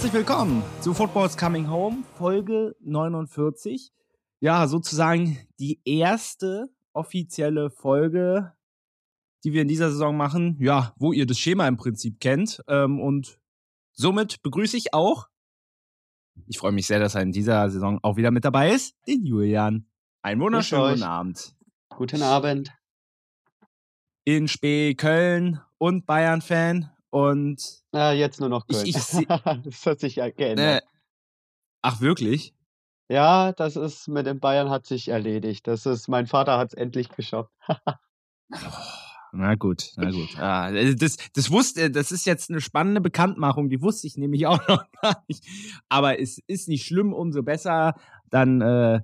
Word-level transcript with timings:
Herzlich 0.00 0.14
willkommen 0.14 0.62
zu 0.80 0.94
Football's 0.94 1.36
Coming 1.36 1.68
Home, 1.68 2.04
Folge 2.16 2.74
49. 2.80 3.92
Ja, 4.40 4.66
sozusagen 4.66 5.46
die 5.58 5.78
erste 5.84 6.70
offizielle 6.94 7.68
Folge, 7.68 8.54
die 9.44 9.52
wir 9.52 9.60
in 9.60 9.68
dieser 9.68 9.90
Saison 9.90 10.16
machen, 10.16 10.56
ja, 10.58 10.94
wo 10.96 11.12
ihr 11.12 11.26
das 11.26 11.38
Schema 11.38 11.68
im 11.68 11.76
Prinzip 11.76 12.18
kennt. 12.18 12.62
Ähm, 12.66 12.98
und 12.98 13.38
somit 13.92 14.40
begrüße 14.40 14.74
ich 14.78 14.94
auch, 14.94 15.28
ich 16.46 16.56
freue 16.56 16.72
mich 16.72 16.86
sehr, 16.86 16.98
dass 16.98 17.14
er 17.14 17.20
in 17.20 17.32
dieser 17.32 17.68
Saison 17.68 17.98
auch 18.02 18.16
wieder 18.16 18.30
mit 18.30 18.46
dabei 18.46 18.70
ist, 18.70 18.96
den 19.06 19.26
Julian. 19.26 19.86
Einen 20.22 20.40
wunderschönen 20.40 20.94
guten 20.94 21.02
Abend. 21.02 21.54
Guten 21.90 22.22
Abend. 22.22 22.72
In 24.24 24.48
Spee, 24.48 24.94
Köln 24.94 25.60
und 25.76 26.06
Bayern-Fan. 26.06 26.90
Und 27.10 27.82
ah, 27.92 28.12
jetzt 28.12 28.40
nur 28.40 28.48
noch 28.48 28.66
Köln. 28.66 28.86
Ich, 28.86 28.96
ich 28.96 29.26
das 29.64 29.86
hat 29.86 30.00
sich 30.00 30.14
geändert. 30.14 30.82
Äh, 30.82 30.86
ach, 31.82 32.00
wirklich? 32.00 32.54
Ja, 33.10 33.52
das 33.52 33.74
ist 33.74 34.06
mit 34.06 34.26
den 34.26 34.38
Bayern 34.38 34.70
hat 34.70 34.86
sich 34.86 35.08
erledigt. 35.08 35.66
Das 35.66 35.84
ist, 35.84 36.06
mein 36.06 36.28
Vater 36.28 36.58
hat 36.58 36.68
es 36.68 36.74
endlich 36.74 37.08
geschafft. 37.08 37.50
na 39.32 39.56
gut, 39.56 39.90
na 39.96 40.10
gut. 40.12 40.38
Ah, 40.38 40.70
das, 40.70 41.16
das 41.34 41.50
wusste, 41.50 41.90
das 41.90 42.12
ist 42.12 42.24
jetzt 42.24 42.50
eine 42.50 42.60
spannende 42.60 43.00
Bekanntmachung, 43.00 43.68
die 43.68 43.82
wusste 43.82 44.06
ich 44.06 44.16
nämlich 44.16 44.46
auch 44.46 44.66
noch 44.68 44.84
gar 45.02 45.24
nicht. 45.26 45.44
Aber 45.88 46.20
es 46.20 46.38
ist 46.46 46.68
nicht 46.68 46.86
schlimm, 46.86 47.12
umso 47.12 47.42
besser. 47.42 47.94
Dann 48.30 48.60
äh, 48.60 49.00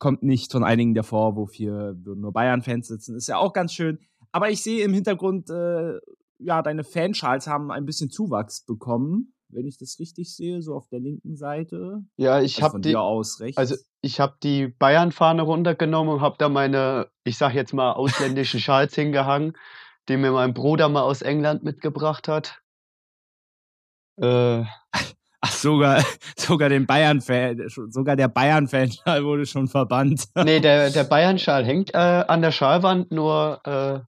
kommt 0.00 0.24
nicht 0.24 0.50
von 0.50 0.64
einigen 0.64 0.94
der 0.94 1.04
Vorwurf 1.04 1.52
hier, 1.52 1.94
würden 2.02 2.22
nur 2.22 2.32
Bayern-Fans 2.32 2.88
sitzen. 2.88 3.14
Ist 3.14 3.28
ja 3.28 3.36
auch 3.36 3.52
ganz 3.52 3.72
schön. 3.72 4.00
Aber 4.32 4.50
ich 4.50 4.64
sehe 4.64 4.84
im 4.84 4.92
Hintergrund 4.92 5.48
äh, 5.48 5.98
ja, 6.38 6.62
deine 6.62 6.84
Fanschals 6.84 7.46
haben 7.46 7.70
ein 7.70 7.84
bisschen 7.84 8.10
Zuwachs 8.10 8.64
bekommen, 8.64 9.34
wenn 9.48 9.66
ich 9.66 9.78
das 9.78 9.98
richtig 9.98 10.34
sehe, 10.34 10.62
so 10.62 10.74
auf 10.74 10.88
der 10.88 11.00
linken 11.00 11.36
Seite. 11.36 12.02
Ja, 12.16 12.40
ich 12.40 12.56
also 12.62 12.74
habe 12.74 12.80
die 12.80 12.96
aus 12.96 13.40
rechts. 13.40 13.56
Also, 13.56 13.76
ich 14.00 14.20
habe 14.20 14.36
die 14.42 14.68
Bayern-Fahne 14.68 15.42
runtergenommen 15.42 16.14
und 16.14 16.20
habe 16.20 16.36
da 16.38 16.48
meine, 16.48 17.08
ich 17.24 17.38
sag 17.38 17.54
jetzt 17.54 17.74
mal, 17.74 17.92
ausländischen 17.92 18.60
Schals 18.60 18.94
hingehangen, 18.94 19.56
die 20.08 20.16
mir 20.16 20.32
mein 20.32 20.54
Bruder 20.54 20.88
mal 20.88 21.02
aus 21.02 21.22
England 21.22 21.62
mitgebracht 21.64 22.28
hat. 22.28 22.60
Äh, 24.20 24.64
Ach, 25.40 25.52
sogar, 25.52 26.04
sogar 26.36 26.68
den 26.68 26.86
Bayern-Fan, 26.86 27.68
sogar 27.68 28.16
der 28.16 28.28
Bayern-Fanschal 28.28 29.24
wurde 29.24 29.46
schon 29.46 29.68
verbannt. 29.68 30.26
nee, 30.34 30.60
der, 30.60 30.90
der 30.90 31.04
Bayern-Schal 31.04 31.64
hängt 31.64 31.94
äh, 31.94 31.96
an 31.96 32.42
der 32.42 32.50
Schalwand, 32.50 33.12
nur 33.12 33.60
äh, 33.64 34.00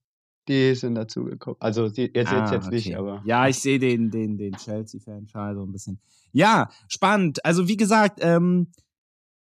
die 0.48 0.74
sind 0.74 0.94
dazugekommen. 0.94 1.56
Also 1.60 1.88
die, 1.88 2.12
ihr 2.12 2.26
seht 2.26 2.42
es 2.44 2.50
ah, 2.50 2.52
jetzt 2.54 2.66
okay. 2.66 2.74
nicht, 2.74 2.96
aber. 2.96 3.22
Ja, 3.24 3.46
ich 3.48 3.58
sehe 3.58 3.78
den, 3.78 4.10
den, 4.10 4.36
den 4.36 4.54
Chelsea-Fanschal 4.54 5.54
so 5.54 5.62
ein 5.62 5.72
bisschen. 5.72 6.00
Ja, 6.32 6.70
spannend. 6.88 7.44
Also 7.44 7.68
wie 7.68 7.76
gesagt, 7.76 8.20
ähm, 8.22 8.68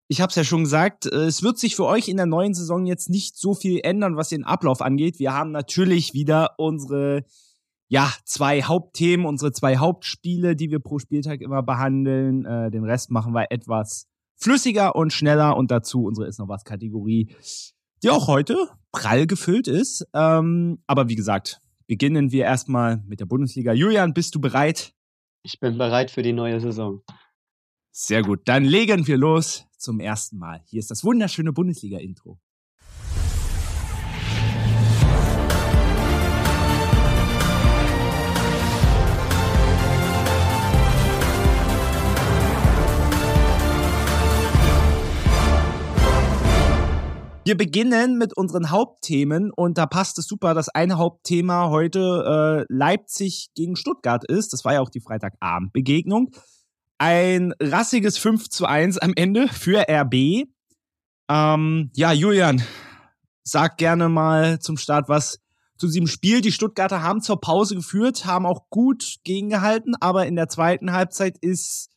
ich 0.08 0.20
habe 0.20 0.30
es 0.30 0.36
ja 0.36 0.44
schon 0.44 0.64
gesagt, 0.64 1.06
äh, 1.06 1.24
es 1.24 1.42
wird 1.42 1.58
sich 1.58 1.76
für 1.76 1.86
euch 1.86 2.08
in 2.08 2.16
der 2.16 2.26
neuen 2.26 2.54
Saison 2.54 2.86
jetzt 2.86 3.10
nicht 3.10 3.36
so 3.36 3.54
viel 3.54 3.80
ändern, 3.82 4.16
was 4.16 4.28
den 4.28 4.44
Ablauf 4.44 4.80
angeht. 4.80 5.18
Wir 5.18 5.32
haben 5.32 5.50
natürlich 5.50 6.14
wieder 6.14 6.54
unsere 6.58 7.24
ja, 7.88 8.12
zwei 8.24 8.62
Hauptthemen, 8.62 9.26
unsere 9.26 9.52
zwei 9.52 9.76
Hauptspiele, 9.76 10.56
die 10.56 10.70
wir 10.70 10.80
pro 10.80 10.98
Spieltag 10.98 11.40
immer 11.40 11.62
behandeln. 11.62 12.44
Äh, 12.44 12.70
den 12.70 12.84
Rest 12.84 13.10
machen 13.10 13.32
wir 13.32 13.50
etwas 13.50 14.08
flüssiger 14.36 14.96
und 14.96 15.12
schneller 15.12 15.56
und 15.56 15.70
dazu 15.70 16.04
unsere 16.04 16.26
ist 16.26 16.38
noch 16.38 16.48
was 16.48 16.64
Kategorie 16.64 17.34
die 18.06 18.10
auch 18.10 18.28
heute 18.28 18.68
prall 18.92 19.26
gefüllt 19.26 19.66
ist. 19.66 20.06
Ähm, 20.14 20.78
aber 20.86 21.08
wie 21.08 21.16
gesagt, 21.16 21.60
beginnen 21.88 22.30
wir 22.30 22.44
erstmal 22.44 22.98
mit 22.98 23.18
der 23.18 23.26
Bundesliga. 23.26 23.72
Julian, 23.72 24.14
bist 24.14 24.32
du 24.36 24.40
bereit? 24.40 24.92
Ich 25.42 25.58
bin 25.58 25.76
bereit 25.76 26.12
für 26.12 26.22
die 26.22 26.32
neue 26.32 26.60
Saison. 26.60 27.02
Sehr 27.90 28.22
gut, 28.22 28.42
dann 28.44 28.64
legen 28.64 29.08
wir 29.08 29.16
los 29.16 29.66
zum 29.76 29.98
ersten 29.98 30.38
Mal. 30.38 30.62
Hier 30.66 30.78
ist 30.78 30.90
das 30.92 31.02
wunderschöne 31.02 31.52
Bundesliga-Intro. 31.52 32.38
Wir 47.46 47.56
beginnen 47.56 48.18
mit 48.18 48.36
unseren 48.36 48.70
Hauptthemen 48.70 49.52
und 49.52 49.78
da 49.78 49.86
passt 49.86 50.18
es 50.18 50.26
super, 50.26 50.52
dass 50.52 50.68
ein 50.68 50.98
Hauptthema 50.98 51.68
heute 51.70 52.66
äh, 52.68 52.74
Leipzig 52.74 53.50
gegen 53.54 53.76
Stuttgart 53.76 54.24
ist. 54.28 54.52
Das 54.52 54.64
war 54.64 54.72
ja 54.72 54.80
auch 54.80 54.90
die 54.90 54.98
Freitagabendbegegnung. 54.98 56.32
Ein 56.98 57.54
rassiges 57.62 58.18
5 58.18 58.48
zu 58.48 58.66
1 58.66 58.98
am 58.98 59.12
Ende 59.14 59.46
für 59.46 59.84
RB. 59.88 60.48
Ähm, 61.28 61.90
ja, 61.94 62.10
Julian, 62.10 62.64
sag 63.44 63.76
gerne 63.76 64.08
mal 64.08 64.58
zum 64.58 64.76
Start 64.76 65.08
was 65.08 65.38
zu 65.78 65.86
diesem 65.86 66.08
Spiel. 66.08 66.40
Die 66.40 66.50
Stuttgarter 66.50 67.04
haben 67.04 67.20
zur 67.20 67.40
Pause 67.40 67.76
geführt, 67.76 68.26
haben 68.26 68.44
auch 68.44 68.70
gut 68.70 69.18
gegengehalten, 69.22 69.94
aber 70.00 70.26
in 70.26 70.34
der 70.34 70.48
zweiten 70.48 70.90
Halbzeit 70.90 71.38
ist 71.40 71.90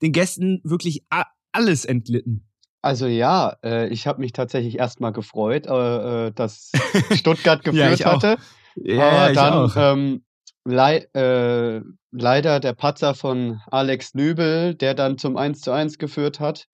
den 0.00 0.12
Gästen 0.12 0.60
wirklich 0.62 1.04
alles 1.50 1.84
entlitten. 1.86 2.51
Also 2.82 3.06
ja, 3.06 3.56
äh, 3.62 3.88
ich 3.88 4.06
habe 4.08 4.20
mich 4.20 4.32
tatsächlich 4.32 4.78
erstmal 4.78 5.12
gefreut, 5.12 5.66
äh, 5.66 6.26
äh 6.26 6.32
dass 6.32 6.72
Stuttgart 7.14 7.64
geführt 7.64 8.00
ja, 8.00 8.12
hatte. 8.12 8.36
Ja, 8.74 9.08
Aber 9.08 9.32
dann 9.32 9.72
ähm, 9.76 10.24
lei 10.64 10.96
äh, 11.14 11.80
leider 12.10 12.60
der 12.60 12.72
Patzer 12.74 13.14
von 13.14 13.60
Alex 13.70 14.14
Nübel, 14.14 14.74
der 14.74 14.94
dann 14.94 15.16
zum 15.16 15.36
1 15.36 15.60
zu 15.60 15.70
1 15.70 15.98
geführt 15.98 16.40
hat. 16.40 16.66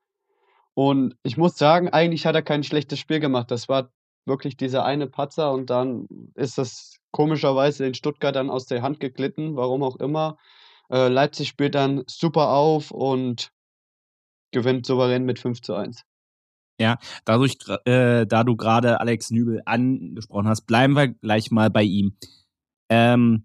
Und 0.74 1.16
ich 1.22 1.36
muss 1.36 1.56
sagen, 1.58 1.88
eigentlich 1.88 2.25
hat 2.26 2.34
er 2.34 2.42
kein 2.42 2.62
schlechtes 2.62 2.98
Spiel 2.98 3.20
gemacht. 3.20 3.50
Das 3.50 3.69
war 3.69 3.90
wirklich 4.26 4.56
dieser 4.56 4.84
eine 4.84 5.06
Patzer 5.08 5.52
und 5.52 5.70
dann 5.70 6.06
ist 6.34 6.58
das 6.58 6.98
komischerweise 7.10 7.86
in 7.86 7.94
Stuttgart 7.94 8.36
dann 8.36 8.50
aus 8.50 8.66
der 8.66 8.82
Hand 8.82 9.00
geglitten, 9.00 9.56
warum 9.56 9.82
auch 9.82 9.96
immer. 9.96 10.36
Äh, 10.90 11.08
Leipzig 11.08 11.48
spielt 11.48 11.75
dann 11.75 12.04
super 12.06 12.50
auf 12.50 12.90
und 12.90 13.50
gewinnt 14.50 14.86
souverän 14.86 15.25
mit 15.25 15.38
5 15.38 15.60
zu 15.62 15.75
1. 15.75 16.04
Ja, 16.81 16.98
dadurch, 17.25 17.59
äh, 17.86 18.25
da 18.26 18.44
du 18.44 18.56
gerade 18.56 19.00
Alex 19.00 19.31
Nübel 19.31 19.62
angesprochen 19.64 20.47
hast, 20.47 20.62
bleiben 20.62 20.94
wir 20.94 21.09
gleich 21.09 21.50
mal 21.50 21.70
bei 21.70 21.82
ihm. 21.82 22.16
Ähm, 22.88 23.44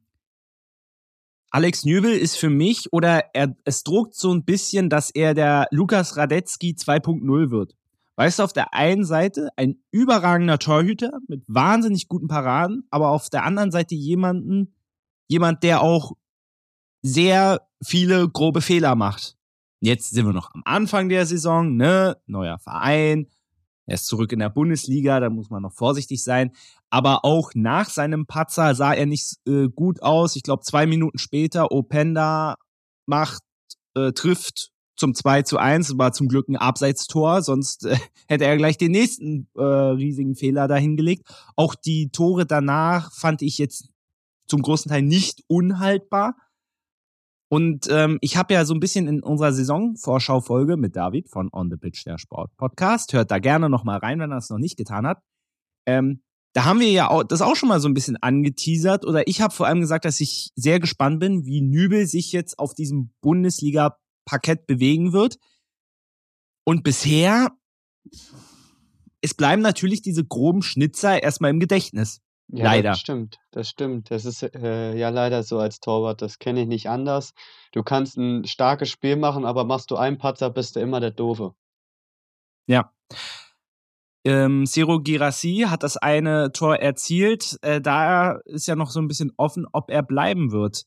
Alex 1.50 1.84
Nübel 1.84 2.12
ist 2.12 2.38
für 2.38 2.50
mich, 2.50 2.92
oder 2.94 3.26
er, 3.34 3.56
es 3.64 3.84
druckt 3.84 4.16
so 4.16 4.34
ein 4.34 4.44
bisschen, 4.44 4.90
dass 4.90 5.10
er 5.10 5.34
der 5.34 5.68
Lukas 5.72 6.18
Radetzky 6.18 6.76
2.0 6.78 7.52
wird. 7.52 7.76
Weißt 8.16 8.40
du, 8.40 8.44
auf 8.44 8.54
der 8.54 8.74
einen 8.74 9.06
Seite 9.06 9.50
ein 9.56 9.78
überragender 9.92 10.60
Torhüter 10.60 11.12
mit 11.28 11.44
wahnsinnig 11.48 12.08
guten 12.08 12.28
Paraden, 12.28 12.88
aber 12.92 13.10
auf 13.10 13.30
der 13.30 13.44
anderen 13.44 13.72
Seite 13.72 13.96
jemanden, 13.96 14.76
jemand, 15.28 15.64
der 15.64 15.82
auch 15.82 16.14
sehr 17.02 17.68
viele 17.84 18.30
grobe 18.30 18.62
Fehler 18.62 18.96
macht. 18.96 19.38
Jetzt 19.84 20.12
sind 20.12 20.26
wir 20.26 20.32
noch 20.32 20.50
am 20.54 20.62
Anfang 20.64 21.10
der 21.10 21.26
Saison, 21.26 21.76
ne? 21.76 22.16
Neuer 22.26 22.58
Verein. 22.58 23.28
Er 23.86 23.96
ist 23.96 24.08
zurück 24.08 24.32
in 24.32 24.40
der 24.40 24.50
Bundesliga, 24.50 25.20
da 25.20 25.30
muss 25.30 25.50
man 25.50 25.62
noch 25.62 25.74
vorsichtig 25.74 26.24
sein. 26.24 26.52
Aber 26.90 27.26
auch 27.26 27.52
nach 27.54 27.90
seinem 27.90 28.26
Patzer 28.26 28.76
sah 28.76 28.94
er 28.94 29.06
nicht 29.06 29.40
äh, 29.46 29.68
gut 29.68 30.02
aus. 30.02 30.38
Ich 30.38 30.44
glaube, 30.44 30.64
zwei 30.64 30.86
Minuten 30.86 31.18
später, 31.18 31.74
Openda 31.74 32.56
macht, 33.08 33.42
äh, 33.94 34.14
trifft 34.14 34.72
zum 34.96 35.14
2 35.14 35.42
zu 35.42 35.58
1, 35.58 35.98
war 35.98 36.14
zum 36.14 36.30
Glück 36.30 36.48
ein 36.48 36.56
Abseitstor, 36.56 37.42
sonst 37.42 37.86
äh, 37.86 37.98
hätte 38.30 38.46
er 38.46 38.56
gleich 38.56 38.78
den 38.78 38.94
nächsten 38.94 39.50
äh, 39.58 39.62
riesigen 39.62 40.36
Fehler 40.36 40.70
dahingelegt. 40.70 41.28
Auch 41.58 41.76
die 41.76 42.10
Tore 42.10 42.46
danach 42.46 43.12
fand 43.12 43.42
ich 43.42 43.58
jetzt 43.58 43.90
zum 44.48 44.62
großen 44.62 44.88
Teil 44.88 45.02
nicht 45.02 45.44
unhaltbar. 45.48 46.36
Und 47.54 47.88
ähm, 47.92 48.18
ich 48.22 48.36
habe 48.36 48.56
ja 48.56 48.66
so 48.66 48.74
ein 48.74 48.80
bisschen 48.80 49.08
in 49.08 49.22
unserer 49.22 49.54
Saisonvorschau-Folge 49.54 50.76
mit 50.76 50.96
David 50.96 51.30
von 51.30 51.50
On 51.54 51.70
the 51.70 51.78
Pitch, 51.78 52.04
der 52.04 52.18
Sport-Podcast, 52.18 53.14
hört 53.14 53.30
da 53.30 53.38
gerne 53.38 53.70
nochmal 53.70 54.00
rein, 54.00 54.20
wenn 54.20 54.32
er 54.32 54.40
es 54.40 54.50
noch 54.50 54.58
nicht 54.58 54.76
getan 54.76 55.06
hat. 55.06 55.20
Ähm, 55.86 56.24
da 56.54 56.66
haben 56.66 56.80
wir 56.80 56.90
ja 56.90 57.12
auch, 57.12 57.22
das 57.22 57.44
auch 57.44 57.56
schon 57.56 57.70
mal 57.70 57.80
so 57.80 57.88
ein 57.88 57.94
bisschen 57.94 58.18
angeteasert. 58.18 59.06
Oder 59.06 59.28
ich 59.28 59.40
habe 59.40 59.54
vor 59.54 59.68
allem 59.68 59.82
gesagt, 59.82 60.04
dass 60.06 60.20
ich 60.20 60.50
sehr 60.56 60.80
gespannt 60.80 61.20
bin, 61.20 61.46
wie 61.46 61.62
Nübel 61.62 62.08
sich 62.08 62.32
jetzt 62.32 62.58
auf 62.58 62.74
diesem 62.74 63.14
Bundesliga-Parkett 63.22 64.66
bewegen 64.66 65.14
wird. 65.14 65.38
Und 66.66 66.84
bisher, 66.84 67.52
es 69.22 69.36
bleiben 69.36 69.62
natürlich 69.62 70.02
diese 70.02 70.26
groben 70.26 70.64
Schnitzer 70.64 71.22
erstmal 71.22 71.52
im 71.52 71.60
Gedächtnis. 71.60 72.20
Ja, 72.56 72.66
Leider. 72.66 72.92
das 72.92 73.00
stimmt, 73.00 73.40
das 73.50 73.68
stimmt. 73.68 74.12
Das 74.12 74.26
ist 74.26 74.44
äh, 74.44 74.96
ja 74.96 75.10
leider 75.10 75.42
so 75.42 75.58
als 75.58 75.80
Torwart, 75.80 76.22
das 76.22 76.38
kenne 76.38 76.62
ich 76.62 76.68
nicht 76.68 76.88
anders. 76.88 77.34
Du 77.72 77.82
kannst 77.82 78.16
ein 78.16 78.46
starkes 78.46 78.92
Spiel 78.92 79.16
machen, 79.16 79.44
aber 79.44 79.64
machst 79.64 79.90
du 79.90 79.96
einen 79.96 80.20
Patzer, 80.20 80.52
bist 80.52 80.76
du 80.76 80.80
immer 80.80 81.00
der 81.00 81.10
Doofe. 81.10 81.56
Ja. 82.68 82.94
Ähm, 84.24 84.68
Siro 84.68 85.00
Girassi 85.02 85.66
hat 85.68 85.82
das 85.82 85.98
eine 85.98 86.52
Tor 86.52 86.76
erzielt. 86.76 87.58
Äh, 87.64 87.82
da 87.82 88.34
ist 88.46 88.68
ja 88.68 88.76
noch 88.76 88.92
so 88.92 89.02
ein 89.02 89.08
bisschen 89.08 89.34
offen, 89.36 89.66
ob 89.74 89.90
er 89.90 90.04
bleiben 90.04 90.52
wird. 90.52 90.84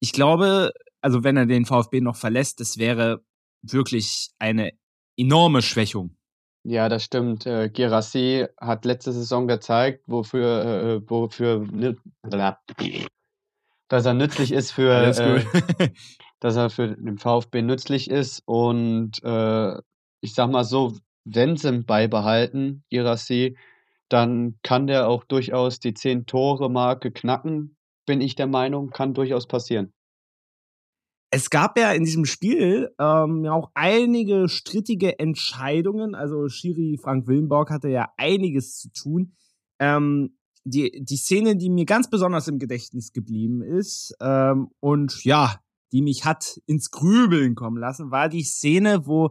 Ich 0.00 0.12
glaube, 0.12 0.70
also 1.00 1.24
wenn 1.24 1.38
er 1.38 1.46
den 1.46 1.64
VfB 1.64 2.02
noch 2.02 2.16
verlässt, 2.16 2.60
das 2.60 2.76
wäre 2.76 3.24
wirklich 3.62 4.28
eine 4.38 4.72
enorme 5.16 5.62
Schwächung. 5.62 6.14
Ja, 6.62 6.88
das 6.88 7.04
stimmt. 7.04 7.46
Äh, 7.46 7.70
Girassi 7.70 8.46
hat 8.60 8.84
letzte 8.84 9.12
Saison 9.12 9.48
gezeigt, 9.48 10.02
wofür, 10.06 10.64
äh, 10.64 11.10
wofür, 11.10 11.66
dass 13.88 14.06
er 14.06 14.14
nützlich 14.14 14.52
ist 14.52 14.70
für, 14.70 14.92
äh, 14.92 15.44
dass 16.40 16.56
er 16.56 16.70
für 16.70 16.88
den 16.88 17.18
VfB 17.18 17.62
nützlich 17.62 18.10
ist. 18.10 18.42
Und 18.46 19.22
äh, 19.24 19.78
ich 20.20 20.34
sag 20.34 20.50
mal 20.50 20.64
so, 20.64 20.92
wenn 21.24 21.56
sie 21.56 21.68
ihn 21.68 21.84
beibehalten, 21.86 22.84
Girassi, 22.90 23.56
dann 24.08 24.58
kann 24.62 24.86
der 24.86 25.08
auch 25.08 25.24
durchaus 25.24 25.80
die 25.80 25.92
10-Tore-Marke 25.92 27.10
knacken, 27.10 27.76
bin 28.06 28.20
ich 28.20 28.34
der 28.34 28.48
Meinung, 28.48 28.90
kann 28.90 29.14
durchaus 29.14 29.46
passieren. 29.46 29.92
Es 31.32 31.48
gab 31.48 31.78
ja 31.78 31.92
in 31.92 32.04
diesem 32.04 32.24
Spiel 32.24 32.90
ähm, 32.98 33.44
ja 33.44 33.52
auch 33.52 33.70
einige 33.74 34.48
strittige 34.48 35.18
Entscheidungen. 35.18 36.14
Also 36.14 36.48
Schiri 36.48 36.98
Frank 37.00 37.28
Willenborg 37.28 37.70
hatte 37.70 37.88
ja 37.88 38.08
einiges 38.16 38.78
zu 38.78 38.90
tun. 38.92 39.32
Ähm, 39.78 40.36
die, 40.64 41.02
die 41.04 41.16
Szene, 41.16 41.56
die 41.56 41.70
mir 41.70 41.86
ganz 41.86 42.10
besonders 42.10 42.48
im 42.48 42.58
Gedächtnis 42.58 43.12
geblieben 43.12 43.62
ist 43.62 44.14
ähm, 44.20 44.70
und 44.80 45.24
ja, 45.24 45.60
die 45.92 46.02
mich 46.02 46.24
hat 46.24 46.60
ins 46.66 46.90
Grübeln 46.90 47.54
kommen 47.54 47.78
lassen, 47.78 48.10
war 48.10 48.28
die 48.28 48.44
Szene, 48.44 49.06
wo 49.06 49.30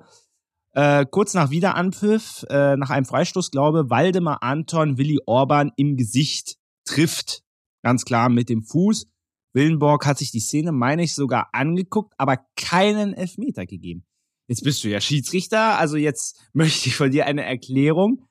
äh, 0.73 1.05
kurz 1.05 1.33
nach 1.33 1.49
Wiederanpfiff, 1.49 2.45
äh, 2.49 2.75
nach 2.77 2.89
einem 2.89 3.05
Freistoß, 3.05 3.51
glaube 3.51 3.89
Waldemar 3.89 4.41
Anton 4.41 4.97
Willi 4.97 5.19
Orban 5.25 5.71
im 5.75 5.97
Gesicht 5.97 6.57
trifft. 6.85 7.43
Ganz 7.83 8.05
klar 8.05 8.29
mit 8.29 8.49
dem 8.49 8.63
Fuß. 8.63 9.07
Willenborg 9.53 10.05
hat 10.05 10.17
sich 10.17 10.31
die 10.31 10.39
Szene, 10.39 10.71
meine 10.71 11.03
ich, 11.03 11.15
sogar 11.15 11.49
angeguckt, 11.53 12.13
aber 12.17 12.37
keinen 12.55 13.13
Elfmeter 13.13 13.65
gegeben. 13.65 14.05
Jetzt 14.47 14.63
bist 14.63 14.83
du 14.83 14.89
ja 14.89 14.99
Schiedsrichter, 14.99 15.77
also 15.77 15.97
jetzt 15.97 16.39
möchte 16.53 16.89
ich 16.89 16.95
von 16.95 17.11
dir 17.11 17.25
eine 17.25 17.45
Erklärung. 17.45 18.25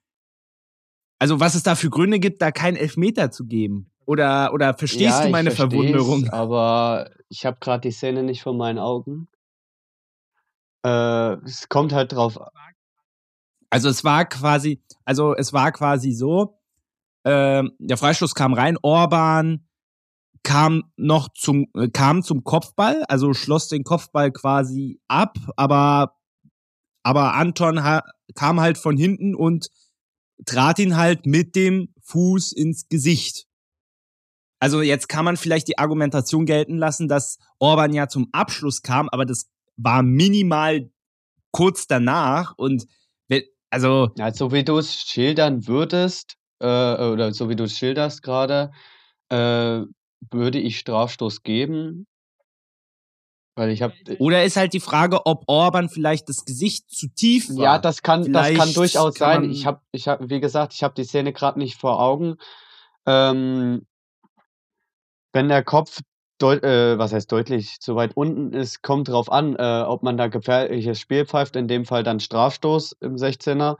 Also, 1.20 1.40
was 1.40 1.54
es 1.54 1.62
da 1.62 1.74
für 1.74 1.90
Gründe 1.90 2.20
gibt, 2.20 2.42
da 2.42 2.52
keinen 2.52 2.76
Elfmeter 2.76 3.30
zu 3.30 3.44
geben. 3.44 3.90
Oder, 4.06 4.52
oder 4.54 4.74
verstehst 4.74 5.18
ja, 5.18 5.24
du 5.24 5.30
meine 5.30 5.50
Verwunderung? 5.50 6.28
Aber 6.30 7.10
ich 7.28 7.44
habe 7.44 7.58
gerade 7.60 7.82
die 7.82 7.90
Szene 7.90 8.22
nicht 8.22 8.42
vor 8.42 8.54
meinen 8.54 8.78
Augen. 8.78 9.28
Äh, 10.84 11.34
es 11.44 11.68
kommt 11.68 11.92
halt 11.92 12.12
drauf. 12.12 12.38
Also 13.70 13.88
es 13.88 14.04
war 14.04 14.24
quasi, 14.24 14.82
also 15.04 15.34
es 15.34 15.52
war 15.52 15.72
quasi 15.72 16.12
so, 16.12 16.58
äh, 17.24 17.62
der 17.78 17.96
Freistoß 17.96 18.34
kam 18.34 18.54
rein, 18.54 18.78
Orban 18.80 19.67
kam 20.42 20.84
noch 20.96 21.28
zum, 21.34 21.66
äh, 21.74 21.88
kam 21.88 22.22
zum 22.22 22.44
Kopfball, 22.44 23.04
also 23.08 23.34
schloss 23.34 23.68
den 23.68 23.84
Kopfball 23.84 24.32
quasi 24.32 25.00
ab, 25.08 25.38
aber, 25.56 26.16
aber 27.02 27.34
Anton 27.34 27.80
kam 28.34 28.60
halt 28.60 28.78
von 28.78 28.96
hinten 28.96 29.34
und 29.34 29.68
trat 30.46 30.78
ihn 30.78 30.96
halt 30.96 31.26
mit 31.26 31.56
dem 31.56 31.92
Fuß 32.02 32.52
ins 32.52 32.88
Gesicht. 32.88 33.46
Also 34.60 34.82
jetzt 34.82 35.08
kann 35.08 35.24
man 35.24 35.36
vielleicht 35.36 35.68
die 35.68 35.78
Argumentation 35.78 36.46
gelten 36.46 36.78
lassen, 36.78 37.08
dass 37.08 37.38
Orban 37.58 37.92
ja 37.92 38.08
zum 38.08 38.28
Abschluss 38.32 38.82
kam, 38.82 39.08
aber 39.08 39.24
das 39.24 39.48
war 39.76 40.02
minimal 40.02 40.90
kurz 41.52 41.86
danach 41.86 42.54
und 42.56 42.86
also 43.70 44.10
ja, 44.16 44.32
so 44.32 44.52
wie 44.52 44.64
du 44.64 44.78
es 44.78 44.94
schildern 44.94 45.66
würdest 45.66 46.36
äh, 46.60 46.66
oder 46.66 47.32
so 47.32 47.48
wie 47.48 47.56
du 47.56 47.64
es 47.64 47.76
schilderst 47.76 48.22
gerade, 48.22 48.72
äh, 49.28 49.82
würde 50.30 50.58
ich 50.58 50.78
Strafstoß 50.78 51.42
geben. 51.42 52.06
Weil 53.54 53.70
ich 53.70 53.82
habe. 53.82 53.94
Oder 54.18 54.44
ist 54.44 54.56
halt 54.56 54.72
die 54.72 54.80
Frage, 54.80 55.26
ob 55.26 55.42
Orban 55.48 55.88
vielleicht 55.88 56.28
das 56.28 56.44
Gesicht 56.44 56.90
zu 56.90 57.08
tief 57.08 57.48
war. 57.50 57.64
Ja, 57.64 57.78
das 57.78 58.02
kann, 58.02 58.32
das 58.32 58.54
kann 58.54 58.72
durchaus 58.72 59.14
kann 59.14 59.42
sein. 59.42 59.50
Ich 59.50 59.66
habe, 59.66 59.80
ich 59.90 60.06
hab, 60.06 60.28
wie 60.28 60.40
gesagt, 60.40 60.74
ich 60.74 60.82
habe 60.84 60.94
die 60.94 61.04
Szene 61.04 61.32
gerade 61.32 61.58
nicht 61.58 61.76
vor 61.76 62.00
Augen. 62.00 62.36
Ähm, 63.04 63.86
wenn 65.32 65.48
der 65.48 65.64
Kopf 65.64 66.00
äh, 66.40 66.98
was 66.98 67.12
heißt 67.12 67.30
deutlich 67.32 67.80
zu 67.80 67.96
weit 67.96 68.16
unten 68.16 68.52
ist, 68.52 68.82
kommt 68.82 69.08
drauf 69.08 69.30
an, 69.30 69.56
äh, 69.56 69.82
ob 69.86 70.02
man 70.02 70.16
da 70.16 70.28
gefährliches 70.28 71.00
Spiel 71.00 71.26
pfeift, 71.26 71.56
in 71.56 71.68
dem 71.68 71.84
Fall 71.84 72.04
dann 72.04 72.20
Strafstoß 72.20 72.96
im 73.00 73.16
16er 73.16 73.76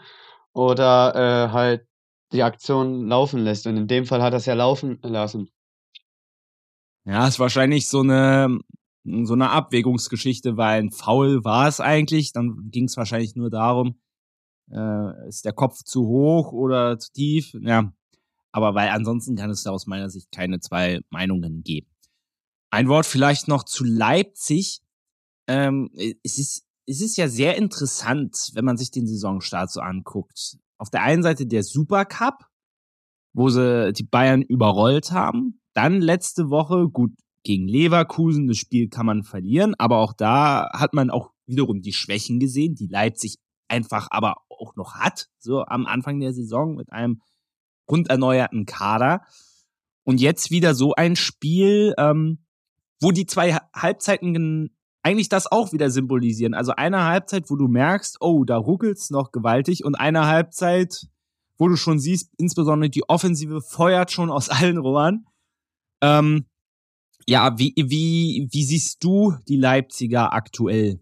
oder 0.53 1.15
äh, 1.15 1.53
halt 1.53 1.87
die 2.33 2.43
Aktion 2.43 3.07
laufen 3.07 3.45
lässt. 3.45 3.67
Und 3.67 3.77
in 3.77 3.87
dem 3.87 4.07
Fall 4.07 4.23
hat 4.23 4.35
er 4.35 4.39
es 4.39 4.47
ja 4.47 4.55
laufen 4.55 4.99
lassen. 5.03 5.51
Ja, 7.09 7.27
ist 7.27 7.39
wahrscheinlich 7.39 7.89
so 7.89 8.01
eine, 8.01 8.59
so 9.23 9.33
eine 9.33 9.49
Abwägungsgeschichte, 9.49 10.59
weil 10.59 10.83
ein 10.83 10.91
Foul 10.91 11.43
war 11.43 11.67
es 11.67 11.81
eigentlich. 11.81 12.35
Dann 12.35 12.69
ging 12.71 12.85
es 12.85 12.99
wahrscheinlich 12.99 13.35
nur 13.35 13.49
darum, 13.49 13.99
äh, 14.71 15.27
ist 15.27 15.47
der 15.47 15.55
Kopf 15.55 15.83
zu 15.85 16.07
hoch 16.07 16.53
oder 16.53 16.99
zu 16.99 17.11
tief? 17.11 17.55
Ja. 17.63 17.91
Aber 18.53 18.75
weil 18.75 18.91
ansonsten 18.91 19.37
kann 19.37 19.49
es 19.49 19.63
da 19.63 19.71
aus 19.71 19.87
meiner 19.87 20.11
Sicht 20.11 20.31
keine 20.33 20.61
zwei 20.61 21.01
Meinungen 21.09 21.63
geben. 21.63 21.89
Ein 22.71 22.89
Wort 22.89 23.07
vielleicht 23.07 23.49
noch 23.49 23.65
zu 23.65 23.85
Leipzig. 23.85 24.83
Ähm, 25.47 25.89
es, 26.23 26.37
ist, 26.37 26.67
es 26.85 27.01
ist 27.01 27.17
ja 27.17 27.29
sehr 27.29 27.57
interessant, 27.57 28.51
wenn 28.53 28.67
man 28.67 28.77
sich 28.77 28.91
den 28.91 29.07
Saisonstart 29.07 29.71
so 29.71 29.81
anguckt. 29.81 30.59
Auf 30.77 30.91
der 30.91 31.05
einen 31.05 31.23
Seite 31.23 31.47
der 31.47 31.63
Supercup, 31.63 32.45
wo 33.33 33.49
sie 33.49 33.95
die 33.95 34.05
Bayern 34.05 34.43
überrollt 34.43 35.11
haben. 35.11 35.58
Dann 35.79 36.01
letzte 36.01 36.51
Woche, 36.51 36.89
gut, 36.89 37.13
gegen 37.45 37.69
Leverkusen, 37.69 38.49
das 38.49 38.57
Spiel 38.57 38.89
kann 38.89 39.07
man 39.07 39.23
verlieren, 39.23 39.77
aber 39.79 39.99
auch 39.99 40.13
da 40.13 40.69
hat 40.73 40.93
man 40.93 41.09
auch 41.09 41.31
wiederum 41.47 41.83
die 41.83 41.93
Schwächen 41.93 42.41
gesehen, 42.41 42.75
die 42.75 42.89
Leipzig 42.89 43.37
einfach 43.69 44.09
aber 44.11 44.39
auch 44.49 44.75
noch 44.75 44.97
hat, 44.97 45.29
so 45.39 45.65
am 45.65 45.87
Anfang 45.87 46.19
der 46.19 46.33
Saison 46.33 46.75
mit 46.75 46.91
einem 46.91 47.23
grunderneuerten 47.87 48.67
Kader. 48.67 49.23
Und 50.03 50.21
jetzt 50.21 50.51
wieder 50.51 50.75
so 50.75 50.97
ein 50.97 51.15
Spiel, 51.15 51.95
ähm, 51.97 52.41
wo 53.01 53.13
die 53.13 53.27
zwei 53.27 53.57
Halbzeiten 53.73 54.77
eigentlich 55.05 55.29
das 55.29 55.47
auch 55.47 55.73
wieder 55.73 55.91
symbolisieren. 55.93 56.55
Also 56.55 56.73
eine 56.73 57.05
Halbzeit, 57.05 57.51
wo 57.51 57.55
du 57.55 57.69
merkst, 57.69 58.17
oh, 58.19 58.43
da 58.43 58.57
ruckelt's 58.57 59.11
noch 59.11 59.31
gewaltig 59.31 59.85
und 59.85 59.95
eine 59.95 60.27
Halbzeit, 60.27 61.07
wo 61.57 61.69
du 61.69 61.77
schon 61.77 62.01
siehst, 62.01 62.33
insbesondere 62.37 62.91
die 62.91 63.09
Offensive 63.09 63.61
feuert 63.61 64.11
schon 64.11 64.33
aus 64.33 64.49
allen 64.49 64.79
Rohren. 64.79 65.28
Ähm, 66.03 66.47
ja, 67.27 67.59
wie, 67.59 67.75
wie, 67.77 68.49
wie 68.51 68.65
siehst 68.65 69.05
du 69.05 69.35
die 69.49 69.57
Leipziger 69.57 70.33
aktuell? 70.33 71.01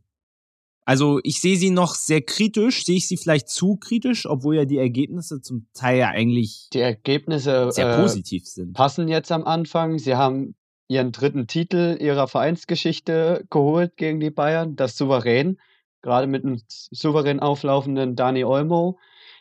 Also 0.85 1.19
ich 1.25 1.41
sehe 1.41 1.57
sie 1.57 1.71
noch 1.71 1.97
sehr 1.97 2.23
kritisch, 2.23 2.85
sehe 2.85 2.97
ich 2.97 3.09
sie 3.09 3.17
vielleicht 3.17 3.49
zu 3.49 3.77
kritisch, 3.77 4.25
obwohl 4.25 4.55
ja 4.55 4.65
die 4.65 4.79
Ergebnisse 4.79 5.41
zum 5.41 5.67
Teil 5.75 5.99
ja 5.99 6.09
eigentlich 6.09 6.69
die 6.73 6.81
Ergebnisse 6.81 7.73
sehr 7.73 7.93
äh, 7.93 8.01
positiv 8.01 8.47
sind. 8.47 8.73
Passen 8.73 9.09
jetzt 9.09 9.33
am 9.33 9.45
Anfang. 9.45 9.99
Sie 9.99 10.15
haben 10.15 10.55
ihren 10.87 11.11
dritten 11.11 11.49
Titel 11.49 11.97
ihrer 12.01 12.29
Vereinsgeschichte 12.29 13.45
geholt 13.51 13.97
gegen 13.97 14.21
die 14.21 14.31
Bayern, 14.31 14.77
das 14.77 14.97
souverän, 14.97 15.59
gerade 16.03 16.29
mit 16.29 16.45
einem 16.45 16.61
souverän 16.69 17.41
auflaufenden 17.41 18.15
Dani 18.15 18.45
Olmo. 18.45 18.99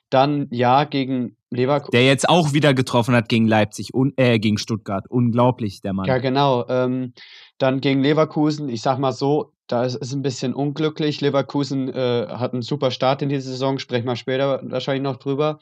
Dann 0.09 0.47
ja 0.51 0.83
gegen 0.83 1.35
Leverkusen. 1.49 1.91
Der 1.91 2.05
jetzt 2.05 2.29
auch 2.29 2.53
wieder 2.53 2.73
getroffen 2.73 3.15
hat 3.15 3.29
gegen 3.29 3.47
Leipzig, 3.47 3.93
un 3.93 4.13
äh, 4.17 4.39
gegen 4.39 4.57
Stuttgart. 4.57 5.05
Unglaublich, 5.09 5.81
der 5.81 5.93
Mann. 5.93 6.05
Ja, 6.05 6.19
genau. 6.19 6.67
Ähm, 6.67 7.13
dann 7.57 7.81
gegen 7.81 8.01
Leverkusen, 8.01 8.69
ich 8.69 8.81
sag 8.81 8.99
mal 8.99 9.13
so, 9.13 9.51
da 9.67 9.83
ist 9.83 9.97
es 9.99 10.13
ein 10.13 10.21
bisschen 10.21 10.53
unglücklich. 10.53 11.21
Leverkusen 11.21 11.89
äh, 11.89 12.27
hat 12.29 12.53
einen 12.53 12.61
super 12.61 12.91
Start 12.91 13.21
in 13.21 13.29
die 13.29 13.39
Saison, 13.39 13.79
sprechen 13.79 14.05
wir 14.05 14.15
später 14.15 14.61
wahrscheinlich 14.63 15.03
noch 15.03 15.17
drüber. 15.17 15.59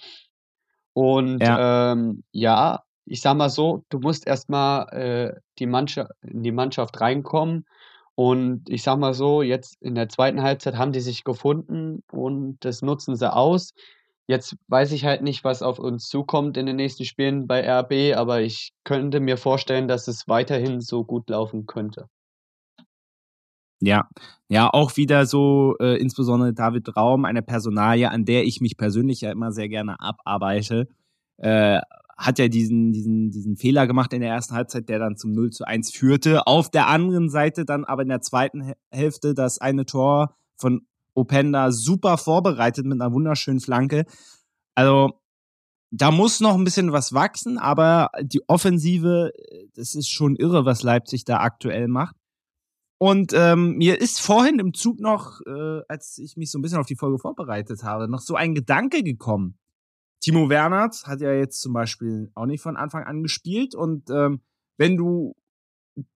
Und 0.93 1.39
ja, 1.41 1.93
ähm, 1.93 2.23
ja 2.31 2.83
ich 3.05 3.21
sag 3.21 3.35
mal 3.35 3.49
so, 3.49 3.83
du 3.89 3.99
musst 3.99 4.27
erstmal 4.27 4.87
äh, 4.89 5.39
die 5.59 5.65
Mannschaft, 5.65 6.11
in 6.21 6.43
die 6.43 6.51
Mannschaft 6.51 6.99
reinkommen. 7.01 7.65
Und 8.15 8.69
ich 8.69 8.83
sag 8.83 8.99
mal 8.99 9.13
so, 9.13 9.41
jetzt 9.41 9.81
in 9.81 9.95
der 9.95 10.07
zweiten 10.07 10.43
Halbzeit 10.43 10.75
haben 10.75 10.91
die 10.91 10.99
sich 10.99 11.23
gefunden 11.23 12.03
und 12.11 12.57
das 12.61 12.81
nutzen 12.83 13.15
sie 13.15 13.31
aus. 13.33 13.73
Jetzt 14.27 14.55
weiß 14.67 14.93
ich 14.93 15.03
halt 15.03 15.21
nicht, 15.21 15.43
was 15.43 15.61
auf 15.61 15.79
uns 15.79 16.07
zukommt 16.07 16.55
in 16.55 16.65
den 16.65 16.77
nächsten 16.77 17.03
Spielen 17.03 17.45
bei 17.45 17.61
RB, 17.67 18.15
aber 18.15 18.41
ich 18.41 18.71
könnte 18.85 19.19
mir 19.19 19.37
vorstellen, 19.37 19.87
dass 19.87 20.07
es 20.07 20.27
weiterhin 20.27 20.79
so 20.79 21.03
gut 21.03 21.29
laufen 21.29 21.65
könnte. 21.65 22.07
Ja, 23.81 24.07
ja, 24.47 24.69
auch 24.69 24.95
wieder 24.95 25.25
so, 25.25 25.75
äh, 25.81 25.97
insbesondere 25.97 26.53
David 26.53 26.95
Raum, 26.95 27.25
eine 27.25 27.41
Personalie, 27.41 28.09
an 28.09 28.23
der 28.23 28.45
ich 28.45 28.61
mich 28.61 28.77
persönlich 28.77 29.19
ja 29.19 29.31
immer 29.31 29.51
sehr 29.51 29.67
gerne 29.67 29.99
abarbeite, 29.99 30.87
äh, 31.37 31.81
hat 32.17 32.39
ja 32.39 32.47
diesen, 32.47 32.93
diesen, 32.93 33.29
diesen 33.29 33.57
Fehler 33.57 33.85
gemacht 33.85 34.13
in 34.13 34.21
der 34.21 34.29
ersten 34.29 34.55
Halbzeit, 34.55 34.87
der 34.87 34.99
dann 34.99 35.17
zum 35.17 35.33
0 35.33 35.49
zu 35.49 35.65
1 35.65 35.91
führte. 35.91 36.47
Auf 36.47 36.69
der 36.69 36.87
anderen 36.87 37.29
Seite 37.29 37.65
dann 37.65 37.83
aber 37.83 38.03
in 38.03 38.09
der 38.09 38.21
zweiten 38.21 38.73
Hälfte 38.89 39.33
das 39.33 39.59
eine 39.59 39.85
Tor 39.85 40.33
von 40.55 40.87
Openda 41.13 41.71
super 41.71 42.17
vorbereitet 42.17 42.85
mit 42.85 43.01
einer 43.01 43.13
wunderschönen 43.13 43.59
Flanke. 43.59 44.05
Also 44.75 45.19
da 45.91 46.09
muss 46.11 46.39
noch 46.39 46.55
ein 46.55 46.63
bisschen 46.63 46.91
was 46.91 47.13
wachsen, 47.13 47.59
aber 47.59 48.09
die 48.21 48.41
Offensive, 48.47 49.31
das 49.75 49.93
ist 49.93 50.09
schon 50.09 50.35
irre, 50.35 50.65
was 50.65 50.81
Leipzig 50.81 51.23
da 51.23 51.37
aktuell 51.37 51.87
macht. 51.87 52.15
Und 52.97 53.33
ähm, 53.33 53.75
mir 53.75 53.99
ist 53.99 54.21
vorhin 54.21 54.59
im 54.59 54.73
Zug 54.73 54.99
noch, 54.99 55.41
äh, 55.45 55.81
als 55.87 56.17
ich 56.17 56.37
mich 56.37 56.49
so 56.49 56.57
ein 56.57 56.61
bisschen 56.61 56.79
auf 56.79 56.87
die 56.87 56.95
Folge 56.95 57.19
vorbereitet 57.19 57.83
habe, 57.83 58.07
noch 58.07 58.21
so 58.21 58.35
ein 58.35 58.55
Gedanke 58.55 59.03
gekommen. 59.03 59.59
Timo 60.21 60.49
Wernert 60.49 61.05
hat 61.05 61.19
ja 61.19 61.33
jetzt 61.33 61.59
zum 61.59 61.73
Beispiel 61.73 62.31
auch 62.33 62.45
nicht 62.45 62.61
von 62.61 62.77
Anfang 62.77 63.03
an 63.03 63.21
gespielt. 63.21 63.75
Und 63.75 64.09
ähm, 64.09 64.41
wenn 64.77 64.95
du 64.95 65.35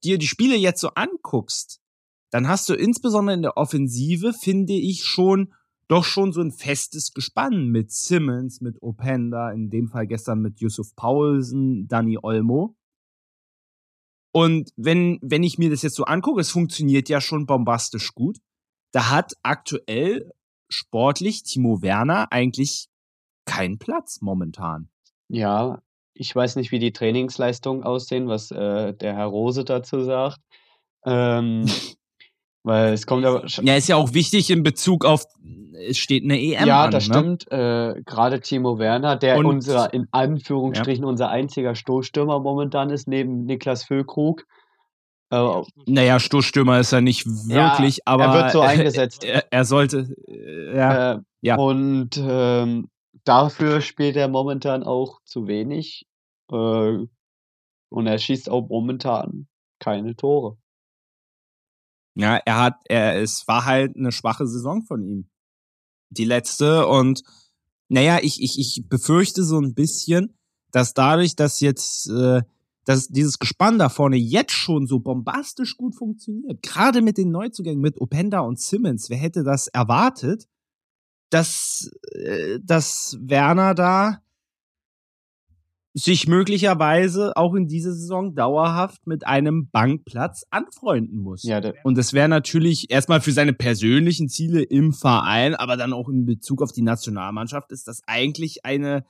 dir 0.03 0.17
die 0.17 0.27
Spiele 0.27 0.55
jetzt 0.55 0.79
so 0.79 0.91
anguckst, 0.95 1.81
dann 2.29 2.47
hast 2.47 2.69
du 2.69 2.73
insbesondere 2.73 3.35
in 3.35 3.41
der 3.41 3.57
Offensive, 3.57 4.33
finde 4.33 4.73
ich, 4.73 5.03
schon 5.03 5.53
doch 5.87 6.03
schon 6.03 6.33
so 6.33 6.41
ein 6.41 6.51
festes 6.51 7.13
Gespann 7.13 7.67
mit 7.69 7.91
Simmons, 7.91 8.59
mit 8.61 8.81
Openda, 8.81 9.51
in 9.51 9.69
dem 9.69 9.87
Fall 9.87 10.05
gestern 10.05 10.41
mit 10.41 10.59
Yusuf 10.59 10.95
Paulsen, 10.95 11.87
Danny 11.87 12.17
Olmo. 12.21 12.75
Und 14.33 14.71
wenn, 14.75 15.17
wenn 15.21 15.43
ich 15.43 15.57
mir 15.57 15.69
das 15.69 15.81
jetzt 15.81 15.95
so 15.95 16.03
angucke, 16.03 16.41
es 16.41 16.51
funktioniert 16.51 17.09
ja 17.09 17.21
schon 17.21 17.45
bombastisch 17.45 18.13
gut. 18.13 18.37
Da 18.91 19.09
hat 19.09 19.33
aktuell 19.43 20.31
sportlich 20.69 21.43
Timo 21.43 21.81
Werner 21.81 22.31
eigentlich 22.31 22.89
keinen 23.45 23.79
Platz 23.79 24.19
momentan. 24.21 24.89
Ja, 25.29 25.81
ich 26.13 26.35
weiß 26.35 26.57
nicht, 26.57 26.71
wie 26.71 26.79
die 26.79 26.91
Trainingsleistungen 26.91 27.83
aussehen, 27.83 28.27
was 28.27 28.51
äh, 28.51 28.93
der 28.93 29.15
Herr 29.15 29.27
Rose 29.27 29.63
dazu 29.63 30.03
sagt. 30.03 30.39
Ähm, 31.05 31.65
weil 32.67 32.93
es 32.93 33.07
kommt 33.07 33.25
aber. 33.25 33.45
Ja, 33.45 33.75
ist 33.75 33.87
ja 33.87 33.95
auch 33.95 34.13
wichtig 34.13 34.49
in 34.49 34.61
Bezug 34.61 35.05
auf, 35.05 35.23
es 35.87 35.97
steht 35.97 36.23
eine 36.23 36.39
EM 36.39 36.67
ja, 36.67 36.83
an. 36.85 36.91
das 36.91 37.07
ne? 37.07 37.13
stimmt. 37.15 37.51
Äh, 37.51 38.01
Gerade 38.05 38.41
Timo 38.41 38.77
Werner, 38.77 39.15
der 39.15 39.37
Und- 39.37 39.45
unser, 39.45 39.93
in 39.93 40.07
Anführungsstrichen, 40.11 41.05
unser 41.05 41.29
einziger 41.29 41.75
Stoßstürmer 41.75 42.39
momentan 42.39 42.89
ist, 42.89 43.07
neben 43.07 43.45
Niklas 43.45 43.83
Füllkrug. 43.85 44.43
Äh, 45.29 45.61
Naja, 45.85 46.19
Stoßstürmer 46.19 46.79
ist 46.79 46.91
er 46.93 47.01
nicht 47.01 47.25
wirklich, 47.25 47.99
aber 48.05 48.25
er 48.25 48.33
wird 48.33 48.51
so 48.51 48.61
eingesetzt. 48.61 49.23
er, 49.23 49.45
er 49.49 49.65
sollte, 49.65 50.13
ja, 50.73 51.13
Äh, 51.13 51.19
ja. 51.41 51.55
Und 51.57 52.11
ähm, 52.21 52.89
dafür 53.23 53.81
spielt 53.81 54.15
er 54.15 54.27
momentan 54.27 54.83
auch 54.83 55.19
zu 55.25 55.47
wenig. 55.47 56.05
Äh, 56.51 56.97
und 57.89 58.07
er 58.07 58.17
schießt 58.17 58.49
auch 58.49 58.67
momentan 58.67 59.47
keine 59.79 60.15
Tore. 60.15 60.57
Ja, 62.17 62.37
er 62.45 62.57
hat, 62.57 62.79
er, 62.85 63.21
es 63.21 63.47
war 63.47 63.65
halt 63.65 63.95
eine 63.95 64.11
schwache 64.11 64.47
Saison 64.47 64.83
von 64.83 65.03
ihm. 65.03 65.29
Die 66.09 66.25
letzte 66.25 66.87
und 66.87 67.21
naja, 67.89 68.19
ich, 68.21 68.41
ich, 68.41 68.59
ich 68.59 68.89
befürchte 68.89 69.43
so 69.43 69.59
ein 69.59 69.75
bisschen, 69.75 70.35
dass 70.71 70.93
dadurch, 70.93 71.35
dass 71.35 71.59
jetzt, 71.59 72.09
äh, 72.09 72.41
dass 72.85 73.07
dieses 73.07 73.37
Gespann 73.37 73.77
da 73.77 73.89
vorne 73.89 74.17
jetzt 74.17 74.53
schon 74.53 74.87
so 74.87 74.99
bombastisch 74.99 75.77
gut 75.77 75.95
funktioniert, 75.95 76.63
gerade 76.63 77.01
mit 77.01 77.17
den 77.17 77.31
Neuzugängen, 77.31 77.81
mit 77.81 78.01
Openda 78.01 78.39
und 78.39 78.59
Simmons, 78.59 79.09
wer 79.09 79.17
hätte 79.17 79.43
das 79.43 79.67
erwartet, 79.67 80.47
dass, 81.29 81.91
äh, 82.13 82.59
dass 82.63 83.17
Werner 83.21 83.75
da 83.75 84.23
sich 85.97 86.27
möglicherweise 86.27 87.35
auch 87.35 87.55
in 87.55 87.67
dieser 87.67 87.91
Saison 87.91 88.35
dauerhaft 88.35 89.07
mit 89.07 89.25
einem 89.25 89.67
Bankplatz 89.71 90.43
anfreunden 90.51 91.19
muss. 91.19 91.41
Ja, 91.43 91.59
Und 91.83 91.97
das 91.97 92.13
wäre 92.13 92.29
natürlich 92.29 92.91
erstmal 92.91 93.19
für 93.19 93.31
seine 93.31 93.53
persönlichen 93.53 94.29
Ziele 94.29 94.61
im 94.61 94.93
Verein, 94.93 95.55
aber 95.55 95.75
dann 95.75 95.93
auch 95.93 96.07
in 96.07 96.25
Bezug 96.25 96.61
auf 96.61 96.71
die 96.71 96.83
Nationalmannschaft 96.83 97.71
ist 97.71 97.87
das 97.87 98.01
eigentlich 98.05 98.63
eine 98.63 99.05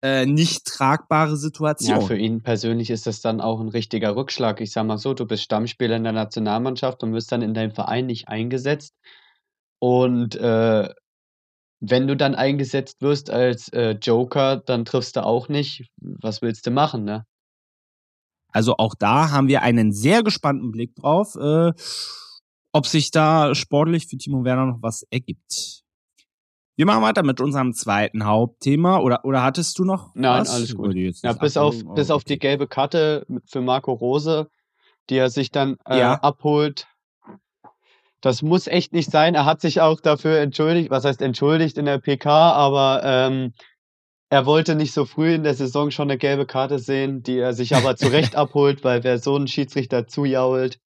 äh, 0.00 0.24
nicht 0.24 0.64
tragbare 0.64 1.36
Situation. 1.36 2.00
ja, 2.00 2.06
für 2.06 2.16
ihn 2.16 2.42
persönlich 2.42 2.90
ist 2.90 3.06
das 3.08 3.20
dann 3.20 3.40
auch 3.40 3.60
ein 3.60 3.68
richtiger 3.68 4.14
Rückschlag. 4.14 4.60
Ich 4.60 4.70
sag 4.70 4.86
mal 4.86 4.98
so, 4.98 5.14
du 5.14 5.26
bist 5.26 5.42
Stammspieler 5.42 5.96
in 5.96 6.04
der 6.04 6.12
Nationalmannschaft 6.12 7.02
und 7.02 7.12
wirst 7.14 7.32
dann 7.32 7.42
in 7.42 7.54
deinem 7.54 7.72
Verein 7.72 8.06
nicht 8.06 8.28
eingesetzt. 8.28 8.94
Und 9.80 10.36
äh, 10.36 10.88
wenn 11.84 12.06
du 12.06 12.16
dann 12.16 12.36
eingesetzt 12.36 13.02
wirst 13.02 13.28
als 13.28 13.68
äh, 13.70 13.96
Joker, 14.00 14.56
dann 14.56 14.84
triffst 14.84 15.16
du 15.16 15.24
auch 15.24 15.48
nicht. 15.48 15.90
Was 16.00 16.40
willst 16.40 16.64
du 16.66 16.70
machen, 16.70 17.04
ne? 17.04 17.26
Also 18.52 18.76
auch 18.78 18.94
da 18.94 19.30
haben 19.30 19.48
wir 19.48 19.62
einen 19.62 19.92
sehr 19.92 20.22
gespannten 20.22 20.70
Blick 20.70 20.94
drauf, 20.94 21.34
äh, 21.34 21.72
ob 22.72 22.86
sich 22.86 23.10
da 23.10 23.54
sportlich 23.56 24.06
für 24.06 24.16
Timo 24.16 24.44
Werner 24.44 24.66
noch 24.66 24.78
was 24.80 25.02
ergibt. 25.10 25.82
Wir 26.76 26.86
machen 26.86 27.02
weiter 27.02 27.24
mit 27.24 27.40
unserem 27.40 27.74
zweiten 27.74 28.24
Hauptthema. 28.24 28.98
Oder, 28.98 29.24
oder 29.24 29.42
hattest 29.42 29.78
du 29.78 29.84
noch 29.84 30.14
Nein, 30.14 30.42
was? 30.42 30.50
alles 30.50 30.74
gut. 30.76 30.94
Ja, 30.94 31.32
bis 31.32 31.56
auf, 31.56 31.74
bis 31.94 32.10
auf 32.10 32.22
die 32.24 32.38
gelbe 32.38 32.68
Karte 32.68 33.26
für 33.46 33.60
Marco 33.60 33.92
Rose, 33.92 34.48
die 35.10 35.16
er 35.16 35.30
sich 35.30 35.50
dann 35.50 35.76
äh, 35.84 35.98
Ja. 35.98 36.14
abholt. 36.14 36.86
Das 38.22 38.40
muss 38.40 38.68
echt 38.68 38.92
nicht 38.92 39.10
sein. 39.10 39.34
Er 39.34 39.44
hat 39.44 39.60
sich 39.60 39.80
auch 39.80 40.00
dafür 40.00 40.38
entschuldigt. 40.38 40.90
Was 40.90 41.04
heißt 41.04 41.20
entschuldigt 41.20 41.76
in 41.76 41.86
der 41.86 41.98
PK? 41.98 42.52
Aber 42.52 43.02
ähm, 43.04 43.52
er 44.30 44.46
wollte 44.46 44.76
nicht 44.76 44.94
so 44.94 45.04
früh 45.04 45.34
in 45.34 45.42
der 45.42 45.54
Saison 45.54 45.90
schon 45.90 46.08
eine 46.08 46.18
gelbe 46.18 46.46
Karte 46.46 46.78
sehen, 46.78 47.24
die 47.24 47.36
er 47.36 47.52
sich 47.52 47.74
aber 47.74 47.96
zu 47.96 48.06
Recht 48.06 48.36
abholt, 48.36 48.84
weil 48.84 49.02
wer 49.02 49.18
so 49.18 49.34
einen 49.34 49.48
Schiedsrichter 49.48 50.06
zujault. 50.06 50.80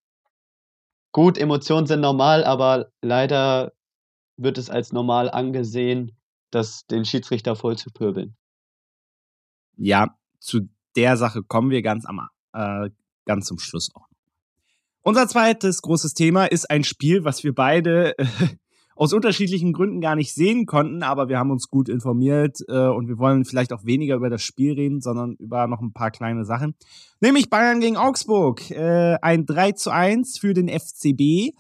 Gut, 1.13 1.37
Emotionen 1.37 1.87
sind 1.87 2.01
normal, 2.01 2.43
aber 2.43 2.91
leider 3.03 3.73
wird 4.39 4.57
es 4.57 4.71
als 4.71 4.93
normal 4.93 5.31
angesehen, 5.31 6.17
das 6.51 6.87
den 6.87 7.05
Schiedsrichter 7.05 7.55
voll 7.55 7.77
zu 7.77 7.91
pöbeln. 7.91 8.35
Ja, 9.77 10.17
zu 10.41 10.69
der 10.97 11.19
Sache 11.19 11.43
kommen 11.43 11.71
wir 11.71 11.83
ganz 11.83 12.07
am 12.07 12.29
äh, 12.55 12.89
ganz 13.27 13.47
zum 13.47 13.59
Schluss 13.59 13.95
auch. 13.95 14.09
Unser 15.07 15.29
zweites 15.29 15.83
großes 15.83 16.15
Thema 16.15 16.47
ist 16.47 16.69
ein 16.69 16.83
Spiel, 16.83 17.23
was 17.23 17.45
wir 17.45 17.55
beide 17.55 18.19
äh, 18.19 18.27
aus 18.97 19.13
unterschiedlichen 19.13 19.73
Gründen 19.73 20.01
gar 20.01 20.17
nicht 20.17 20.35
sehen 20.35 20.67
konnten, 20.67 21.05
aber 21.05 21.29
wir 21.29 21.39
haben 21.39 21.53
uns 21.53 21.69
gut 21.69 21.89
informiert 21.89 22.59
äh, 22.67 22.89
und 22.89 23.07
wir 23.07 23.17
wollen 23.17 23.45
vielleicht 23.45 23.73
auch 23.73 23.85
weniger 23.85 24.17
über 24.17 24.31
das 24.31 24.43
Spiel 24.43 24.73
reden, 24.73 25.01
sondern 25.01 25.37
über 25.37 25.69
noch 25.69 25.81
ein 25.81 25.93
paar 25.93 26.11
kleine 26.11 26.45
Sachen. 26.45 26.75
Nämlich 27.21 27.51
Bayern 27.51 27.79
gegen 27.79 27.97
Augsburg. 27.97 28.69
Äh, 28.73 29.17
ein 29.23 29.47
3 29.47 29.73
zu 29.73 29.91
1 29.91 30.41
für 30.41 30.55
den 30.55 30.69
FCB. 30.69 31.55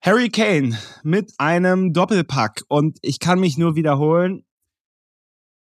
Harry 0.00 0.30
Kane 0.30 0.78
mit 1.02 1.34
einem 1.36 1.92
Doppelpack. 1.92 2.62
Und 2.68 2.96
ich 3.02 3.20
kann 3.20 3.40
mich 3.40 3.58
nur 3.58 3.76
wiederholen, 3.76 4.46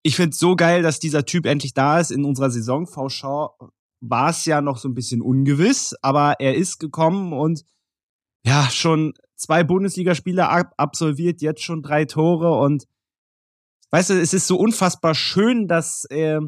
ich 0.02 0.16
finde 0.16 0.32
es 0.32 0.40
so 0.40 0.56
geil, 0.56 0.82
dass 0.82 1.00
dieser 1.00 1.26
Typ 1.26 1.46
endlich 1.46 1.76
da 1.76 2.00
ist. 2.00 2.10
In 2.10 2.26
unserer 2.26 2.50
Saisonvorschau 2.50 3.56
war 4.06 4.30
es 4.30 4.46
ja 4.46 4.62
noch 4.62 4.78
so 4.78 4.90
ein 4.90 4.94
bisschen 4.94 5.22
ungewiss, 5.22 5.96
aber 6.02 6.36
er 6.40 6.56
ist 6.56 6.80
gekommen 6.80 7.32
und 7.32 7.64
ja, 8.46 8.70
schon 8.70 9.14
zwei 9.36 9.64
Bundesligaspiele 9.64 10.50
ab 10.50 10.74
absolviert, 10.78 11.42
jetzt 11.42 11.64
schon 11.64 11.82
drei 11.82 12.06
Tore 12.06 12.60
und 12.60 12.86
weißt 13.92 14.10
du, 14.10 14.22
es 14.22 14.34
ist 14.34 14.48
so 14.48 14.58
unfassbar 14.58 15.16
schön, 15.16 15.68
dass 15.68 16.06
äh, 16.06 16.40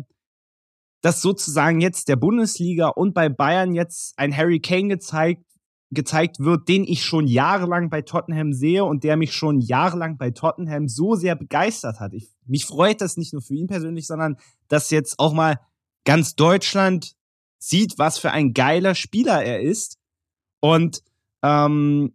dass 1.01 1.21
sozusagen 1.21 1.79
jetzt 1.79 2.09
der 2.09 2.15
Bundesliga 2.17 2.89
und 2.89 3.13
bei 3.13 3.29
Bayern 3.29 3.73
jetzt 3.73 4.17
ein 4.17 4.35
Harry 4.35 4.59
Kane 4.59 4.89
gezeigt 4.89 5.45
gezeigt 5.91 6.39
wird, 6.39 6.67
den 6.67 6.83
ich 6.83 7.05
schon 7.05 7.27
jahrelang 7.27 7.89
bei 7.89 8.01
Tottenham 8.01 8.51
sehe 8.51 8.83
und 8.83 9.03
der 9.05 9.15
mich 9.15 9.33
schon 9.33 9.61
jahrelang 9.61 10.17
bei 10.17 10.31
Tottenham 10.31 10.89
so 10.89 11.15
sehr 11.15 11.35
begeistert 11.35 12.01
hat. 12.01 12.13
Ich, 12.13 12.27
mich 12.45 12.65
freut 12.65 12.99
das 12.99 13.15
nicht 13.15 13.31
nur 13.31 13.41
für 13.41 13.53
ihn 13.53 13.67
persönlich, 13.67 14.07
sondern 14.07 14.35
dass 14.67 14.89
jetzt 14.89 15.19
auch 15.19 15.31
mal 15.31 15.59
ganz 16.03 16.35
Deutschland 16.35 17.15
sieht, 17.67 17.97
was 17.97 18.17
für 18.17 18.31
ein 18.31 18.53
geiler 18.53 18.95
Spieler 18.95 19.43
er 19.43 19.61
ist. 19.61 19.97
Und 20.59 21.01
ähm, 21.43 22.13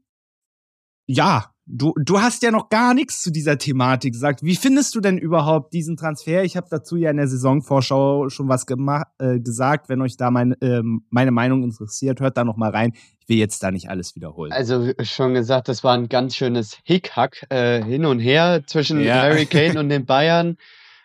ja, 1.07 1.52
du, 1.66 1.92
du 1.97 2.21
hast 2.21 2.42
ja 2.42 2.50
noch 2.50 2.69
gar 2.69 2.95
nichts 2.95 3.23
zu 3.23 3.30
dieser 3.30 3.59
Thematik 3.59 4.12
gesagt. 4.12 4.42
Wie 4.42 4.57
findest 4.57 4.95
du 4.95 5.00
denn 5.00 5.19
überhaupt 5.19 5.73
diesen 5.73 5.97
Transfer? 5.97 6.45
Ich 6.45 6.57
habe 6.57 6.69
dazu 6.71 6.97
ja 6.97 7.11
in 7.11 7.16
der 7.16 7.28
Saisonvorschau 7.28 8.28
schon 8.28 8.49
was 8.49 8.66
gemacht, 8.66 9.07
äh, 9.19 9.40
gesagt. 9.40 9.88
Wenn 9.88 10.00
euch 10.02 10.16
da 10.16 10.30
mein, 10.30 10.54
ähm, 10.61 11.04
meine 11.11 11.33
Meinung 11.33 11.64
interessiert, 11.64 12.21
hört 12.21 12.37
da 12.37 12.45
noch 12.45 12.57
mal 12.57 12.71
rein. 12.71 12.92
Ich 13.21 13.28
will 13.28 13.38
jetzt 13.38 13.62
da 13.62 13.71
nicht 13.71 13.88
alles 13.88 14.14
wiederholen. 14.14 14.52
Also 14.52 14.92
schon 15.02 15.35
gesagt, 15.35 15.69
das 15.69 15.83
war 15.85 15.95
ein 15.95 16.09
ganz 16.09 16.37
schönes 16.37 16.78
Hickhack 16.85 17.47
äh, 17.50 17.83
hin 17.83 18.04
und 18.04 18.21
her 18.21 18.62
zwischen 18.66 19.00
Ja. 19.00 19.23
Harry 19.23 19.47
Kane 19.50 19.78
und 19.80 19.88
den 19.88 20.07
Bayern. 20.07 20.57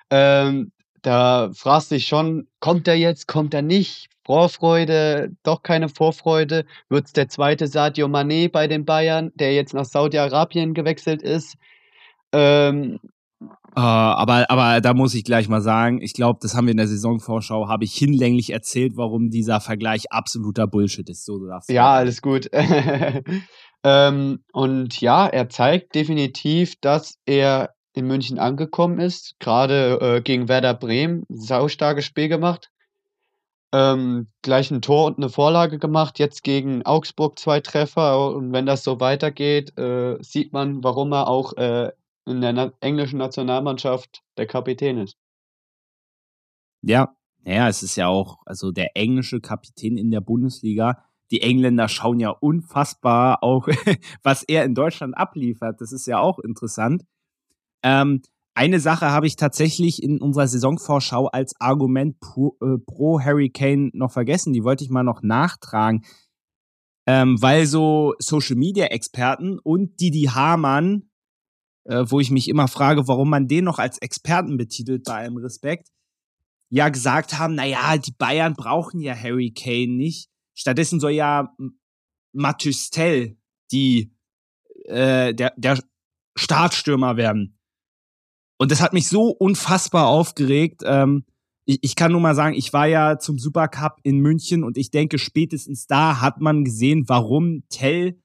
Ähm, 0.09 0.71
da 1.01 1.51
fragst 1.53 1.91
du 1.91 1.95
dich 1.95 2.07
schon, 2.07 2.47
kommt 2.59 2.87
er 2.87 2.95
jetzt, 2.95 3.27
kommt 3.27 3.53
er 3.53 3.61
nicht? 3.61 4.09
Vorfreude, 4.25 5.31
doch 5.43 5.61
keine 5.63 5.87
Vorfreude. 5.89 6.65
Wird 6.89 7.05
es 7.05 7.13
der 7.13 7.29
zweite 7.29 7.67
Sadio 7.67 8.07
Mané 8.07 8.51
bei 8.51 8.67
den 8.67 8.83
Bayern, 8.85 9.31
der 9.35 9.53
jetzt 9.53 9.73
nach 9.73 9.85
Saudi-Arabien 9.85 10.73
gewechselt 10.73 11.21
ist? 11.21 11.55
Ähm, 12.33 12.99
Äh, 13.75 13.81
aber, 13.81 14.49
aber 14.49 14.79
da 14.79 14.93
muss 14.93 15.13
ich 15.13 15.25
gleich 15.25 15.49
mal 15.49 15.61
sagen, 15.61 16.01
ich 16.01 16.13
glaube, 16.13 16.39
das 16.41 16.55
haben 16.55 16.65
wir 16.65 16.71
in 16.71 16.77
der 16.77 16.87
Saisonvorschau, 16.87 17.67
habe 17.67 17.83
ich 17.83 17.93
hinlänglich 17.93 18.51
erzählt, 18.51 18.93
warum 18.95 19.29
dieser 19.29 19.59
Vergleich 19.59 20.11
absoluter 20.11 20.65
Bullshit 20.65 21.09
ist. 21.09 21.25
So 21.25 21.45
darfst 21.45 21.69
Ja, 21.69 21.93
alles 21.93 22.21
gut. 22.21 22.49
ähm, 23.83 24.39
und 24.53 25.01
ja, 25.01 25.27
er 25.27 25.49
zeigt 25.49 25.93
definitiv, 25.93 26.75
dass 26.79 27.15
er 27.25 27.71
in 27.93 28.07
München 28.07 28.39
angekommen 28.39 28.99
ist. 28.99 29.35
Gerade 29.39 29.99
äh, 30.01 30.21
gegen 30.21 30.47
Werder 30.47 30.73
Bremen, 30.73 31.23
saustarkes 31.29 32.05
Spiel 32.05 32.29
gemacht. 32.29 32.69
Ähm, 33.73 34.27
gleich 34.41 34.71
ein 34.71 34.81
Tor 34.81 35.05
und 35.05 35.17
eine 35.17 35.29
Vorlage 35.29 35.79
gemacht, 35.79 36.19
jetzt 36.19 36.43
gegen 36.43 36.85
Augsburg 36.85 37.39
zwei 37.39 37.59
Treffer. 37.59 38.33
Und 38.35 38.53
wenn 38.53 38.65
das 38.65 38.83
so 38.83 38.99
weitergeht, 38.99 39.77
äh, 39.77 40.17
sieht 40.21 40.53
man, 40.53 40.83
warum 40.83 41.11
er 41.13 41.27
auch 41.27 41.53
äh, 41.57 41.91
in 42.25 42.41
der 42.41 42.53
na 42.53 42.71
englischen 42.79 43.19
Nationalmannschaft 43.19 44.23
der 44.37 44.47
Kapitän 44.47 44.97
ist. 44.97 45.17
Ja, 46.81 47.15
naja, 47.43 47.67
es 47.67 47.83
ist 47.83 47.95
ja 47.95 48.07
auch, 48.07 48.39
also 48.45 48.71
der 48.71 48.95
englische 48.95 49.39
Kapitän 49.39 49.97
in 49.97 50.11
der 50.11 50.21
Bundesliga. 50.21 51.05
Die 51.31 51.41
Engländer 51.41 51.87
schauen 51.87 52.19
ja 52.19 52.29
unfassbar 52.29 53.43
auch, 53.43 53.67
was 54.23 54.43
er 54.43 54.63
in 54.65 54.75
Deutschland 54.75 55.17
abliefert. 55.17 55.81
Das 55.81 55.91
ist 55.91 56.07
ja 56.07 56.19
auch 56.19 56.39
interessant. 56.39 57.03
Ähm, 57.83 58.21
eine 58.55 58.79
Sache 58.79 59.11
habe 59.11 59.27
ich 59.27 59.35
tatsächlich 59.35 60.01
in 60.01 60.21
unserer 60.21 60.47
Saisonvorschau 60.47 61.27
als 61.27 61.53
Argument 61.59 62.19
pro, 62.19 62.57
äh, 62.61 62.77
pro 62.85 63.19
Harry 63.19 63.49
Kane 63.49 63.89
noch 63.93 64.11
vergessen. 64.11 64.53
Die 64.53 64.63
wollte 64.63 64.83
ich 64.83 64.89
mal 64.89 65.03
noch 65.03 65.21
nachtragen. 65.21 66.05
Ähm, 67.05 67.39
weil 67.41 67.67
so 67.67 68.13
Social 68.17 68.55
Media 68.55 68.85
Experten 68.85 69.59
und 69.59 69.99
Didi 69.99 70.29
Hamann, 70.33 71.09
äh, 71.83 72.05
wo 72.07 72.19
ich 72.19 72.31
mich 72.31 72.47
immer 72.47 72.67
frage, 72.67 73.07
warum 73.07 73.29
man 73.29 73.47
den 73.47 73.65
noch 73.65 73.77
als 73.77 73.97
Experten 73.99 74.57
betitelt, 74.57 75.03
bei 75.03 75.15
allem 75.15 75.37
Respekt, 75.37 75.89
ja 76.69 76.89
gesagt 76.89 77.37
haben, 77.37 77.55
naja, 77.55 77.97
die 77.97 78.13
Bayern 78.17 78.53
brauchen 78.53 79.01
ja 79.01 79.15
Harry 79.15 79.51
Kane 79.51 79.95
nicht. 79.95 80.29
Stattdessen 80.57 80.99
soll 80.99 81.11
ja 81.11 81.53
Mathystel 82.33 83.37
die 83.71 84.15
äh, 84.85 85.33
der, 85.33 85.53
der 85.57 85.79
Startstürmer 86.37 87.17
werden. 87.17 87.54
Und 88.57 88.71
das 88.71 88.81
hat 88.81 88.93
mich 88.93 89.07
so 89.07 89.29
unfassbar 89.29 90.07
aufgeregt. 90.07 90.81
Ähm, 90.85 91.25
ich, 91.65 91.79
ich 91.81 91.95
kann 91.95 92.11
nur 92.11 92.21
mal 92.21 92.35
sagen, 92.35 92.55
ich 92.55 92.71
war 92.73 92.87
ja 92.87 93.17
zum 93.19 93.37
Supercup 93.37 93.97
in 94.03 94.19
München 94.19 94.63
und 94.63 94.77
ich 94.77 94.91
denke, 94.91 95.17
spätestens 95.17 95.87
da 95.87 96.21
hat 96.21 96.39
man 96.39 96.63
gesehen, 96.63 97.05
warum 97.07 97.63
Tell 97.69 98.19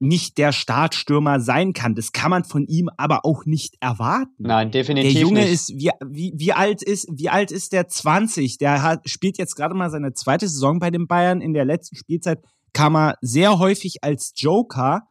nicht 0.00 0.38
der 0.38 0.52
Startstürmer 0.52 1.40
sein 1.40 1.72
kann. 1.72 1.94
Das 1.94 2.12
kann 2.12 2.30
man 2.30 2.44
von 2.44 2.66
ihm 2.66 2.90
aber 2.96 3.24
auch 3.24 3.44
nicht 3.46 3.76
erwarten. 3.80 4.34
Nein, 4.38 4.70
definitiv 4.70 5.04
nicht. 5.04 5.16
Der 5.16 5.22
Junge 5.22 5.40
nicht. 5.40 5.52
ist 5.52 5.70
wie, 5.70 5.90
wie, 6.04 6.32
wie 6.36 6.52
alt 6.52 6.82
ist 6.82 7.08
wie 7.12 7.28
alt 7.28 7.50
ist 7.50 7.72
der 7.72 7.88
20? 7.88 8.58
Der 8.58 8.82
hat, 8.82 9.08
spielt 9.08 9.38
jetzt 9.38 9.54
gerade 9.54 9.74
mal 9.74 9.90
seine 9.90 10.12
zweite 10.12 10.48
Saison 10.48 10.78
bei 10.78 10.90
den 10.90 11.06
Bayern. 11.06 11.40
In 11.40 11.54
der 11.54 11.64
letzten 11.64 11.96
Spielzeit 11.96 12.40
kam 12.72 12.96
er 12.96 13.16
sehr 13.20 13.58
häufig 13.58 14.02
als 14.02 14.32
Joker 14.36 15.08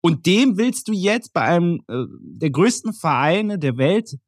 und 0.00 0.26
dem 0.26 0.56
willst 0.56 0.88
du 0.88 0.92
jetzt 0.92 1.32
bei 1.32 1.42
einem 1.42 1.82
äh, 1.88 2.04
der 2.20 2.50
größten 2.50 2.92
Vereine 2.92 3.58
der 3.58 3.76
Welt 3.76 4.18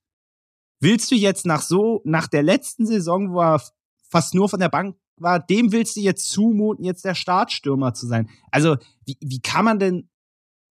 willst 0.81 1.11
du 1.12 1.14
jetzt 1.14 1.47
nach 1.47 1.62
so 1.62 2.02
nach 2.05 2.26
der 2.26 2.43
letzten 2.43 2.87
Saison, 2.87 3.33
wo 3.33 3.41
er 3.41 3.62
fast 4.11 4.35
nur 4.35 4.49
von 4.49 4.61
der 4.61 4.69
Bank 4.69 4.97
war, 5.17 5.38
dem 5.41 5.73
willst 5.73 5.97
du 5.97 6.00
jetzt 6.00 6.29
zumuten, 6.29 6.85
jetzt 6.85 7.05
der 7.05 7.14
Startstürmer 7.14 7.95
zu 7.95 8.07
sein. 8.07 8.29
Also, 8.50 8.76
wie, 9.07 9.17
wie 9.21 9.41
kann 9.41 9.64
man 9.64 9.79
denn 9.79 10.09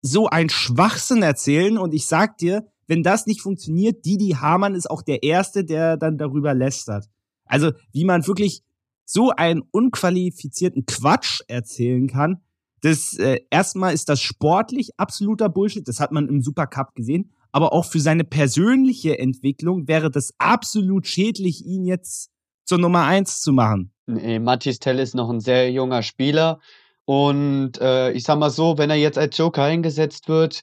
so 0.01 0.27
ein 0.27 0.49
Schwachsinn 0.49 1.23
erzählen? 1.23 1.77
Und 1.77 1.93
ich 1.93 2.05
sag 2.05 2.37
dir, 2.37 2.67
wenn 2.87 3.03
das 3.03 3.25
nicht 3.25 3.41
funktioniert, 3.41 4.05
Didi 4.05 4.35
Hamann 4.39 4.75
ist 4.75 4.89
auch 4.89 5.01
der 5.01 5.23
Erste, 5.23 5.63
der 5.63 5.95
dann 5.95 6.17
darüber 6.17 6.53
lästert. 6.53 7.07
Also, 7.45 7.71
wie 7.93 8.05
man 8.05 8.27
wirklich 8.27 8.63
so 9.05 9.31
einen 9.31 9.61
unqualifizierten 9.71 10.85
Quatsch 10.85 11.41
erzählen 11.47 12.07
kann, 12.07 12.41
das 12.81 13.17
äh, 13.17 13.39
erstmal 13.49 13.93
ist 13.93 14.09
das 14.09 14.21
sportlich 14.21 14.91
absoluter 14.97 15.49
Bullshit, 15.49 15.87
das 15.87 15.99
hat 15.99 16.11
man 16.11 16.27
im 16.27 16.41
Supercup 16.41 16.95
gesehen, 16.95 17.31
aber 17.51 17.73
auch 17.73 17.85
für 17.85 17.99
seine 17.99 18.23
persönliche 18.23 19.19
Entwicklung 19.19 19.87
wäre 19.87 20.09
das 20.09 20.33
absolut 20.37 21.07
schädlich, 21.07 21.65
ihn 21.65 21.85
jetzt 21.85 22.31
zur 22.65 22.77
Nummer 22.77 23.03
eins 23.03 23.41
zu 23.41 23.53
machen. 23.53 23.91
Nee, 24.07 24.39
Matthias 24.39 24.79
Tell 24.79 24.99
ist 24.99 25.15
noch 25.15 25.29
ein 25.29 25.39
sehr 25.39 25.71
junger 25.71 26.03
Spieler. 26.03 26.59
Und 27.05 27.79
äh, 27.81 28.11
ich 28.11 28.23
sag 28.23 28.39
mal 28.39 28.49
so, 28.49 28.77
wenn 28.77 28.89
er 28.89 28.95
jetzt 28.95 29.17
als 29.17 29.37
Joker 29.37 29.63
eingesetzt 29.63 30.29
wird, 30.29 30.61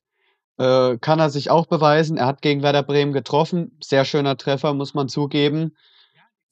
äh, 0.58 0.96
kann 0.98 1.18
er 1.18 1.30
sich 1.30 1.50
auch 1.50 1.66
beweisen. 1.66 2.16
Er 2.16 2.26
hat 2.26 2.42
gegen 2.42 2.62
Werder 2.62 2.82
Bremen 2.82 3.12
getroffen. 3.12 3.76
Sehr 3.82 4.04
schöner 4.04 4.36
Treffer, 4.36 4.74
muss 4.74 4.94
man 4.94 5.08
zugeben. 5.08 5.76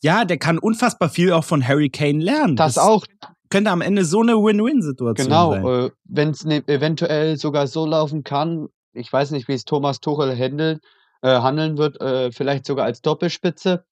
Ja, 0.03 0.25
der 0.25 0.39
kann 0.39 0.59
unfassbar 0.59 1.09
viel 1.09 1.33
auch 1.33 1.45
von 1.45 1.67
Harry 1.67 1.89
Kane 1.89 2.23
lernen. 2.23 2.57
Das, 2.57 2.75
das 2.75 2.85
auch. 2.85 3.07
Könnte 3.51 3.71
am 3.71 3.81
Ende 3.81 4.05
so 4.05 4.21
eine 4.21 4.35
Win-Win-Situation 4.35 5.27
genau, 5.27 5.51
sein. 5.53 5.63
Genau, 5.63 5.87
äh, 5.87 5.91
wenn 6.05 6.31
es 6.31 6.45
ne, 6.45 6.63
eventuell 6.67 7.37
sogar 7.37 7.67
so 7.67 7.87
laufen 7.87 8.25
kann, 8.25 8.69
ich 8.93 9.13
weiß 9.13 9.31
nicht, 9.31 9.49
wie 9.49 9.55
es 9.55 9.65
Thomas 9.65 10.01
Tuchel 10.01 10.37
handelt, 10.37 10.83
äh, 11.23 11.41
handeln 11.41 11.79
wird, 11.79 12.01
äh, 12.01 12.33
vielleicht 12.33 12.67
sogar 12.67 12.87
als 12.87 13.03
Doppelspitze. 13.03 13.85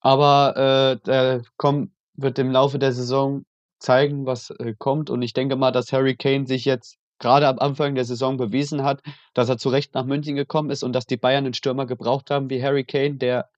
Aber 0.00 0.56
äh, 0.56 1.06
der 1.06 1.42
kommt, 1.56 1.92
wird 2.14 2.38
im 2.38 2.50
Laufe 2.50 2.78
der 2.78 2.92
Saison 2.92 3.44
zeigen, 3.78 4.26
was 4.26 4.50
äh, 4.50 4.74
kommt. 4.76 5.10
Und 5.10 5.22
ich 5.22 5.32
denke 5.32 5.56
mal, 5.56 5.70
dass 5.70 5.92
Harry 5.92 6.16
Kane 6.16 6.46
sich 6.46 6.64
jetzt 6.64 6.98
gerade 7.18 7.48
am 7.48 7.58
Anfang 7.58 7.94
der 7.94 8.04
Saison 8.04 8.36
bewiesen 8.36 8.82
hat, 8.82 9.02
dass 9.34 9.48
er 9.48 9.58
zu 9.58 9.68
Recht 9.68 9.94
nach 9.94 10.04
München 10.04 10.36
gekommen 10.36 10.70
ist 10.70 10.82
und 10.82 10.92
dass 10.92 11.06
die 11.06 11.16
Bayern 11.16 11.44
einen 11.44 11.54
Stürmer 11.54 11.86
gebraucht 11.86 12.30
haben 12.30 12.50
wie 12.50 12.62
Harry 12.62 12.84
Kane, 12.84 13.16
der, 13.16 13.48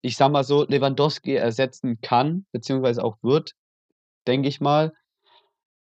ich 0.00 0.16
sag 0.16 0.32
mal 0.32 0.44
so, 0.44 0.64
Lewandowski 0.64 1.34
ersetzen 1.34 2.00
kann, 2.00 2.46
beziehungsweise 2.50 3.04
auch 3.04 3.18
wird, 3.22 3.52
denke 4.26 4.48
ich 4.48 4.60
mal. 4.60 4.92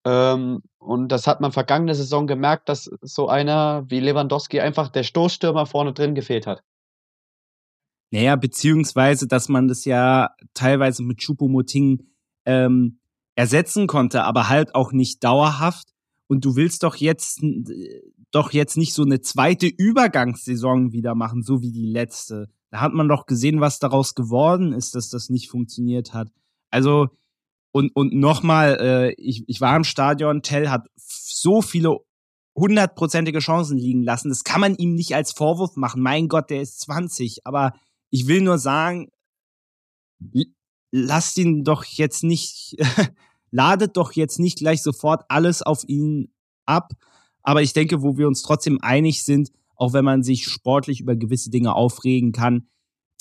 Ähm, 0.05 0.61
und 0.77 1.09
das 1.09 1.27
hat 1.27 1.41
man 1.41 1.51
vergangene 1.51 1.95
Saison 1.95 2.27
gemerkt, 2.27 2.69
dass 2.69 2.89
so 3.01 3.27
einer 3.27 3.85
wie 3.89 3.99
Lewandowski 3.99 4.59
einfach 4.59 4.89
der 4.89 5.03
Stoßstürmer 5.03 5.65
vorne 5.65 5.93
drin 5.93 6.15
gefehlt 6.15 6.45
hat. 6.45 6.61
Naja, 8.11 8.35
beziehungsweise, 8.35 9.27
dass 9.27 9.49
man 9.49 9.67
das 9.67 9.83
ja 9.85 10.29
teilweise 10.53 11.03
mit 11.03 11.19
Choupo-Moting 11.19 12.03
ähm, 12.45 12.99
ersetzen 13.35 13.87
konnte, 13.87 14.23
aber 14.23 14.47
halt 14.47 14.75
auch 14.75 14.91
nicht 14.91 15.23
dauerhaft. 15.23 15.89
Und 16.27 16.45
du 16.45 16.55
willst 16.55 16.83
doch 16.83 16.95
jetzt 16.95 17.41
doch 18.31 18.51
jetzt 18.51 18.77
nicht 18.77 18.93
so 18.93 19.03
eine 19.03 19.21
zweite 19.21 19.67
Übergangssaison 19.67 20.91
wieder 20.91 21.15
machen, 21.15 21.41
so 21.41 21.61
wie 21.61 21.71
die 21.71 21.85
letzte. 21.85 22.49
Da 22.69 22.81
hat 22.81 22.93
man 22.93 23.07
doch 23.07 23.25
gesehen, 23.25 23.61
was 23.61 23.79
daraus 23.79 24.13
geworden 24.13 24.73
ist, 24.73 24.93
dass 24.93 25.09
das 25.09 25.29
nicht 25.29 25.49
funktioniert 25.49 26.13
hat. 26.13 26.29
Also 26.69 27.07
und 27.75 27.93
und 27.93 28.13
nochmal, 28.13 28.77
äh, 28.79 29.11
ich, 29.21 29.43
ich 29.47 29.59
war 29.59 29.75
im 29.75 29.83
Stadion. 29.83 30.41
Tell 30.41 30.69
hat 30.69 30.87
so 30.95 31.61
viele 31.61 31.97
hundertprozentige 32.55 33.39
Chancen 33.39 33.77
liegen 33.77 34.01
lassen. 34.01 34.29
Das 34.29 34.45
kann 34.45 34.61
man 34.61 34.75
ihm 34.75 34.95
nicht 34.95 35.13
als 35.13 35.33
Vorwurf 35.33 35.75
machen. 35.75 36.01
Mein 36.01 36.29
Gott, 36.29 36.49
der 36.49 36.61
ist 36.61 36.79
20. 36.79 37.45
Aber 37.45 37.73
ich 38.11 38.27
will 38.27 38.39
nur 38.39 38.59
sagen, 38.59 39.09
lasst 40.89 41.37
ihn 41.37 41.65
doch 41.65 41.83
jetzt 41.83 42.23
nicht, 42.23 42.77
ladet 43.51 43.97
doch 43.97 44.13
jetzt 44.13 44.39
nicht 44.39 44.59
gleich 44.59 44.81
sofort 44.81 45.25
alles 45.27 45.61
auf 45.61 45.83
ihn 45.85 46.31
ab. 46.65 46.93
Aber 47.43 47.61
ich 47.61 47.73
denke, 47.73 48.01
wo 48.01 48.17
wir 48.17 48.29
uns 48.29 48.41
trotzdem 48.41 48.79
einig 48.81 49.25
sind, 49.25 49.51
auch 49.75 49.91
wenn 49.91 50.05
man 50.05 50.23
sich 50.23 50.47
sportlich 50.47 51.01
über 51.01 51.17
gewisse 51.17 51.49
Dinge 51.49 51.75
aufregen 51.75 52.31
kann, 52.31 52.69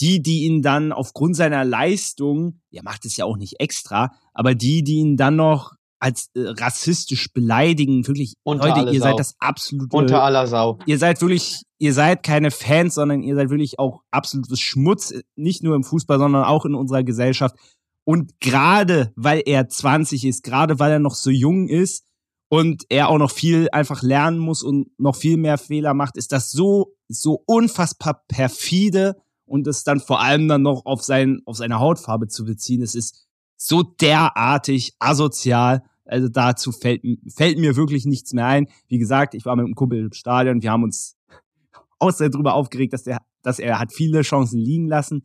die, 0.01 0.23
die 0.23 0.45
ihn 0.45 0.63
dann 0.63 0.93
aufgrund 0.93 1.37
seiner 1.37 1.65
Leistung, 1.65 2.61
er 2.71 2.83
macht 2.83 3.05
es 3.05 3.17
ja 3.17 3.25
auch 3.25 3.37
nicht 3.37 3.61
extra, 3.61 4.13
aber 4.33 4.55
die, 4.55 4.83
die 4.83 4.97
ihn 4.97 5.17
dann 5.17 5.37
noch 5.37 5.75
als 6.05 6.29
äh, 6.35 6.49
rassistisch 6.49 7.33
beleidigen, 7.33 8.07
wirklich, 8.07 8.35
Unter 8.43 8.77
Leute, 8.77 8.91
ihr 8.91 9.01
Sau. 9.01 9.07
seid 9.07 9.19
das 9.19 9.37
absolute. 9.39 9.97
Unter 9.97 10.23
aller 10.23 10.47
Sau. 10.47 10.79
Ihr 10.85 10.99
seid 10.99 11.21
wirklich, 11.23 11.63
ihr 11.79 11.95
seid 11.95 12.23
keine 12.23 12.51
Fans, 12.51 12.97
sondern 12.97 13.23
ihr 13.23 13.35
seid 13.35 13.49
wirklich 13.49 13.79
auch 13.79 14.03
absolutes 14.11 14.61
Schmutz, 14.61 15.15
nicht 15.35 15.63
nur 15.63 15.75
im 15.75 15.83
Fußball, 15.83 16.19
sondern 16.19 16.45
auch 16.45 16.67
in 16.67 16.75
unserer 16.75 17.05
Gesellschaft. 17.05 17.57
Und 18.05 18.39
gerade 18.41 19.13
weil 19.17 19.43
er 19.47 19.69
20 19.69 20.27
ist, 20.27 20.43
gerade 20.43 20.79
weil 20.79 20.93
er 20.93 20.99
noch 20.99 21.15
so 21.15 21.31
jung 21.31 21.69
ist 21.69 22.05
und 22.51 22.85
er 22.91 23.09
auch 23.09 23.17
noch 23.17 23.31
viel 23.31 23.69
einfach 23.73 24.03
lernen 24.03 24.39
muss 24.39 24.63
und 24.63 24.89
noch 24.99 25.17
viel 25.17 25.39
mehr 25.39 25.57
Fehler 25.57 25.95
macht, 25.95 26.19
ist 26.19 26.33
das 26.33 26.51
so, 26.51 26.93
so 27.09 27.43
unfassbar 27.47 28.25
perfide 28.29 29.17
und 29.47 29.67
es 29.67 29.85
dann 29.85 30.01
vor 30.01 30.21
allem 30.21 30.49
dann 30.49 30.63
noch 30.63 30.87
auf, 30.87 31.03
sein, 31.03 31.43
auf 31.45 31.57
seine 31.57 31.79
Hautfarbe 31.79 32.29
zu 32.29 32.45
beziehen. 32.45 32.83
Es 32.83 32.95
ist 32.95 33.27
so 33.57 33.83
derartig 33.83 34.95
asozial 34.99 35.83
also 36.07 36.29
dazu 36.29 36.73
fällt, 36.73 37.03
fällt 37.35 37.59
mir 37.59 37.77
wirklich 37.77 38.05
nichts 38.05 38.33
mehr 38.33 38.47
ein. 38.47 38.69
Wie 38.89 38.99
gesagt, 38.99 39.35
ich 39.35 39.45
war 39.45 39.57
mit 39.57 39.65
einem 39.65 39.75
Kumpel 39.75 39.99
im 40.01 40.13
Stadion, 40.13 40.63
wir 40.63 40.71
haben 40.71 40.83
uns 40.83 41.17
auch 41.99 42.11
sehr 42.11 42.29
darüber 42.29 42.55
aufgeregt, 42.55 42.93
dass, 42.93 43.05
der, 43.05 43.19
dass 43.43 43.59
er 43.59 43.79
hat 43.79 43.93
viele 43.93 44.23
Chancen 44.23 44.59
liegen 44.59 44.89
lassen. 44.89 45.25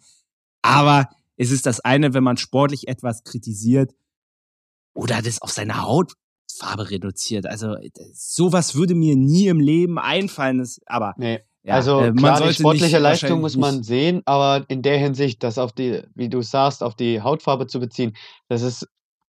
Aber 0.61 1.09
es 1.35 1.51
ist 1.51 1.65
das 1.65 1.79
eine, 1.79 2.13
wenn 2.13 2.23
man 2.23 2.37
sportlich 2.37 2.87
etwas 2.87 3.23
kritisiert 3.23 3.93
oder 4.93 5.21
das 5.21 5.41
auf 5.41 5.51
seine 5.51 5.81
Hautfarbe 5.81 6.89
reduziert. 6.89 7.45
Also 7.45 7.75
sowas 8.13 8.75
würde 8.75 8.95
mir 8.95 9.15
nie 9.15 9.47
im 9.47 9.59
Leben 9.59 9.97
einfallen. 9.97 10.59
Das, 10.59 10.81
aber 10.85 11.13
nee. 11.17 11.39
Ja, 11.69 11.75
also 11.75 12.01
äh, 12.01 12.11
klar, 12.11 12.41
die 12.41 12.53
sportliche 12.55 12.97
Leistung 12.97 13.41
muss 13.41 13.55
man 13.55 13.83
sehen, 13.83 14.23
aber 14.25 14.65
in 14.69 14.81
der 14.81 14.97
Hinsicht, 14.97 15.43
das 15.43 15.59
auf 15.59 15.71
die, 15.71 16.01
wie 16.15 16.27
du 16.27 16.41
sagst, 16.41 16.81
auf 16.81 16.95
die 16.95 17.21
Hautfarbe 17.21 17.67
zu 17.67 17.79
beziehen, 17.79 18.17
das 18.47 18.63
ist 18.63 18.87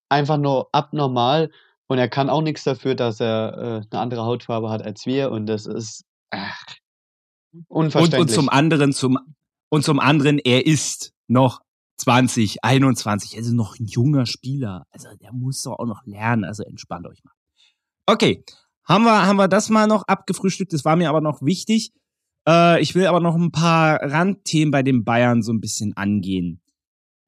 einfach 0.09 0.37
nur 0.37 0.67
abnormal 0.71 1.51
und 1.85 1.99
er 1.99 2.09
kann 2.09 2.31
auch 2.31 2.41
nichts 2.41 2.63
dafür, 2.63 2.95
dass 2.95 3.19
er 3.19 3.57
äh, 3.57 3.87
eine 3.91 4.01
andere 4.01 4.25
Hautfarbe 4.25 4.71
hat 4.71 4.81
als 4.81 5.05
wir 5.05 5.29
und 5.29 5.45
das 5.45 5.67
ist 5.67 6.03
ach, 6.31 6.65
unverständlich. 7.67 8.21
Und, 8.21 8.29
und 8.29 8.33
zum 8.33 8.49
anderen 8.49 8.91
zum 8.91 9.19
und 9.69 9.83
zum 9.83 9.99
anderen 9.99 10.39
er 10.39 10.65
ist 10.65 11.13
noch 11.27 11.61
20, 11.97 12.63
21, 12.63 13.37
also 13.37 13.53
noch 13.53 13.77
ein 13.77 13.85
junger 13.85 14.25
Spieler. 14.25 14.87
Also 14.89 15.09
der 15.21 15.31
muss 15.31 15.61
doch 15.61 15.77
auch 15.77 15.85
noch 15.85 16.03
lernen, 16.05 16.43
also 16.43 16.63
entspannt 16.63 17.05
euch 17.05 17.23
mal. 17.23 17.33
Okay, 18.07 18.43
haben 18.83 19.03
wir, 19.03 19.27
haben 19.27 19.37
wir 19.37 19.47
das 19.47 19.69
mal 19.69 19.85
noch 19.85 20.07
abgefrühstückt, 20.07 20.73
das 20.73 20.83
war 20.85 20.95
mir 20.95 21.07
aber 21.07 21.21
noch 21.21 21.43
wichtig. 21.43 21.91
Äh, 22.47 22.81
ich 22.81 22.95
will 22.95 23.05
aber 23.05 23.19
noch 23.19 23.35
ein 23.35 23.51
paar 23.51 24.01
Randthemen 24.01 24.71
bei 24.71 24.83
den 24.83 25.03
Bayern 25.03 25.41
so 25.41 25.51
ein 25.51 25.59
bisschen 25.59 25.95
angehen. 25.95 26.61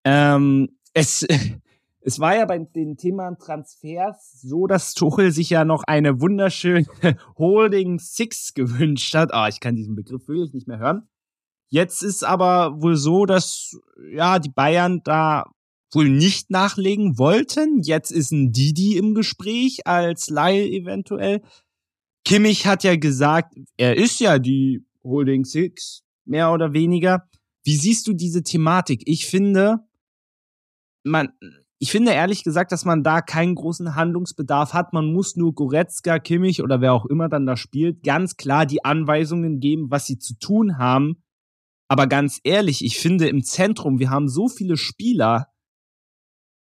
Ähm, 0.03 0.69
es, 0.93 1.25
es 2.01 2.19
war 2.19 2.35
ja 2.35 2.45
bei 2.45 2.59
den 2.59 2.97
Themen 2.97 3.37
Transfers 3.37 4.41
so, 4.41 4.67
dass 4.67 4.93
Tuchel 4.93 5.31
sich 5.31 5.49
ja 5.49 5.65
noch 5.65 5.83
eine 5.85 6.21
wunderschöne 6.21 6.85
Holding 7.37 7.99
Six 7.99 8.53
gewünscht 8.53 9.13
hat. 9.15 9.33
Ah, 9.33 9.45
oh, 9.45 9.47
ich 9.47 9.59
kann 9.59 9.75
diesen 9.75 9.95
Begriff 9.95 10.27
wirklich 10.27 10.53
nicht 10.53 10.67
mehr 10.67 10.79
hören. 10.79 11.07
Jetzt 11.69 12.03
ist 12.03 12.23
aber 12.23 12.81
wohl 12.81 12.95
so, 12.95 13.25
dass 13.25 13.79
ja 14.11 14.37
die 14.37 14.51
Bayern 14.51 15.01
da 15.03 15.45
wohl 15.91 16.09
nicht 16.09 16.49
nachlegen 16.51 17.17
wollten. 17.17 17.81
Jetzt 17.81 18.11
ist 18.11 18.31
ein 18.31 18.51
Didi 18.51 18.97
im 18.97 19.15
Gespräch 19.15 19.87
als 19.87 20.29
Laie 20.29 20.67
eventuell. 20.67 21.41
Kimmich 22.25 22.65
hat 22.65 22.83
ja 22.83 22.95
gesagt, 22.95 23.55
er 23.77 23.97
ist 23.97 24.19
ja 24.19 24.39
die 24.39 24.85
Holding 25.03 25.45
Six, 25.45 26.03
mehr 26.25 26.51
oder 26.51 26.73
weniger. 26.73 27.27
Wie 27.63 27.75
siehst 27.75 28.07
du 28.07 28.13
diese 28.13 28.43
Thematik? 28.43 29.03
Ich 29.05 29.25
finde, 29.25 29.79
man, 31.03 31.29
ich 31.79 31.91
finde 31.91 32.11
ehrlich 32.11 32.43
gesagt, 32.43 32.71
dass 32.71 32.85
man 32.85 33.03
da 33.03 33.21
keinen 33.21 33.55
großen 33.55 33.95
Handlungsbedarf 33.95 34.73
hat. 34.73 34.93
Man 34.93 35.11
muss 35.11 35.35
nur 35.35 35.53
Goretzka, 35.53 36.19
Kimmich 36.19 36.61
oder 36.63 36.81
wer 36.81 36.93
auch 36.93 37.05
immer 37.05 37.29
dann 37.29 37.45
da 37.45 37.57
spielt, 37.57 38.03
ganz 38.03 38.37
klar 38.37 38.65
die 38.65 38.85
Anweisungen 38.85 39.59
geben, 39.59 39.91
was 39.91 40.05
sie 40.05 40.17
zu 40.17 40.37
tun 40.39 40.77
haben. 40.77 41.23
Aber 41.89 42.07
ganz 42.07 42.39
ehrlich, 42.43 42.83
ich 42.83 42.97
finde 42.99 43.27
im 43.27 43.43
Zentrum, 43.43 43.99
wir 43.99 44.09
haben 44.09 44.29
so 44.29 44.47
viele 44.47 44.77
Spieler, 44.77 45.47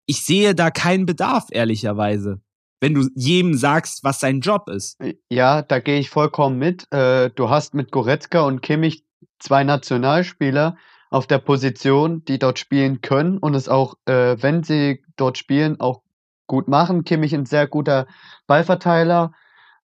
ich 0.06 0.22
sehe 0.24 0.54
da 0.54 0.70
keinen 0.70 1.06
Bedarf, 1.06 1.46
ehrlicherweise. 1.50 2.42
Wenn 2.82 2.94
du 2.94 3.08
jedem 3.14 3.54
sagst, 3.54 4.02
was 4.02 4.18
sein 4.18 4.40
Job 4.40 4.68
ist. 4.68 4.98
Ja, 5.30 5.62
da 5.62 5.78
gehe 5.78 6.00
ich 6.00 6.10
vollkommen 6.10 6.58
mit. 6.58 6.92
Äh, 6.92 7.30
du 7.30 7.48
hast 7.48 7.74
mit 7.74 7.92
Goretzka 7.92 8.40
und 8.40 8.60
Kimmich 8.60 9.04
zwei 9.38 9.62
Nationalspieler, 9.62 10.76
auf 11.08 11.28
der 11.28 11.38
Position, 11.38 12.24
die 12.24 12.40
dort 12.40 12.58
spielen 12.58 13.00
können 13.00 13.38
und 13.38 13.54
es 13.54 13.68
auch, 13.68 13.94
äh, 14.06 14.36
wenn 14.40 14.64
sie 14.64 15.04
dort 15.14 15.38
spielen, 15.38 15.78
auch 15.78 16.02
gut 16.48 16.66
machen. 16.66 17.04
Kimmich 17.04 17.32
ein 17.34 17.46
sehr 17.46 17.68
guter 17.68 18.08
Ballverteiler, 18.48 19.32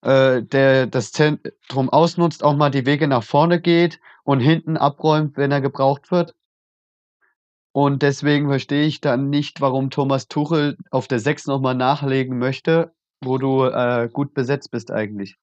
äh, 0.03 0.43
der 0.43 0.89
das 0.89 1.13
Zentrum 1.13 1.91
ausnutzt, 1.91 2.43
auch 2.43 2.57
mal 2.57 2.71
die 2.71 2.85
Wege 2.85 3.07
nach 3.07 3.23
vorne 3.23 3.61
geht 3.61 4.01
und 4.25 4.41
hinten 4.41 4.77
abräumt, 4.77 5.37
wenn 5.37 5.53
er 5.53 5.61
gebraucht 5.61 6.11
wird. 6.11 6.35
Und 7.79 8.03
deswegen 8.03 8.49
verstehe 8.49 8.87
ich 8.87 9.01
dann 9.01 9.31
nicht, 9.31 9.61
warum 9.61 9.91
Thomas 9.91 10.27
Tuchel 10.27 10.77
auf 10.91 11.07
der 11.07 11.21
6 11.21 11.47
nochmal 11.47 11.77
nachlegen 11.77 12.37
möchte, 12.37 12.93
wo 13.23 13.39
du 13.39 13.67
äh, 13.67 14.09
gut 14.13 14.35
besetzt 14.35 14.73
bist 14.73 14.91
eigentlich. 14.91 15.37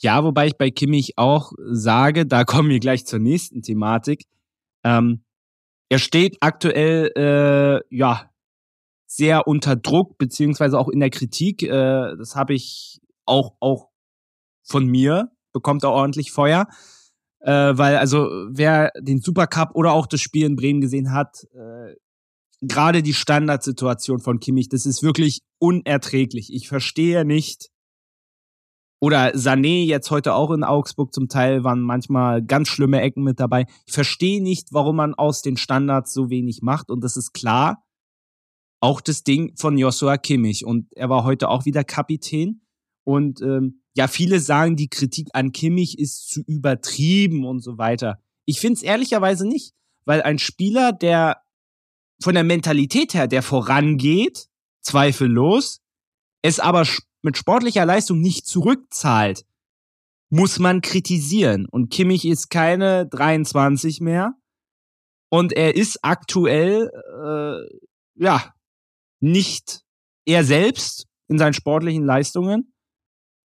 Ja, 0.00 0.24
wobei 0.24 0.48
ich 0.48 0.58
bei 0.58 0.72
Kimmich 0.72 1.16
auch 1.16 1.52
sage, 1.58 2.26
da 2.26 2.42
kommen 2.44 2.70
wir 2.70 2.80
gleich 2.80 3.06
zur 3.06 3.20
nächsten 3.20 3.62
Thematik. 3.62 4.24
Ähm, 4.82 5.22
er 5.88 6.00
steht 6.00 6.38
aktuell 6.40 7.12
äh, 7.16 7.96
ja 7.96 8.28
sehr 9.06 9.46
unter 9.46 9.76
Druck 9.76 10.18
beziehungsweise 10.18 10.76
auch 10.76 10.88
in 10.88 10.98
der 10.98 11.10
Kritik. 11.10 11.62
Äh, 11.62 12.16
das 12.18 12.34
habe 12.34 12.54
ich 12.54 13.00
auch 13.26 13.54
auch 13.60 13.90
von 14.64 14.88
mir 14.88 15.30
bekommt 15.52 15.84
er 15.84 15.92
ordentlich 15.92 16.32
Feuer, 16.32 16.66
äh, 17.42 17.76
weil 17.76 17.96
also 17.96 18.28
wer 18.50 18.90
den 18.98 19.20
Supercup 19.20 19.74
oder 19.74 19.92
auch 19.92 20.06
das 20.06 20.20
Spiel 20.20 20.46
in 20.46 20.56
Bremen 20.56 20.80
gesehen 20.80 21.12
hat, 21.12 21.46
äh, 21.54 21.94
gerade 22.60 23.02
die 23.02 23.14
Standardsituation 23.14 24.20
von 24.20 24.40
Kimmich, 24.40 24.68
das 24.68 24.86
ist 24.86 25.02
wirklich 25.02 25.40
unerträglich. 25.58 26.52
Ich 26.52 26.68
verstehe 26.68 27.24
nicht, 27.24 27.72
oder 29.02 29.34
Sané 29.34 29.84
jetzt 29.84 30.12
heute 30.12 30.32
auch 30.32 30.52
in 30.52 30.62
Augsburg 30.62 31.12
zum 31.12 31.28
Teil 31.28 31.64
waren 31.64 31.80
manchmal 31.80 32.40
ganz 32.40 32.68
schlimme 32.68 33.00
Ecken 33.00 33.24
mit 33.24 33.40
dabei. 33.40 33.66
Ich 33.84 33.92
verstehe 33.92 34.40
nicht, 34.40 34.72
warum 34.72 34.94
man 34.94 35.14
aus 35.14 35.42
den 35.42 35.56
Standards 35.56 36.14
so 36.14 36.30
wenig 36.30 36.62
macht. 36.62 36.88
Und 36.88 37.02
das 37.02 37.16
ist 37.16 37.32
klar. 37.32 37.82
Auch 38.80 39.00
das 39.00 39.24
Ding 39.24 39.56
von 39.56 39.76
Joshua 39.76 40.18
Kimmich. 40.18 40.64
Und 40.64 40.86
er 40.92 41.08
war 41.08 41.24
heute 41.24 41.48
auch 41.48 41.64
wieder 41.64 41.82
Kapitän. 41.82 42.60
Und 43.04 43.40
ähm, 43.42 43.82
ja, 43.94 44.08
viele 44.08 44.40
sagen, 44.40 44.76
die 44.76 44.88
Kritik 44.88 45.28
an 45.32 45.52
Kimmich 45.52 45.98
ist 45.98 46.28
zu 46.28 46.42
übertrieben 46.46 47.44
und 47.44 47.60
so 47.60 47.78
weiter. 47.78 48.20
Ich 48.44 48.60
finde 48.60 48.76
es 48.76 48.82
ehrlicherweise 48.82 49.46
nicht, 49.46 49.74
weil 50.04 50.22
ein 50.22 50.38
Spieler, 50.38 50.92
der 50.92 51.42
von 52.22 52.34
der 52.34 52.44
Mentalität 52.44 53.14
her, 53.14 53.26
der 53.26 53.42
vorangeht, 53.42 54.48
zweifellos, 54.80 55.80
es 56.42 56.60
aber 56.60 56.86
mit 57.22 57.36
sportlicher 57.36 57.84
Leistung 57.84 58.20
nicht 58.20 58.46
zurückzahlt, 58.46 59.44
muss 60.28 60.58
man 60.58 60.80
kritisieren. 60.80 61.66
Und 61.70 61.90
Kimmich 61.90 62.24
ist 62.24 62.48
keine 62.48 63.06
23 63.06 64.00
mehr. 64.00 64.34
Und 65.28 65.52
er 65.52 65.76
ist 65.76 65.98
aktuell, 66.02 66.90
äh, 67.22 67.78
ja, 68.22 68.54
nicht 69.20 69.82
er 70.24 70.44
selbst 70.44 71.06
in 71.28 71.38
seinen 71.38 71.54
sportlichen 71.54 72.04
Leistungen. 72.04 72.71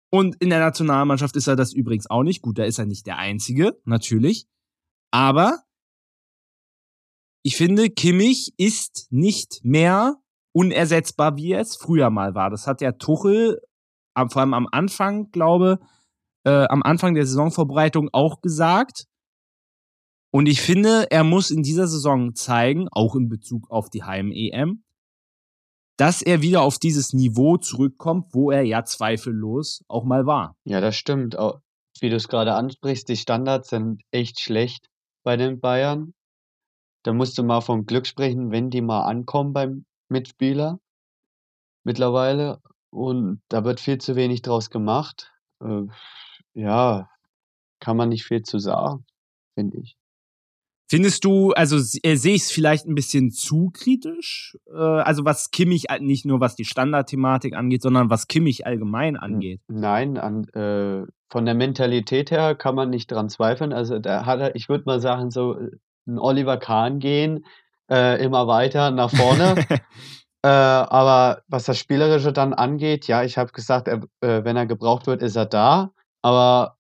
Und 0.10 0.36
in 0.40 0.50
der 0.50 0.60
Nationalmannschaft 0.60 1.36
ist 1.36 1.48
er 1.48 1.56
das 1.56 1.74
übrigens 1.74 2.10
auch 2.10 2.24
nicht. 2.24 2.42
Gut, 2.42 2.58
da 2.58 2.64
ist 2.64 2.80
er 2.80 2.86
nicht 2.86 3.06
der 3.08 3.18
Einzige, 3.18 3.78
natürlich. 3.84 4.48
Aber 5.12 5.64
ich 7.44 7.58
finde, 7.58 7.90
Kimmich 7.90 8.54
ist 8.58 9.08
nicht 9.10 9.60
mehr 9.64 10.16
unersetzbar, 10.54 11.38
wie 11.38 11.52
er 11.52 11.62
es 11.62 11.76
früher 11.76 12.10
mal 12.10 12.36
war. 12.36 12.50
Das 12.50 12.68
hat 12.68 12.82
der 12.82 12.98
Tuchel 12.98 13.60
vor 14.30 14.42
allem 14.42 14.54
am 14.54 14.68
Anfang, 14.72 15.30
glaube, 15.32 15.80
äh, 16.44 16.66
am 16.70 16.82
Anfang 16.82 17.14
der 17.14 17.26
Saisonvorbereitung 17.26 18.10
auch 18.14 18.42
gesagt. 18.42 19.06
Und 20.32 20.48
ich 20.48 20.62
finde, 20.62 21.08
er 21.12 21.24
muss 21.24 21.52
in 21.52 21.62
dieser 21.62 21.88
Saison 21.88 22.34
zeigen, 22.34 22.88
auch 22.92 23.16
in 23.16 23.30
Bezug 23.30 23.70
auf 23.70 23.90
die 23.90 24.04
Heim-EM, 24.04 24.84
dass 25.98 26.22
er 26.22 26.42
wieder 26.42 26.62
auf 26.62 26.78
dieses 26.78 27.14
Niveau 27.14 27.58
zurückkommt, 27.58 28.34
wo 28.34 28.52
er 28.52 28.62
ja 28.62 28.86
zweifellos 28.86 29.84
auch 29.88 30.06
mal 30.06 30.26
war. 30.26 30.56
Ja, 30.64 30.80
das 30.80 30.96
stimmt. 30.96 31.36
Wie 32.00 32.10
du 32.10 32.16
es 32.16 32.28
gerade 32.28 32.54
ansprichst, 32.54 33.10
die 33.10 33.18
Standards 33.18 33.70
sind 33.70 34.04
echt 34.12 34.40
schlecht 34.40 34.88
bei 35.24 35.36
den 35.36 35.60
Bayern. 35.60 36.14
Da 37.04 37.14
musst 37.14 37.38
du 37.38 37.44
mal 37.44 37.62
vom 37.62 37.86
Glück 37.86 38.06
sprechen, 38.06 38.52
wenn 38.52 38.70
die 38.70 38.82
mal 38.82 39.06
ankommen 39.06 39.54
beim 39.54 39.86
Mitspieler 40.10 40.80
mittlerweile. 41.84 42.62
Und 42.92 43.42
da 43.50 43.64
wird 43.64 43.80
viel 43.80 43.98
zu 43.98 44.16
wenig 44.16 44.44
draus 44.44 44.70
gemacht. 44.70 45.34
Äh, 45.62 45.84
ja, 46.54 47.10
kann 47.80 47.98
man 47.98 48.10
nicht 48.10 48.26
viel 48.26 48.44
zu 48.44 48.60
sagen, 48.60 49.06
finde 49.56 49.78
ich. 49.80 49.98
Findest 50.90 51.26
du, 51.26 51.52
also 51.52 51.76
äh, 51.76 52.16
sehe 52.16 52.36
ich 52.36 52.44
es 52.44 52.52
vielleicht 52.52 52.86
ein 52.86 52.96
bisschen 52.96 53.32
zu 53.32 53.72
kritisch? 53.74 54.58
Äh, 54.74 54.78
also 54.78 55.26
was 55.26 55.52
Kimmich, 55.52 55.86
nicht 56.00 56.26
nur 56.26 56.40
was 56.40 56.56
die 56.56 56.64
Standardthematik 56.64 57.56
angeht, 57.56 57.82
sondern 57.82 58.10
was 58.10 58.28
Kimmich 58.28 58.66
allgemein 58.66 59.18
angeht? 59.18 59.60
Nein, 59.68 60.18
an, 60.18 60.48
äh, 60.50 61.06
von 61.30 61.46
der 61.46 61.56
Mentalität 61.56 62.32
her 62.32 62.56
kann 62.56 62.76
man 62.76 62.90
nicht 62.90 63.12
dran 63.12 63.28
zweifeln. 63.28 63.74
Also 63.74 64.00
da 64.00 64.26
hat 64.26 64.40
er, 64.40 64.56
ich 64.56 64.70
würde 64.70 64.86
mal 64.86 65.02
sagen, 65.02 65.30
so 65.30 65.60
äh, 65.60 65.72
ein 66.08 66.20
Oliver 66.20 66.56
Kahn 66.56 67.00
gehen, 67.00 67.46
äh, 67.92 68.24
immer 68.24 68.48
weiter 68.48 68.92
nach 68.92 69.12
vorne. 69.12 69.56
Äh, 70.44 70.50
aber 70.50 71.42
was 71.48 71.64
das 71.64 71.80
Spielerische 71.80 72.32
dann 72.32 72.54
angeht, 72.54 73.08
ja, 73.08 73.24
ich 73.24 73.40
habe 73.40 73.52
gesagt, 73.52 73.88
er, 73.88 74.04
wenn 74.22 74.56
er 74.56 74.68
gebraucht 74.68 75.08
wird, 75.08 75.24
ist 75.24 75.36
er 75.36 75.48
da. 75.48 75.92
Aber 76.22 76.78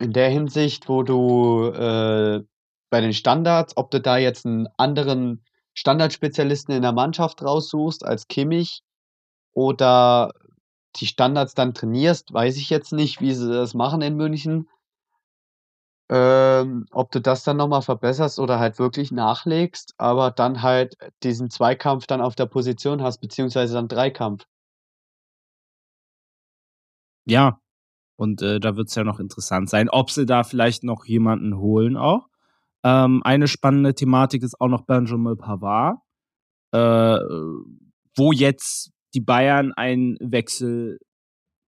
in 0.00 0.12
der 0.12 0.28
Hinsicht, 0.28 0.88
wo 0.88 1.04
du 1.04 1.70
bei 2.90 3.00
den 3.00 3.12
Standards, 3.12 3.76
ob 3.76 3.90
du 3.90 4.00
da 4.00 4.18
jetzt 4.18 4.44
einen 4.44 4.68
anderen 4.76 5.44
Standardspezialisten 5.74 6.74
in 6.74 6.82
der 6.82 6.92
Mannschaft 6.92 7.42
raussuchst 7.42 8.04
als 8.04 8.28
Kimmich 8.28 8.82
oder 9.52 10.32
die 10.96 11.06
Standards 11.06 11.54
dann 11.54 11.74
trainierst, 11.74 12.32
weiß 12.32 12.56
ich 12.56 12.68
jetzt 12.68 12.92
nicht, 12.92 13.20
wie 13.20 13.32
sie 13.32 13.50
das 13.50 13.74
machen 13.74 14.02
in 14.02 14.16
München. 14.16 14.68
Ähm, 16.08 16.86
ob 16.90 17.12
du 17.12 17.20
das 17.20 17.44
dann 17.44 17.56
nochmal 17.56 17.82
verbesserst 17.82 18.40
oder 18.40 18.58
halt 18.58 18.80
wirklich 18.80 19.12
nachlegst, 19.12 19.94
aber 19.96 20.32
dann 20.32 20.60
halt 20.60 20.96
diesen 21.22 21.50
Zweikampf 21.50 22.08
dann 22.08 22.20
auf 22.20 22.34
der 22.34 22.46
Position 22.46 23.00
hast, 23.00 23.18
beziehungsweise 23.18 23.74
dann 23.74 23.86
Dreikampf. 23.86 24.44
Ja, 27.26 27.60
und 28.16 28.42
äh, 28.42 28.58
da 28.58 28.76
wird 28.76 28.88
es 28.88 28.96
ja 28.96 29.04
noch 29.04 29.20
interessant 29.20 29.70
sein, 29.70 29.88
ob 29.88 30.10
sie 30.10 30.26
da 30.26 30.42
vielleicht 30.42 30.82
noch 30.82 31.04
jemanden 31.04 31.56
holen 31.58 31.96
auch. 31.96 32.29
Ähm, 32.84 33.22
eine 33.24 33.48
spannende 33.48 33.94
Thematik 33.94 34.42
ist 34.42 34.60
auch 34.60 34.68
noch 34.68 34.82
Benjamin 34.82 35.36
Pavard, 35.36 35.98
äh, 36.72 37.18
wo 38.16 38.32
jetzt 38.32 38.92
die 39.14 39.20
Bayern 39.20 39.72
einen 39.72 40.16
Wechsel 40.20 40.98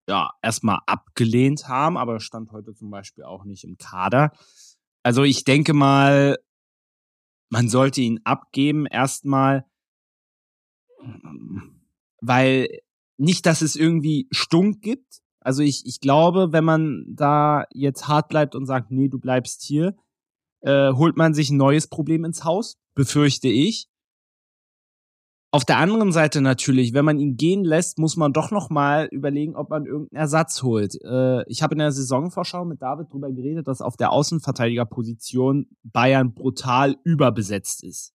ja, 0.09 0.31
erstmal 0.43 0.81
abgelehnt 0.87 1.69
haben, 1.69 1.97
aber 1.97 2.21
stand 2.21 2.53
heute 2.53 2.75
zum 2.75 2.91
Beispiel 2.91 3.25
auch 3.25 3.45
nicht 3.45 3.65
im 3.65 3.77
Kader. 3.77 4.33
Also 5.03 5.23
ich 5.23 5.45
denke 5.45 5.75
mal, 5.75 6.39
man 7.51 7.69
sollte 7.69 8.01
ihn 8.01 8.21
abgeben 8.25 8.87
erstmal, 8.87 9.65
weil 12.21 12.81
nicht, 13.19 13.47
dass 13.47 13.63
es 13.63 13.77
irgendwie 13.77 14.29
Stunk 14.31 14.81
gibt. 14.81 15.21
Also 15.41 15.63
ich, 15.63 15.85
ich 15.87 16.01
glaube, 16.01 16.53
wenn 16.53 16.65
man 16.65 17.05
da 17.09 17.65
jetzt 17.73 18.09
hart 18.09 18.29
bleibt 18.29 18.55
und 18.55 18.67
sagt, 18.67 18.91
nee, 18.91 19.09
du 19.09 19.19
bleibst 19.19 19.63
hier, 19.63 19.97
äh, 20.63 20.93
holt 20.93 21.17
man 21.17 21.35
sich 21.35 21.51
ein 21.51 21.57
neues 21.57 21.87
Problem 21.87 22.25
ins 22.25 22.45
Haus, 22.45 22.79
befürchte 22.95 23.49
ich. 23.49 23.89
Auf 25.55 25.67
der 25.67 25.77
anderen 25.77 26.13
Seite 26.13 26.41
natürlich, 26.41 26.95
wenn 26.95 27.05
man 27.05 27.19
ihn 27.19 27.37
gehen 27.37 27.63
lässt, 27.63 27.99
muss 27.99 28.17
man 28.17 28.33
doch 28.33 28.51
noch 28.51 28.71
mal 28.71 29.07
überlegen, 29.13 29.55
ob 29.55 29.69
man 29.69 29.85
irgendeinen 29.85 30.19
Ersatz 30.19 30.63
holt. 30.63 30.95
Äh, 31.05 31.45
ich 31.47 31.63
habe 31.63 31.75
in 31.75 31.81
der 31.81 31.93
Saisonvorschau 31.93 32.65
mit 32.65 32.81
David 32.81 33.13
drüber 33.13 33.31
geredet, 33.31 33.69
dass 33.69 33.83
auf 33.83 33.99
der 33.99 34.13
Außenverteidigerposition 34.13 35.67
Bayern 35.83 36.33
brutal 36.33 36.97
überbesetzt 37.05 37.85
ist. 37.85 38.15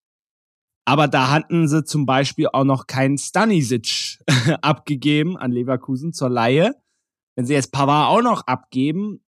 Aber 0.88 1.08
da 1.08 1.30
hatten 1.30 1.68
sie 1.68 1.84
zum 1.84 2.08
Beispiel 2.08 2.48
auch 2.54 2.64
noch 2.64 2.88
keinen 2.88 3.20
Stanisic 3.20 4.20
abgegeben 4.62 5.38
an 5.38 5.52
Leverkusen 5.52 6.14
zur 6.14 6.30
Laie. 6.30 6.74
Wenn 7.36 7.46
sie 7.46 7.54
jetzt 7.54 7.72
Pavard 7.72 8.10
auch 8.10 8.24
noch 8.24 8.48
abgeben, 8.48 9.24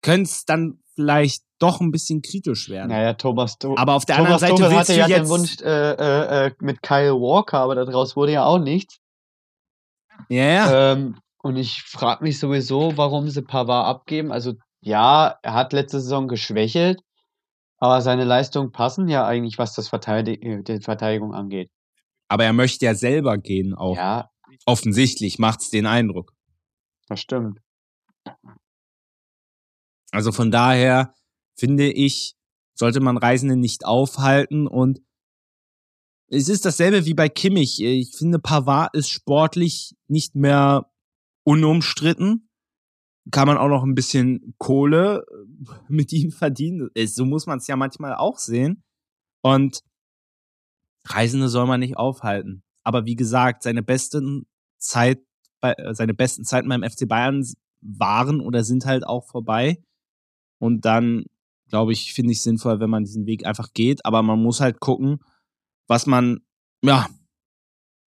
könnte 0.00 0.30
es 0.30 0.44
dann 0.44 0.78
vielleicht 0.94 1.42
doch 1.58 1.80
ein 1.80 1.90
bisschen 1.90 2.20
kritisch 2.22 2.68
werden. 2.68 2.88
Naja, 2.88 3.14
Thomas 3.14 3.58
Do 3.58 3.74
Aber 3.76 3.94
auf 3.94 4.04
der 4.04 4.16
Thomas 4.16 4.42
anderen 4.42 4.58
Seite 4.58 4.62
Tuchel 4.62 4.76
willst 4.76 4.90
hatte 4.90 4.92
du 4.94 4.98
ja 4.98 5.06
jetzt 5.08 5.18
den 5.18 5.28
Wunsch 5.28 5.60
äh, 5.62 5.92
äh, 5.92 6.46
äh, 6.46 6.52
mit 6.60 6.82
Kyle 6.82 7.14
Walker, 7.14 7.58
aber 7.58 7.74
daraus 7.74 8.16
wurde 8.16 8.32
ja 8.32 8.44
auch 8.44 8.58
nichts. 8.58 8.98
ja, 10.28 10.44
ja. 10.44 10.92
Ähm, 10.92 11.18
und 11.42 11.56
ich 11.56 11.82
frage 11.82 12.24
mich 12.24 12.38
sowieso, 12.38 12.96
warum 12.96 13.28
sie 13.28 13.42
Pavard 13.42 13.86
abgeben. 13.86 14.32
Also 14.32 14.54
ja, 14.80 15.38
er 15.42 15.54
hat 15.54 15.72
letzte 15.72 16.00
Saison 16.00 16.26
geschwächelt, 16.26 17.00
aber 17.78 18.00
seine 18.00 18.24
Leistungen 18.24 18.72
passen 18.72 19.08
ja 19.08 19.26
eigentlich, 19.26 19.58
was 19.58 19.74
das 19.74 19.88
Verteidig 19.88 20.42
äh, 20.42 20.62
die 20.62 20.80
Verteidigung 20.80 21.34
angeht. 21.34 21.70
aber 22.28 22.44
er 22.44 22.52
möchte 22.52 22.84
ja 22.86 22.94
selber 22.94 23.38
gehen 23.38 23.74
auch. 23.74 23.96
Ja, 23.96 24.30
Offensichtlich 24.66 25.38
macht's 25.38 25.68
den 25.70 25.84
Eindruck. 25.86 26.32
das 27.08 27.20
stimmt. 27.20 27.58
Also 30.10 30.32
von 30.32 30.50
daher 30.50 31.12
finde 31.56 31.90
ich, 31.92 32.34
sollte 32.74 33.00
man 33.00 33.16
Reisende 33.16 33.56
nicht 33.56 33.84
aufhalten 33.84 34.66
und 34.66 35.00
es 36.28 36.48
ist 36.48 36.64
dasselbe 36.64 37.04
wie 37.04 37.14
bei 37.14 37.28
Kimmich. 37.28 37.80
Ich 37.82 38.16
finde, 38.16 38.38
Pavard 38.38 38.94
ist 38.96 39.08
sportlich 39.10 39.94
nicht 40.08 40.34
mehr 40.34 40.90
unumstritten. 41.44 42.48
Kann 43.30 43.46
man 43.46 43.56
auch 43.58 43.68
noch 43.68 43.84
ein 43.84 43.94
bisschen 43.94 44.54
Kohle 44.58 45.24
äh, 45.30 45.74
mit 45.88 46.12
ihm 46.12 46.30
verdienen. 46.32 46.90
Ist- 46.94 47.14
So 47.14 47.24
muss 47.24 47.46
man 47.46 47.58
es 47.58 47.66
ja 47.66 47.76
manchmal 47.76 48.14
auch 48.16 48.38
sehen. 48.38 48.82
Und 49.42 49.80
Reisende 51.06 51.48
soll 51.48 51.66
man 51.66 51.80
nicht 51.80 51.96
aufhalten. 51.96 52.62
Aber 52.82 53.04
wie 53.06 53.16
gesagt, 53.16 53.62
seine 53.62 53.82
besten 53.82 54.46
Zeit, 54.78 55.20
äh, 55.60 55.94
seine 55.94 56.14
besten 56.14 56.44
Zeiten 56.44 56.68
beim 56.68 56.82
FC 56.82 57.06
Bayern 57.06 57.46
waren 57.80 58.40
oder 58.40 58.64
sind 58.64 58.86
halt 58.86 59.06
auch 59.06 59.26
vorbei. 59.26 59.82
Und 60.58 60.84
dann, 60.86 61.24
glaube 61.68 61.92
ich, 61.92 62.12
finde 62.12 62.32
ich 62.32 62.42
sinnvoll, 62.42 62.80
wenn 62.80 62.90
man 62.90 63.04
diesen 63.04 63.26
Weg 63.26 63.46
einfach 63.46 63.72
geht. 63.72 64.04
Aber 64.04 64.22
man 64.22 64.42
muss 64.42 64.60
halt 64.60 64.80
gucken, 64.80 65.18
was 65.86 66.06
man, 66.06 66.40
ja, 66.82 67.06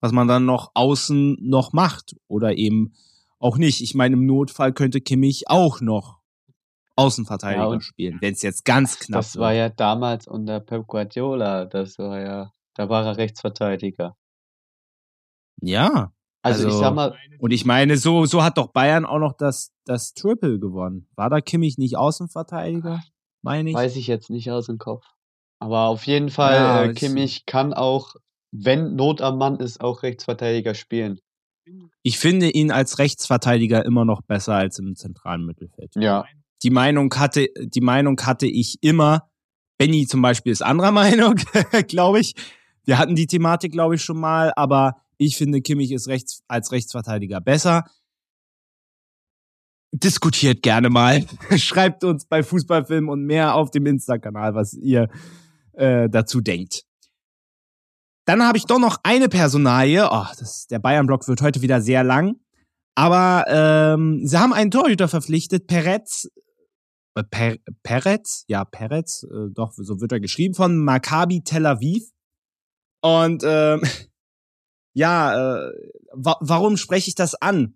was 0.01 0.11
man 0.11 0.27
dann 0.27 0.45
noch 0.45 0.71
außen 0.73 1.37
noch 1.41 1.73
macht 1.73 2.15
oder 2.27 2.57
eben 2.57 2.93
auch 3.39 3.57
nicht. 3.57 3.81
Ich 3.81 3.95
meine, 3.95 4.15
im 4.15 4.25
Notfall 4.25 4.73
könnte 4.73 5.01
Kimmich 5.01 5.49
auch 5.49 5.81
noch 5.81 6.17
Außenverteidiger 6.95 7.73
Ja, 7.73 7.81
spielen, 7.81 8.17
wenn 8.21 8.33
es 8.33 8.41
jetzt 8.41 8.65
ganz 8.65 8.97
knapp 8.97 9.21
Das 9.21 9.37
war 9.37 9.51
wird. 9.51 9.59
ja 9.59 9.69
damals 9.69 10.27
unter 10.27 10.59
Pep 10.59 10.87
Guardiola. 10.87 11.65
Das 11.65 11.99
war 11.99 12.19
ja, 12.19 12.51
da 12.73 12.89
war 12.89 13.05
er 13.05 13.17
Rechtsverteidiger. 13.17 14.15
Ja. 15.61 16.11
Also, 16.41 16.67
ich 16.67 16.73
sag 16.75 16.95
mal, 16.95 17.15
und 17.39 17.51
ich 17.51 17.65
meine, 17.65 17.97
so, 17.97 18.25
so 18.25 18.41
hat 18.43 18.57
doch 18.57 18.71
Bayern 18.71 19.05
auch 19.05 19.19
noch 19.19 19.33
das, 19.33 19.73
das 19.85 20.13
Triple 20.13 20.59
gewonnen. 20.59 21.07
War 21.15 21.29
da 21.29 21.41
Kimmich 21.41 21.77
nicht 21.77 21.97
Außenverteidiger? 21.97 23.03
Meine 23.41 23.69
ich. 23.69 23.75
weiß 23.75 23.95
ich 23.95 24.07
jetzt 24.07 24.29
nicht 24.29 24.51
aus 24.51 24.65
dem 24.67 24.77
Kopf. 24.77 25.05
Aber 25.59 25.87
auf 25.87 26.05
jeden 26.05 26.29
Fall, 26.29 26.53
Ja, 26.55 26.83
äh, 26.83 26.91
ich- 26.91 26.97
Kimmich 26.97 27.45
kann 27.45 27.73
auch, 27.73 28.15
wenn 28.51 28.95
Not 28.95 29.21
am 29.21 29.37
Mann 29.37 29.57
ist, 29.59 29.81
auch 29.81 30.03
Rechtsverteidiger 30.03 30.73
spielen. 30.75 31.19
Ich 32.03 32.17
finde 32.17 32.49
ihn 32.49 32.71
als 32.71 32.97
Rechtsverteidiger 32.99 33.83
immer 33.85 34.05
noch 34.05 34.21
besser 34.21 34.53
als 34.55 34.79
im 34.79 34.95
zentralen 34.95 35.45
Mittelfeld. 35.45 35.91
Ja. 35.95 36.25
die 36.63 36.69
Meinung 36.71 37.13
hatte, 37.13 37.49
die 37.59 37.81
Meinung 37.81 38.19
hatte 38.21 38.47
ich 38.47 38.77
immer. 38.81 39.29
Benny 39.77 40.07
zum 40.07 40.23
Beispiel 40.23 40.51
ist 40.51 40.63
anderer 40.63 40.91
Meinung, 41.31 41.35
glaube 41.87 42.19
ich. 42.19 42.33
Wir 42.85 42.97
hatten 42.97 43.15
die 43.15 43.27
Thematik, 43.27 43.73
glaube 43.73 43.93
ich, 43.95 44.01
schon 44.01 44.19
mal, 44.19 44.51
aber 44.55 44.95
ich 45.17 45.37
finde, 45.37 45.61
Kimmich 45.61 45.91
ist 45.91 46.07
rechts, 46.07 46.41
als 46.47 46.71
Rechtsverteidiger 46.71 47.41
besser. 47.41 47.83
Diskutiert 49.91 50.61
gerne 50.63 50.89
mal. 50.89 51.25
Schreibt 51.57 52.03
uns 52.03 52.25
bei 52.25 52.43
Fußballfilm 52.43 53.09
und 53.09 53.23
mehr 53.23 53.55
auf 53.55 53.71
dem 53.71 53.85
Insta-Kanal, 53.85 54.53
was 54.53 54.73
ihr 54.73 55.07
äh, 55.73 56.09
dazu 56.09 56.41
denkt. 56.41 56.83
Dann 58.25 58.43
habe 58.43 58.57
ich 58.57 58.65
doch 58.65 58.79
noch 58.79 58.97
eine 59.03 59.29
Personalie. 59.29 60.09
Oh, 60.11 60.25
das, 60.37 60.67
der 60.67 60.79
Bayern-Block 60.79 61.27
wird 61.27 61.41
heute 61.41 61.61
wieder 61.61 61.81
sehr 61.81 62.03
lang. 62.03 62.35
Aber 62.95 63.45
ähm, 63.47 64.25
sie 64.25 64.37
haben 64.37 64.53
einen 64.53 64.71
Torhüter 64.71 65.07
verpflichtet, 65.07 65.67
Peretz. 65.67 66.27
Äh, 67.15 67.23
per, 67.23 67.55
Peretz? 67.83 68.43
Ja, 68.47 68.65
Peretz, 68.65 69.23
äh, 69.23 69.51
doch, 69.51 69.71
so 69.71 70.01
wird 70.01 70.11
er 70.11 70.19
geschrieben, 70.19 70.55
von 70.55 70.77
Maccabi 70.77 71.43
Tel 71.43 71.65
Aviv. 71.65 72.09
Und 73.01 73.43
ähm, 73.45 73.83
ja, 74.93 75.67
äh, 75.67 75.71
wa 76.11 76.37
warum 76.41 76.75
spreche 76.75 77.07
ich 77.07 77.15
das 77.15 77.35
an? 77.35 77.75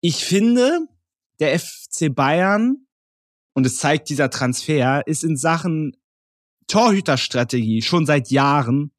Ich 0.00 0.24
finde, 0.24 0.88
der 1.40 1.58
FC 1.58 2.14
Bayern, 2.14 2.86
und 3.54 3.64
es 3.64 3.78
zeigt 3.78 4.08
dieser 4.10 4.30
Transfer, 4.30 5.06
ist 5.06 5.24
in 5.24 5.36
Sachen 5.36 5.96
Torhüterstrategie 6.66 7.82
schon 7.82 8.06
seit 8.06 8.30
Jahren 8.30 8.92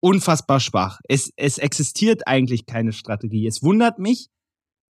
unfassbar 0.00 0.60
schwach. 0.60 1.00
Es, 1.08 1.30
es 1.36 1.58
existiert 1.58 2.26
eigentlich 2.26 2.66
keine 2.66 2.92
Strategie. 2.92 3.46
Es 3.46 3.62
wundert 3.62 3.98
mich, 3.98 4.28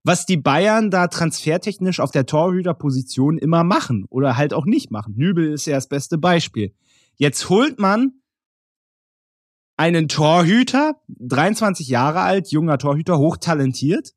was 0.04 0.25
die 0.25 0.38
Bayern 0.38 0.91
da 0.91 1.08
transfertechnisch 1.08 1.99
auf 1.99 2.12
der 2.12 2.25
Torhüterposition 2.25 3.38
immer 3.38 3.63
machen 3.63 4.06
oder 4.10 4.38
halt 4.38 4.54
auch 4.54 4.65
nicht 4.65 4.91
machen. 4.91 5.15
Nübel 5.15 5.54
ist 5.54 5.65
ja 5.65 5.75
das 5.75 5.88
beste 5.88 6.17
Beispiel. 6.17 6.75
Jetzt 7.15 7.49
holt 7.49 7.80
man 7.80 8.21
einen 9.78 10.08
Torhüter, 10.08 11.01
23 11.08 11.88
Jahre 11.88 12.21
alt, 12.21 12.51
junger 12.51 12.78
Torhüter, 12.78 13.17
hochtalentiert, 13.17 14.13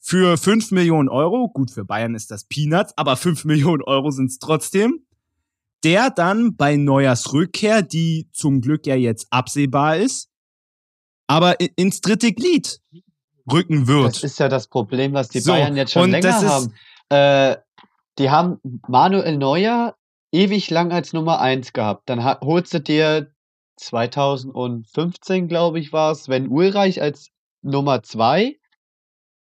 für 0.00 0.36
5 0.38 0.70
Millionen 0.72 1.08
Euro. 1.08 1.48
Gut, 1.48 1.70
für 1.70 1.84
Bayern 1.84 2.14
ist 2.14 2.30
das 2.30 2.44
Peanuts, 2.44 2.92
aber 2.96 3.16
5 3.16 3.44
Millionen 3.44 3.82
Euro 3.82 4.10
sind 4.10 4.30
es 4.30 4.38
trotzdem. 4.38 5.04
Der 5.84 6.10
dann 6.10 6.56
bei 6.56 6.76
Neuers 6.76 7.32
Rückkehr, 7.32 7.80
die 7.82 8.28
zum 8.32 8.60
Glück 8.60 8.86
ja 8.86 8.96
jetzt 8.96 9.28
absehbar 9.30 9.96
ist, 9.96 10.28
aber 11.26 11.56
ins 11.76 12.00
dritte 12.02 12.32
Glied 12.32 12.80
rücken 13.50 13.86
wird. 13.88 14.16
Das 14.16 14.24
ist 14.24 14.38
ja 14.38 14.48
das 14.48 14.68
Problem, 14.68 15.14
was 15.14 15.28
die 15.28 15.40
So, 15.40 15.52
Bayern 15.52 15.76
jetzt 15.76 15.92
schon 15.92 16.10
länger 16.10 16.28
ist- 16.28 16.44
haben. 16.48 16.74
Äh, 17.08 17.56
die 18.18 18.28
haben 18.30 18.58
Manuel 18.88 19.38
Neuer 19.38 19.96
ewig 20.32 20.68
lang 20.70 20.92
als 20.92 21.12
Nummer 21.14 21.40
1 21.40 21.72
gehabt. 21.72 22.08
Dann 22.10 22.22
holst 22.24 22.74
du 22.74 22.80
dir 22.80 23.32
2015, 23.76 25.48
glaube 25.48 25.80
ich, 25.80 25.92
war 25.92 26.12
es, 26.12 26.24
Sven 26.24 26.48
Ulreich 26.48 27.00
als 27.00 27.30
Nummer 27.62 28.02
2. 28.02 28.56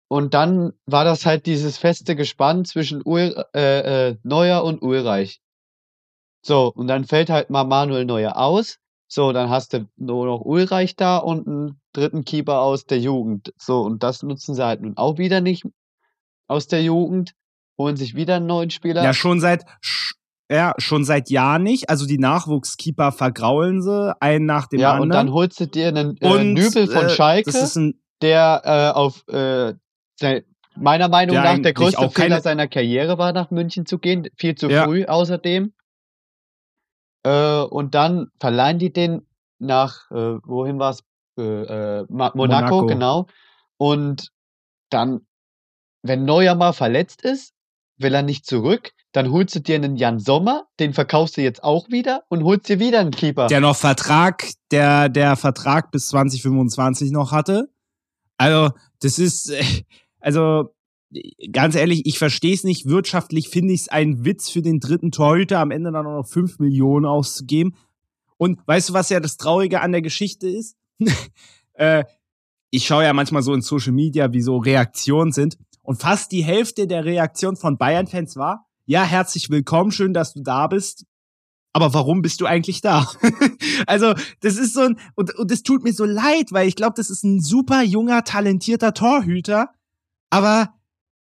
Und 0.07 0.33
dann 0.33 0.73
war 0.85 1.03
das 1.03 1.25
halt 1.25 1.45
dieses 1.45 1.77
feste 1.77 2.15
Gespann 2.15 2.65
zwischen 2.65 3.01
Ul 3.03 3.43
äh, 3.55 4.09
äh, 4.09 4.17
Neuer 4.23 4.63
und 4.63 4.81
Ulreich. 4.81 5.41
So, 6.41 6.71
und 6.71 6.87
dann 6.87 7.05
fällt 7.05 7.29
halt 7.29 7.49
mal 7.49 7.63
Manuel 7.63 8.05
Neuer 8.05 8.37
aus. 8.37 8.77
So, 9.07 9.31
dann 9.31 9.49
hast 9.49 9.73
du 9.73 9.87
nur 9.97 10.25
noch 10.25 10.41
Ulreich 10.41 10.95
da 10.95 11.17
und 11.17 11.47
einen 11.47 11.81
dritten 11.93 12.23
Keeper 12.23 12.59
aus 12.59 12.85
der 12.85 12.99
Jugend. 12.99 13.53
So, 13.57 13.81
und 13.81 14.03
das 14.03 14.21
nutzen 14.23 14.53
sie 14.53 14.63
halt 14.63 14.81
nun 14.81 14.97
auch 14.97 15.17
wieder 15.17 15.41
nicht 15.41 15.63
aus 16.47 16.67
der 16.67 16.83
Jugend. 16.83 17.33
Holen 17.77 17.97
sich 17.97 18.15
wieder 18.15 18.35
einen 18.35 18.45
neuen 18.45 18.69
Spieler. 18.69 19.03
Ja, 19.03 19.13
schon 19.13 19.39
seit 19.41 19.65
ja, 20.49 20.73
schon 20.77 21.03
seit 21.03 21.29
Jahren 21.29 21.63
nicht. 21.63 21.89
Also 21.89 22.05
die 22.05 22.19
Nachwuchskeeper 22.19 23.11
vergraulen 23.11 23.81
sie, 23.81 24.15
einen 24.21 24.45
nach 24.45 24.67
dem 24.67 24.79
ja, 24.79 24.91
anderen. 24.91 25.09
und 25.09 25.15
dann 25.15 25.33
holst 25.33 25.59
du 25.59 25.67
dir 25.67 25.87
einen 25.87 26.17
äh, 26.21 26.27
Und, 26.27 26.53
Nübel 26.53 26.87
von 26.87 27.05
äh, 27.05 27.09
Schalke, 27.09 27.51
der 28.21 28.61
äh, 28.63 28.97
auf 28.97 29.27
äh, 29.27 29.73
meiner 30.75 31.07
Meinung 31.09 31.35
Der 31.35 31.43
nach 31.43 31.61
der 31.61 31.73
größte 31.73 32.09
Fehler 32.09 32.41
seiner 32.41 32.67
Karriere 32.67 33.17
war, 33.17 33.33
nach 33.33 33.51
München 33.51 33.85
zu 33.85 33.97
gehen. 33.99 34.27
Viel 34.37 34.55
zu 34.55 34.69
Ja. 34.69 34.85
früh 34.85 35.05
außerdem. 35.05 35.73
Äh, 37.23 37.61
und 37.61 37.95
dann 37.95 38.27
verleihen 38.39 38.79
die 38.79 38.93
den 38.93 39.27
nach, 39.59 40.09
äh, 40.11 40.37
wohin 40.43 40.79
war 40.79 40.91
es? 40.91 41.03
Äh, 41.37 41.41
äh, 41.41 42.05
Monaco, 42.09 42.37
Monaco. 42.37 42.85
genau. 42.85 43.27
Und 43.77 44.29
dann, 44.89 45.21
wenn 46.01 46.23
Neuer 46.23 46.55
mal 46.55 46.71
verletzt 46.73 47.23
ist, 47.23 47.53
will 47.97 48.13
er 48.13 48.21
nicht 48.21 48.45
zurück, 48.45 48.91
dann 49.11 49.31
holst 49.31 49.55
du 49.55 49.59
dir 49.59 49.75
einen 49.75 49.95
Jan 49.95 50.19
Sommer, 50.19 50.67
den 50.79 50.93
verkaufst 50.93 51.37
du 51.37 51.41
jetzt 51.41 51.63
auch 51.63 51.89
wieder 51.89 52.23
und 52.29 52.43
holst 52.43 52.67
dir 52.69 52.79
wieder 52.79 52.99
einen 52.99 53.11
Keeper. 53.11 53.47
Der 53.47 53.61
noch 53.61 53.75
Vertrag, 53.75 54.45
der, 54.71 55.09
der 55.09 55.35
Vertrag 55.35 55.91
bis 55.91 56.09
2025 56.09 57.11
noch 57.11 57.31
hatte. 57.31 57.69
Also, 58.37 58.71
das 59.01 59.17
ist, 59.19 59.51
also, 60.25 60.73
ganz 61.51 61.75
ehrlich, 61.75 62.07
ich 62.07 62.17
verstehe 62.17 62.55
es 62.55 62.63
nicht. 62.63 62.87
Wirtschaftlich 62.87 63.49
finde 63.49 63.73
ich 63.73 63.81
es 63.81 63.89
ein 63.89 64.25
Witz 64.25 64.49
für 64.49 64.63
den 64.63 64.79
dritten 64.79 65.11
Torhüter, 65.11 65.59
am 65.59 65.69
Ende 65.69 65.91
dann 65.91 66.07
auch 66.07 66.17
noch 66.17 66.27
5 66.27 66.57
Millionen 66.57 67.05
auszugeben. 67.05 67.75
Und 68.37 68.59
weißt 68.65 68.89
du, 68.89 68.93
was 68.93 69.09
ja 69.09 69.19
das 69.19 69.37
Traurige 69.37 69.81
an 69.81 69.91
der 69.91 70.01
Geschichte 70.01 70.49
ist? 70.49 70.77
äh, 71.73 72.05
ich 72.71 72.87
schaue 72.87 73.03
ja 73.03 73.13
manchmal 73.13 73.43
so 73.43 73.53
in 73.53 73.61
Social 73.61 73.93
Media, 73.93 74.33
wie 74.33 74.41
so 74.41 74.57
Reaktionen 74.57 75.31
sind. 75.31 75.59
Und 75.83 76.01
fast 76.01 76.31
die 76.31 76.43
Hälfte 76.43 76.87
der 76.87 77.05
Reaktion 77.05 77.55
von 77.55 77.77
Bayern-Fans 77.77 78.35
war, 78.35 78.65
ja, 78.87 79.03
herzlich 79.03 79.51
willkommen, 79.51 79.91
schön, 79.91 80.13
dass 80.15 80.33
du 80.33 80.41
da 80.41 80.65
bist. 80.65 81.05
Aber 81.71 81.93
warum 81.93 82.23
bist 82.23 82.41
du 82.41 82.47
eigentlich 82.47 82.81
da? 82.81 83.07
also, 83.85 84.15
das 84.41 84.57
ist 84.57 84.73
so 84.73 84.81
ein, 84.81 84.99
und, 85.13 85.35
und 85.35 85.51
das 85.51 85.61
tut 85.61 85.83
mir 85.83 85.93
so 85.93 86.05
leid, 86.05 86.51
weil 86.51 86.67
ich 86.67 86.75
glaube, 86.75 86.93
das 86.97 87.11
ist 87.11 87.23
ein 87.23 87.41
super 87.41 87.83
junger, 87.83 88.23
talentierter 88.23 88.95
Torhüter. 88.95 89.69
Aber 90.29 90.73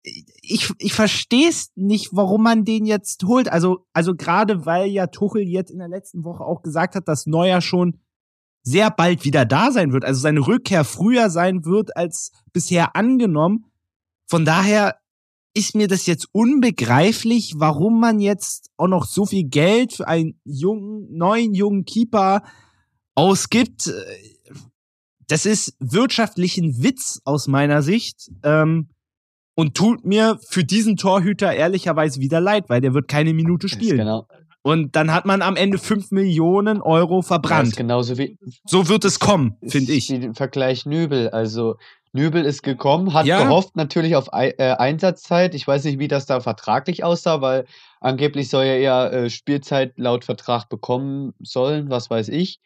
ich, 0.01 0.71
ich 0.77 0.93
verstehe 0.93 1.49
es 1.49 1.71
nicht, 1.75 2.09
warum 2.11 2.43
man 2.43 2.65
den 2.65 2.85
jetzt 2.85 3.23
holt. 3.23 3.49
Also, 3.51 3.85
also 3.93 4.15
gerade 4.15 4.65
weil 4.65 4.89
ja 4.89 5.07
Tuchel 5.07 5.43
jetzt 5.43 5.71
in 5.71 5.79
der 5.79 5.87
letzten 5.87 6.23
Woche 6.23 6.43
auch 6.43 6.61
gesagt 6.61 6.95
hat, 6.95 7.07
dass 7.07 7.25
Neuer 7.25 7.61
schon 7.61 7.99
sehr 8.63 8.91
bald 8.91 9.23
wieder 9.23 9.45
da 9.45 9.71
sein 9.71 9.93
wird. 9.93 10.05
Also 10.05 10.21
seine 10.21 10.45
Rückkehr 10.45 10.83
früher 10.83 11.29
sein 11.29 11.65
wird 11.65 11.95
als 11.95 12.31
bisher 12.53 12.95
angenommen. 12.95 13.65
Von 14.27 14.45
daher 14.45 14.97
ist 15.53 15.75
mir 15.75 15.87
das 15.87 16.05
jetzt 16.05 16.27
unbegreiflich, 16.31 17.55
warum 17.57 17.99
man 17.99 18.19
jetzt 18.19 18.69
auch 18.77 18.87
noch 18.87 19.05
so 19.05 19.25
viel 19.25 19.45
Geld 19.45 19.93
für 19.93 20.07
einen 20.07 20.39
jungen, 20.43 21.07
neuen 21.11 21.53
jungen 21.53 21.85
Keeper 21.85 22.43
ausgibt. 23.15 23.91
Das 25.29 25.45
ist 25.45 25.75
wirtschaftlich 25.79 26.57
ein 26.57 26.83
Witz 26.83 27.21
aus 27.23 27.47
meiner 27.47 27.81
Sicht. 27.81 28.29
Ähm, 28.43 28.89
und 29.55 29.75
tut 29.75 30.05
mir 30.05 30.39
für 30.47 30.63
diesen 30.63 30.95
Torhüter 30.95 31.53
ehrlicherweise 31.53 32.21
wieder 32.21 32.39
leid, 32.39 32.69
weil 32.69 32.79
der 32.79 32.93
wird 32.93 33.09
keine 33.09 33.33
Minute 33.33 33.67
spielen. 33.67 33.97
Genau. 33.97 34.25
Und 34.61 34.95
dann 34.95 35.11
hat 35.11 35.25
man 35.25 35.41
am 35.41 35.57
Ende 35.57 35.77
5 35.77 36.11
Millionen 36.11 36.81
Euro 36.81 37.21
verbrannt. 37.21 37.75
genauso 37.75 38.17
wie. 38.17 38.37
So 38.65 38.87
wird 38.87 39.03
es 39.03 39.19
kommen, 39.19 39.57
finde 39.67 39.91
ich. 39.91 40.09
Wie 40.09 40.33
Vergleich 40.33 40.85
Nübel. 40.85 41.29
Also, 41.29 41.75
Nübel 42.13 42.45
ist 42.45 42.63
gekommen, 42.63 43.13
hat 43.13 43.25
ja. 43.25 43.43
gehofft 43.43 43.75
natürlich 43.75 44.15
auf 44.15 44.29
äh, 44.31 44.53
Einsatzzeit. 44.57 45.53
Ich 45.53 45.67
weiß 45.67 45.83
nicht, 45.83 45.99
wie 45.99 46.07
das 46.07 46.25
da 46.25 46.39
vertraglich 46.39 47.03
aussah, 47.03 47.41
weil 47.41 47.65
angeblich 47.99 48.49
soll 48.49 48.63
er 48.63 48.79
ja 48.79 49.07
äh, 49.07 49.29
Spielzeit 49.29 49.93
laut 49.97 50.23
Vertrag 50.23 50.69
bekommen 50.69 51.33
sollen, 51.39 51.89
was 51.89 52.09
weiß 52.09 52.29
ich. 52.29 52.59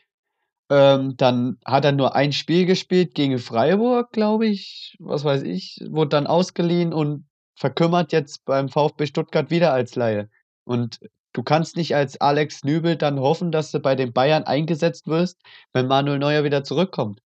Ähm, 0.69 1.15
dann 1.17 1.57
hat 1.65 1.85
er 1.85 1.91
nur 1.91 2.15
ein 2.15 2.31
Spiel 2.31 2.65
gespielt 2.65 3.15
gegen 3.15 3.37
Freiburg, 3.37 4.11
glaube 4.11 4.47
ich, 4.47 4.95
was 4.99 5.23
weiß 5.23 5.43
ich, 5.43 5.79
wurde 5.89 6.09
dann 6.09 6.27
ausgeliehen 6.27 6.93
und 6.93 7.25
verkümmert 7.55 8.11
jetzt 8.11 8.45
beim 8.45 8.69
VfB 8.69 9.05
Stuttgart 9.05 9.51
wieder 9.51 9.73
als 9.73 9.95
Laie. 9.95 10.29
Und 10.63 10.99
du 11.33 11.43
kannst 11.43 11.75
nicht 11.75 11.95
als 11.95 12.19
Alex 12.19 12.63
Nübel 12.63 12.95
dann 12.95 13.19
hoffen, 13.19 13.51
dass 13.51 13.71
du 13.71 13.79
bei 13.79 13.95
den 13.95 14.13
Bayern 14.13 14.43
eingesetzt 14.43 15.07
wirst, 15.07 15.41
wenn 15.73 15.87
Manuel 15.87 16.19
Neuer 16.19 16.43
wieder 16.43 16.63
zurückkommt. 16.63 17.21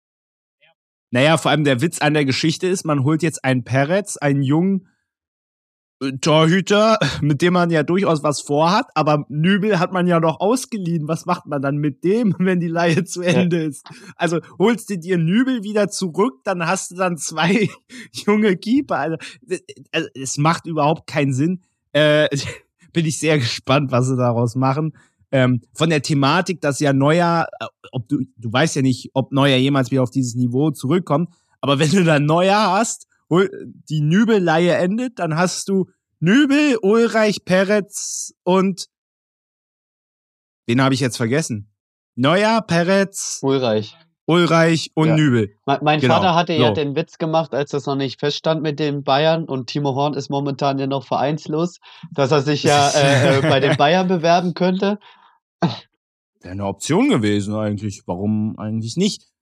Naja, 1.10 1.36
vor 1.36 1.50
allem 1.50 1.64
der 1.64 1.80
Witz 1.80 2.00
an 2.00 2.14
der 2.14 2.24
Geschichte 2.24 2.66
ist, 2.66 2.84
man 2.84 3.04
holt 3.04 3.22
jetzt 3.22 3.44
einen 3.44 3.62
Peretz, 3.62 4.16
einen 4.16 4.42
jungen 4.42 4.88
Torhüter, 6.20 6.98
mit 7.22 7.42
dem 7.42 7.54
man 7.54 7.70
ja 7.70 7.82
durchaus 7.82 8.22
was 8.22 8.40
vorhat, 8.40 8.86
aber 8.94 9.24
Nübel 9.28 9.78
hat 9.78 9.92
man 9.92 10.06
ja 10.06 10.20
noch 10.20 10.40
ausgeliehen. 10.40 11.08
Was 11.08 11.26
macht 11.26 11.46
man 11.46 11.62
dann 11.62 11.76
mit 11.76 12.04
dem, 12.04 12.34
wenn 12.38 12.60
die 12.60 12.68
Leihe 12.68 13.04
zu 13.04 13.22
Ende 13.22 13.62
ja. 13.62 13.68
ist? 13.68 13.86
Also 14.16 14.40
holst 14.58 14.90
du 14.90 14.98
dir 14.98 15.18
Nübel 15.18 15.62
wieder 15.62 15.88
zurück, 15.88 16.40
dann 16.44 16.66
hast 16.66 16.90
du 16.90 16.96
dann 16.96 17.16
zwei 17.16 17.68
junge 18.12 18.56
Keeper. 18.56 18.98
Also, 18.98 19.16
also, 19.92 20.08
es 20.14 20.38
macht 20.38 20.66
überhaupt 20.66 21.06
keinen 21.06 21.32
Sinn. 21.32 21.62
Äh, 21.92 22.28
bin 22.92 23.06
ich 23.06 23.18
sehr 23.18 23.38
gespannt, 23.38 23.92
was 23.92 24.08
sie 24.08 24.16
daraus 24.16 24.54
machen. 24.54 24.96
Ähm, 25.32 25.62
von 25.72 25.90
der 25.90 26.02
Thematik, 26.02 26.60
dass 26.60 26.78
ja 26.78 26.92
Neuer, 26.92 27.48
äh, 27.60 27.66
ob 27.90 28.08
du, 28.08 28.20
du 28.36 28.52
weißt 28.52 28.76
ja 28.76 28.82
nicht, 28.82 29.10
ob 29.14 29.32
Neuer 29.32 29.56
jemals 29.56 29.90
wieder 29.90 30.02
auf 30.02 30.10
dieses 30.10 30.34
Niveau 30.34 30.70
zurückkommt, 30.70 31.30
aber 31.60 31.78
wenn 31.78 31.90
du 31.90 32.04
dann 32.04 32.26
Neuer 32.26 32.72
hast 32.72 33.06
die 33.30 34.00
Nübel-Leihe 34.00 34.74
endet, 34.74 35.18
dann 35.18 35.36
hast 35.36 35.68
du 35.68 35.86
Nübel, 36.20 36.78
Ulreich, 36.82 37.44
Peretz 37.44 38.34
und 38.44 38.86
wen 40.66 40.80
habe 40.80 40.94
ich 40.94 41.00
jetzt 41.00 41.16
vergessen? 41.16 41.70
Neuer, 42.14 42.62
Peretz, 42.62 43.40
Ulreich. 43.42 43.96
Ulreich 44.26 44.90
und 44.94 45.08
ja. 45.08 45.16
Nübel. 45.16 45.54
Mein, 45.66 45.78
mein 45.82 46.00
genau. 46.00 46.14
Vater 46.14 46.34
hatte 46.34 46.56
so. 46.56 46.62
ja 46.62 46.70
den 46.70 46.96
Witz 46.96 47.18
gemacht, 47.18 47.52
als 47.52 47.70
das 47.72 47.86
noch 47.86 47.96
nicht 47.96 48.20
feststand 48.20 48.62
mit 48.62 48.78
den 48.78 49.04
Bayern 49.04 49.44
und 49.44 49.66
Timo 49.66 49.94
Horn 49.94 50.14
ist 50.14 50.30
momentan 50.30 50.78
ja 50.78 50.86
noch 50.86 51.06
vereinslos, 51.06 51.78
dass 52.12 52.30
er 52.30 52.40
sich 52.40 52.62
ja 52.62 52.90
äh, 52.94 53.38
äh, 53.38 53.42
bei 53.42 53.60
den 53.60 53.76
Bayern 53.76 54.08
bewerben 54.08 54.54
könnte. 54.54 54.98
Wäre 55.60 56.52
eine 56.52 56.66
Option 56.66 57.10
gewesen 57.10 57.54
eigentlich. 57.54 58.02
Warum 58.06 58.58
eigentlich 58.58 58.96
nicht? 58.96 59.33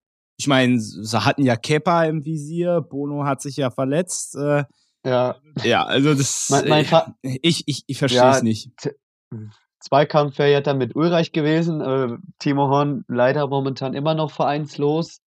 Ich 0.43 0.49
meine, 0.49 0.81
sie 0.81 1.25
hatten 1.25 1.45
ja 1.45 1.55
Kepa 1.55 2.05
im 2.05 2.25
Visier, 2.25 2.81
Bono 2.81 3.25
hat 3.25 3.41
sich 3.41 3.57
ja 3.57 3.71
verletzt. 3.71 4.35
Äh, 4.35 4.65
ja. 5.07 5.37
Ja, 5.63 5.85
also 5.85 6.15
das. 6.15 6.49
Mein, 6.51 6.69
mein 6.69 6.85
äh, 7.23 7.39
ich 7.43 7.63
ich, 7.67 7.85
ich 7.87 7.99
verstehe 7.99 8.29
es 8.29 8.39
ja, 8.39 8.43
nicht. 8.43 8.73
Zweikampf 9.79 10.39
wäre 10.39 10.51
ja 10.51 10.61
dann 10.61 10.79
mit 10.79 10.97
Ulreich 10.97 11.31
gewesen. 11.31 11.81
Äh, 11.81 12.17
Timo 12.41 12.67
Horn 12.69 13.05
leider 13.07 13.47
momentan 13.47 13.95
immer 13.95 14.15
noch 14.15 14.33
vereinslos, 14.33 15.21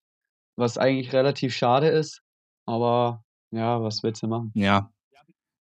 was 0.57 0.77
eigentlich 0.77 1.13
relativ 1.13 1.55
schade 1.55 1.87
ist. 1.87 2.21
Aber 2.65 3.23
ja, 3.51 3.81
was 3.81 4.03
willst 4.03 4.21
du 4.21 4.27
machen? 4.27 4.51
Ja. 4.53 4.91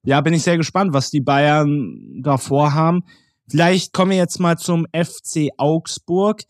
Ja, 0.03 0.23
bin 0.23 0.33
ich 0.33 0.45
sehr 0.45 0.57
gespannt, 0.57 0.95
was 0.95 1.11
die 1.11 1.21
Bayern 1.21 2.23
da 2.23 2.39
vorhaben. 2.39 3.05
Vielleicht 3.51 3.93
kommen 3.93 4.13
wir 4.13 4.19
jetzt 4.19 4.41
mal 4.41 4.57
zum 4.57 4.87
FC 4.95 5.51
Augsburg 5.59 6.41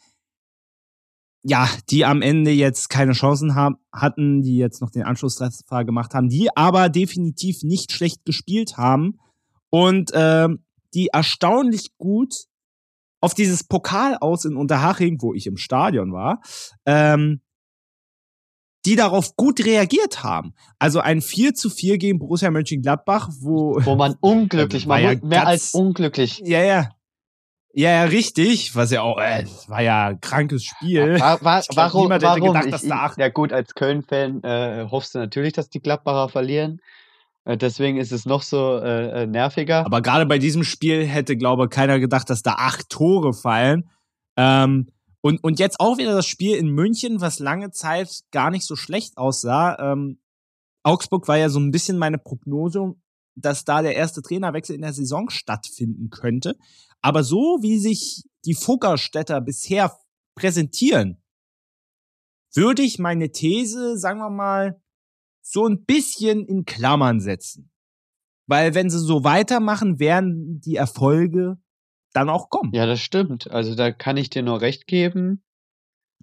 ja, 1.45 1.69
die 1.91 2.05
am 2.05 2.23
Ende 2.23 2.53
jetzt 2.53 2.89
keine 2.89 3.13
Chancen 3.13 3.55
haben, 3.55 3.77
hatten, 3.93 4.43
die 4.43 4.57
jetzt 4.57 4.81
noch 4.81 4.91
den 4.91 5.03
Anschlusstreffer 5.03 5.85
gemacht 5.85 6.15
haben, 6.15 6.29
die 6.29 6.57
aber 6.57 6.89
definitiv 6.89 7.63
nicht 7.63 7.93
schlecht 7.93 8.25
gespielt 8.25 8.77
haben 8.77 9.19
und 9.71 10.13
äh, 10.13 10.49
die 10.95 11.09
erstaunlich 11.09 11.97
gut 11.99 12.35
auf 13.21 13.35
dieses 13.35 13.65
Pokal 13.65 14.17
aus 14.21 14.45
in 14.45 14.57
Unterhaching, 14.57 15.21
wo 15.21 15.35
ich 15.35 15.47
im 15.47 15.57
Stadion 15.57 16.13
war, 16.13 16.41
ähm, 16.87 17.41
die 18.85 18.97
darauf 18.97 19.37
gut 19.37 19.65
reagiert 19.65 20.25
haben. 20.25 20.55
Also 20.79 21.01
ein 21.01 21.23
4 21.23 21.55
zu 21.55 21.71
4 21.71 21.99
gegen 21.99 22.19
Borussia 22.19 22.51
Mönchengladbach, 22.51 23.31
wo... 23.41 23.79
Wo 23.85 23.95
man 23.95 24.17
unglücklich, 24.21 24.87
war 24.89 24.99
ja 24.99 25.15
mehr 25.23 25.47
als 25.47 25.73
unglücklich. 25.73 26.43
Ja, 26.45 26.63
ja, 26.63 26.89
ja, 27.75 27.91
ja, 27.91 28.03
richtig. 28.05 28.75
Was 28.77 28.91
ja 28.91 29.03
auch, 29.03 29.19
äh, 29.19 29.47
war 29.69 29.83
ja 29.83 30.09
ein 30.09 30.21
krankes 30.21 30.65
Spiel. 30.65 31.19
War, 31.19 31.43
war, 31.43 31.63
glaub, 31.69 31.77
warum? 31.77 32.03
Niemand 32.03 32.23
hätte 32.23 32.41
warum? 32.41 32.55
gedacht, 32.55 32.73
dass 32.73 32.83
da 32.83 32.97
acht. 32.97 33.19
Ja, 33.19 33.29
gut, 33.29 33.53
als 33.53 33.75
Köln-Fan 33.75 34.43
äh, 34.43 34.87
hoffst 34.91 35.15
du 35.15 35.19
natürlich, 35.19 35.53
dass 35.55 35.71
die 35.71 35.81
Gladbacher 35.81 36.29
verlieren. 36.29 36.81
Äh, 37.45 37.57
deswegen 37.57 37.97
ist 37.97 38.13
es 38.13 38.27
noch 38.27 38.43
so 38.43 38.79
äh, 38.79 39.23
äh 39.23 39.27
nerviger. 39.27 39.87
Aber 39.87 40.03
gerade 40.03 40.27
bei 40.27 40.39
diesem 40.39 40.65
Spiel 40.65 41.07
hätte, 41.07 41.37
glaube 41.37 41.65
ich, 41.65 41.71
keiner 41.71 41.99
gedacht, 41.99 42.29
dass 42.31 42.43
da 42.43 42.55
acht 42.59 42.89
Tore 42.91 43.33
fallen. 43.33 43.91
Ähm, 44.37 44.89
und, 45.23 45.43
und 45.43 45.59
jetzt 45.59 45.81
auch 45.81 45.99
wieder 45.99 46.15
das 46.15 46.27
Spiel 46.27 46.57
in 46.57 46.69
München, 46.69 47.21
was 47.21 47.39
lange 47.39 47.71
Zeit 47.71 48.09
gar 48.33 48.51
nicht 48.51 48.67
so 48.67 48.77
schlecht 48.77 49.17
aussah. 49.17 49.93
Ähm, 49.93 50.19
Augsburg 50.83 51.29
war 51.29 51.39
ja 51.39 51.49
so 51.49 51.61
ein 51.61 51.71
bisschen 51.71 51.97
meine 51.97 52.19
Prognose, 52.19 52.95
dass 53.37 53.65
da 53.65 53.83
der 53.83 53.95
erste 53.95 54.21
Trainerwechsel 54.21 54.75
in 54.75 54.83
der 54.83 54.93
Saison 54.93 55.31
stattfinden 55.31 56.11
könnte. 56.11 56.57
Aber 57.03 57.25
so 57.25 57.59
wie 57.61 57.79
sich 57.79 58.25
die 58.45 58.55
Fuggerstädter 58.55 59.41
bisher 59.41 59.97
präsentieren, 60.37 61.23
würde 62.55 62.83
ich 62.83 62.99
meine 62.99 63.31
These, 63.31 63.99
sagen 63.99 64.21
wir 64.21 64.31
mal, 64.31 64.81
so 65.43 65.67
ein 65.67 65.85
bisschen 65.85 66.47
in 66.47 66.65
Klammern 66.65 67.21
setzen. 67.21 67.71
Weil 68.47 68.75
wenn 68.75 68.91
sie 68.91 68.99
so 68.99 69.25
weitermachen, 69.25 69.99
werden 69.99 70.61
die 70.61 70.77
Erfolge 70.77 71.59
dann 72.13 72.29
auch 72.29 72.51
kommen. 72.51 72.73
Ja, 72.73 72.87
das 72.87 73.01
stimmt. 73.01 73.51
Also 73.51 73.75
da 73.75 73.91
kann 73.91 74.17
ich 74.17 74.31
dir 74.31 74.43
nur 74.43 74.61
recht 74.61 74.87
geben. 74.87 75.43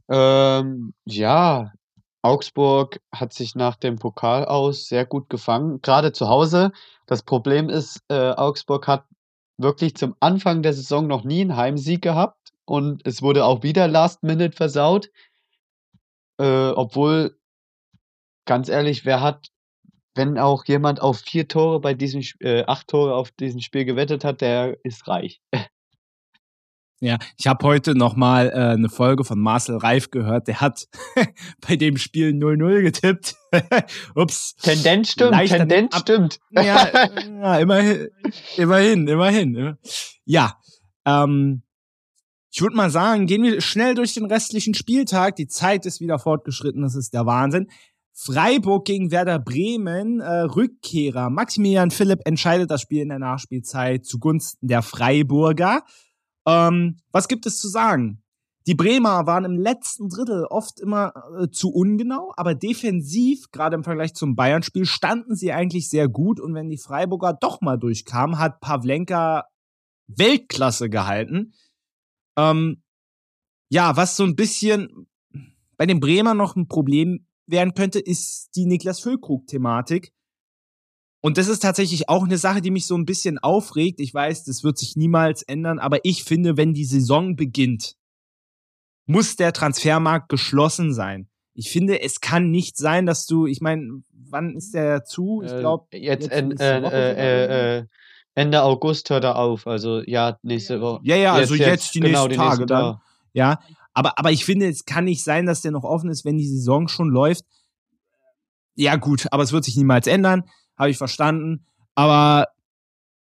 Ähm, 0.09 0.93
ja, 1.05 1.73
Augsburg 2.21 2.99
hat 3.13 3.33
sich 3.33 3.55
nach 3.55 3.75
dem 3.75 3.97
Pokal 3.97 4.45
aus 4.45 4.87
sehr 4.87 5.05
gut 5.05 5.29
gefangen, 5.29 5.81
gerade 5.81 6.11
zu 6.11 6.27
Hause. 6.27 6.71
Das 7.07 7.23
Problem 7.23 7.69
ist, 7.69 8.01
äh, 8.09 8.31
Augsburg 8.31 8.87
hat 8.87 9.05
wirklich 9.59 9.95
zum 9.95 10.15
Anfang 10.19 10.63
der 10.63 10.73
Saison 10.73 11.05
noch 11.07 11.23
nie 11.23 11.41
einen 11.41 11.55
Heimsieg 11.55 12.01
gehabt 12.01 12.53
und 12.65 13.05
es 13.05 13.21
wurde 13.21 13.45
auch 13.45 13.61
wieder 13.61 13.87
Last 13.87 14.23
Minute 14.23 14.55
versaut. 14.55 15.09
Äh, 16.39 16.69
obwohl, 16.69 17.37
ganz 18.45 18.69
ehrlich, 18.69 19.05
wer 19.05 19.21
hat, 19.21 19.49
wenn 20.15 20.37
auch 20.37 20.65
jemand 20.65 21.01
auf 21.01 21.19
vier 21.19 21.47
Tore 21.47 21.81
bei 21.81 21.93
diesem, 21.93 22.21
äh, 22.39 22.63
acht 22.65 22.87
Tore 22.87 23.15
auf 23.15 23.31
diesem 23.31 23.59
Spiel 23.59 23.85
gewettet 23.85 24.23
hat, 24.23 24.41
der 24.41 24.77
ist 24.83 25.07
reich. 25.07 25.41
Ja, 27.01 27.17
ich 27.37 27.47
habe 27.47 27.65
heute 27.65 27.95
noch 27.95 28.17
mal 28.17 28.49
äh, 28.49 28.73
eine 28.73 28.89
Folge 28.89 29.23
von 29.23 29.39
Marcel 29.39 29.77
Reif 29.77 30.11
gehört. 30.11 30.47
Der 30.47 30.59
hat 30.59 30.87
bei 31.67 31.77
dem 31.77 31.97
Spiel 31.97 32.31
0-0 32.31 32.81
getippt. 32.81 33.35
Ups. 34.15 34.55
Tendenz 34.57 35.11
stimmt, 35.11 35.37
Tendenz 35.47 35.97
stimmt. 35.97 36.39
ja, 36.51 36.61
ja, 37.41 37.57
immerhin, 37.59 38.09
immerhin, 38.57 39.07
immerhin. 39.07 39.77
Ja, 40.25 40.57
ähm, 41.05 41.63
ich 42.51 42.61
würde 42.61 42.75
mal 42.75 42.89
sagen, 42.89 43.27
gehen 43.27 43.43
wir 43.43 43.61
schnell 43.61 43.95
durch 43.95 44.13
den 44.13 44.25
restlichen 44.25 44.73
Spieltag. 44.73 45.37
Die 45.37 45.47
Zeit 45.47 45.85
ist 45.85 46.01
wieder 46.01 46.19
fortgeschritten, 46.19 46.81
das 46.81 46.95
ist 46.95 47.13
der 47.13 47.25
Wahnsinn. 47.25 47.67
Freiburg 48.11 48.83
gegen 48.83 49.11
Werder 49.11 49.39
Bremen, 49.39 50.19
äh, 50.19 50.41
Rückkehrer. 50.41 51.29
Maximilian 51.29 51.91
Philipp 51.91 52.19
entscheidet 52.25 52.69
das 52.69 52.81
Spiel 52.81 53.03
in 53.03 53.09
der 53.09 53.19
Nachspielzeit 53.19 54.05
zugunsten 54.05 54.67
der 54.67 54.81
Freiburger. 54.81 55.83
Ähm, 56.47 56.97
was 57.11 57.27
gibt 57.27 57.45
es 57.45 57.59
zu 57.59 57.67
sagen? 57.67 58.21
Die 58.67 58.75
Bremer 58.75 59.25
waren 59.25 59.45
im 59.45 59.57
letzten 59.57 60.09
Drittel 60.09 60.45
oft 60.45 60.79
immer 60.79 61.13
äh, 61.39 61.49
zu 61.49 61.71
ungenau, 61.71 62.33
aber 62.37 62.53
defensiv, 62.53 63.49
gerade 63.51 63.75
im 63.75 63.83
Vergleich 63.83 64.13
zum 64.13 64.35
Bayern-Spiel, 64.35 64.85
standen 64.85 65.35
sie 65.35 65.51
eigentlich 65.51 65.89
sehr 65.89 66.07
gut. 66.07 66.39
Und 66.39 66.53
wenn 66.53 66.69
die 66.69 66.77
Freiburger 66.77 67.33
doch 67.33 67.61
mal 67.61 67.77
durchkamen, 67.77 68.37
hat 68.37 68.59
Pavlenka 68.59 69.45
Weltklasse 70.07 70.89
gehalten. 70.89 71.53
Ähm, 72.37 72.83
ja, 73.69 73.95
was 73.95 74.15
so 74.15 74.23
ein 74.23 74.35
bisschen 74.35 75.07
bei 75.77 75.85
den 75.85 75.99
Bremer 75.99 76.33
noch 76.33 76.55
ein 76.55 76.67
Problem 76.67 77.25
werden 77.47 77.73
könnte, 77.73 77.99
ist 77.99 78.49
die 78.55 78.65
Niklas 78.65 78.99
Füllkrug-Thematik. 78.99 80.13
Und 81.21 81.37
das 81.37 81.47
ist 81.49 81.59
tatsächlich 81.59 82.07
auch 82.07 82.23
eine 82.23 82.37
Sache, 82.37 82.61
die 82.61 82.71
mich 82.71 82.85
so 82.85 82.95
ein 82.95 83.05
bisschen 83.05 83.39
aufregt. 83.39 83.99
Ich 83.99 84.13
weiß, 84.13 84.45
das 84.45 84.63
wird 84.63 84.77
sich 84.77 84.95
niemals 84.95 85.43
ändern, 85.43 85.79
aber 85.79 85.99
ich 86.03 86.23
finde, 86.23 86.55
wenn 86.55 86.73
die 86.73 86.85
Saison 86.85 87.35
beginnt, 87.35 87.95
muss 89.05 89.35
der 89.35 89.51
Transfermarkt 89.51 90.29
geschlossen 90.29 90.93
sein. 90.93 91.27
Ich 91.53 91.71
finde, 91.71 92.01
es 92.01 92.21
kann 92.21 92.51
nicht 92.51 92.77
sein, 92.77 93.05
dass 93.05 93.25
du, 93.25 93.47
ich 93.47 93.59
meine, 93.59 94.01
wann 94.11 94.55
ist 94.55 94.73
der 94.73 95.03
zu? 95.03 95.41
Ich 95.43 95.51
glaube, 95.51 95.87
äh, 95.91 95.97
jetzt, 95.97 96.31
jetzt 96.31 96.61
äh, 96.61 96.79
äh, 96.79 97.79
äh, 97.79 97.85
Ende 98.35 98.61
August 98.63 99.09
hört 99.09 99.25
er 99.25 99.35
auf. 99.35 99.67
Also 99.67 100.01
ja, 100.05 100.37
nächste 100.41 100.79
Woche. 100.79 101.01
Ja, 101.03 101.17
ja, 101.17 101.33
also 101.33 101.55
jetzt, 101.55 101.67
jetzt 101.67 101.95
die 101.95 101.99
genau, 101.99 102.27
nächsten 102.27 102.41
Tage 102.41 102.65
dann. 102.65 103.01
Ja, 103.33 103.59
aber, 103.93 104.17
aber 104.17 104.31
ich 104.31 104.45
finde, 104.45 104.69
es 104.69 104.85
kann 104.85 105.03
nicht 105.03 105.23
sein, 105.23 105.45
dass 105.45 105.61
der 105.61 105.71
noch 105.71 105.83
offen 105.83 106.09
ist, 106.09 106.23
wenn 106.23 106.37
die 106.37 106.47
Saison 106.47 106.87
schon 106.87 107.09
läuft. 107.09 107.43
Ja, 108.75 108.95
gut, 108.95 109.27
aber 109.31 109.43
es 109.43 109.51
wird 109.51 109.65
sich 109.65 109.75
niemals 109.75 110.07
ändern 110.07 110.45
habe 110.79 110.89
ich 110.89 110.97
verstanden. 110.97 111.65
Aber 111.93 112.47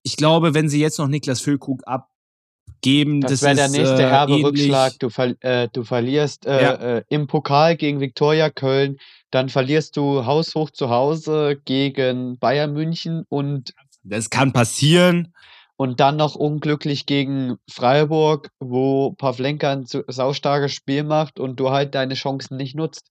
ich 0.03 0.15
glaube, 0.15 0.53
wenn 0.53 0.69
sie 0.69 0.79
jetzt 0.79 0.99
noch 0.99 1.07
Niklas 1.07 1.41
Füllkrug 1.41 1.81
abgeben, 1.85 3.21
das, 3.21 3.31
das 3.31 3.41
wäre 3.41 3.55
der 3.55 3.69
nächste 3.69 4.03
äh, 4.03 4.09
herbe 4.09 4.43
Rückschlag. 4.43 4.93
Du, 4.99 5.09
ver 5.09 5.35
äh, 5.41 5.67
du 5.73 5.83
verlierst 5.83 6.45
äh, 6.45 6.61
ja. 6.61 6.73
Äh, 6.75 7.03
im 7.09 7.27
Pokal 7.27 7.75
gegen 7.75 7.99
Viktoria 7.99 8.49
Köln, 8.49 8.97
dann 9.31 9.49
verlierst 9.49 9.97
du 9.97 10.25
haushoch 10.25 10.69
zu 10.69 10.89
Hause 10.89 11.59
gegen 11.65 12.37
Bayern 12.37 12.73
München 12.73 13.25
und 13.27 13.73
das 14.03 14.29
kann 14.29 14.53
passieren. 14.53 15.33
Und 15.75 16.01
dann 16.01 16.17
noch 16.17 16.35
unglücklich 16.35 17.05
gegen 17.05 17.55
Freiburg, 17.69 18.51
wo 18.59 19.13
Pavlenka 19.13 19.71
ein 19.71 19.85
saustarkes 19.85 20.73
Spiel 20.73 21.03
macht 21.03 21.39
und 21.39 21.57
du 21.57 21.69
halt 21.69 21.95
deine 21.95 22.15
Chancen 22.15 22.57
nicht 22.57 22.75
nutzt. 22.75 23.07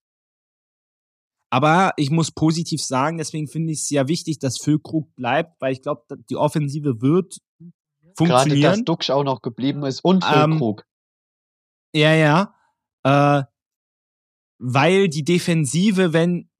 Aber 1.50 1.92
ich 1.96 2.10
muss 2.10 2.30
positiv 2.30 2.82
sagen, 2.82 3.18
deswegen 3.18 3.48
finde 3.48 3.72
ich 3.72 3.80
es 3.80 3.90
ja 3.90 4.06
wichtig, 4.06 4.38
dass 4.38 4.58
Füllkrug 4.58 5.14
bleibt, 5.14 5.60
weil 5.60 5.72
ich 5.72 5.82
glaube, 5.82 6.02
die 6.28 6.36
Offensive 6.36 7.00
wird 7.00 7.38
funktionieren. 8.16 8.60
Gerade, 8.60 8.76
dass 8.76 8.84
Duxch 8.84 9.10
auch 9.10 9.24
noch 9.24 9.40
geblieben 9.40 9.84
ist 9.84 10.04
und 10.04 10.24
ähm, 10.24 10.50
Füllkrug. 10.50 10.84
Ähm, 11.94 12.00
ja, 12.02 12.14
ja. 12.14 12.54
Äh, 13.04 13.44
weil 14.58 15.08
die 15.08 15.24
Defensive, 15.24 16.12
wenn 16.12 16.50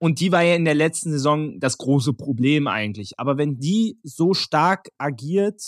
und 0.00 0.20
die 0.20 0.32
war 0.32 0.42
ja 0.42 0.54
in 0.54 0.64
der 0.64 0.74
letzten 0.74 1.12
Saison 1.12 1.58
das 1.60 1.78
große 1.78 2.12
Problem 2.12 2.66
eigentlich. 2.66 3.18
Aber 3.18 3.38
wenn 3.38 3.58
die 3.58 3.98
so 4.02 4.34
stark 4.34 4.90
agiert, 4.98 5.62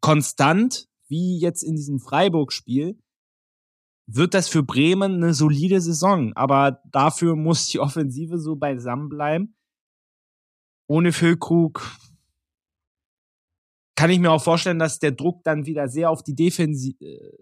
konstant, 0.00 0.86
wie 1.08 1.38
jetzt 1.38 1.62
in 1.62 1.76
diesem 1.76 1.98
Freiburg-Spiel, 1.98 2.98
wird 4.06 4.34
das 4.34 4.48
für 4.48 4.62
Bremen 4.62 5.14
eine 5.14 5.34
solide 5.34 5.80
Saison. 5.80 6.32
Aber 6.34 6.80
dafür 6.90 7.36
muss 7.36 7.68
die 7.68 7.80
Offensive 7.80 8.38
so 8.38 8.56
beisammen 8.56 9.08
bleiben. 9.08 9.54
Ohne 10.86 11.12
Füllkrug 11.12 11.82
kann 13.96 14.10
ich 14.10 14.20
mir 14.20 14.30
auch 14.30 14.42
vorstellen, 14.42 14.78
dass 14.78 14.98
der 14.98 15.12
Druck 15.12 15.42
dann 15.42 15.66
wieder 15.66 15.88
sehr 15.88 16.10
auf 16.10 16.22
die 16.22 16.34
Defensi 16.34 16.96
äh, 17.00 17.32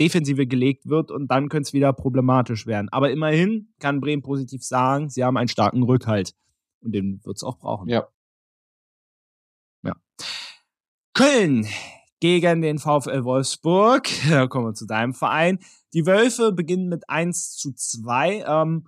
Defensive 0.00 0.46
gelegt 0.46 0.88
wird 0.88 1.10
und 1.10 1.28
dann 1.30 1.50
könnte 1.50 1.68
es 1.68 1.72
wieder 1.74 1.92
problematisch 1.92 2.66
werden. 2.66 2.88
Aber 2.90 3.10
immerhin 3.10 3.68
kann 3.78 4.00
Bremen 4.00 4.22
positiv 4.22 4.64
sagen, 4.64 5.10
sie 5.10 5.22
haben 5.22 5.36
einen 5.36 5.48
starken 5.48 5.82
Rückhalt. 5.82 6.34
Und 6.80 6.92
den 6.92 7.22
wird 7.22 7.36
es 7.36 7.44
auch 7.44 7.58
brauchen. 7.58 7.90
Ja. 7.90 8.08
Ja. 9.82 9.94
Köln 11.12 11.66
gegen 12.20 12.62
den 12.62 12.78
VfL 12.78 13.24
Wolfsburg. 13.24 14.08
Da 14.30 14.46
kommen 14.46 14.66
wir 14.66 14.74
zu 14.74 14.86
deinem 14.86 15.14
Verein. 15.14 15.58
Die 15.94 16.06
Wölfe 16.06 16.52
beginnen 16.52 16.88
mit 16.88 17.08
1 17.08 17.56
zu 17.56 17.72
2. 17.72 18.44
Ähm, 18.46 18.86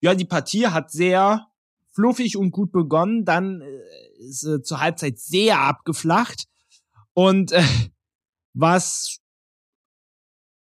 ja, 0.00 0.14
die 0.14 0.24
Partie 0.24 0.66
hat 0.66 0.90
sehr 0.90 1.46
fluffig 1.92 2.36
und 2.36 2.50
gut 2.50 2.70
begonnen. 2.72 3.24
Dann 3.24 3.60
äh, 3.60 3.80
ist 4.18 4.40
sie 4.40 4.62
zur 4.62 4.80
Halbzeit 4.80 5.18
sehr 5.18 5.60
abgeflacht. 5.60 6.44
Und 7.14 7.52
äh, 7.52 7.62
was 8.54 9.18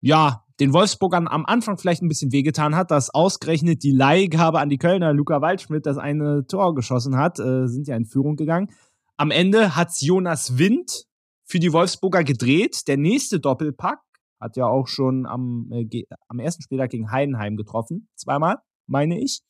ja 0.01 0.43
den 0.59 0.73
Wolfsburgern 0.73 1.27
am 1.27 1.45
Anfang 1.45 1.77
vielleicht 1.77 2.01
ein 2.01 2.07
bisschen 2.07 2.31
wehgetan 2.31 2.75
hat, 2.75 2.91
dass 2.91 3.09
ausgerechnet 3.09 3.83
die 3.83 3.91
Leihgabe 3.91 4.59
an 4.59 4.69
die 4.69 4.77
Kölner 4.77 5.13
Luca 5.13 5.41
Waldschmidt 5.41 5.85
das 5.85 5.97
eine 5.97 6.47
Tor 6.47 6.73
geschossen 6.75 7.17
hat, 7.17 7.39
äh, 7.39 7.67
sind 7.67 7.87
ja 7.87 7.95
in 7.95 8.05
Führung 8.05 8.35
gegangen. 8.35 8.71
Am 9.17 9.31
Ende 9.31 9.75
hat's 9.75 10.01
Jonas 10.01 10.57
Wind 10.57 11.07
für 11.47 11.59
die 11.59 11.73
Wolfsburger 11.73 12.23
gedreht. 12.23 12.87
Der 12.87 12.97
nächste 12.97 13.39
Doppelpack 13.39 13.99
hat 14.39 14.55
ja 14.55 14.65
auch 14.65 14.87
schon 14.87 15.25
am, 15.25 15.69
äh, 15.71 16.03
am 16.27 16.39
ersten 16.39 16.61
Spieltag 16.61 16.91
gegen 16.91 17.11
Heidenheim 17.11 17.55
getroffen. 17.55 18.09
Zweimal, 18.15 18.57
meine 18.85 19.19
ich. 19.19 19.41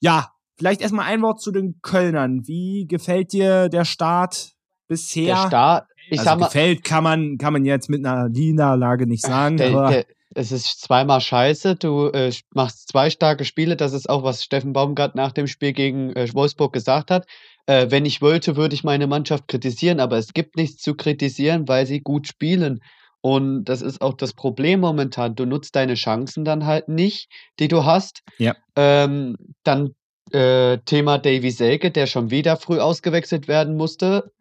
Ja, 0.00 0.32
vielleicht 0.58 0.82
erstmal 0.82 1.06
ein 1.06 1.22
Wort 1.22 1.40
zu 1.40 1.50
den 1.52 1.80
Kölnern. 1.80 2.46
Wie 2.46 2.86
gefällt 2.86 3.32
dir 3.32 3.68
der 3.68 3.84
Start 3.84 4.52
bisher? 4.88 5.36
Der 5.36 5.46
Start, 5.46 5.88
ich 6.10 6.18
also 6.18 6.24
sag 6.24 6.40
mal, 6.40 6.46
gefällt 6.46 6.84
kann 6.84 7.04
man, 7.04 7.38
kann 7.38 7.52
man 7.52 7.64
jetzt 7.64 7.88
mit 7.88 8.04
einer 8.04 8.28
Niederlage 8.28 9.06
nicht 9.06 9.24
sagen. 9.24 9.56
Der, 9.56 9.70
aber 9.70 9.90
der, 9.90 10.06
es 10.34 10.50
ist 10.52 10.80
zweimal 10.80 11.20
scheiße. 11.20 11.76
Du 11.76 12.08
äh, 12.08 12.32
machst 12.54 12.88
zwei 12.88 13.10
starke 13.10 13.44
Spiele. 13.44 13.76
Das 13.76 13.92
ist 13.92 14.08
auch, 14.08 14.22
was 14.22 14.42
Steffen 14.42 14.72
Baumgart 14.72 15.14
nach 15.14 15.32
dem 15.32 15.46
Spiel 15.46 15.72
gegen 15.72 16.10
äh, 16.14 16.28
Wolfsburg 16.32 16.72
gesagt 16.72 17.10
hat. 17.10 17.26
Äh, 17.66 17.90
wenn 17.90 18.04
ich 18.04 18.20
wollte, 18.20 18.56
würde 18.56 18.74
ich 18.74 18.84
meine 18.84 19.06
Mannschaft 19.06 19.48
kritisieren, 19.48 20.00
aber 20.00 20.18
es 20.18 20.32
gibt 20.32 20.56
nichts 20.56 20.82
zu 20.82 20.94
kritisieren, 20.94 21.68
weil 21.68 21.86
sie 21.86 22.00
gut 22.00 22.26
spielen. 22.26 22.80
Und 23.20 23.64
das 23.64 23.82
ist 23.82 24.00
auch 24.00 24.14
das 24.14 24.32
Problem 24.34 24.80
momentan. 24.80 25.36
Du 25.36 25.46
nutzt 25.46 25.76
deine 25.76 25.94
Chancen 25.94 26.44
dann 26.44 26.66
halt 26.66 26.88
nicht, 26.88 27.30
die 27.60 27.68
du 27.68 27.84
hast. 27.84 28.22
Ja. 28.38 28.56
Ähm, 28.74 29.36
dann 29.62 29.94
äh, 30.32 30.78
Thema 30.78 31.18
Davy 31.18 31.52
Selke, 31.52 31.92
der 31.92 32.06
schon 32.06 32.30
wieder 32.30 32.56
früh 32.56 32.80
ausgewechselt 32.80 33.46
werden 33.46 33.76
musste. 33.76 34.32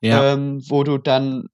Ja. 0.00 0.34
Ähm, 0.34 0.62
wo 0.68 0.84
du 0.84 0.98
dann 0.98 1.48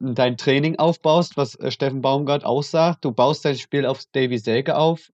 dein 0.00 0.36
Training 0.36 0.78
aufbaust, 0.78 1.36
was 1.36 1.54
äh, 1.56 1.70
Steffen 1.70 2.02
Baumgart 2.02 2.44
auch 2.44 2.62
sagt. 2.62 3.04
Du 3.04 3.12
baust 3.12 3.44
dein 3.44 3.56
Spiel 3.56 3.86
auf 3.86 4.02
Davy 4.12 4.38
Selke 4.38 4.76
auf, 4.76 5.08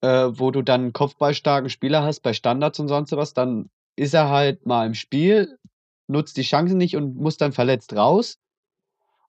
äh, 0.00 0.28
wo 0.30 0.50
du 0.50 0.62
dann 0.62 0.80
einen 0.80 0.92
kopfballstarken 0.92 1.70
Spieler 1.70 2.02
hast 2.02 2.20
bei 2.20 2.32
Standards 2.32 2.80
und 2.80 2.88
sonst 2.88 3.12
was. 3.12 3.34
Dann 3.34 3.70
ist 3.96 4.14
er 4.14 4.28
halt 4.28 4.66
mal 4.66 4.86
im 4.86 4.94
Spiel, 4.94 5.58
nutzt 6.06 6.36
die 6.36 6.42
Chancen 6.42 6.78
nicht 6.78 6.96
und 6.96 7.16
muss 7.16 7.36
dann 7.36 7.52
verletzt 7.52 7.94
raus. 7.94 8.38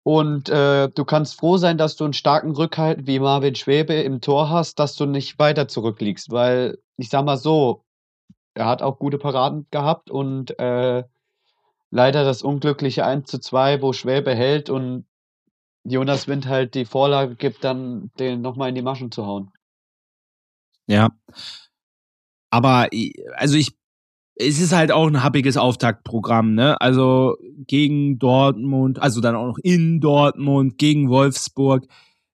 Und 0.05 0.49
äh, 0.49 0.89
du 0.89 1.05
kannst 1.05 1.39
froh 1.39 1.59
sein, 1.59 1.79
dass 1.79 1.95
du 1.97 2.05
einen 2.05 2.13
starken 2.13 2.51
Rückhalt 2.53 3.07
wie 3.07 3.21
Marvin 3.21 3.55
Schwebe 3.55 3.95
im 3.95 4.21
Tor 4.21 4.51
hast, 4.51 4.79
dass 4.81 4.97
du 4.97 5.07
nicht 5.07 5.39
weiter 5.39 5.69
zurückliegst. 5.69 6.31
Weil, 6.31 6.79
ich 6.97 7.09
sag 7.09 7.25
mal 7.25 7.37
so, 7.37 7.85
er 8.55 8.67
hat 8.67 8.83
auch 8.83 8.99
gute 8.99 9.19
Paraden 9.19 9.67
gehabt 9.71 10.11
und 10.11 10.59
äh, 10.59 11.05
leider 11.91 12.25
das 12.25 12.43
unglückliche 12.43 13.07
1 13.07 13.31
zu 13.31 13.39
2, 13.39 13.81
wo 13.81 13.93
Schwäbe 13.93 14.35
hält 14.35 14.71
und 14.71 15.07
Jonas 15.85 16.27
Wind 16.27 16.47
halt 16.47 16.75
die 16.75 16.85
Vorlage 16.85 17.37
gibt, 17.37 17.63
dann 17.63 18.11
den 18.19 18.41
nochmal 18.41 18.71
in 18.71 18.75
die 18.75 18.83
Maschen 18.83 19.13
zu 19.13 19.27
hauen. 19.27 19.53
Ja. 20.87 21.11
Aber 22.51 22.89
also 23.37 23.57
ich 23.57 23.77
es 24.35 24.61
ist 24.61 24.72
halt 24.72 24.93
auch 24.93 25.07
ein 25.07 25.22
happiges 25.22 25.57
Auftaktprogramm, 25.57 26.55
ne? 26.55 26.80
Also 26.80 27.37
gegen 27.66 28.18
Dortmund, 28.18 29.01
also 29.01 29.20
dann 29.20 29.37
auch 29.37 29.47
noch 29.47 29.59
in 29.62 30.01
Dortmund, 30.01 30.78
gegen 30.78 31.09
Wolfsburg. 31.11 31.87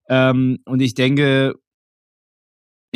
Ähm, 0.09 0.59
und 0.65 0.81
ich 0.81 0.95
denke, 0.95 1.55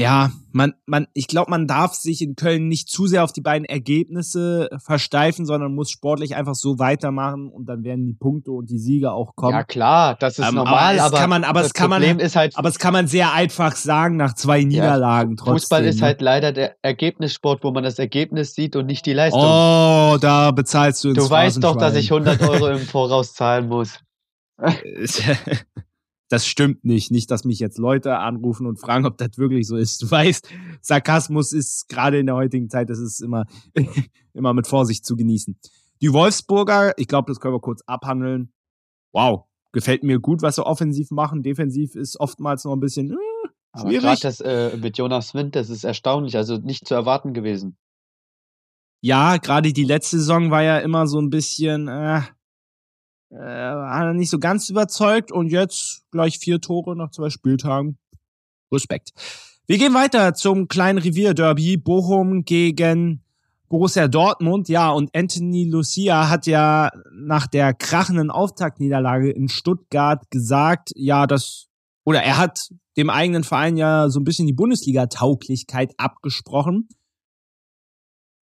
ja, 0.02 0.30
man, 0.52 0.74
man, 0.86 1.06
ich 1.14 1.28
glaube, 1.28 1.50
man 1.50 1.66
darf 1.66 1.94
sich 1.94 2.20
in 2.20 2.36
Köln 2.36 2.68
nicht 2.68 2.90
zu 2.90 3.06
sehr 3.06 3.24
auf 3.24 3.32
die 3.32 3.40
beiden 3.40 3.64
Ergebnisse 3.64 4.68
versteifen, 4.84 5.46
sondern 5.46 5.74
muss 5.74 5.90
sportlich 5.90 6.36
einfach 6.36 6.54
so 6.54 6.78
weitermachen 6.78 7.48
und 7.48 7.66
dann 7.66 7.84
werden 7.84 8.04
die 8.04 8.14
Punkte 8.14 8.52
und 8.52 8.68
die 8.70 8.78
Siege 8.78 9.12
auch 9.12 9.34
kommen. 9.34 9.54
Ja 9.54 9.64
klar, 9.64 10.16
das 10.18 10.38
ist 10.38 10.48
ähm, 10.48 10.56
normal, 10.56 10.98
aber, 11.00 11.16
kann 11.16 11.30
man, 11.30 11.44
aber 11.44 11.60
das 11.60 11.68
es 11.68 11.74
kann 11.74 11.90
Problem 11.90 12.16
man, 12.16 12.26
ist 12.26 12.36
halt, 12.36 12.56
aber 12.56 12.68
es 12.68 12.78
kann 12.78 12.92
man 12.92 13.06
sehr 13.06 13.32
einfach 13.32 13.76
sagen 13.76 14.16
nach 14.16 14.34
zwei 14.34 14.62
Niederlagen. 14.62 15.36
Ja, 15.38 15.52
Fußball 15.52 15.84
ist 15.84 16.00
ne? 16.00 16.06
halt 16.06 16.20
leider 16.20 16.52
der 16.52 16.76
Ergebnissport, 16.82 17.64
wo 17.64 17.70
man 17.70 17.84
das 17.84 17.98
Ergebnis 17.98 18.54
sieht 18.54 18.76
und 18.76 18.86
nicht 18.86 19.06
die 19.06 19.14
Leistung. 19.14 19.42
Oh, 19.42 20.18
da 20.20 20.50
bezahlst 20.50 21.04
du 21.04 21.08
ins 21.10 21.18
Du 21.18 21.30
weißt 21.30 21.64
doch, 21.64 21.76
dass 21.76 21.94
ich 21.94 22.12
100 22.12 22.42
Euro 22.42 22.68
im 22.68 22.78
Voraus 22.86 23.34
zahlen 23.34 23.68
muss. 23.68 23.98
das 26.32 26.46
stimmt 26.46 26.82
nicht. 26.82 27.10
Nicht, 27.10 27.30
dass 27.30 27.44
mich 27.44 27.58
jetzt 27.58 27.76
Leute 27.76 28.16
anrufen 28.16 28.66
und 28.66 28.80
fragen, 28.80 29.04
ob 29.04 29.18
das 29.18 29.36
wirklich 29.36 29.66
so 29.66 29.76
ist. 29.76 30.02
Du 30.02 30.10
weißt, 30.10 30.48
Sarkasmus 30.80 31.52
ist 31.52 31.88
gerade 31.90 32.18
in 32.18 32.24
der 32.24 32.36
heutigen 32.36 32.70
Zeit, 32.70 32.88
das 32.88 32.98
ist 32.98 33.20
immer, 33.20 33.44
immer 34.32 34.54
mit 34.54 34.66
Vorsicht 34.66 35.04
zu 35.04 35.14
genießen. 35.14 35.58
Die 36.00 36.12
Wolfsburger, 36.12 36.94
ich 36.96 37.06
glaube, 37.06 37.30
das 37.30 37.38
können 37.38 37.54
wir 37.54 37.60
kurz 37.60 37.82
abhandeln. 37.86 38.50
Wow, 39.12 39.44
gefällt 39.72 40.04
mir 40.04 40.20
gut, 40.20 40.40
was 40.40 40.54
sie 40.54 40.64
offensiv 40.64 41.10
machen. 41.10 41.42
Defensiv 41.42 41.96
ist 41.96 42.18
oftmals 42.18 42.64
noch 42.64 42.72
ein 42.72 42.80
bisschen 42.80 43.10
äh, 43.10 43.78
schwierig. 43.78 44.04
Aber 44.06 44.16
das 44.16 44.40
äh, 44.40 44.76
mit 44.78 44.96
Jonas 44.96 45.34
Wind, 45.34 45.54
das 45.54 45.68
ist 45.68 45.84
erstaunlich, 45.84 46.38
also 46.38 46.56
nicht 46.56 46.88
zu 46.88 46.94
erwarten 46.94 47.34
gewesen. 47.34 47.76
Ja, 49.02 49.36
gerade 49.36 49.74
die 49.74 49.84
letzte 49.84 50.16
Saison 50.16 50.50
war 50.50 50.62
ja 50.62 50.78
immer 50.78 51.06
so 51.06 51.20
ein 51.20 51.28
bisschen, 51.28 51.88
äh, 51.88 52.22
äh, 53.32 53.36
hat 53.36 54.04
er 54.04 54.14
nicht 54.14 54.30
so 54.30 54.38
ganz 54.38 54.68
überzeugt 54.68 55.32
und 55.32 55.48
jetzt 55.48 56.04
gleich 56.10 56.38
vier 56.38 56.60
Tore 56.60 56.94
nach 56.96 57.10
zwei 57.10 57.30
Spieltagen. 57.30 57.98
Respekt. 58.70 59.12
Wir 59.66 59.78
gehen 59.78 59.94
weiter 59.94 60.34
zum 60.34 60.68
kleinen 60.68 60.98
Revierderby. 60.98 61.76
Bochum 61.76 62.44
gegen 62.44 63.22
Borussia 63.68 64.08
Dortmund. 64.08 64.68
Ja, 64.68 64.90
und 64.90 65.14
Anthony 65.14 65.64
Lucia 65.64 66.28
hat 66.28 66.46
ja 66.46 66.90
nach 67.12 67.46
der 67.46 67.72
krachenden 67.72 68.30
Auftaktniederlage 68.30 69.30
in 69.30 69.48
Stuttgart 69.48 70.30
gesagt, 70.30 70.90
ja, 70.94 71.26
das, 71.26 71.68
oder 72.04 72.22
er 72.22 72.38
hat 72.38 72.68
dem 72.96 73.08
eigenen 73.08 73.44
Verein 73.44 73.76
ja 73.76 74.10
so 74.10 74.20
ein 74.20 74.24
bisschen 74.24 74.46
die 74.46 74.52
Bundesliga-Tauglichkeit 74.52 75.94
abgesprochen. 75.96 76.88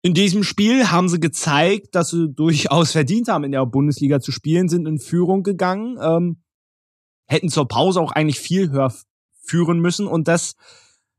In 0.02 0.14
diesem 0.14 0.44
Spiel 0.44 0.90
haben 0.90 1.08
sie 1.08 1.20
gezeigt, 1.20 1.94
dass 1.94 2.10
sie 2.10 2.32
durchaus 2.32 2.92
verdient 2.92 3.28
haben, 3.28 3.44
in 3.44 3.52
der 3.52 3.66
Bundesliga 3.66 4.20
zu 4.20 4.32
spielen, 4.32 4.68
sind 4.68 4.86
in 4.86 4.98
Führung 4.98 5.42
gegangen, 5.42 5.98
ähm, 6.00 6.42
hätten 7.26 7.50
zur 7.50 7.68
Pause 7.68 8.00
auch 8.00 8.12
eigentlich 8.12 8.40
viel 8.40 8.70
höher 8.70 8.92
führen 9.42 9.80
müssen 9.80 10.06
und 10.06 10.26
das 10.26 10.54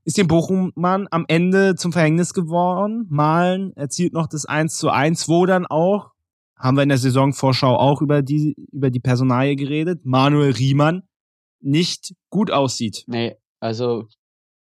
ist 0.04 0.18
dem 0.18 0.28
Bochummann 0.28 1.08
am 1.12 1.26
Ende 1.28 1.76
zum 1.76 1.94
Verhängnis 1.94 2.34
geworden. 2.34 3.06
Malen 3.10 3.76
erzielt 3.76 4.14
noch 4.14 4.26
das 4.28 4.46
1 4.46 4.78
zu 4.78 4.90
1, 4.90 5.28
wo 5.28 5.46
dann 5.46 5.68
auch, 5.68 6.12
haben 6.56 6.76
wir 6.76 6.84
in 6.84 6.90
der 6.90 6.98
Saisonvorschau 6.98 7.76
auch 7.76 8.02
über 8.02 8.24
die, 8.24 8.56
über 8.72 8.90
die 8.90 9.00
Personalie 9.00 9.56
geredet, 9.56 10.04
Manuel 10.04 10.54
Riemann 10.54 11.04
nicht 11.60 12.16
gut 12.32 12.50
aussieht. 12.50 13.04
Nee, 13.06 13.38
also 13.60 14.08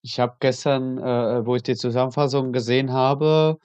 ich 0.02 0.20
habe 0.20 0.38
gestern, 0.40 0.98
äh, 1.00 1.46
wo 1.46 1.56
ich 1.56 1.64
die 1.64 1.76
Zusammenfassung 1.76 2.54
gesehen 2.54 2.94
habe, 2.94 3.58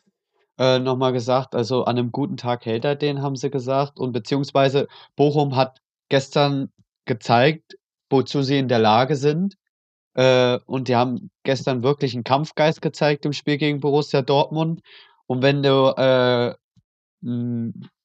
äh, 0.60 0.78
noch 0.78 1.12
gesagt, 1.12 1.54
also 1.54 1.84
an 1.84 1.98
einem 1.98 2.12
guten 2.12 2.36
Tag 2.36 2.66
hält 2.66 2.84
er 2.84 2.94
den, 2.94 3.22
haben 3.22 3.34
sie 3.34 3.50
gesagt. 3.50 3.98
Und 3.98 4.12
beziehungsweise 4.12 4.88
Bochum 5.16 5.56
hat 5.56 5.80
gestern 6.10 6.70
gezeigt, 7.06 7.78
wozu 8.10 8.42
sie 8.42 8.58
in 8.58 8.68
der 8.68 8.78
Lage 8.78 9.16
sind. 9.16 9.56
Äh, 10.14 10.58
und 10.66 10.88
die 10.88 10.96
haben 10.96 11.30
gestern 11.44 11.82
wirklich 11.82 12.12
einen 12.14 12.24
Kampfgeist 12.24 12.82
gezeigt 12.82 13.24
im 13.24 13.32
Spiel 13.32 13.56
gegen 13.56 13.80
Borussia 13.80 14.20
Dortmund. 14.20 14.82
Und 15.26 15.40
wenn 15.40 15.62
du 15.62 15.94
äh, 15.96 16.54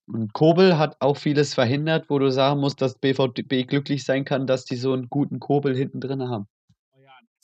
und 0.08 0.34
Kobel 0.34 0.78
hat 0.78 0.96
auch 1.02 1.18
vieles 1.18 1.54
verhindert, 1.54 2.10
wo 2.10 2.20
du 2.20 2.32
sagen 2.32 2.62
musst, 2.62 2.82
dass 2.82 3.00
BVB 3.00 3.68
glücklich 3.68 4.06
sein 4.06 4.24
kann, 4.24 4.48
dass 4.48 4.64
die 4.64 4.78
so 4.78 4.94
einen 4.94 5.10
guten 5.10 5.40
Kobel 5.40 5.76
hinten 5.76 6.00
drin 6.00 6.30
haben. 6.30 6.48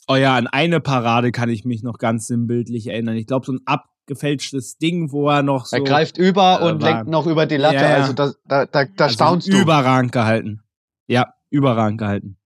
Oh 0.08 0.16
ja, 0.16 0.36
an 0.36 0.46
eine 0.46 0.80
Parade 0.80 1.32
kann 1.32 1.48
ich 1.48 1.64
mich 1.64 1.82
noch 1.82 1.98
ganz 1.98 2.26
sinnbildlich 2.26 2.88
erinnern. 2.88 3.16
Ich 3.16 3.26
glaube, 3.26 3.46
so 3.46 3.52
ein 3.52 3.60
Ab 3.66 3.91
gefälschtes 4.12 4.78
Ding, 4.78 5.12
wo 5.12 5.28
er 5.28 5.42
noch 5.42 5.66
so. 5.66 5.76
Er 5.76 5.82
greift 5.82 6.18
über 6.18 6.60
äh, 6.60 6.64
und 6.68 6.82
lenkt 6.82 7.08
noch 7.08 7.26
über 7.26 7.46
die 7.46 7.56
Latte. 7.56 7.76
Ja, 7.76 7.90
ja. 7.90 7.96
Also 7.96 8.12
da, 8.12 8.32
da, 8.46 8.66
da, 8.66 8.84
da 8.84 9.04
also 9.04 9.14
staunst 9.14 9.48
du. 9.48 9.56
Überragend 9.56 10.12
gehalten. 10.12 10.62
Ja, 11.08 11.34
überragend 11.50 11.98
gehalten. 11.98 12.38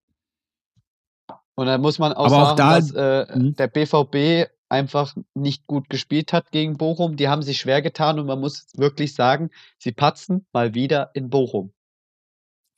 Und 1.56 1.66
dann 1.66 1.80
muss 1.80 1.98
man 1.98 2.12
auch 2.12 2.26
Aber 2.26 2.36
sagen, 2.36 2.50
auch 2.50 2.56
da, 2.56 2.80
dass 2.80 2.92
äh, 2.92 3.32
hm? 3.32 3.54
der 3.56 3.68
BVB 3.68 4.50
einfach 4.68 5.14
nicht 5.34 5.66
gut 5.66 5.88
gespielt 5.88 6.32
hat 6.32 6.50
gegen 6.50 6.76
Bochum. 6.76 7.16
Die 7.16 7.28
haben 7.28 7.42
sich 7.42 7.58
schwer 7.58 7.82
getan 7.82 8.18
und 8.18 8.26
man 8.26 8.40
muss 8.40 8.66
wirklich 8.74 9.14
sagen, 9.14 9.50
sie 9.78 9.92
patzen 9.92 10.46
mal 10.52 10.74
wieder 10.74 11.10
in 11.14 11.30
Bochum. 11.30 11.72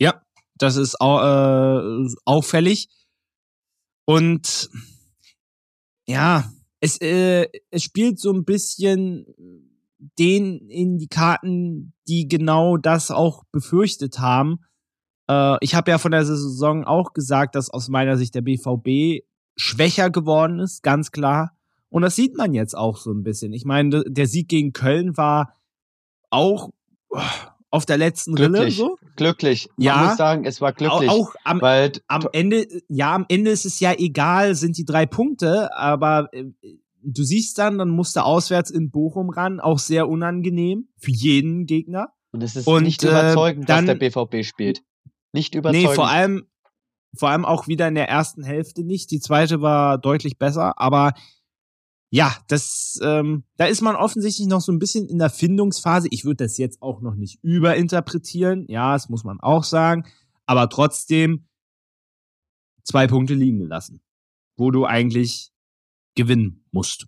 Ja, 0.01 0.23
das 0.57 0.77
ist 0.77 1.01
au 1.01 1.19
äh, 1.19 2.09
auffällig. 2.25 2.89
Und 4.07 4.71
ja, 6.07 6.51
es, 6.81 7.01
äh, 7.01 7.49
es 7.71 7.83
spielt 7.83 8.19
so 8.19 8.33
ein 8.33 8.45
bisschen 8.45 9.27
den 10.19 10.69
in 10.69 10.99
die 10.99 11.09
Karten, 11.09 11.93
die 12.07 12.29
genau 12.29 12.77
das 12.77 13.11
auch 13.11 13.45
befürchtet 13.51 14.19
haben. 14.19 14.61
Äh, 15.29 15.57
ich 15.61 15.75
habe 15.75 15.91
ja 15.91 15.99
von 15.99 16.13
der 16.13 16.25
Saison 16.25 16.85
auch 16.85 17.13
gesagt, 17.13 17.55
dass 17.55 17.71
aus 17.71 17.89
meiner 17.89 18.17
Sicht 18.17 18.35
der 18.35 18.43
BVB 18.43 19.25
schwächer 19.57 20.11
geworden 20.11 20.61
ist, 20.61 20.83
ganz 20.83 21.11
klar. 21.11 21.57
Und 21.91 22.03
das 22.03 22.17
sieht 22.17 22.37
man 22.37 22.55
jetzt 22.55 22.77
auch 22.77 22.97
so 22.97 23.13
ein 23.13 23.23
bisschen. 23.23 23.53
Ich 23.53 23.65
meine, 23.65 24.05
der 24.07 24.27
Sieg 24.27 24.49
gegen 24.49 24.73
Köln 24.73 25.17
war 25.17 25.55
auch 26.31 26.71
auf 27.71 27.87
der 27.87 27.99
letzten 27.99 28.35
glücklich, 28.35 28.61
Rille 28.61 28.71
so. 28.71 28.99
Glücklich. 29.17 29.69
Man 29.77 29.85
ja, 29.85 30.05
muss 30.05 30.17
sagen, 30.17 30.45
es 30.45 30.61
war 30.61 30.73
glücklich. 30.73 31.11
Auch, 31.11 31.31
auch 31.31 31.35
am, 31.45 31.61
weil 31.61 31.93
am 32.07 32.27
Ende, 32.33 32.67
ja, 32.89 33.15
am 33.15 33.27
Ende 33.29 33.51
ist 33.51 33.67
es 33.67 33.81
ja 33.81 33.93
egal, 33.93 34.55
sind 34.55 34.79
die 34.79 34.85
drei 34.85 35.07
Punkte, 35.07 35.75
aber 35.77 36.29
äh, 36.33 36.45
du 37.03 37.23
siehst 37.23 37.59
dann, 37.59 37.79
dann 37.79 37.91
musst 37.91 38.17
du 38.17 38.25
auswärts 38.25 38.71
in 38.71 38.91
Bochum 38.91 39.31
ran, 39.31 39.61
auch 39.61 39.79
sehr 39.79 40.09
unangenehm 40.09 40.89
für 40.97 41.11
jeden 41.11 41.67
Gegner. 41.67 42.13
Und 42.31 42.43
es 42.43 42.57
ist 42.57 42.67
Und, 42.67 42.85
nicht 42.85 43.05
äh, 43.05 43.09
überzeugend, 43.09 43.65
äh, 43.65 43.67
dann, 43.67 43.87
dass 43.87 43.99
der 43.99 44.11
BVB 44.11 44.45
spielt. 44.45 44.83
Nicht 45.33 45.55
überzeugend. 45.55 45.89
Nee, 45.89 45.95
vor 45.95 46.09
allem, 46.09 46.47
vor 47.17 47.31
allem 47.31 47.45
auch 47.45 47.69
wieder 47.69 47.89
in 47.89 47.95
der 47.95 48.09
ersten 48.09 48.43
Hälfte 48.43 48.83
nicht. 48.83 49.11
Die 49.11 49.21
zweite 49.21 49.61
war 49.61 49.99
deutlich 49.99 50.39
besser, 50.39 50.79
aber 50.79 51.13
ja, 52.11 52.35
das, 52.49 52.99
ähm, 53.03 53.45
da 53.57 53.67
ist 53.67 53.83
man 53.83 53.95
offensichtlich 53.95 54.49
noch 54.49 54.63
so 54.63 54.73
ein 54.73 54.79
bisschen 54.79 55.07
in 55.07 55.19
der 55.19 55.29
Findungsphase. 55.29 56.09
Ich 56.11 56.25
würde 56.25 56.45
das 56.45 56.57
jetzt 56.57 56.81
auch 56.81 57.03
noch 57.03 57.15
nicht 57.15 57.39
überinterpretieren. 57.43 58.67
Ja, 58.69 58.95
das 58.95 59.11
muss 59.11 59.25
man 59.25 59.41
auch 59.41 59.65
sagen. 59.65 60.05
Aber 60.47 60.71
trotzdem 60.71 61.47
zwei 62.83 63.07
Punkte 63.07 63.35
liegen 63.35 63.59
gelassen, 63.59 64.01
wo 64.57 64.71
du 64.71 64.87
eigentlich 64.87 65.53
gewinnen 66.15 66.65
musst. 66.71 67.07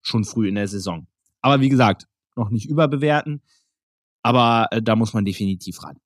Schon 0.00 0.24
früh 0.24 0.48
in 0.48 0.54
der 0.54 0.68
Saison. 0.68 1.06
Aber 1.42 1.60
wie 1.60 1.68
gesagt, 1.68 2.06
noch 2.34 2.48
nicht 2.48 2.68
überbewerten. 2.68 3.42
Aber 4.22 4.68
äh, 4.70 4.80
da 4.80 4.96
muss 4.96 5.12
man 5.12 5.26
definitiv 5.26 5.82
ran. 5.82 5.98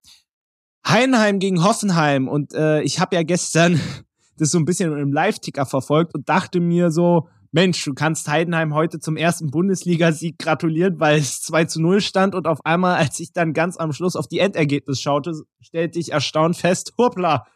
Heidenheim 0.87 1.39
gegen 1.39 1.63
Hoffenheim. 1.63 2.27
Und 2.27 2.55
äh, 2.55 2.83
ich 2.83 2.99
habe 2.99 3.15
ja 3.15 3.23
gestern 3.23 3.81
das 4.37 4.51
so 4.51 4.59
ein 4.59 4.65
bisschen 4.65 4.99
im 4.99 5.13
Live-Ticker 5.13 5.65
verfolgt 5.65 6.15
und 6.15 6.29
dachte 6.29 6.59
mir 6.59 6.91
so, 6.91 7.29
Mensch, 7.53 7.85
du 7.85 7.93
kannst 7.93 8.29
Heidenheim 8.29 8.73
heute 8.73 8.99
zum 8.99 9.17
ersten 9.17 9.51
Bundesligasieg 9.51 10.39
gratulieren, 10.39 10.99
weil 10.99 11.19
es 11.19 11.43
2 11.43 11.67
zu 11.67 11.83
0 11.83 12.01
stand 12.01 12.35
und 12.35 12.47
auf 12.47 12.65
einmal, 12.65 12.97
als 12.97 13.21
ich 13.21 13.33
dann 13.33 13.53
ganz 13.53 13.77
am 13.77 13.93
Schluss 13.93 14.17
auf 14.17 14.27
die 14.27 14.39
Endergebnis 14.39 15.01
schaute, 15.03 15.35
stellte 15.61 15.99
ich 15.99 16.13
erstaunt 16.13 16.57
fest, 16.57 16.95
hoppla, 16.97 17.47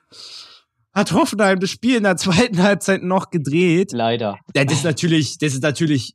hat 0.92 1.12
Hoffenheim 1.12 1.61
das 1.61 1.70
Spiel 1.70 1.97
in 1.97 2.03
der 2.03 2.16
zweiten 2.18 2.62
Halbzeit 2.62 3.03
noch 3.03 3.30
gedreht. 3.30 3.92
Leider. 3.92 4.38
Das 4.53 4.70
ist 4.70 4.84
natürlich, 4.84 5.38
das 5.38 5.55
ist 5.55 5.62
natürlich 5.62 6.14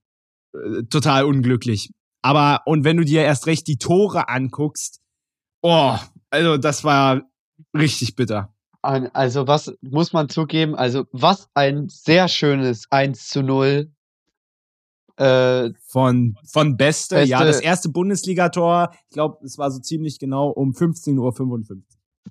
äh, 0.53 0.83
total 0.83 1.25
unglücklich. 1.25 1.89
Aber, 2.21 2.61
und 2.65 2.83
wenn 2.83 2.97
du 2.97 3.03
dir 3.03 3.23
erst 3.23 3.47
recht 3.47 3.67
die 3.67 3.77
Tore 3.77 4.29
anguckst, 4.29 4.99
oh, 5.63 5.97
also 6.29 6.57
das 6.57 6.83
war 6.83 7.23
richtig 7.75 8.15
bitter. 8.15 8.53
Also 8.81 9.47
was 9.47 9.73
muss 9.81 10.11
man 10.11 10.29
zugeben, 10.29 10.75
also 10.75 11.05
was 11.11 11.49
ein 11.53 11.87
sehr 11.89 12.27
schönes 12.27 12.87
1 12.89 13.27
zu 13.27 13.43
0 13.43 13.91
äh, 15.17 15.69
von, 15.85 16.35
von 16.51 16.77
Beste, 16.77 17.15
Beste, 17.15 17.29
ja, 17.29 17.43
das 17.43 17.61
erste 17.61 17.89
Bundesligator, 17.89 18.91
ich 19.09 19.13
glaube, 19.13 19.45
es 19.45 19.57
war 19.59 19.69
so 19.69 19.79
ziemlich 19.79 20.17
genau 20.17 20.49
um 20.49 20.71
15.55 20.71 21.69
Uhr. 21.69 21.81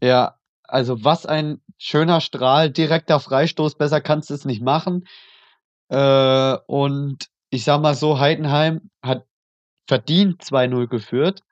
Ja, 0.03 0.41
also 0.65 1.05
was 1.05 1.25
ein 1.27 1.61
schöner 1.79 2.21
Strahl, 2.21 2.71
direkter 2.71 3.21
Freistoß, 3.21 3.77
besser 3.77 4.01
kannst 4.01 4.31
du 4.31 4.35
es 4.35 4.45
nicht 4.45 4.63
machen. 4.63 5.07
Äh, 5.89 6.57
und 6.67 7.29
ich 7.51 7.65
sag 7.65 7.81
mal 7.81 7.95
so, 7.95 8.19
Heidenheim 8.19 8.91
hat 9.03 9.25
verdient 9.87 10.43
2-0 10.43 10.87
geführt 10.87 11.43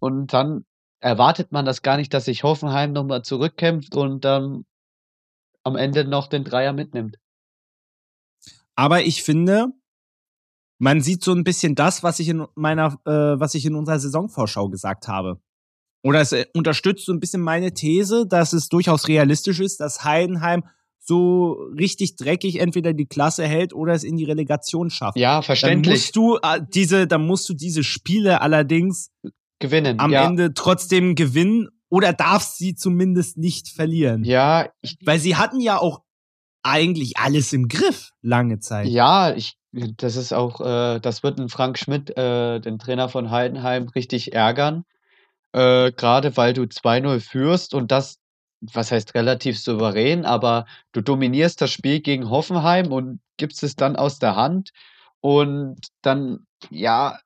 und 0.00 0.32
dann 0.32 0.64
erwartet 1.04 1.52
man 1.52 1.66
das 1.66 1.82
gar 1.82 1.98
nicht, 1.98 2.14
dass 2.14 2.24
sich 2.24 2.44
Hoffenheim 2.44 2.92
nochmal 2.92 3.22
zurückkämpft 3.22 3.94
und 3.94 4.24
dann 4.24 4.64
am 5.62 5.76
Ende 5.76 6.06
noch 6.06 6.28
den 6.28 6.44
Dreier 6.44 6.72
mitnimmt. 6.72 7.18
Aber 8.74 9.02
ich 9.02 9.22
finde, 9.22 9.66
man 10.78 11.02
sieht 11.02 11.22
so 11.22 11.32
ein 11.32 11.44
bisschen 11.44 11.74
das, 11.74 12.02
was 12.02 12.20
ich 12.20 12.28
in 12.28 12.46
meiner, 12.54 12.98
äh, 13.04 13.38
was 13.38 13.54
ich 13.54 13.66
in 13.66 13.74
unserer 13.74 13.98
Saisonvorschau 13.98 14.70
gesagt 14.70 15.06
habe. 15.06 15.40
Oder 16.02 16.22
es 16.22 16.32
äh, 16.32 16.46
unterstützt 16.54 17.04
so 17.04 17.12
ein 17.12 17.20
bisschen 17.20 17.42
meine 17.42 17.74
These, 17.74 18.26
dass 18.26 18.54
es 18.54 18.70
durchaus 18.70 19.06
realistisch 19.06 19.60
ist, 19.60 19.80
dass 19.80 20.04
Heidenheim 20.04 20.64
so 20.98 21.52
richtig 21.78 22.16
dreckig 22.16 22.60
entweder 22.60 22.94
die 22.94 23.06
Klasse 23.06 23.46
hält 23.46 23.74
oder 23.74 23.92
es 23.92 24.04
in 24.04 24.16
die 24.16 24.24
Relegation 24.24 24.88
schafft. 24.88 25.18
Ja, 25.18 25.42
verständlich. 25.42 25.84
Dann 25.84 25.92
musst 25.92 26.16
du 26.16 26.36
äh, 26.36 26.60
diese, 26.66 27.06
dann 27.06 27.26
musst 27.26 27.46
du 27.50 27.52
diese 27.52 27.84
Spiele 27.84 28.40
allerdings 28.40 29.10
gewinnen. 29.64 30.00
Am 30.00 30.12
ja. 30.12 30.26
Ende 30.26 30.54
trotzdem 30.54 31.14
gewinnen 31.14 31.68
oder 31.88 32.12
darfst 32.12 32.58
sie 32.58 32.74
zumindest 32.74 33.38
nicht 33.38 33.68
verlieren. 33.68 34.24
Ja, 34.24 34.68
ich, 34.82 34.96
weil 35.04 35.18
sie 35.18 35.36
hatten 35.36 35.60
ja 35.60 35.78
auch 35.78 36.02
eigentlich 36.62 37.16
alles 37.18 37.52
im 37.52 37.68
Griff 37.68 38.10
lange 38.22 38.58
Zeit. 38.58 38.88
Ja, 38.88 39.34
ich 39.34 39.56
das 39.96 40.14
ist 40.14 40.32
auch, 40.32 40.60
äh, 40.60 41.00
das 41.00 41.24
wird 41.24 41.38
einen 41.40 41.48
Frank 41.48 41.78
Schmidt, 41.78 42.16
äh, 42.16 42.60
den 42.60 42.78
Trainer 42.78 43.08
von 43.08 43.30
Heidenheim, 43.30 43.88
richtig 43.88 44.32
ärgern. 44.32 44.84
Äh, 45.52 45.90
gerade 45.90 46.36
weil 46.36 46.52
du 46.52 46.62
2-0 46.62 47.20
führst 47.20 47.74
und 47.74 47.90
das 47.90 48.18
was 48.72 48.92
heißt 48.92 49.14
relativ 49.14 49.58
souverän, 49.58 50.24
aber 50.24 50.64
du 50.92 51.02
dominierst 51.02 51.60
das 51.60 51.70
Spiel 51.70 52.00
gegen 52.00 52.30
Hoffenheim 52.30 52.92
und 52.92 53.20
gibst 53.36 53.62
es 53.62 53.76
dann 53.76 53.96
aus 53.96 54.18
der 54.18 54.36
Hand. 54.36 54.70
Und 55.20 55.88
dann, 56.02 56.46
ja, 56.70 57.18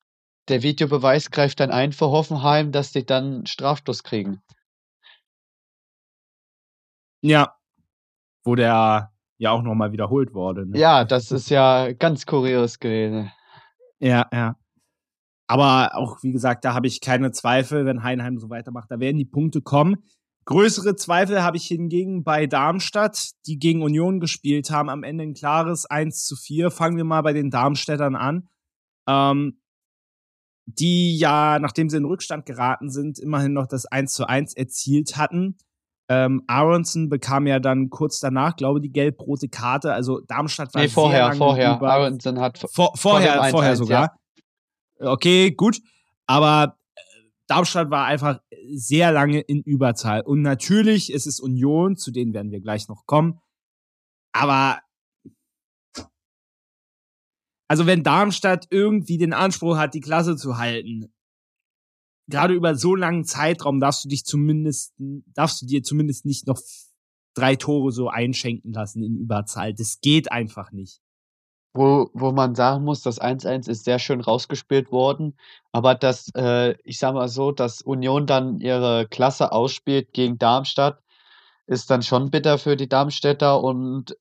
der 0.48 0.62
Videobeweis 0.62 1.30
greift 1.30 1.60
dann 1.60 1.70
ein 1.70 1.92
für 1.92 2.10
Hoffenheim, 2.10 2.72
dass 2.72 2.92
sie 2.92 3.04
dann 3.04 3.46
Strafstoß 3.46 4.02
kriegen. 4.02 4.42
Ja, 7.20 7.56
wo 8.44 8.54
der 8.54 9.12
ja 9.38 9.50
auch 9.50 9.62
nochmal 9.62 9.92
wiederholt 9.92 10.34
wurde. 10.34 10.66
Ne? 10.66 10.78
Ja, 10.78 11.04
das 11.04 11.30
ist 11.30 11.50
ja 11.50 11.92
ganz 11.92 12.26
kurios 12.26 12.78
gewesen. 12.78 13.30
Ja, 14.00 14.26
ja. 14.32 14.56
Aber 15.46 15.96
auch, 15.96 16.22
wie 16.22 16.32
gesagt, 16.32 16.64
da 16.64 16.74
habe 16.74 16.86
ich 16.86 17.00
keine 17.00 17.32
Zweifel, 17.32 17.86
wenn 17.86 18.02
Heinheim 18.02 18.38
so 18.38 18.50
weitermacht. 18.50 18.90
Da 18.90 19.00
werden 19.00 19.16
die 19.16 19.24
Punkte 19.24 19.62
kommen. 19.62 19.96
Größere 20.44 20.96
Zweifel 20.96 21.42
habe 21.42 21.56
ich 21.56 21.66
hingegen 21.66 22.24
bei 22.24 22.46
Darmstadt, 22.46 23.30
die 23.46 23.58
gegen 23.58 23.82
Union 23.82 24.20
gespielt 24.20 24.70
haben. 24.70 24.88
Am 24.88 25.02
Ende 25.02 25.24
ein 25.24 25.34
klares 25.34 25.86
1 25.86 26.24
zu 26.24 26.36
4. 26.36 26.70
Fangen 26.70 26.96
wir 26.96 27.04
mal 27.04 27.22
bei 27.22 27.32
den 27.32 27.50
Darmstädtern 27.50 28.16
an. 28.16 28.48
Ähm, 29.06 29.60
die 30.76 31.16
ja, 31.16 31.58
nachdem 31.58 31.88
sie 31.88 31.96
in 31.96 32.04
Rückstand 32.04 32.44
geraten 32.44 32.90
sind, 32.90 33.18
immerhin 33.18 33.54
noch 33.54 33.66
das 33.66 33.86
1 33.86 34.12
zu 34.12 34.28
1 34.28 34.54
erzielt 34.54 35.16
hatten. 35.16 35.56
Ähm, 36.10 36.42
Aronson 36.46 37.08
bekam 37.08 37.46
ja 37.46 37.58
dann 37.58 37.88
kurz 37.88 38.20
danach, 38.20 38.56
glaube 38.56 38.78
ich, 38.78 38.82
die 38.82 38.92
gelb-rote 38.92 39.48
Karte. 39.48 39.94
Also 39.94 40.20
Darmstadt 40.20 40.74
war 40.74 40.82
nee, 40.82 40.88
vorher, 40.88 41.18
sehr 41.18 41.26
lange 41.26 41.38
vorher. 41.38 41.76
Über 41.76 41.92
Aronson 41.92 42.40
hat 42.40 42.58
vor, 42.70 42.92
vorher, 42.96 43.44
vorher 43.50 43.76
sogar. 43.76 44.16
Ja. 45.00 45.12
Okay, 45.12 45.52
gut. 45.52 45.80
Aber 46.26 46.76
Darmstadt 47.46 47.90
war 47.90 48.04
einfach 48.04 48.40
sehr 48.74 49.10
lange 49.10 49.40
in 49.40 49.62
Überzahl. 49.62 50.20
Und 50.20 50.42
natürlich 50.42 51.10
ist 51.10 51.26
es 51.26 51.40
Union, 51.40 51.96
zu 51.96 52.10
denen 52.10 52.34
werden 52.34 52.52
wir 52.52 52.60
gleich 52.60 52.88
noch 52.88 53.06
kommen. 53.06 53.40
Aber 54.32 54.80
also 57.68 57.86
wenn 57.86 58.02
Darmstadt 58.02 58.66
irgendwie 58.70 59.18
den 59.18 59.32
Anspruch 59.32 59.76
hat, 59.76 59.94
die 59.94 60.00
Klasse 60.00 60.36
zu 60.36 60.58
halten, 60.58 61.12
gerade 62.28 62.54
über 62.54 62.74
so 62.74 62.94
langen 62.94 63.24
Zeitraum 63.24 63.80
darfst 63.80 64.04
du 64.04 64.08
dich 64.08 64.24
zumindest, 64.24 64.94
darfst 64.98 65.62
du 65.62 65.66
dir 65.66 65.82
zumindest 65.82 66.24
nicht 66.26 66.46
noch 66.46 66.60
drei 67.34 67.56
Tore 67.56 67.92
so 67.92 68.08
einschenken 68.08 68.72
lassen 68.72 69.02
in 69.02 69.16
Überzahl. 69.16 69.74
Das 69.74 70.00
geht 70.00 70.32
einfach 70.32 70.72
nicht 70.72 71.00
wo, 71.78 72.10
wo 72.12 72.32
man 72.32 72.54
sagen 72.54 72.84
muss, 72.84 73.02
das 73.02 73.20
1-1 73.20 73.68
ist 73.68 73.84
sehr 73.84 73.98
schön 73.98 74.20
rausgespielt 74.20 74.90
worden, 74.90 75.38
aber 75.72 75.94
dass, 75.94 76.30
äh, 76.34 76.74
ich 76.84 76.98
sag 76.98 77.14
mal 77.14 77.28
so, 77.28 77.52
dass 77.52 77.82
Union 77.82 78.26
dann 78.26 78.60
ihre 78.60 79.06
Klasse 79.08 79.52
ausspielt 79.52 80.12
gegen 80.12 80.38
Darmstadt, 80.38 81.00
ist 81.66 81.90
dann 81.90 82.02
schon 82.02 82.30
bitter 82.30 82.58
für 82.58 82.76
die 82.76 82.88
Darmstädter 82.88 83.62
und 83.62 84.16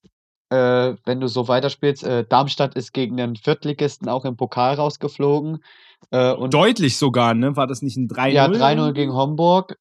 äh, 0.50 0.96
wenn 1.06 1.20
du 1.20 1.28
so 1.28 1.48
weiterspielst, 1.48 2.04
äh, 2.04 2.26
Darmstadt 2.28 2.76
ist 2.76 2.94
gegen 2.94 3.18
den 3.18 3.36
Viertligisten 3.36 4.10
auch 4.10 4.26
im 4.26 4.38
Pokal 4.38 4.76
rausgeflogen. 4.76 5.64
Äh, 6.12 6.34
und 6.34 6.54
Deutlich 6.54 6.98
sogar, 6.98 7.34
ne? 7.34 7.56
War 7.56 7.68
das 7.68 7.82
nicht 7.82 7.98
ein 7.98 8.08
3-0? 8.08 8.30
Ja, 8.30 8.48
3-0 8.48 8.94
gegen 8.94 9.14
Homburg. 9.14 9.78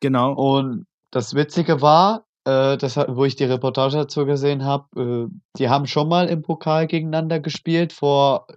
Genau. 0.00 0.32
Und 0.32 0.86
das 1.10 1.34
Witzige 1.34 1.80
war, 1.80 2.24
äh, 2.44 2.76
das, 2.76 2.96
wo 2.96 3.24
ich 3.24 3.36
die 3.36 3.44
Reportage 3.44 3.96
dazu 3.96 4.26
gesehen 4.26 4.64
habe, 4.64 5.28
äh, 5.30 5.34
die 5.58 5.68
haben 5.68 5.86
schon 5.86 6.08
mal 6.08 6.28
im 6.28 6.42
Pokal 6.42 6.86
gegeneinander 6.86 7.38
gespielt, 7.38 7.92
vor, 7.92 8.48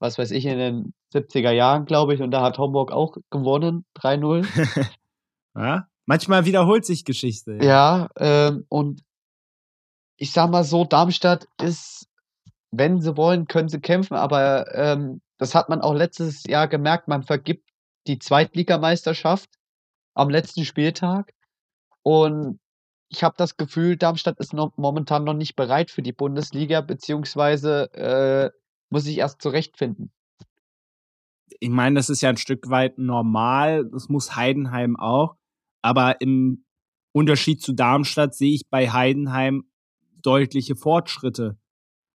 was 0.00 0.18
weiß 0.18 0.32
ich, 0.32 0.44
in 0.46 0.58
den 0.58 0.94
70er 1.14 1.52
Jahren, 1.52 1.84
glaube 1.84 2.14
ich, 2.14 2.20
und 2.20 2.32
da 2.32 2.42
hat 2.42 2.58
Homburg 2.58 2.92
auch 2.92 3.16
gewonnen, 3.30 3.84
3-0. 3.96 4.44
ja, 5.56 5.86
manchmal 6.06 6.44
wiederholt 6.44 6.84
sich 6.84 7.04
Geschichte. 7.04 7.58
Ja, 7.62 8.08
ja 8.18 8.48
ähm, 8.48 8.64
und 8.68 9.02
ich 10.18 10.32
sag 10.32 10.50
mal 10.50 10.64
so, 10.64 10.84
Darmstadt 10.84 11.46
ist, 11.62 12.08
wenn 12.70 13.00
sie 13.00 13.16
wollen, 13.16 13.46
können 13.46 13.68
sie 13.68 13.80
kämpfen, 13.80 14.14
aber 14.14 14.74
ähm, 14.74 15.22
das 15.38 15.54
hat 15.54 15.68
man 15.68 15.80
auch 15.80 15.94
letztes 15.94 16.44
Jahr 16.44 16.68
gemerkt, 16.68 17.08
man 17.08 17.22
vergibt 17.22 17.68
die 18.06 18.18
Zweitligameisterschaft 18.18 19.48
am 20.14 20.28
letzten 20.28 20.64
Spieltag. 20.64 21.32
Und 22.02 22.58
ich 23.08 23.22
habe 23.22 23.36
das 23.38 23.56
Gefühl, 23.56 23.96
Darmstadt 23.96 24.38
ist 24.38 24.52
noch, 24.52 24.76
momentan 24.76 25.24
noch 25.24 25.34
nicht 25.34 25.54
bereit 25.54 25.90
für 25.90 26.02
die 26.02 26.12
Bundesliga, 26.12 26.80
beziehungsweise 26.80 27.92
äh, 27.94 28.50
muss 28.90 29.04
sich 29.04 29.18
erst 29.18 29.40
zurechtfinden. 29.40 30.10
Ich 31.60 31.70
meine, 31.70 31.96
das 31.96 32.10
ist 32.10 32.20
ja 32.20 32.28
ein 32.28 32.36
Stück 32.36 32.68
weit 32.68 32.98
normal, 32.98 33.88
das 33.90 34.08
muss 34.08 34.36
Heidenheim 34.36 34.96
auch, 34.96 35.36
aber 35.80 36.20
im 36.20 36.64
Unterschied 37.12 37.62
zu 37.62 37.72
Darmstadt 37.72 38.34
sehe 38.34 38.54
ich 38.54 38.68
bei 38.68 38.90
Heidenheim 38.90 39.64
deutliche 40.22 40.76
Fortschritte. 40.76 41.58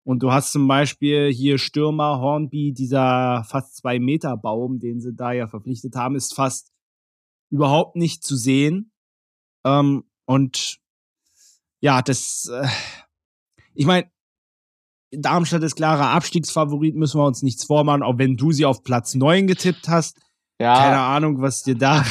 Und 0.05 0.23
du 0.23 0.33
hast 0.33 0.53
zum 0.53 0.67
Beispiel 0.67 1.33
hier 1.33 1.59
Stürmer 1.59 2.19
Hornby, 2.21 2.73
dieser 2.73 3.45
fast 3.45 3.77
zwei 3.77 4.01
Meter 4.01 4.37
Baum, 4.37 4.81
den 4.81 5.01
sie 5.01 5.15
da 5.15 5.33
ja 5.33 5.47
verpflichtet 5.47 5.95
haben, 5.95 6.17
ist 6.17 6.35
fast 6.35 6.73
überhaupt 7.51 7.97
nicht 7.97 8.25
zu 8.25 8.37
sehen. 8.37 8.93
Ähm, 9.65 10.05
und 10.25 10.79
ja, 11.81 12.03
das, 12.03 12.51
äh, 12.53 12.67
ich 13.75 13.87
meine, 13.87 14.11
Darmstadt 15.13 15.63
ist 15.63 15.77
klarer 15.77 16.09
Abstiegsfavorit, 16.09 16.97
müssen 16.97 17.21
wir 17.21 17.27
uns 17.27 17.43
nichts 17.43 17.65
vormachen, 17.65 18.03
auch 18.03 18.19
wenn 18.19 18.37
du 18.37 18.51
sie 18.51 18.65
auf 18.65 18.83
Platz 18.83 19.15
9 19.15 19.47
getippt 19.47 19.89
hast. 19.89 20.19
Ja. 20.59 20.75
Keine 20.75 21.01
Ahnung, 21.01 21.43
was 21.43 21.63
dir 21.63 21.75
da, 21.77 22.05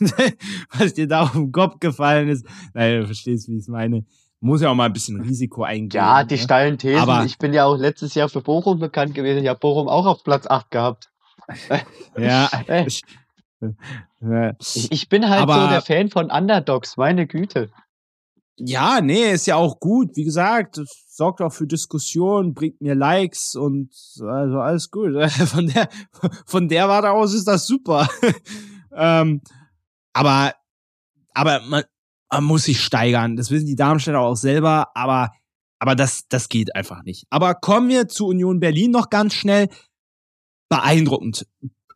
was 0.78 0.94
dir 0.94 1.08
da 1.08 1.22
auf 1.22 1.32
den 1.32 1.52
Kopf 1.52 1.80
gefallen 1.80 2.28
ist. 2.28 2.46
Naja, 2.74 3.00
du 3.00 3.06
verstehst, 3.06 3.48
wie 3.48 3.56
ich 3.56 3.62
es 3.62 3.68
meine. 3.68 4.04
Muss 4.40 4.60
ja 4.60 4.70
auch 4.70 4.74
mal 4.74 4.86
ein 4.86 4.92
bisschen 4.92 5.20
Risiko 5.20 5.64
eingehen. 5.64 5.98
Ja, 5.98 6.22
die 6.22 6.36
ne? 6.36 6.40
steilen 6.40 6.78
Thesen. 6.78 7.00
Aber 7.00 7.24
ich 7.24 7.38
bin 7.38 7.52
ja 7.52 7.64
auch 7.64 7.76
letztes 7.76 8.14
Jahr 8.14 8.28
für 8.28 8.40
Bochum 8.40 8.78
bekannt 8.78 9.14
gewesen. 9.14 9.42
Ich 9.42 9.48
habe 9.48 9.58
Bochum 9.58 9.88
auch 9.88 10.06
auf 10.06 10.22
Platz 10.22 10.46
8 10.46 10.70
gehabt. 10.70 11.10
ja. 12.16 12.48
ich, 12.86 13.02
ich 14.92 15.08
bin 15.08 15.28
halt 15.28 15.42
aber, 15.42 15.62
so 15.62 15.68
der 15.68 15.82
Fan 15.82 16.10
von 16.10 16.30
Underdogs, 16.30 16.96
meine 16.96 17.26
Güte. 17.26 17.70
Ja, 18.60 19.00
nee, 19.00 19.32
ist 19.32 19.46
ja 19.46 19.56
auch 19.56 19.78
gut. 19.80 20.16
Wie 20.16 20.24
gesagt, 20.24 20.80
sorgt 21.06 21.40
auch 21.40 21.52
für 21.52 21.66
Diskussionen, 21.66 22.54
bringt 22.54 22.80
mir 22.80 22.94
Likes 22.94 23.54
und 23.54 23.90
also 24.20 24.60
alles 24.60 24.90
gut. 24.90 25.12
Von 25.30 25.68
der, 25.68 25.88
von 26.46 26.68
der 26.68 26.88
Warte 26.88 27.10
aus 27.10 27.34
ist 27.34 27.46
das 27.46 27.66
super. 27.66 28.08
ähm, 28.94 29.40
aber, 30.12 30.54
aber 31.34 31.60
man, 31.68 31.84
man 32.30 32.44
muss 32.44 32.64
sich 32.64 32.80
steigern. 32.80 33.36
Das 33.36 33.50
wissen 33.50 33.66
die 33.66 33.76
Darmstädter 33.76 34.20
auch 34.20 34.36
selber, 34.36 34.88
aber, 34.94 35.32
aber 35.78 35.94
das, 35.94 36.28
das 36.28 36.48
geht 36.48 36.74
einfach 36.74 37.02
nicht. 37.02 37.24
Aber 37.30 37.54
kommen 37.54 37.88
wir 37.88 38.08
zu 38.08 38.26
Union 38.26 38.60
Berlin 38.60 38.90
noch 38.90 39.10
ganz 39.10 39.34
schnell. 39.34 39.68
Beeindruckend. 40.68 41.46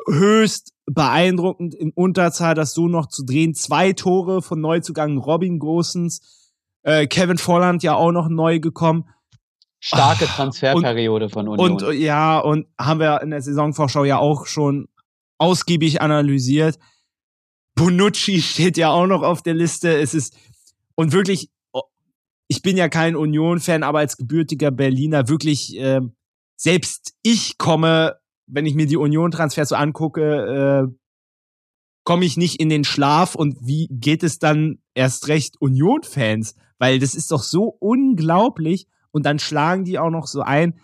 Höchst 0.08 0.72
beeindruckend 0.86 1.74
in 1.74 1.92
Unterzahl, 1.92 2.54
das 2.54 2.74
so 2.74 2.88
noch 2.88 3.06
zu 3.06 3.24
drehen. 3.24 3.54
Zwei 3.54 3.92
Tore 3.92 4.42
von 4.42 4.60
Neuzugang 4.60 5.18
Robin 5.18 5.58
Großens 5.58 6.42
äh, 6.82 7.06
Kevin 7.06 7.38
Volland 7.38 7.82
ja 7.82 7.94
auch 7.94 8.12
noch 8.12 8.28
neu 8.28 8.60
gekommen. 8.60 9.08
Starke 9.80 10.26
Transferperiode 10.26 11.26
und, 11.26 11.30
von 11.30 11.48
Union. 11.48 11.72
Und 11.72 11.94
ja, 11.94 12.38
und 12.38 12.66
haben 12.78 13.00
wir 13.00 13.20
in 13.22 13.30
der 13.30 13.42
Saisonvorschau 13.42 14.04
ja 14.04 14.18
auch 14.18 14.46
schon 14.46 14.88
ausgiebig 15.38 16.00
analysiert. 16.00 16.78
Bonucci 17.74 18.42
steht 18.42 18.76
ja 18.76 18.90
auch 18.90 19.06
noch 19.06 19.22
auf 19.22 19.42
der 19.42 19.54
Liste. 19.54 19.96
Es 19.98 20.14
ist 20.14 20.36
und 20.94 21.12
wirklich, 21.12 21.50
ich 22.48 22.62
bin 22.62 22.76
ja 22.76 22.88
kein 22.88 23.16
Union-Fan, 23.16 23.82
aber 23.82 24.00
als 24.00 24.16
gebürtiger 24.16 24.70
Berliner 24.70 25.28
wirklich 25.28 25.76
äh, 25.78 26.00
selbst 26.56 27.14
ich 27.22 27.58
komme, 27.58 28.16
wenn 28.46 28.66
ich 28.66 28.74
mir 28.74 28.86
die 28.86 28.96
Union-Transfers 28.96 29.70
so 29.70 29.74
angucke, 29.74 30.86
äh, 30.90 30.94
komme 32.04 32.24
ich 32.24 32.36
nicht 32.36 32.60
in 32.60 32.68
den 32.68 32.84
Schlaf 32.84 33.34
und 33.34 33.56
wie 33.60 33.88
geht 33.90 34.22
es 34.22 34.38
dann 34.38 34.78
erst 34.94 35.28
recht 35.28 35.60
Union-Fans? 35.60 36.54
Weil 36.78 36.98
das 36.98 37.14
ist 37.14 37.30
doch 37.30 37.42
so 37.42 37.64
unglaublich 37.64 38.86
und 39.12 39.24
dann 39.24 39.38
schlagen 39.38 39.84
die 39.84 39.98
auch 39.98 40.10
noch 40.10 40.26
so 40.26 40.42
ein. 40.42 40.74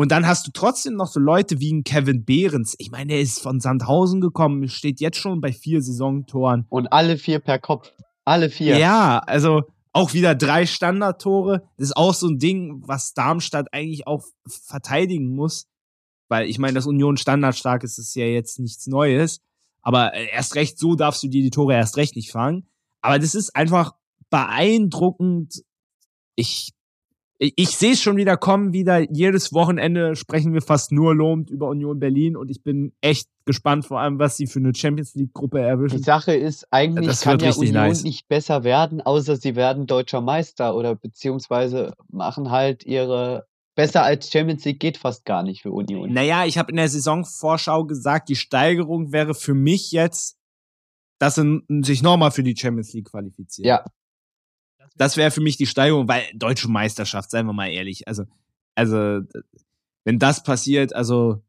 Und 0.00 0.12
dann 0.12 0.28
hast 0.28 0.46
du 0.46 0.52
trotzdem 0.52 0.94
noch 0.94 1.08
so 1.08 1.18
Leute 1.18 1.58
wie 1.58 1.72
ein 1.72 1.82
Kevin 1.82 2.24
Behrens. 2.24 2.76
Ich 2.78 2.92
meine, 2.92 3.08
der 3.08 3.20
ist 3.20 3.40
von 3.40 3.58
Sandhausen 3.58 4.20
gekommen, 4.20 4.68
steht 4.68 5.00
jetzt 5.00 5.18
schon 5.18 5.40
bei 5.40 5.52
vier 5.52 5.82
Saisontoren. 5.82 6.66
Und 6.68 6.86
alle 6.92 7.18
vier 7.18 7.40
per 7.40 7.58
Kopf. 7.58 7.92
Alle 8.24 8.48
vier. 8.48 8.78
Ja, 8.78 9.18
also 9.18 9.64
auch 9.92 10.12
wieder 10.12 10.36
drei 10.36 10.66
Standardtore. 10.66 11.68
Das 11.76 11.88
ist 11.88 11.96
auch 11.96 12.14
so 12.14 12.28
ein 12.28 12.38
Ding, 12.38 12.80
was 12.86 13.12
Darmstadt 13.12 13.74
eigentlich 13.74 14.06
auch 14.06 14.22
verteidigen 14.46 15.34
muss. 15.34 15.66
Weil 16.28 16.48
ich 16.48 16.60
meine, 16.60 16.74
dass 16.74 16.86
Union 16.86 17.16
standardstark 17.16 17.82
ist, 17.82 17.98
ist 17.98 18.14
ja 18.14 18.24
jetzt 18.24 18.60
nichts 18.60 18.86
Neues. 18.86 19.40
Aber 19.82 20.14
äh, 20.14 20.28
erst 20.30 20.54
recht 20.54 20.78
so 20.78 20.94
darfst 20.94 21.24
du 21.24 21.28
dir 21.28 21.42
die 21.42 21.50
Tore 21.50 21.74
erst 21.74 21.96
recht 21.96 22.14
nicht 22.14 22.30
fangen. 22.30 22.68
Aber 23.00 23.18
das 23.18 23.34
ist 23.34 23.56
einfach 23.56 23.94
beeindruckend. 24.30 25.64
Ich 26.36 26.72
ich 27.38 27.70
sehe 27.70 27.92
es 27.92 28.02
schon 28.02 28.16
wieder 28.16 28.36
kommen, 28.36 28.72
wieder 28.72 28.98
jedes 29.12 29.52
Wochenende 29.52 30.16
sprechen 30.16 30.52
wir 30.52 30.60
fast 30.60 30.90
nur 30.90 31.14
lobend 31.14 31.50
über 31.50 31.68
Union 31.68 32.00
Berlin 32.00 32.36
und 32.36 32.50
ich 32.50 32.64
bin 32.64 32.92
echt 33.00 33.28
gespannt 33.44 33.86
vor 33.86 34.00
allem, 34.00 34.18
was 34.18 34.36
sie 34.36 34.48
für 34.48 34.58
eine 34.58 34.74
Champions 34.74 35.14
League 35.14 35.32
Gruppe 35.32 35.60
erwischen. 35.60 35.98
Die 35.98 36.02
Sache 36.02 36.34
ist, 36.34 36.66
eigentlich 36.72 37.06
das 37.06 37.20
kann 37.20 37.38
ja 37.38 37.52
Union 37.54 37.72
nice. 37.72 38.02
nicht 38.02 38.26
besser 38.26 38.64
werden, 38.64 39.00
außer 39.00 39.36
sie 39.36 39.54
werden 39.54 39.86
deutscher 39.86 40.20
Meister 40.20 40.74
oder 40.74 40.96
beziehungsweise 40.96 41.94
machen 42.08 42.50
halt 42.50 42.84
ihre 42.84 43.46
besser 43.76 44.02
als 44.02 44.32
Champions 44.32 44.64
League 44.64 44.80
geht 44.80 44.96
fast 44.96 45.24
gar 45.24 45.44
nicht 45.44 45.62
für 45.62 45.70
Union. 45.70 46.12
Naja, 46.12 46.44
ich 46.44 46.58
habe 46.58 46.72
in 46.72 46.76
der 46.76 46.88
Saisonvorschau 46.88 47.84
gesagt, 47.84 48.28
die 48.28 48.34
Steigerung 48.34 49.12
wäre 49.12 49.34
für 49.34 49.54
mich 49.54 49.92
jetzt, 49.92 50.36
dass 51.20 51.36
sie 51.36 51.62
sich 51.82 52.02
nochmal 52.02 52.32
für 52.32 52.42
die 52.42 52.56
Champions 52.56 52.92
League 52.92 53.08
qualifizieren. 53.08 53.68
Ja, 53.68 53.84
das 54.96 55.16
wäre 55.16 55.30
für 55.30 55.40
mich 55.40 55.56
die 55.56 55.66
Steigerung, 55.66 56.08
weil 56.08 56.24
deutsche 56.34 56.68
Meisterschaft, 56.68 57.30
seien 57.30 57.46
wir 57.46 57.52
mal 57.52 57.68
ehrlich. 57.68 58.06
Also, 58.08 58.24
also, 58.74 59.20
wenn 60.04 60.18
das 60.18 60.42
passiert, 60.42 60.94
also, 60.94 61.42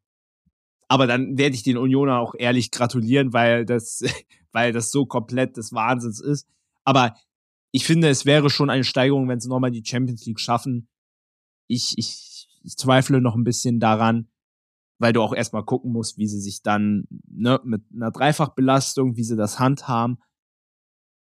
aber 0.87 1.07
dann 1.07 1.37
werde 1.37 1.55
ich 1.55 1.63
den 1.63 1.77
Unioner 1.77 2.19
auch 2.19 2.35
ehrlich 2.37 2.71
gratulieren, 2.71 3.33
weil 3.33 3.65
das, 3.65 4.03
weil 4.51 4.73
das 4.73 4.91
so 4.91 5.05
komplett 5.05 5.57
des 5.57 5.73
Wahnsinns 5.73 6.19
ist. 6.19 6.47
Aber 6.83 7.15
ich 7.71 7.85
finde, 7.85 8.09
es 8.09 8.25
wäre 8.25 8.49
schon 8.49 8.69
eine 8.69 8.83
Steigerung, 8.83 9.27
wenn 9.27 9.39
sie 9.39 9.49
nochmal 9.49 9.71
die 9.71 9.85
Champions 9.85 10.25
League 10.25 10.39
schaffen. 10.39 10.87
Ich, 11.67 11.97
ich, 11.97 12.47
ich 12.63 12.77
zweifle 12.77 13.21
noch 13.21 13.35
ein 13.35 13.43
bisschen 13.43 13.79
daran, 13.79 14.27
weil 14.97 15.13
du 15.13 15.21
auch 15.21 15.33
erstmal 15.33 15.63
gucken 15.63 15.91
musst, 15.91 16.17
wie 16.17 16.27
sie 16.27 16.41
sich 16.41 16.63
dann 16.63 17.07
ne, 17.27 17.59
mit 17.63 17.83
einer 17.93 18.11
Dreifachbelastung, 18.11 19.15
wie 19.17 19.23
sie 19.23 19.37
das 19.37 19.59
handhaben 19.59 20.17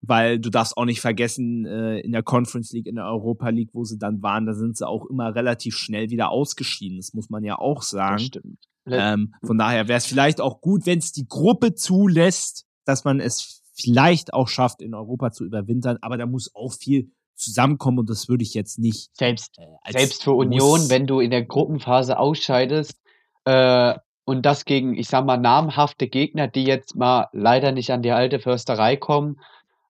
weil 0.07 0.39
du 0.39 0.49
darfst 0.49 0.77
auch 0.77 0.85
nicht 0.85 1.01
vergessen, 1.01 1.65
äh, 1.65 1.99
in 1.99 2.11
der 2.11 2.23
Conference 2.23 2.71
League, 2.71 2.87
in 2.87 2.95
der 2.95 3.05
Europa 3.05 3.49
League, 3.49 3.69
wo 3.73 3.83
sie 3.83 3.97
dann 3.97 4.21
waren, 4.21 4.45
da 4.45 4.53
sind 4.53 4.77
sie 4.77 4.87
auch 4.87 5.05
immer 5.05 5.35
relativ 5.35 5.75
schnell 5.75 6.09
wieder 6.09 6.29
ausgeschieden. 6.29 6.97
Das 6.97 7.13
muss 7.13 7.29
man 7.29 7.43
ja 7.43 7.57
auch 7.59 7.81
sagen. 7.81 8.17
Das 8.17 8.25
stimmt. 8.25 8.59
Ähm, 8.89 9.33
von 9.43 9.57
daher 9.57 9.87
wäre 9.87 9.97
es 9.97 10.05
vielleicht 10.05 10.39
auch 10.39 10.61
gut, 10.61 10.85
wenn 10.85 10.99
es 10.99 11.11
die 11.11 11.27
Gruppe 11.27 11.75
zulässt, 11.75 12.65
dass 12.85 13.03
man 13.03 13.19
es 13.19 13.61
vielleicht 13.73 14.33
auch 14.33 14.47
schafft, 14.47 14.81
in 14.81 14.93
Europa 14.93 15.31
zu 15.31 15.43
überwintern, 15.43 15.97
aber 16.01 16.17
da 16.17 16.25
muss 16.25 16.55
auch 16.55 16.73
viel 16.73 17.11
zusammenkommen 17.35 17.99
und 17.99 18.09
das 18.09 18.29
würde 18.29 18.43
ich 18.43 18.53
jetzt 18.53 18.79
nicht. 18.79 19.09
Selbst, 19.15 19.57
äh, 19.59 19.91
selbst 19.91 20.23
für 20.23 20.31
Union, 20.31 20.89
wenn 20.89 21.05
du 21.05 21.19
in 21.19 21.31
der 21.31 21.43
Gruppenphase 21.43 22.17
ausscheidest, 22.17 22.99
äh, 23.45 23.93
und 24.25 24.45
das 24.45 24.65
gegen, 24.65 24.97
ich 24.97 25.07
sag 25.07 25.25
mal, 25.25 25.37
namhafte 25.37 26.09
Gegner, 26.09 26.49
die 26.49 26.65
jetzt 26.65 26.97
mal 26.97 27.29
leider 27.31 27.71
nicht 27.71 27.91
an 27.91 28.01
die 28.01 28.11
alte 28.11 28.39
Försterei 28.39 28.97
kommen, 28.97 29.39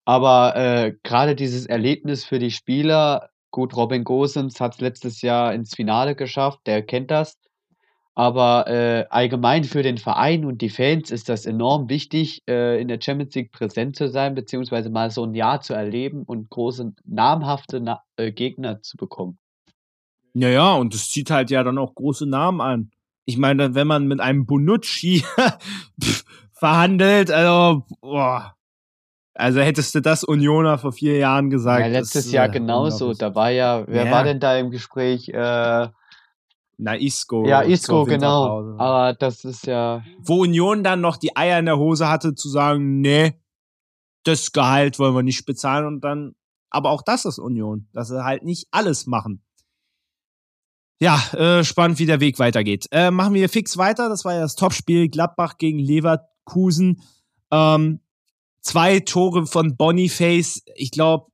aber 0.08 0.56
äh, 0.56 0.94
gerade 1.04 1.36
dieses 1.36 1.66
Erlebnis 1.66 2.24
für 2.24 2.40
die 2.40 2.52
Spieler, 2.52 3.30
gut, 3.52 3.76
Robin 3.76 4.06
Gosens 4.06 4.62
hat 4.62 4.76
es 4.76 4.80
letztes 4.80 5.22
Jahr 5.22 5.54
ins 5.54 5.76
Finale 5.76 6.16
geschafft, 6.16 6.62
der 6.66 6.82
kennt 6.82 7.12
das. 7.12 7.38
Aber 8.16 8.68
äh, 8.68 9.06
allgemein 9.10 9.66
für 9.66 9.84
den 9.84 9.98
Verein 9.98 10.46
und 10.46 10.62
die 10.62 10.70
Fans 10.70 11.12
ist 11.12 11.28
das 11.28 11.46
enorm 11.46 11.90
wichtig, 11.90 12.42
äh, 12.48 12.80
in 12.82 12.88
der 12.88 13.02
Champions 13.02 13.36
League 13.36 13.52
präsent 13.52 13.98
zu 13.98 14.08
sein, 14.08 14.34
beziehungsweise 14.34 14.90
mal 14.90 15.12
so 15.12 15.26
ein 15.26 15.36
Jahr 15.36 15.60
zu 15.60 15.74
erleben 15.74 16.24
und 16.24 16.50
große, 16.50 16.94
namhafte 17.04 17.82
Na 17.82 18.02
äh, 18.16 18.32
Gegner 18.32 18.82
zu 18.82 18.96
bekommen. 18.96 19.38
Ja, 20.34 20.48
ja, 20.48 20.74
und 20.76 20.96
es 20.96 21.12
zieht 21.12 21.32
halt 21.32 21.52
ja 21.52 21.66
dann 21.66 21.78
auch 21.78 21.96
große 21.96 22.28
Namen 22.28 22.62
an. 22.62 22.92
Ich 23.26 23.38
meine, 23.38 23.76
wenn 23.76 23.88
man 23.88 24.08
mit 24.08 24.22
einem 24.22 24.46
Bonucci 24.46 25.26
verhandelt, 26.54 27.30
also, 27.30 27.84
boah, 28.00 28.57
also 29.38 29.60
hättest 29.60 29.94
du 29.96 30.02
das 30.02 30.24
Unioner 30.24 30.78
vor 30.78 30.92
vier 30.92 31.18
Jahren 31.18 31.50
gesagt. 31.50 31.82
Ja, 31.82 31.88
letztes 31.88 32.26
das, 32.26 32.32
Jahr 32.32 32.48
äh, 32.48 32.52
genauso. 32.52 33.14
Da 33.14 33.36
war 33.36 33.52
ja, 33.52 33.84
wer 33.88 34.06
ja. 34.06 34.12
war 34.12 34.24
denn 34.24 34.40
da 34.40 34.58
im 34.58 34.72
Gespräch? 34.72 35.30
Äh, 35.30 35.88
Na, 36.78 36.96
Isco. 36.96 37.48
Ja, 37.48 37.62
Isco, 37.62 38.06
genau. 38.06 38.76
Aber 38.78 39.14
das 39.14 39.46
ist 39.46 39.68
ja. 39.68 40.04
Wo 40.20 40.42
Union 40.42 40.84
dann 40.84 41.02
noch 41.02 41.18
die 41.18 41.36
Eier 41.38 41.60
in 41.60 41.66
der 41.66 41.78
Hose 41.78 42.10
hatte, 42.10 42.36
zu 42.36 42.50
sagen, 42.50 43.02
nee, 43.02 43.40
das 44.24 44.52
Gehalt 44.52 45.00
wollen 45.00 45.16
wir 45.16 45.24
nicht 45.24 45.46
bezahlen 45.46 45.86
und 45.86 46.02
dann. 46.02 46.34
Aber 46.70 46.90
auch 46.90 47.02
das 47.02 47.26
ist 47.26 47.40
Union, 47.40 47.88
dass 47.94 48.10
sie 48.10 48.24
halt 48.24 48.44
nicht 48.44 48.68
alles 48.72 49.08
machen. 49.08 49.44
Ja, 51.00 51.22
äh, 51.34 51.64
spannend, 51.64 52.00
wie 52.00 52.08
der 52.08 52.20
Weg 52.20 52.40
weitergeht. 52.40 52.88
Äh, 52.92 53.12
machen 53.12 53.36
wir 53.36 53.50
fix 53.50 53.78
weiter. 53.78 54.10
Das 54.10 54.26
war 54.26 54.34
ja 54.34 54.42
das 54.42 54.56
Topspiel 54.56 55.10
Gladbach 55.10 55.58
gegen 55.60 55.78
Leverkusen. 55.78 57.02
Ähm, 57.52 58.02
zwei 58.68 59.00
Tore 59.00 59.46
von 59.46 59.78
Boniface. 59.78 60.64
Ich 60.76 60.92
glaube, 60.92 61.32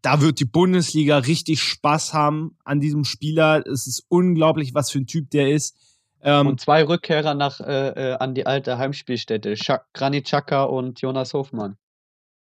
da 0.00 0.20
wird 0.20 0.40
die 0.40 0.46
Bundesliga 0.46 1.18
richtig 1.18 1.62
Spaß 1.62 2.14
haben 2.14 2.56
an 2.64 2.80
diesem 2.80 3.04
Spieler. 3.04 3.64
Es 3.66 3.86
ist 3.86 4.04
unglaublich, 4.08 4.74
was 4.74 4.90
für 4.90 4.98
ein 4.98 5.06
Typ 5.06 5.30
der 5.30 5.50
ist. 5.52 5.76
Ähm, 6.22 6.46
und 6.46 6.60
zwei 6.60 6.84
Rückkehrer 6.84 7.34
nach, 7.34 7.60
äh, 7.60 8.12
äh 8.12 8.14
an 8.14 8.34
die 8.34 8.46
alte 8.46 8.78
Heimspielstätte. 8.78 9.54
Granit 9.92 10.24
Xhaka 10.24 10.64
und 10.64 11.00
Jonas 11.00 11.34
Hofmann. 11.34 11.76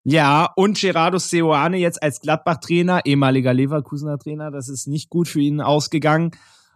Ja, 0.03 0.51
und 0.55 0.79
Gerardo 0.79 1.17
Seoane 1.17 1.77
jetzt 1.77 2.01
als 2.01 2.21
Gladbach-Trainer, 2.21 3.01
ehemaliger 3.05 3.53
Leverkusener 3.53 4.17
Trainer. 4.17 4.51
Das 4.51 4.69
ist 4.69 4.87
nicht 4.87 5.09
gut 5.09 5.27
für 5.27 5.39
ihn 5.39 5.61
ausgegangen. 5.61 6.31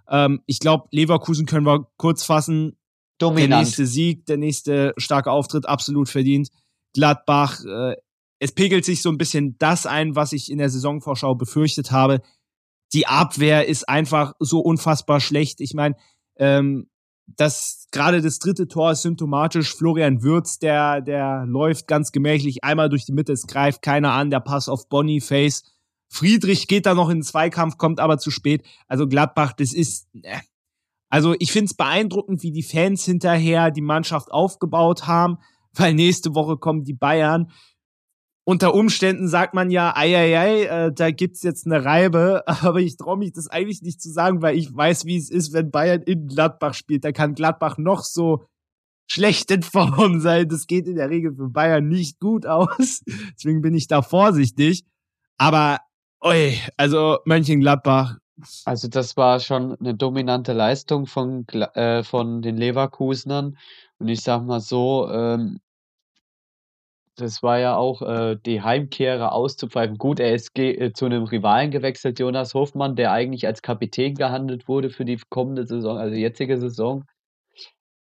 Ähm, 0.09 0.41
ich 0.45 0.59
glaube, 0.59 0.87
Leverkusen 0.91 1.45
können 1.45 1.65
wir 1.65 1.87
kurz 1.97 2.23
fassen. 2.23 2.75
Dominant. 3.17 3.51
Der 3.51 3.59
nächste 3.59 3.85
Sieg, 3.85 4.25
der 4.25 4.37
nächste 4.37 4.93
starke 4.97 5.31
Auftritt, 5.31 5.67
absolut 5.67 6.09
verdient. 6.09 6.49
Gladbach. 6.93 7.63
Äh, 7.65 7.95
es 8.39 8.53
pegelt 8.53 8.85
sich 8.85 9.01
so 9.01 9.09
ein 9.09 9.17
bisschen 9.17 9.57
das 9.57 9.85
ein, 9.85 10.15
was 10.15 10.31
ich 10.31 10.49
in 10.49 10.57
der 10.57 10.69
Saisonvorschau 10.69 11.35
befürchtet 11.35 11.91
habe. 11.91 12.21
Die 12.93 13.05
Abwehr 13.05 13.67
ist 13.67 13.87
einfach 13.87 14.33
so 14.39 14.59
unfassbar 14.59 15.19
schlecht. 15.19 15.61
Ich 15.61 15.73
meine, 15.73 15.95
ähm, 16.37 16.89
das 17.37 17.87
gerade 17.91 18.21
das 18.21 18.39
dritte 18.39 18.67
Tor 18.67 18.91
ist 18.91 19.03
symptomatisch. 19.03 19.75
Florian 19.75 20.23
Würz, 20.23 20.57
der, 20.59 21.01
der 21.01 21.45
läuft 21.45 21.87
ganz 21.87 22.11
gemächlich 22.11 22.63
einmal 22.63 22.89
durch 22.89 23.05
die 23.05 23.11
Mitte, 23.11 23.33
es 23.33 23.45
greift 23.45 23.81
keiner 23.81 24.13
an, 24.13 24.31
der 24.31 24.39
Pass 24.39 24.69
auf 24.69 24.89
Boniface. 24.89 25.63
Friedrich 26.11 26.67
geht 26.67 26.87
da 26.87 26.95
noch 26.95 27.09
in 27.09 27.17
den 27.17 27.23
Zweikampf, 27.23 27.77
kommt 27.77 27.99
aber 27.99 28.17
zu 28.17 28.31
spät. 28.31 28.65
Also 28.87 29.07
Gladbach, 29.07 29.53
das 29.53 29.73
ist. 29.73 30.07
Äh. 30.23 30.39
Also 31.11 31.35
ich 31.39 31.51
finde 31.51 31.65
es 31.65 31.73
beeindruckend, 31.73 32.43
wie 32.43 32.51
die 32.51 32.63
Fans 32.63 33.03
hinterher 33.03 33.71
die 33.71 33.81
Mannschaft 33.81 34.31
aufgebaut 34.31 35.07
haben 35.07 35.39
weil 35.73 35.93
nächste 35.93 36.35
Woche 36.35 36.57
kommen 36.57 36.83
die 36.83 36.93
Bayern. 36.93 37.51
Unter 38.45 38.73
Umständen 38.73 39.27
sagt 39.27 39.53
man 39.53 39.69
ja, 39.69 39.95
ei, 39.95 40.17
ei, 40.17 40.39
ei, 40.39 40.63
äh, 40.63 40.91
da 40.91 41.11
gibt's 41.11 41.43
jetzt 41.43 41.67
eine 41.67 41.85
Reibe, 41.85 42.43
aber 42.47 42.79
ich 42.79 42.97
traue 42.97 43.17
mich 43.17 43.31
das 43.31 43.47
eigentlich 43.47 43.81
nicht 43.81 44.01
zu 44.01 44.11
sagen, 44.11 44.41
weil 44.41 44.57
ich 44.57 44.75
weiß, 44.75 45.05
wie 45.05 45.17
es 45.17 45.29
ist, 45.29 45.53
wenn 45.53 45.69
Bayern 45.69 46.01
in 46.01 46.25
Gladbach 46.25 46.73
spielt. 46.73 47.03
Da 47.03 47.11
kann 47.11 47.35
Gladbach 47.35 47.77
noch 47.77 48.03
so 48.03 48.45
schlecht 49.05 49.51
in 49.51 49.63
Form 49.63 50.19
sein. 50.21 50.47
Das 50.47 50.67
geht 50.67 50.87
in 50.87 50.95
der 50.95 51.09
Regel 51.09 51.35
für 51.35 51.49
Bayern 51.49 51.87
nicht 51.87 52.19
gut 52.19 52.45
aus. 52.45 53.01
Deswegen 53.35 53.61
bin 53.61 53.75
ich 53.75 53.87
da 53.87 54.01
vorsichtig. 54.01 54.83
Aber, 55.37 55.79
oi, 56.21 56.57
also 56.77 57.19
Mönchengladbach. 57.25 58.17
Also 58.65 58.87
das 58.87 59.17
war 59.17 59.39
schon 59.41 59.75
eine 59.79 59.95
dominante 59.95 60.53
Leistung 60.53 61.05
von, 61.05 61.45
äh, 61.49 62.03
von 62.03 62.41
den 62.41 62.55
Leverkusenern. 62.55 63.57
Und 63.99 64.07
ich 64.07 64.21
sag 64.21 64.45
mal 64.45 64.61
so, 64.61 65.09
ähm, 65.11 65.59
das 67.19 67.43
war 67.43 67.59
ja 67.59 67.75
auch 67.75 68.01
äh, 68.01 68.37
die 68.45 68.61
Heimkehrer 68.61 69.33
auszupfeifen. 69.33 69.97
Gut, 69.97 70.19
er 70.19 70.33
ist 70.33 70.57
äh, 70.57 70.93
zu 70.93 71.05
einem 71.05 71.23
Rivalen 71.23 71.71
gewechselt, 71.71 72.19
Jonas 72.19 72.53
Hofmann, 72.53 72.95
der 72.95 73.11
eigentlich 73.11 73.45
als 73.45 73.61
Kapitän 73.61 74.15
gehandelt 74.15 74.67
wurde 74.67 74.89
für 74.89 75.05
die 75.05 75.19
kommende 75.29 75.65
Saison, 75.67 75.97
also 75.97 76.15
jetzige 76.15 76.57
Saison. 76.57 77.05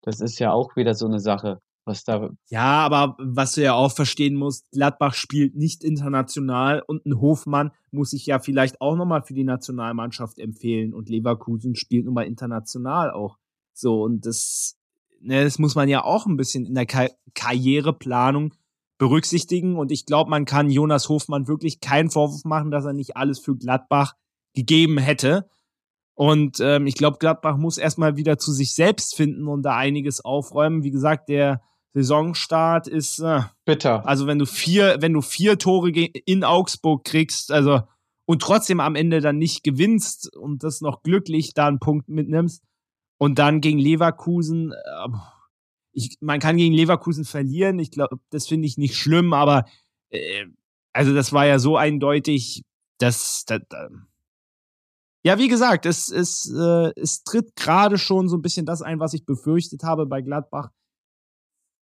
Das 0.03 0.21
ist 0.21 0.39
ja 0.39 0.53
auch 0.53 0.77
wieder 0.77 0.95
so 0.95 1.07
eine 1.07 1.19
Sache, 1.19 1.61
was 1.85 2.05
da. 2.05 2.31
Ja, 2.49 2.85
aber 2.85 3.17
was 3.19 3.55
du 3.55 3.63
ja 3.63 3.75
auch 3.75 3.93
verstehen 3.93 4.35
musst, 4.37 4.71
Gladbach 4.71 5.15
spielt 5.15 5.57
nicht 5.57 5.83
international 5.83 6.83
und 6.87 7.07
ein 7.07 7.21
Hofmann 7.21 7.73
muss 7.91 8.11
sich 8.11 8.27
ja 8.27 8.39
vielleicht 8.39 8.81
auch 8.81 8.97
nochmal 8.97 9.23
für 9.23 9.35
die 9.35 9.45
Nationalmannschaft 9.45 10.39
empfehlen 10.39 10.95
und 10.95 11.09
Leverkusen 11.09 11.75
spielt 11.75 12.05
nun 12.05 12.15
mal 12.15 12.27
international 12.27 13.11
auch. 13.11 13.39
So, 13.73 14.03
und 14.03 14.27
das 14.27 14.77
ne, 15.21 15.45
das 15.45 15.59
muss 15.59 15.75
man 15.75 15.89
ja 15.89 16.05
auch 16.05 16.27
ein 16.27 16.37
bisschen 16.37 16.67
in 16.67 16.75
der 16.75 16.87
Ka 16.87 17.09
Karriereplanung 17.35 18.55
berücksichtigen. 18.99 19.77
Und 19.77 19.93
ich 19.93 20.07
glaube, 20.07 20.31
man 20.31 20.45
kann 20.45 20.71
Jonas 20.71 21.09
Hofmann 21.09 21.49
wirklich 21.49 21.81
keinen 21.81 22.11
Vorwurf 22.11 22.45
machen, 22.45 22.71
dass 22.71 22.85
er 22.85 22.93
nicht 22.93 23.17
alles 23.17 23.39
für 23.39 23.57
Gladbach 23.57 24.14
gegeben 24.55 24.99
hätte. 24.99 25.49
Und 26.14 26.61
ähm, 26.61 26.87
ich 26.87 26.95
glaube, 26.95 27.19
Gladbach 27.19 27.59
muss 27.59 27.77
erstmal 27.77 28.17
wieder 28.17 28.39
zu 28.39 28.53
sich 28.53 28.75
selbst 28.75 29.14
finden 29.17 29.49
und 29.49 29.62
da 29.62 29.77
einiges 29.77 30.25
aufräumen. 30.25 30.83
Wie 30.83 30.91
gesagt, 30.91 31.29
der 31.29 31.61
Saisonstart 31.93 32.89
ist 32.89 33.19
äh, 33.19 33.43
bitter. 33.67 34.07
Also 34.07 34.27
wenn 34.27 34.39
du 34.39 34.47
vier, 34.47 34.97
wenn 35.01 35.12
du 35.12 35.21
vier 35.21 35.59
Tore 35.59 35.91
in 35.91 36.43
Augsburg 36.43 37.05
kriegst, 37.05 37.53
also 37.53 37.83
und 38.25 38.43
trotzdem 38.43 38.81
am 38.81 38.97
Ende 38.97 39.21
dann 39.21 39.39
nicht 39.39 39.62
gewinnst 39.62 40.35
und 40.35 40.64
das 40.64 40.81
noch 40.81 41.03
glücklich 41.03 41.55
da 41.55 41.69
einen 41.69 41.79
Punkt 41.79 42.09
mitnimmst 42.09 42.62
und 43.19 43.39
dann 43.39 43.61
gegen 43.61 43.79
Leverkusen, 43.79 44.73
äh, 44.73 45.09
ich, 45.93 46.19
man 46.21 46.41
kann 46.41 46.57
gegen 46.57 46.75
Leverkusen 46.75 47.25
verlieren. 47.25 47.79
Ich 47.79 47.91
glaube, 47.91 48.19
das 48.31 48.47
finde 48.47 48.67
ich 48.67 48.77
nicht 48.77 48.97
schlimm, 48.97 49.33
aber 49.33 49.64
äh, 50.11 50.47
also 50.93 51.14
das 51.14 51.33
war 51.33 51.47
ja 51.47 51.59
so 51.59 51.77
eindeutig, 51.77 52.62
dass, 52.99 53.45
dass 53.47 53.61
ja, 55.27 55.39
wie 55.39 55.49
gesagt, 55.49 55.87
es, 55.87 56.09
es, 56.09 56.49
äh, 56.57 56.93
es 56.95 57.25
tritt 57.25 57.57
gerade 57.57 57.99
schon 57.99 58.29
so 58.29 58.37
ein 58.37 58.43
bisschen 58.43 58.64
das 58.64 58.81
ein, 58.81 59.01
was 59.01 59.12
ich 59.12 59.27
befürchtet 59.27 59.83
habe 59.83 60.07
bei 60.07 60.23
Gladbach. 60.23 60.71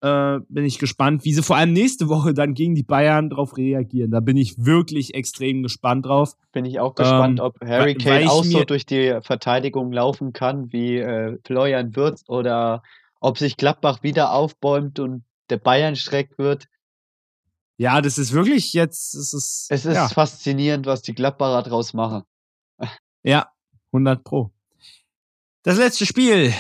Äh, 0.03 0.41
bin 0.49 0.65
ich 0.65 0.79
gespannt, 0.79 1.23
wie 1.23 1.33
sie 1.33 1.41
vor 1.43 1.55
allem 1.55 1.71
nächste 1.71 2.09
Woche 2.09 2.33
dann 2.33 2.55
gegen 2.55 2.75
die 2.75 2.83
Bayern 2.83 3.29
drauf 3.29 3.55
reagieren. 3.55 4.11
Da 4.11 4.19
bin 4.19 4.35
ich 4.35 4.55
wirklich 4.57 5.13
extrem 5.13 5.63
gespannt 5.63 6.05
drauf. 6.05 6.33
Bin 6.51 6.65
ich 6.65 6.81
auch 6.81 6.93
gespannt, 6.93 7.39
ähm, 7.39 7.45
ob 7.45 7.61
Harry 7.61 7.95
Kane 7.95 8.29
auch 8.29 8.43
so 8.43 8.65
durch 8.65 8.85
die 8.85 9.17
Verteidigung 9.21 9.93
laufen 9.93 10.33
kann 10.33 10.73
wie 10.73 10.97
äh, 10.97 11.37
Florian 11.45 11.95
Würz 11.95 12.25
oder 12.27 12.83
ob 13.21 13.37
sich 13.37 13.55
Gladbach 13.55 14.03
wieder 14.03 14.33
aufbäumt 14.33 14.99
und 14.99 15.23
der 15.49 15.57
Bayern 15.57 15.95
streckt 15.95 16.37
wird. 16.37 16.65
Ja, 17.77 18.01
das 18.01 18.17
ist 18.17 18.33
wirklich 18.33 18.73
jetzt. 18.73 19.15
Es 19.15 19.33
ist, 19.33 19.67
es 19.69 19.85
ist 19.85 19.95
ja. 19.95 20.09
faszinierend, 20.09 20.85
was 20.85 21.01
die 21.01 21.15
Gladbacher 21.15 21.63
draus 21.63 21.93
machen. 21.93 22.23
Ja, 23.23 23.47
100 23.93 24.21
Pro. 24.21 24.51
Das 25.63 25.77
letzte 25.77 26.05
Spiel 26.05 26.53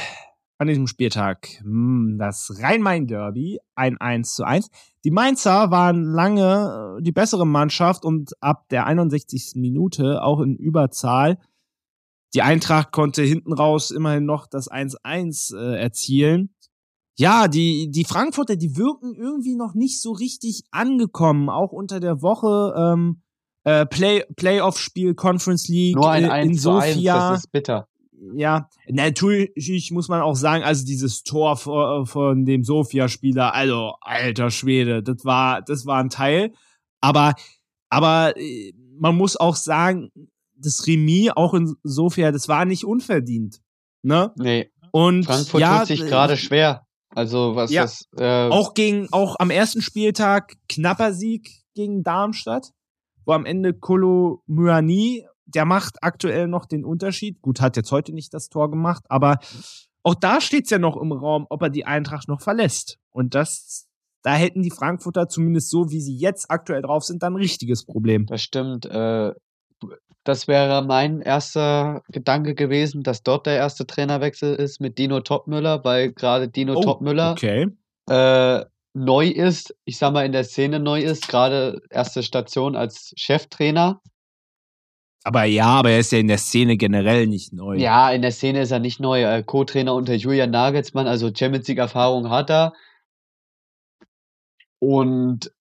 an 0.57 0.67
diesem 0.67 0.87
Spieltag, 0.87 1.59
hm, 1.61 2.17
das 2.19 2.53
Rhein-Main-Derby, 2.59 3.59
ein 3.75 3.97
1 3.97 4.35
zu 4.35 4.43
1. 4.43 4.69
Die 5.03 5.11
Mainzer 5.11 5.71
waren 5.71 6.03
lange 6.03 6.97
äh, 6.99 7.01
die 7.03 7.11
bessere 7.11 7.45
Mannschaft 7.45 8.05
und 8.05 8.31
ab 8.41 8.69
der 8.69 8.85
61. 8.85 9.53
Minute 9.55 10.23
auch 10.23 10.39
in 10.39 10.55
Überzahl. 10.55 11.37
Die 12.33 12.41
Eintracht 12.41 12.91
konnte 12.91 13.21
hinten 13.21 13.53
raus 13.53 13.91
immerhin 13.91 14.25
noch 14.25 14.47
das 14.47 14.71
1-1 14.71 15.55
äh, 15.55 15.79
erzielen. 15.79 16.53
Ja, 17.15 17.47
die, 17.47 17.91
die 17.91 18.05
Frankfurter, 18.05 18.55
die 18.55 18.75
wirken 18.75 19.13
irgendwie 19.13 19.55
noch 19.55 19.75
nicht 19.75 20.01
so 20.01 20.13
richtig 20.13 20.63
angekommen, 20.71 21.49
auch 21.49 21.71
unter 21.71 21.99
der 21.99 22.21
Woche. 22.21 22.73
Ähm, 22.75 23.21
äh, 23.65 23.85
Play, 23.85 24.23
Playoff-Spiel, 24.35 25.13
Conference 25.13 25.67
League 25.67 25.95
Nur 25.95 26.09
ein 26.09 26.25
äh, 26.25 26.41
in 26.41 26.55
Sofia. 26.55 27.13
1, 27.15 27.31
das 27.31 27.39
ist 27.39 27.51
bitter. 27.51 27.87
Ja, 28.35 28.69
natürlich 28.87 29.91
muss 29.91 30.07
man 30.07 30.21
auch 30.21 30.35
sagen, 30.35 30.63
also 30.63 30.85
dieses 30.85 31.23
Tor 31.23 31.57
von, 31.57 32.05
von 32.05 32.45
dem 32.45 32.63
Sofia-Spieler, 32.63 33.53
also 33.53 33.95
alter 34.01 34.49
Schwede, 34.49 35.03
das 35.03 35.25
war, 35.25 35.61
das 35.61 35.85
war 35.85 35.99
ein 35.99 36.09
Teil. 36.09 36.53
Aber, 37.01 37.33
aber 37.89 38.37
äh, 38.37 38.73
man 38.97 39.15
muss 39.15 39.35
auch 39.35 39.55
sagen, 39.55 40.11
das 40.55 40.87
Remis 40.87 41.31
auch 41.35 41.53
in 41.53 41.75
Sofia, 41.83 42.31
das 42.31 42.47
war 42.47 42.65
nicht 42.65 42.85
unverdient. 42.85 43.61
Ne? 44.03 44.31
Nee. 44.37 44.71
Und 44.91 45.25
Frankfurt 45.25 45.61
ja, 45.61 45.79
tut 45.79 45.87
sich 45.87 46.01
gerade 46.01 46.37
schwer. 46.37 46.85
Also 47.09 47.55
was 47.55 47.71
ja, 47.71 47.83
das 47.83 48.07
äh 48.17 48.49
auch 48.49 48.73
gegen 48.73 49.07
auch 49.11 49.35
am 49.39 49.49
ersten 49.49 49.81
Spieltag 49.81 50.55
knapper 50.67 51.13
Sieg 51.13 51.49
gegen 51.75 52.03
Darmstadt 52.03 52.71
wo 53.25 53.33
am 53.33 53.45
Ende 53.45 53.73
Kolo 53.73 54.43
Myani, 54.47 55.25
der 55.45 55.65
macht 55.65 55.97
aktuell 56.01 56.47
noch 56.47 56.65
den 56.65 56.85
Unterschied. 56.85 57.41
Gut, 57.41 57.61
hat 57.61 57.77
jetzt 57.77 57.91
heute 57.91 58.13
nicht 58.13 58.33
das 58.33 58.49
Tor 58.49 58.69
gemacht, 58.69 59.03
aber 59.09 59.39
auch 60.03 60.15
da 60.15 60.41
steht's 60.41 60.69
ja 60.69 60.79
noch 60.79 60.97
im 60.97 61.11
Raum, 61.11 61.45
ob 61.49 61.61
er 61.61 61.69
die 61.69 61.85
Eintracht 61.85 62.27
noch 62.27 62.41
verlässt. 62.41 62.97
Und 63.11 63.35
das, 63.35 63.87
da 64.21 64.33
hätten 64.33 64.61
die 64.61 64.71
Frankfurter 64.71 65.27
zumindest 65.27 65.69
so, 65.69 65.91
wie 65.91 66.01
sie 66.01 66.15
jetzt 66.15 66.51
aktuell 66.51 66.81
drauf 66.81 67.03
sind, 67.03 67.23
dann 67.23 67.33
ein 67.33 67.37
richtiges 67.37 67.85
Problem. 67.85 68.25
Das 68.25 68.41
stimmt. 68.41 68.85
Äh, 68.85 69.33
das 70.23 70.47
wäre 70.47 70.83
mein 70.85 71.21
erster 71.21 72.01
Gedanke 72.09 72.55
gewesen, 72.55 73.03
dass 73.03 73.23
dort 73.23 73.45
der 73.45 73.57
erste 73.57 73.85
Trainerwechsel 73.85 74.55
ist 74.55 74.79
mit 74.79 74.97
Dino 74.97 75.19
Topmüller, 75.19 75.83
weil 75.83 76.13
gerade 76.13 76.47
Dino 76.47 76.75
oh, 76.75 76.81
Topmüller 76.81 77.33
okay. 77.33 77.67
äh, 78.09 78.65
neu 78.93 79.27
ist, 79.27 79.75
ich 79.83 79.97
sag 79.97 80.13
mal 80.13 80.25
in 80.25 80.31
der 80.31 80.45
Szene 80.45 80.79
neu 80.79 81.01
ist, 81.01 81.27
gerade 81.27 81.81
erste 81.89 82.23
Station 82.23 82.75
als 82.75 83.13
Cheftrainer. 83.17 84.01
Aber 85.23 85.45
ja, 85.45 85.67
aber 85.67 85.91
er 85.91 85.99
ist 85.99 86.11
ja 86.11 86.19
in 86.19 86.27
der 86.27 86.37
Szene 86.37 86.75
generell 86.75 87.27
nicht 87.27 87.53
neu. 87.53 87.77
Ja, 87.77 88.11
in 88.11 88.21
der 88.21 88.31
Szene 88.31 88.61
ist 88.61 88.71
er 88.71 88.79
nicht 88.79 88.99
neu. 88.99 89.23
Äh, 89.23 89.43
Co-Trainer 89.43 89.93
unter 89.93 90.15
Julian 90.15 90.51
Nagelsmann, 90.51 91.07
also 91.07 91.31
Champions 91.33 91.67
League 91.67 91.77
Erfahrung 91.77 92.29
hat 92.29 92.49
er. 92.49 92.73
Und 94.79 95.53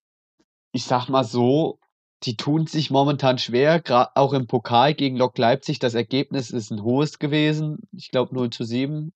ich 0.72 0.84
sag 0.84 1.08
mal 1.08 1.22
so, 1.22 1.78
die 2.24 2.36
tun 2.36 2.66
sich 2.66 2.90
momentan 2.90 3.38
schwer, 3.38 3.80
gerade 3.80 4.10
auch 4.16 4.32
im 4.32 4.46
Pokal 4.46 4.94
gegen 4.94 5.16
Lok 5.16 5.38
Leipzig. 5.38 5.78
Das 5.78 5.94
Ergebnis 5.94 6.50
ist 6.50 6.70
ein 6.70 6.82
hohes 6.82 7.18
gewesen, 7.18 7.78
ich 7.92 8.10
glaube 8.10 8.34
0 8.34 8.50
zu 8.50 8.64
7. 8.64 9.12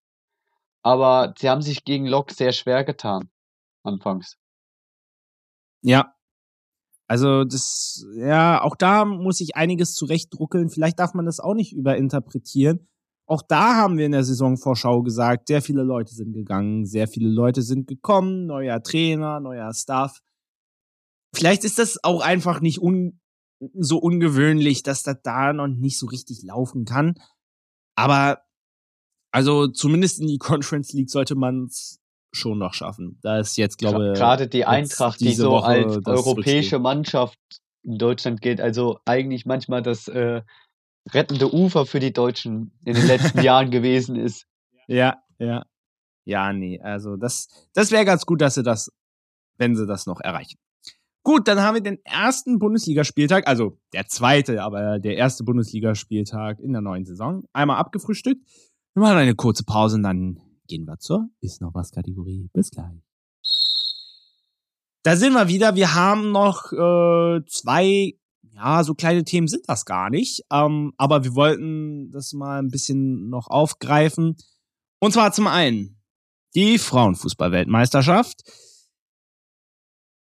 Aber 0.82 1.34
sie 1.36 1.50
haben 1.50 1.62
sich 1.62 1.84
gegen 1.84 2.06
Lok 2.06 2.30
sehr 2.30 2.52
schwer 2.52 2.84
getan 2.84 3.30
anfangs. 3.82 4.36
Ja. 5.82 6.15
Also 7.08 7.44
das, 7.44 8.04
ja, 8.16 8.60
auch 8.62 8.74
da 8.76 9.04
muss 9.04 9.40
ich 9.40 9.54
einiges 9.56 9.94
zurechtdruckeln. 9.94 10.70
Vielleicht 10.70 10.98
darf 10.98 11.14
man 11.14 11.24
das 11.24 11.38
auch 11.38 11.54
nicht 11.54 11.72
überinterpretieren. 11.72 12.88
Auch 13.28 13.42
da 13.42 13.74
haben 13.76 13.98
wir 13.98 14.06
in 14.06 14.12
der 14.12 14.24
Saisonvorschau 14.24 15.02
gesagt, 15.02 15.48
sehr 15.48 15.62
viele 15.62 15.82
Leute 15.82 16.14
sind 16.14 16.32
gegangen, 16.32 16.86
sehr 16.86 17.08
viele 17.08 17.28
Leute 17.28 17.62
sind 17.62 17.88
gekommen, 17.88 18.46
neuer 18.46 18.82
Trainer, 18.82 19.40
neuer 19.40 19.72
Staff. 19.74 20.20
Vielleicht 21.34 21.64
ist 21.64 21.78
das 21.78 22.02
auch 22.04 22.20
einfach 22.20 22.60
nicht 22.60 22.80
un 22.80 23.20
so 23.74 23.98
ungewöhnlich, 23.98 24.82
dass 24.82 25.02
das 25.02 25.16
da 25.22 25.52
noch 25.52 25.66
nicht 25.66 25.98
so 25.98 26.06
richtig 26.06 26.42
laufen 26.42 26.84
kann. 26.84 27.14
Aber 27.96 28.42
also 29.32 29.66
zumindest 29.66 30.20
in 30.20 30.26
die 30.26 30.38
Conference 30.38 30.92
League 30.92 31.10
sollte 31.10 31.34
man 31.34 31.64
es 31.64 32.00
schon 32.32 32.58
noch 32.58 32.74
schaffen. 32.74 33.18
Da 33.22 33.38
ist 33.38 33.56
jetzt, 33.56 33.78
glaube 33.78 34.12
ich. 34.12 34.18
Gerade 34.18 34.48
die 34.48 34.64
Eintracht, 34.64 35.20
die 35.20 35.32
so 35.32 35.50
Woche 35.50 35.66
als 35.66 36.06
europäische 36.06 36.78
Mannschaft 36.78 37.38
in 37.82 37.98
Deutschland 37.98 38.40
gilt, 38.40 38.60
also 38.60 38.98
eigentlich 39.04 39.46
manchmal 39.46 39.82
das 39.82 40.08
äh, 40.08 40.42
rettende 41.10 41.52
Ufer 41.52 41.86
für 41.86 42.00
die 42.00 42.12
Deutschen 42.12 42.72
in 42.84 42.94
den 42.94 43.06
letzten 43.06 43.40
Jahren 43.42 43.70
gewesen 43.70 44.16
ist. 44.16 44.46
Ja, 44.86 45.22
ja. 45.38 45.64
Ja, 46.24 46.52
nee, 46.52 46.80
also 46.80 47.16
das, 47.16 47.48
das 47.72 47.92
wäre 47.92 48.04
ganz 48.04 48.26
gut, 48.26 48.40
dass 48.40 48.54
sie 48.54 48.64
das, 48.64 48.90
wenn 49.58 49.76
sie 49.76 49.86
das 49.86 50.06
noch 50.06 50.20
erreichen. 50.20 50.58
Gut, 51.22 51.46
dann 51.48 51.60
haben 51.60 51.74
wir 51.74 51.82
den 51.82 52.04
ersten 52.04 52.58
Bundesligaspieltag, 52.58 53.46
also 53.46 53.78
der 53.92 54.06
zweite, 54.06 54.62
aber 54.62 54.98
der 54.98 55.16
erste 55.16 55.44
Bundesligaspieltag 55.44 56.58
in 56.58 56.72
der 56.72 56.82
neuen 56.82 57.04
Saison, 57.04 57.44
einmal 57.52 57.78
abgefrühstückt. 57.78 58.40
Wir 58.94 59.02
machen 59.02 59.18
eine 59.18 59.34
kurze 59.34 59.64
Pause 59.64 59.96
und 59.96 60.02
dann 60.02 60.40
gehen 60.66 60.84
wir 60.84 60.98
zur 60.98 61.28
Ist 61.40 61.60
noch 61.60 61.74
was 61.74 61.90
Kategorie. 61.90 62.48
Bis 62.52 62.70
gleich. 62.70 63.02
Da 65.02 65.16
sind 65.16 65.34
wir 65.34 65.48
wieder. 65.48 65.76
Wir 65.76 65.94
haben 65.94 66.32
noch 66.32 66.72
äh, 66.72 67.44
zwei, 67.46 68.14
ja, 68.54 68.82
so 68.82 68.94
kleine 68.94 69.24
Themen 69.24 69.46
sind 69.46 69.68
das 69.68 69.84
gar 69.84 70.10
nicht. 70.10 70.42
Ähm, 70.50 70.92
aber 70.96 71.24
wir 71.24 71.34
wollten 71.34 72.10
das 72.10 72.32
mal 72.32 72.58
ein 72.58 72.70
bisschen 72.70 73.28
noch 73.28 73.48
aufgreifen. 73.48 74.36
Und 74.98 75.12
zwar 75.12 75.32
zum 75.32 75.46
einen 75.46 76.02
die 76.54 76.78
Frauenfußballweltmeisterschaft. 76.78 78.42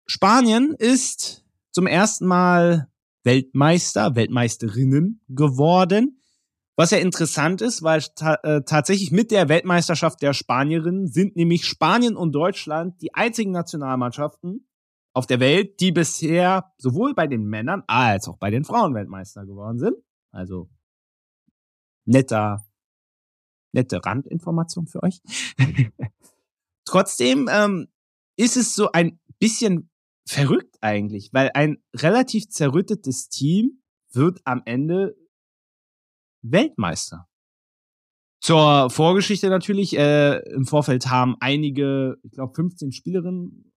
Spanien 0.06 0.74
ist 0.78 1.44
zum 1.72 1.86
ersten 1.86 2.26
Mal 2.26 2.90
Weltmeister, 3.24 4.16
Weltmeisterinnen 4.16 5.22
geworden. 5.28 6.22
Was 6.80 6.92
ja 6.92 6.98
interessant 6.98 7.60
ist, 7.62 7.84
weil 7.84 8.02
ta 8.16 8.36
äh, 8.36 8.62
tatsächlich 8.62 9.12
mit 9.12 9.32
der 9.32 9.50
Weltmeisterschaft 9.50 10.22
der 10.22 10.32
Spanierinnen 10.32 11.08
sind 11.08 11.36
nämlich 11.36 11.66
Spanien 11.66 12.16
und 12.16 12.32
Deutschland 12.32 13.02
die 13.02 13.14
einzigen 13.14 13.52
Nationalmannschaften 13.52 14.66
auf 15.14 15.28
der 15.28 15.42
Welt, 15.42 15.82
die 15.82 15.92
bisher 15.92 16.72
sowohl 16.78 17.14
bei 17.14 17.28
den 17.28 17.44
Männern 17.44 17.84
als 17.88 18.30
auch 18.30 18.38
bei 18.38 18.50
den 18.50 18.64
Frauen 18.64 18.94
Weltmeister 18.94 19.46
geworden 19.46 19.78
sind. 19.78 19.98
Also 20.32 20.70
netter, 22.06 22.66
nette 23.74 24.00
Randinformation 24.06 24.88
für 24.88 25.04
euch. 25.04 25.22
Trotzdem 26.86 27.50
ähm, 27.52 27.90
ist 28.38 28.56
es 28.56 28.74
so 28.74 28.90
ein 28.94 29.20
bisschen 29.38 29.90
verrückt 30.26 30.78
eigentlich, 30.80 31.34
weil 31.34 31.52
ein 31.56 31.84
relativ 31.94 32.48
zerrüttetes 32.48 33.28
Team 33.28 33.84
wird 34.14 34.40
am 34.46 34.62
Ende 34.64 35.19
Weltmeister. 36.42 37.28
Zur 38.42 38.90
Vorgeschichte 38.90 39.50
natürlich, 39.50 39.98
äh, 39.98 40.40
im 40.54 40.66
Vorfeld 40.66 41.08
haben 41.08 41.36
einige, 41.40 42.18
ich 42.24 42.32
glaube 42.32 42.54
15 42.56 42.92
Spielerinnen, 42.92 43.74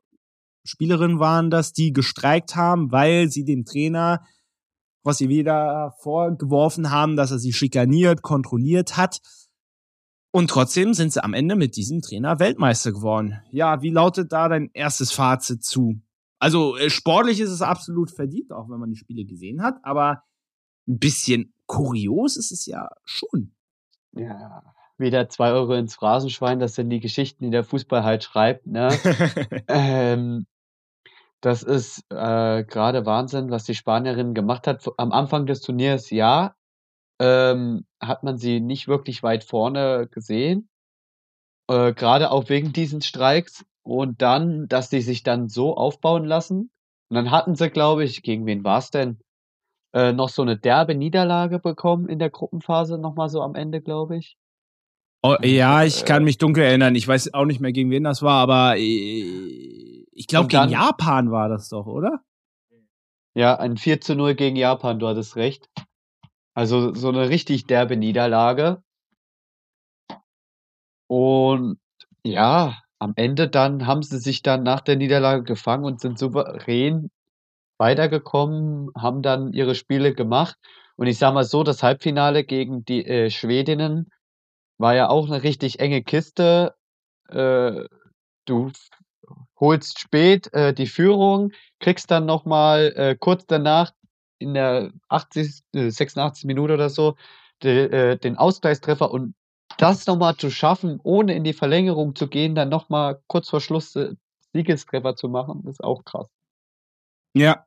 Spielerinnen 0.64 1.18
waren 1.18 1.50
das, 1.50 1.72
die 1.72 1.92
gestreikt 1.92 2.54
haben, 2.54 2.92
weil 2.92 3.28
sie 3.28 3.44
dem 3.44 3.64
Trainer 3.64 4.24
was 5.04 5.18
sie 5.18 5.28
wieder 5.28 5.94
vorgeworfen 6.00 6.90
haben, 6.90 7.16
dass 7.16 7.30
er 7.30 7.38
sie 7.38 7.52
schikaniert, 7.52 8.22
kontrolliert 8.22 8.96
hat. 8.96 9.20
Und 10.30 10.48
trotzdem 10.48 10.94
sind 10.94 11.12
sie 11.12 11.22
am 11.22 11.34
Ende 11.34 11.56
mit 11.56 11.76
diesem 11.76 12.00
Trainer 12.00 12.38
Weltmeister 12.38 12.92
geworden. 12.92 13.40
Ja, 13.50 13.82
wie 13.82 13.90
lautet 13.90 14.32
da 14.32 14.48
dein 14.48 14.70
erstes 14.72 15.12
Fazit 15.12 15.62
zu? 15.62 16.00
Also 16.38 16.76
äh, 16.76 16.88
sportlich 16.88 17.40
ist 17.40 17.50
es 17.50 17.62
absolut 17.62 18.10
verdient, 18.10 18.52
auch 18.52 18.68
wenn 18.70 18.80
man 18.80 18.90
die 18.90 18.96
Spiele 18.96 19.24
gesehen 19.24 19.62
hat, 19.62 19.76
aber 19.82 20.22
ein 20.88 20.98
bisschen 20.98 21.52
kurios 21.73 22.37
ist 22.37 22.53
es 22.53 22.66
ja 22.66 22.91
schon. 23.03 23.55
Ja, 24.12 24.75
wieder 24.99 25.31
zwei 25.31 25.53
Euro 25.53 25.73
ins 25.73 25.95
Phrasenschwein, 25.95 26.61
das 26.61 26.75
sind 26.75 26.91
die 26.91 27.01
Geschichten, 27.01 27.47
die 27.47 27.51
der 27.51 27.64
Fußball 27.64 28.05
halt 28.05 28.23
schreibt. 28.23 28.66
Ne? 28.66 28.91
ähm, 29.68 30.47
das 31.41 31.62
ist 31.62 32.05
äh, 32.11 32.62
gerade 32.64 33.07
Wahnsinn, 33.07 33.51
was 33.51 33.64
die 33.64 33.75
Spanierin 33.75 34.35
gemacht 34.35 34.66
hat. 34.66 34.87
Am 34.99 35.12
Anfang 35.12 35.47
des 35.47 35.62
Turniers, 35.62 36.11
ja, 36.11 36.55
ähm, 37.18 37.87
hat 38.01 38.23
man 38.23 38.37
sie 38.37 38.61
nicht 38.61 38.87
wirklich 38.87 39.23
weit 39.23 39.43
vorne 39.43 40.09
gesehen. 40.09 40.68
Äh, 41.68 41.95
gerade 41.95 42.31
auch 42.31 42.51
wegen 42.51 42.75
diesen 42.75 43.01
Streiks. 43.01 43.64
Und 43.83 44.20
dann, 44.20 44.68
dass 44.68 44.91
die 44.91 45.01
sich 45.01 45.23
dann 45.23 45.49
so 45.49 45.75
aufbauen 45.75 46.27
lassen. 46.27 46.70
Und 47.09 47.16
dann 47.16 47.31
hatten 47.31 47.55
sie, 47.55 47.70
glaube 47.70 48.05
ich, 48.05 48.23
gegen 48.23 48.45
wen 48.45 48.62
war 48.62 48.79
es 48.79 48.91
denn? 48.91 49.18
Äh, 49.95 50.12
noch 50.12 50.30
so 50.30 50.43
eine 50.43 50.57
derbe 50.57 50.95
Niederlage 50.95 51.59
bekommen 51.59 52.09
in 52.09 52.18
der 52.18 52.30
Gruppenphase, 52.30 52.97
nochmal 52.97 53.28
so 53.28 53.43
am 53.43 53.55
Ende, 53.55 53.80
glaube 53.80 54.16
ich. 54.16 54.38
Oh, 55.22 55.36
ja, 55.43 55.84
ich 55.84 56.05
kann 56.05 56.22
äh, 56.22 56.24
mich 56.24 56.38
dunkel 56.38 56.64
erinnern. 56.64 56.95
Ich 56.95 57.07
weiß 57.07 57.34
auch 57.34 57.45
nicht 57.45 57.61
mehr, 57.61 57.72
gegen 57.72 57.90
wen 57.90 58.05
das 58.05 58.22
war, 58.22 58.40
aber 58.43 58.76
äh, 58.76 60.05
ich 60.12 60.26
glaube, 60.26 60.49
gegen 60.49 60.70
Japan 60.70 61.30
war 61.30 61.49
das 61.49 61.68
doch, 61.68 61.86
oder? 61.86 62.22
Ja, 63.34 63.59
ein 63.59 63.76
4 63.76 64.01
zu 64.01 64.14
0 64.14 64.34
gegen 64.34 64.57
Japan, 64.57 64.99
du 64.99 65.07
hattest 65.07 65.36
recht. 65.36 65.68
Also 66.55 66.93
so 66.95 67.09
eine 67.09 67.28
richtig 67.28 67.66
derbe 67.66 67.97
Niederlage. 67.97 68.82
Und 71.07 71.78
ja, 72.24 72.78
am 72.99 73.12
Ende 73.16 73.49
dann 73.49 73.86
haben 73.86 74.03
sie 74.03 74.18
sich 74.18 74.43
dann 74.43 74.62
nach 74.62 74.80
der 74.80 74.97
Niederlage 74.97 75.45
gefangen 75.45 75.84
und 75.84 76.01
sind 76.01 76.18
souverän 76.18 77.11
weitergekommen, 77.83 78.91
haben 78.97 79.22
dann 79.22 79.53
ihre 79.53 79.74
Spiele 79.74 80.14
gemacht. 80.14 80.57
Und 80.95 81.09
ich 81.09 81.18
sage 81.18 81.35
mal 81.35 81.43
so, 81.43 81.64
das 81.64 81.83
Halbfinale 81.83 82.45
gegen 82.45 82.85
die 82.85 83.05
äh, 83.05 83.28
Schwedinnen 83.28 84.09
war 84.78 84.95
ja 84.95 85.09
auch 85.09 85.26
eine 85.26 85.43
richtig 85.43 85.80
enge 85.80 86.03
Kiste. 86.05 86.76
Äh, 87.28 87.87
du 88.45 88.70
holst 89.59 89.99
spät 89.99 90.53
äh, 90.55 90.72
die 90.72 90.87
Führung, 90.87 91.51
kriegst 91.80 92.12
dann 92.12 92.24
noch 92.24 92.45
mal 92.45 92.93
äh, 92.95 93.16
kurz 93.18 93.47
danach 93.47 93.93
in 94.39 94.55
der 94.55 94.93
80, 95.09 95.62
86. 95.72 96.45
Äh, 96.45 96.47
Minute 96.47 96.74
oder 96.74 96.89
so 96.89 97.16
de, 97.64 98.12
äh, 98.12 98.16
den 98.16 98.37
Ausgleichstreffer 98.37 99.11
und 99.11 99.35
das 99.76 100.07
nochmal 100.07 100.37
zu 100.37 100.51
schaffen, 100.51 101.01
ohne 101.03 101.35
in 101.35 101.43
die 101.43 101.53
Verlängerung 101.53 102.14
zu 102.14 102.28
gehen, 102.28 102.55
dann 102.55 102.68
nochmal 102.68 103.20
kurz 103.26 103.51
vor 103.51 103.61
Schluss 103.61 103.97
äh, 103.97 104.14
Siegestreffer 104.53 105.16
zu 105.16 105.28
machen, 105.28 105.64
ist 105.66 105.83
auch 105.83 106.05
krass. 106.05 106.28
Ja, 107.35 107.64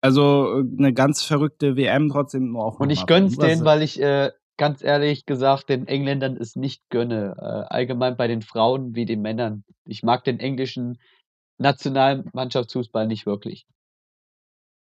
also 0.00 0.62
eine 0.78 0.92
ganz 0.92 1.22
verrückte 1.22 1.76
WM 1.76 2.08
trotzdem 2.08 2.56
auch. 2.56 2.80
Und 2.80 2.90
ich 2.90 3.06
gönn's 3.06 3.36
denen, 3.36 3.64
weil 3.64 3.82
ich 3.82 4.00
äh, 4.00 4.30
ganz 4.56 4.82
ehrlich 4.82 5.26
gesagt 5.26 5.68
den 5.68 5.86
Engländern 5.86 6.36
es 6.36 6.56
nicht 6.56 6.82
gönne. 6.90 7.34
Äh, 7.38 7.74
allgemein 7.74 8.16
bei 8.16 8.28
den 8.28 8.42
Frauen 8.42 8.94
wie 8.94 9.04
den 9.04 9.22
Männern. 9.22 9.64
Ich 9.84 10.02
mag 10.02 10.24
den 10.24 10.40
englischen 10.40 10.98
Nationalmannschaftsfußball 11.58 13.06
nicht 13.06 13.26
wirklich. 13.26 13.66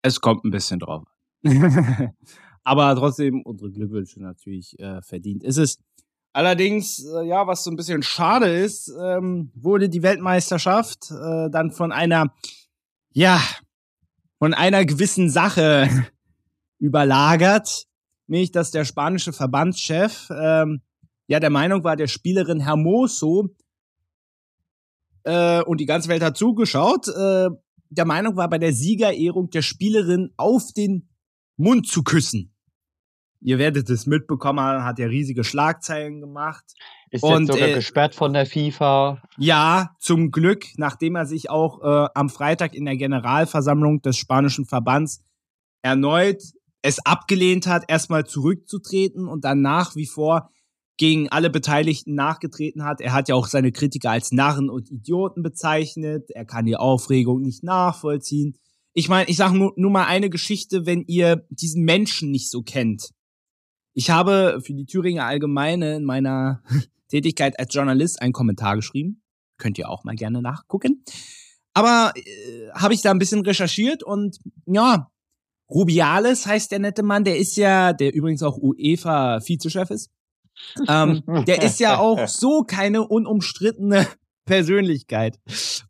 Es 0.03 0.21
kommt 0.21 0.45
ein 0.45 0.51
bisschen 0.51 0.81
drauf. 0.81 1.05
Aber 2.65 2.95
trotzdem 2.95 3.43
unsere 3.43 3.71
Glückwünsche 3.71 4.23
natürlich 4.23 4.79
äh, 4.79 5.01
verdient 5.03 5.43
ist 5.43 5.57
es. 5.57 5.79
Allerdings, 6.33 7.05
äh, 7.05 7.27
ja, 7.27 7.47
was 7.47 7.65
so 7.65 7.71
ein 7.71 7.77
bisschen 7.77 8.03
schade 8.03 8.47
ist, 8.47 8.93
ähm, 9.03 9.51
wurde 9.55 9.89
die 9.89 10.03
Weltmeisterschaft 10.03 11.11
äh, 11.11 11.51
dann 11.51 11.73
von 11.73 11.91
einer, 11.91 12.33
ja, 13.13 13.41
von 14.41 14.55
einer 14.55 14.84
gewissen 14.86 15.28
Sache 15.30 15.88
überlagert, 16.80 17.86
nämlich 18.26 18.51
dass 18.51 18.70
der 18.70 18.84
spanische 18.84 19.32
Verbandschef 19.32 20.28
ähm, 20.30 20.80
ja 21.28 21.38
der 21.38 21.51
Meinung 21.51 21.84
war, 21.84 21.95
der 21.95 22.09
Spielerin 22.09 22.61
Hermoso 22.61 23.55
äh, 25.24 25.62
und 25.62 25.78
die 25.78 25.86
ganze 25.86 26.09
Welt 26.09 26.22
hat 26.22 26.38
zugeschaut, 26.38 27.09
äh, 27.09 27.51
der 27.91 28.05
Meinung 28.07 28.36
war, 28.36 28.49
bei 28.49 28.59
der 28.59 28.72
Siegerehrung 28.72 29.51
der 29.51 29.62
Spielerin 29.62 30.32
auf 30.36 30.72
den 30.72 31.09
Mund 31.57 31.86
zu 31.86 32.03
küssen. 32.03 32.55
Ihr 33.41 33.59
werdet 33.59 33.88
es 33.88 34.07
mitbekommen, 34.07 34.84
hat 34.84 34.99
ja 34.99 35.07
riesige 35.07 35.45
Schlagzeilen 35.45 36.20
gemacht. 36.20 36.64
Ist 37.11 37.22
und, 37.22 37.47
jetzt 37.47 37.53
sogar 37.53 37.68
äh, 37.68 37.74
gesperrt 37.74 38.14
von 38.14 38.32
der 38.32 38.47
FIFA. 38.47 39.22
Ja, 39.38 39.97
zum 39.99 40.30
Glück, 40.30 40.66
nachdem 40.76 41.16
er 41.16 41.26
sich 41.26 41.51
auch 41.51 41.82
äh, 41.82 42.09
am 42.14 42.28
Freitag 42.28 42.74
in 42.74 42.84
der 42.84 42.97
Generalversammlung 42.97 44.03
des 44.03 44.16
spanischen 44.16 44.66
Verbands 44.66 45.24
erneut 45.82 46.43
es 46.82 47.05
abgelehnt 47.05 47.66
hat, 47.66 47.84
erstmal 47.88 48.26
zurückzutreten 48.26 49.28
und 49.28 49.45
dann 49.45 49.61
nach 49.61 49.97
wie 49.97 50.07
vor 50.07 50.51
gegen 50.97 51.28
alle 51.30 51.51
Beteiligten 51.51 52.14
nachgetreten 52.14 52.84
hat. 52.84 53.01
Er 53.01 53.12
hat 53.12 53.28
ja 53.28 53.34
auch 53.34 53.47
seine 53.47 53.72
Kritiker 53.72 54.11
als 54.11 54.32
Narren 54.32 54.68
und 54.68 54.91
Idioten 54.91 55.43
bezeichnet. 55.43 56.30
Er 56.30 56.45
kann 56.45 56.66
die 56.66 56.76
Aufregung 56.76 57.41
nicht 57.41 57.62
nachvollziehen. 57.62 58.57
Ich 58.93 59.09
meine, 59.09 59.28
ich 59.30 59.36
sage 59.36 59.57
nur, 59.57 59.72
nur 59.76 59.91
mal 59.91 60.07
eine 60.07 60.30
Geschichte, 60.30 60.84
wenn 60.84 61.05
ihr 61.07 61.47
diesen 61.49 61.84
Menschen 61.84 62.30
nicht 62.30 62.51
so 62.51 62.62
kennt. 62.62 63.11
Ich 63.93 64.11
habe 64.11 64.61
für 64.64 64.74
die 64.74 64.86
Thüringer 64.86 65.24
Allgemeine 65.24 65.97
in 65.97 66.05
meiner 66.05 66.62
Tätigkeit 67.09 67.59
als 67.59 67.74
Journalist 67.74 68.22
einen 68.22 68.32
Kommentar 68.32 68.76
geschrieben. 68.76 69.22
Könnt 69.59 69.78
ihr 69.78 69.88
auch 69.88 70.05
mal 70.05 70.14
gerne 70.14 70.41
nachgucken. 70.43 71.05
Aber 71.74 72.12
äh, 72.16 72.70
habe 72.74 72.95
ich 72.95 73.03
da 73.03 73.11
ein 73.11 73.18
bisschen 73.18 73.45
recherchiert 73.45 74.03
und 74.03 74.38
ja, 74.66 75.11
Rubiales 75.70 76.47
heißt 76.47 76.72
der 76.72 76.80
nette 76.80 77.03
Mann, 77.03 77.24
der 77.24 77.38
ist 77.38 77.57
ja, 77.57 77.93
der 77.93 78.12
übrigens 78.12 78.43
auch 78.43 78.59
UEFA-Vizechef 78.59 79.91
ist. 79.91 80.11
Ähm, 80.88 81.22
der 81.47 81.62
ist 81.62 81.78
ja 81.80 81.99
auch 81.99 82.26
so 82.26 82.64
keine 82.64 83.07
unumstrittene 83.07 84.07
Persönlichkeit. 84.47 85.38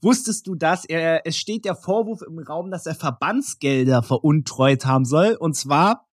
Wusstest 0.02 0.46
du 0.46 0.54
das? 0.54 0.84
Er, 0.84 1.26
es 1.26 1.36
steht 1.36 1.64
der 1.64 1.74
Vorwurf 1.74 2.20
im 2.22 2.38
Raum, 2.38 2.70
dass 2.70 2.86
er 2.86 2.94
Verbandsgelder 2.94 4.02
veruntreut 4.02 4.84
haben 4.84 5.06
soll. 5.06 5.36
Und 5.40 5.56
zwar 5.56 6.06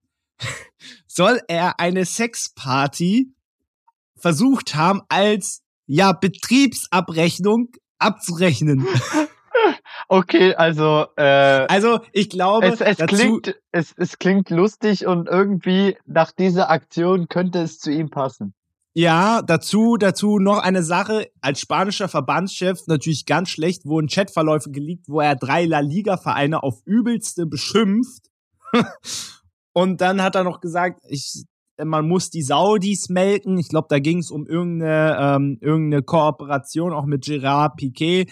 soll 1.08 1.40
er 1.48 1.80
eine 1.80 2.06
Sexparty 2.06 3.34
versucht 4.16 4.76
haben, 4.76 5.02
als 5.10 5.64
ja 5.86 6.12
Betriebsabrechnung 6.14 7.70
abzurechnen. 7.98 8.88
Okay, 10.10 10.56
also 10.56 11.08
äh, 11.18 11.24
also 11.24 12.00
ich 12.14 12.30
glaube, 12.30 12.68
es, 12.68 12.80
es 12.80 12.98
klingt 12.98 13.60
es, 13.72 13.94
es 13.98 14.18
klingt 14.20 14.50
lustig 14.50 15.06
und 15.06 15.28
irgendwie 15.28 15.98
nach 16.06 16.32
dieser 16.32 16.70
Aktion 16.70 17.28
könnte 17.28 17.60
es 17.60 17.80
zu 17.80 17.92
ihm 17.92 18.10
passen. 18.10 18.54
Ja, 18.94 19.42
dazu, 19.42 19.98
dazu 19.98 20.40
noch 20.40 20.60
eine 20.60 20.82
Sache. 20.82 21.30
Als 21.42 21.60
spanischer 21.60 22.08
Verbandschef 22.08 22.88
natürlich 22.88 23.26
ganz 23.26 23.50
schlecht 23.50 23.86
wurden 23.86 24.08
Chatverläufe 24.08 24.72
geleakt, 24.72 25.08
wo 25.08 25.20
er 25.20 25.36
drei 25.36 25.66
La 25.66 25.82
Liga-Vereine 25.82 26.64
auf 26.64 26.82
übelste 26.86 27.46
beschimpft. 27.46 28.32
und 29.78 30.02
dann 30.02 30.24
hat 30.24 30.34
er 30.34 30.44
noch 30.44 30.60
gesagt, 30.60 31.04
ich, 31.08 31.46
man 31.78 32.08
muss 32.08 32.32
die 32.32 32.42
Saudis 32.42 33.10
melken. 33.10 33.60
Ich 33.60 33.70
glaube, 33.70 33.86
da 33.92 34.00
ging 34.00 34.18
es 34.18 34.32
um 34.32 34.48
irgendeine, 34.48 35.16
ähm, 35.20 35.60
irgendeine 35.62 36.02
Kooperation 36.02 36.94
auch 36.94 37.06
mit 37.06 37.26
Gerard 37.26 37.76
Piquet. 37.76 38.26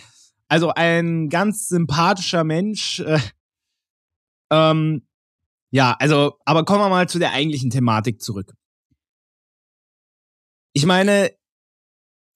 Also 0.48 0.72
ein 0.72 1.30
ganz 1.30 1.68
sympathischer 1.68 2.44
Mensch. 2.44 3.00
Äh, 3.02 3.20
ähm, 4.52 5.08
ja, 5.70 5.96
also, 6.00 6.34
aber 6.46 6.66
kommen 6.66 6.80
wir 6.80 6.90
mal 6.90 7.08
zu 7.08 7.20
der 7.20 7.34
eigentlichen 7.34 7.70
Thematik 7.70 8.24
zurück. 8.24 8.56
Ich 10.74 10.88
meine, 10.88 11.30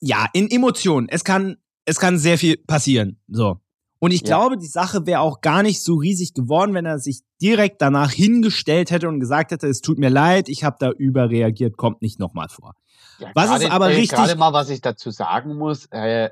ja, 0.02 0.28
in 0.34 0.52
Emotionen, 0.52 1.10
es 1.10 1.24
kann, 1.24 1.58
es 1.86 2.00
kann 2.00 2.20
sehr 2.20 2.38
viel 2.38 2.58
passieren. 2.58 3.20
So. 3.28 3.60
Und 4.00 4.12
ich 4.12 4.22
ja. 4.22 4.28
glaube, 4.28 4.58
die 4.58 4.68
Sache 4.68 5.06
wäre 5.06 5.20
auch 5.20 5.42
gar 5.42 5.62
nicht 5.62 5.84
so 5.84 5.96
riesig 5.96 6.34
geworden, 6.34 6.74
wenn 6.74 6.86
er 6.86 7.00
sich 7.00 7.22
direkt 7.42 7.82
danach 7.82 8.12
hingestellt 8.12 8.92
hätte 8.92 9.08
und 9.10 9.20
gesagt 9.20 9.52
hätte, 9.52 9.68
es 9.68 9.82
tut 9.82 10.00
mir 10.00 10.10
leid, 10.10 10.50
ich 10.50 10.64
habe 10.64 10.78
da 10.80 10.90
überreagiert, 10.92 11.78
kommt 11.78 12.02
nicht 12.02 12.20
nochmal 12.20 12.48
vor. 12.50 12.76
Ja, 13.20 13.32
was 13.36 13.48
grade, 13.48 13.66
ist 13.66 13.72
aber 13.72 13.92
äh, 13.92 13.96
richtig? 13.96 14.18
Gerade 14.18 14.36
mal, 14.36 14.54
was 14.54 14.70
ich 14.70 14.82
dazu 14.82 15.12
sagen 15.12 15.58
muss, 15.58 15.88
äh, 15.92 16.30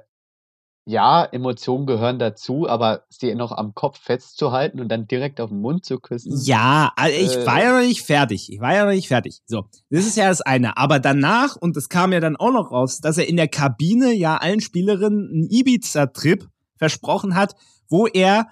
ja, 0.89 1.25
Emotionen 1.25 1.85
gehören 1.85 2.17
dazu, 2.17 2.69
aber 2.69 3.03
sie 3.09 3.35
noch 3.35 3.51
am 3.51 3.75
Kopf 3.75 3.99
festzuhalten 3.99 4.79
und 4.79 4.87
dann 4.87 5.05
direkt 5.05 5.41
auf 5.41 5.49
den 5.49 5.59
Mund 5.59 5.83
zu 5.83 5.99
küssen. 5.99 6.39
Ja, 6.45 6.93
also 6.95 7.13
ich 7.13 7.35
äh, 7.35 7.45
war 7.45 7.61
ja 7.61 7.77
noch 7.77 7.85
nicht 7.85 8.03
fertig. 8.03 8.49
Ich 8.49 8.61
war 8.61 8.73
ja 8.73 8.85
noch 8.85 8.93
nicht 8.93 9.09
fertig. 9.09 9.41
So, 9.45 9.65
das 9.89 10.05
ist 10.05 10.15
ja 10.15 10.29
das 10.29 10.39
eine. 10.39 10.77
Aber 10.77 10.99
danach, 10.99 11.57
und 11.57 11.75
das 11.75 11.89
kam 11.89 12.13
ja 12.13 12.21
dann 12.21 12.37
auch 12.37 12.53
noch 12.53 12.71
raus, 12.71 13.01
dass 13.01 13.17
er 13.17 13.27
in 13.27 13.35
der 13.35 13.49
Kabine 13.49 14.13
ja 14.13 14.37
allen 14.37 14.61
Spielerinnen 14.61 15.29
einen 15.29 15.49
Ibiza-Trip 15.49 16.47
versprochen 16.77 17.35
hat, 17.35 17.55
wo 17.89 18.07
er 18.07 18.47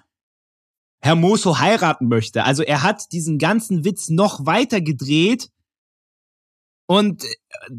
Hermoso 1.02 1.60
heiraten 1.60 2.08
möchte. 2.08 2.44
Also 2.44 2.64
er 2.64 2.82
hat 2.82 3.12
diesen 3.12 3.38
ganzen 3.38 3.86
Witz 3.86 4.10
noch 4.10 4.46
weiter 4.46 4.82
gedreht 4.82 5.52
und 6.88 7.24
äh, 7.24 7.28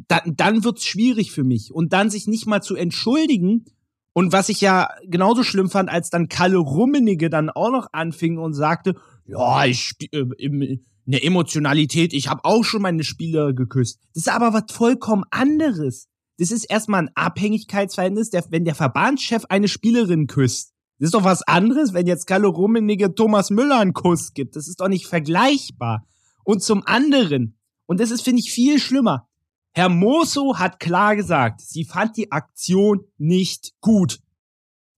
dann, 0.08 0.36
dann 0.36 0.64
wird's 0.64 0.84
schwierig 0.84 1.32
für 1.32 1.44
mich. 1.44 1.72
Und 1.72 1.92
dann 1.92 2.10
sich 2.10 2.26
nicht 2.26 2.46
mal 2.46 2.62
zu 2.62 2.76
entschuldigen. 2.76 3.64
Und 4.12 4.32
was 4.32 4.48
ich 4.48 4.60
ja 4.60 4.88
genauso 5.04 5.42
schlimm 5.42 5.70
fand, 5.70 5.90
als 5.90 6.10
dann 6.10 6.28
Kalle 6.28 6.56
Rummenigge 6.56 7.30
dann 7.30 7.50
auch 7.50 7.70
noch 7.70 7.88
anfing 7.92 8.38
und 8.38 8.54
sagte, 8.54 8.94
ja, 9.26 9.64
ich 9.64 9.94
äh, 10.12 10.24
in 10.38 10.84
der 11.04 11.24
Emotionalität, 11.24 12.12
ich 12.12 12.28
habe 12.28 12.44
auch 12.44 12.64
schon 12.64 12.82
meine 12.82 13.04
Spieler 13.04 13.52
geküsst. 13.52 14.00
Das 14.14 14.26
ist 14.26 14.32
aber 14.32 14.52
was 14.52 14.72
vollkommen 14.72 15.24
anderes. 15.30 16.08
Das 16.38 16.50
ist 16.50 16.64
erstmal 16.64 17.04
ein 17.04 17.10
Abhängigkeitsverhältnis, 17.14 18.30
der, 18.30 18.44
wenn 18.50 18.64
der 18.64 18.74
Verbandschef 18.74 19.44
eine 19.48 19.68
Spielerin 19.68 20.26
küsst. 20.26 20.72
Das 20.98 21.08
ist 21.08 21.14
doch 21.14 21.24
was 21.24 21.42
anderes, 21.42 21.92
wenn 21.92 22.06
jetzt 22.06 22.26
Kalle 22.26 22.46
Rummenigge 22.46 23.14
Thomas 23.14 23.50
Müller 23.50 23.78
einen 23.78 23.92
Kuss 23.92 24.32
gibt. 24.32 24.56
Das 24.56 24.68
ist 24.68 24.80
doch 24.80 24.88
nicht 24.88 25.06
vergleichbar. 25.06 26.06
Und 26.44 26.62
zum 26.62 26.86
anderen, 26.86 27.58
und 27.86 28.00
das 28.00 28.10
ist, 28.10 28.22
finde 28.22 28.40
ich, 28.40 28.50
viel 28.50 28.78
schlimmer. 28.78 29.28
Herr 29.72 29.90
Moso 29.90 30.58
hat 30.58 30.80
klar 30.80 31.16
gesagt, 31.16 31.60
sie 31.60 31.84
fand 31.84 32.16
die 32.16 32.32
Aktion 32.32 33.04
nicht 33.18 33.74
gut. 33.80 34.20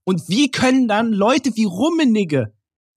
Und 0.05 0.29
wie 0.29 0.51
können 0.51 0.87
dann 0.87 1.13
Leute 1.13 1.57
wie 1.57 1.65
Rummenigge, 1.65 2.55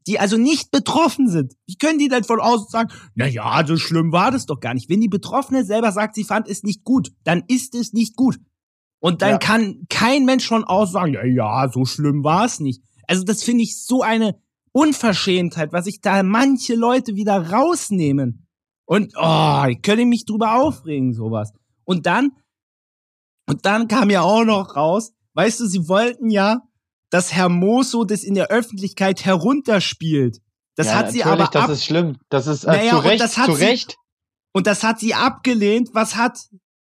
die 0.08 0.20
also 0.20 0.38
nicht 0.38 0.72
betroffen 0.72 1.28
sind, 1.28 1.54
wie 1.68 1.76
können 1.76 2.00
die 2.00 2.08
denn 2.08 2.24
von 2.24 2.40
außen 2.40 2.68
sagen, 2.70 2.92
na 3.16 3.28
ja, 3.28 3.66
so 3.66 3.78
schlimm 3.78 4.12
war 4.12 4.32
das 4.32 4.46
doch 4.46 4.60
gar 4.60 4.74
nicht. 4.74 4.90
Wenn 4.90 5.02
die 5.02 5.08
Betroffene 5.08 5.64
selber 5.64 5.92
sagt, 5.92 6.16
sie 6.16 6.24
fand 6.24 6.48
es 6.48 6.64
nicht 6.64 6.84
gut, 6.84 7.12
dann 7.24 7.44
ist 7.48 7.76
es 7.76 7.94
nicht 7.94 8.16
gut. 8.16 8.40
Und 9.00 9.22
dann 9.22 9.32
ja. 9.32 9.38
kann 9.38 9.86
kein 9.90 10.26
Mensch 10.26 10.48
von 10.48 10.64
außen 10.64 10.94
sagen, 10.94 11.14
ja, 11.14 11.26
ja, 11.26 11.70
so 11.72 11.86
schlimm 11.86 12.24
war 12.24 12.46
es 12.46 12.60
nicht. 12.60 12.84
Also 13.08 13.24
das 13.24 13.44
finde 13.44 13.64
ich 13.64 13.84
so 13.84 14.02
eine 14.02 14.40
Unverschämtheit, 14.72 15.74
was 15.74 15.86
sich 15.86 16.02
da 16.02 16.24
manche 16.24 16.76
Leute 16.76 17.16
wieder 17.16 17.52
rausnehmen. 17.52 18.48
Und 18.86 19.14
oh, 19.18 19.66
ich 19.70 19.82
könnte 19.82 20.06
mich 20.06 20.26
drüber 20.26 20.56
aufregen, 20.56 21.14
sowas. 21.14 21.52
Und 21.84 22.06
dann, 22.06 22.32
und 23.48 23.66
dann 23.66 23.88
kam 23.88 24.10
ja 24.10 24.22
auch 24.22 24.44
noch 24.44 24.76
raus, 24.76 25.14
weißt 25.34 25.62
du, 25.62 25.66
sie 25.66 25.88
wollten 25.88 26.30
ja, 26.30 26.62
dass 27.12 27.34
Herr 27.34 27.50
Moso 27.50 28.04
das 28.04 28.24
in 28.24 28.34
der 28.34 28.48
Öffentlichkeit 28.48 29.24
herunterspielt. 29.24 30.40
Das 30.76 30.88
ja, 30.88 30.94
hat 30.96 31.12
sie 31.12 31.24
aber 31.24 31.44
ab 31.44 31.52
das 31.52 31.70
ist 31.70 31.86
schlimm. 31.86 32.18
Das 32.30 32.48
ist 32.48 32.64
äh, 32.64 32.72
naja, 32.72 32.92
zu 32.92 32.98
Recht. 33.00 33.22
das 33.22 33.38
hat 33.38 33.46
zu 33.46 33.52
Recht. 33.52 33.98
und 34.54 34.66
das 34.66 34.84
hat 34.84 35.00
sie 35.00 35.14
abgelehnt. 35.14 35.90
Was 35.94 36.16
hat 36.16 36.40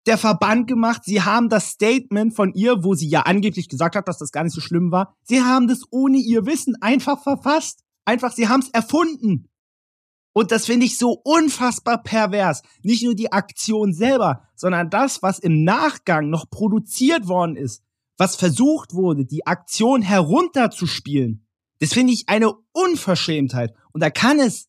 der 0.07 0.19
Verband 0.19 0.69
gemacht? 0.69 1.03
Sie 1.05 1.23
haben 1.23 1.49
das 1.49 1.71
Statement 1.71 2.37
von 2.37 2.53
ihr, 2.53 2.85
wo 2.85 2.95
sie 2.95 3.09
ja 3.09 3.23
angeblich 3.23 3.69
gesagt 3.69 3.97
hat, 3.97 4.07
dass 4.07 4.19
das 4.19 4.31
gar 4.31 4.45
nicht 4.45 4.55
so 4.55 4.61
schlimm 4.61 4.93
war. 4.93 5.17
Sie 5.25 5.41
haben 5.41 5.67
das 5.67 5.81
ohne 5.91 6.19
ihr 6.19 6.47
Wissen 6.47 6.77
einfach 6.81 7.23
verfasst. 7.23 7.83
Einfach, 8.05 8.33
sie 8.33 8.49
haben 8.49 8.61
es 8.61 8.69
erfunden. 8.71 9.49
Und 10.35 10.53
das 10.53 10.67
finde 10.67 10.87
ich 10.87 10.99
so 10.99 11.21
unfassbar 11.25 12.03
pervers. 12.03 12.63
Nicht 12.83 13.03
nur 13.03 13.15
die 13.15 13.33
Aktion 13.33 13.93
selber, 13.93 14.43
sondern 14.55 14.91
das, 14.91 15.23
was 15.23 15.39
im 15.39 15.65
Nachgang 15.65 16.29
noch 16.31 16.49
produziert 16.49 17.27
worden 17.27 17.57
ist, 17.57 17.83
was 18.19 18.37
versucht 18.37 18.93
wurde, 18.93 19.25
die 19.25 19.47
Aktion 19.47 20.03
herunterzuspielen. 20.03 21.47
Das 21.79 21.93
finde 21.93 22.13
ich 22.13 22.29
eine 22.29 22.53
Unverschämtheit. 22.73 23.73
Und 23.93 24.03
da 24.03 24.11
kann 24.11 24.41
es 24.41 24.69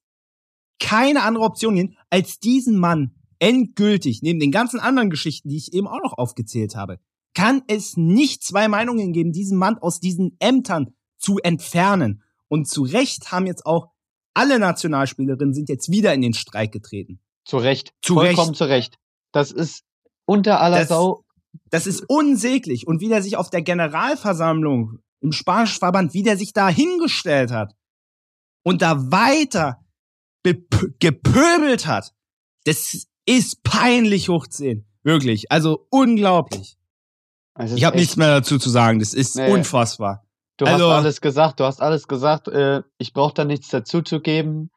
keine 0.79 1.23
andere 1.23 1.43
Option 1.43 1.75
gehen, 1.75 1.97
als 2.09 2.39
diesen 2.39 2.77
Mann 2.77 3.15
endgültig, 3.39 4.21
neben 4.21 4.39
den 4.39 4.51
ganzen 4.51 4.79
anderen 4.79 5.09
Geschichten, 5.09 5.49
die 5.49 5.57
ich 5.57 5.73
eben 5.73 5.87
auch 5.87 6.01
noch 6.03 6.17
aufgezählt 6.17 6.75
habe, 6.75 6.99
kann 7.33 7.63
es 7.67 7.97
nicht 7.97 8.43
zwei 8.43 8.67
Meinungen 8.67 9.13
geben, 9.13 9.31
diesen 9.31 9.57
Mann 9.57 9.77
aus 9.77 9.99
diesen 9.99 10.35
Ämtern 10.39 10.93
zu 11.17 11.37
entfernen. 11.39 12.23
Und 12.47 12.67
zu 12.67 12.83
Recht 12.83 13.31
haben 13.31 13.47
jetzt 13.47 13.65
auch 13.65 13.89
alle 14.33 14.59
Nationalspielerinnen 14.59 15.53
sind 15.53 15.69
jetzt 15.69 15.91
wieder 15.91 16.13
in 16.13 16.21
den 16.21 16.33
Streik 16.33 16.71
getreten. 16.71 17.19
Zu 17.45 17.57
Recht. 17.57 17.93
Zu 18.01 18.13
Vollkommen 18.15 18.49
Recht. 18.49 18.57
zu 18.57 18.63
Recht. 18.65 18.95
Das 19.31 19.51
ist 19.51 19.83
unter 20.25 20.61
aller 20.61 20.79
das, 20.79 20.89
Sau. 20.89 21.25
Das 21.69 21.87
ist 21.87 22.03
unsäglich. 22.07 22.87
Und 22.87 23.01
wie 23.01 23.09
der 23.09 23.21
sich 23.21 23.37
auf 23.37 23.49
der 23.49 23.61
Generalversammlung 23.61 24.99
im 25.21 25.31
Spanischen 25.31 25.79
Verband, 25.79 26.13
wie 26.13 26.23
der 26.23 26.37
sich 26.37 26.53
da 26.53 26.69
hingestellt 26.69 27.51
hat 27.51 27.75
und 28.63 28.81
da 28.81 29.11
weiter 29.11 29.83
gepöbelt 30.99 31.87
hat, 31.87 32.13
das 32.65 33.07
ist 33.25 33.63
peinlich 33.63 34.29
hochzehn. 34.29 34.85
Wirklich. 35.03 35.51
Also 35.51 35.87
unglaublich. 35.89 36.77
Ich 37.75 37.83
habe 37.83 37.97
nichts 37.97 38.15
mehr 38.15 38.29
dazu 38.29 38.57
zu 38.57 38.69
sagen. 38.69 38.99
Das 38.99 39.13
ist 39.13 39.35
nee. 39.35 39.51
unfassbar. 39.51 40.25
Du 40.57 40.65
also, 40.65 40.89
hast 40.89 40.97
alles 40.97 41.21
gesagt, 41.21 41.59
du 41.59 41.65
hast 41.65 41.81
alles 41.81 42.07
gesagt. 42.07 42.47
Äh, 42.47 42.83
ich 42.97 43.13
brauche 43.13 43.33
da 43.33 43.45
nichts 43.45 43.69
dazu 43.69 44.01
zu 44.01 44.21
geben. 44.21 44.71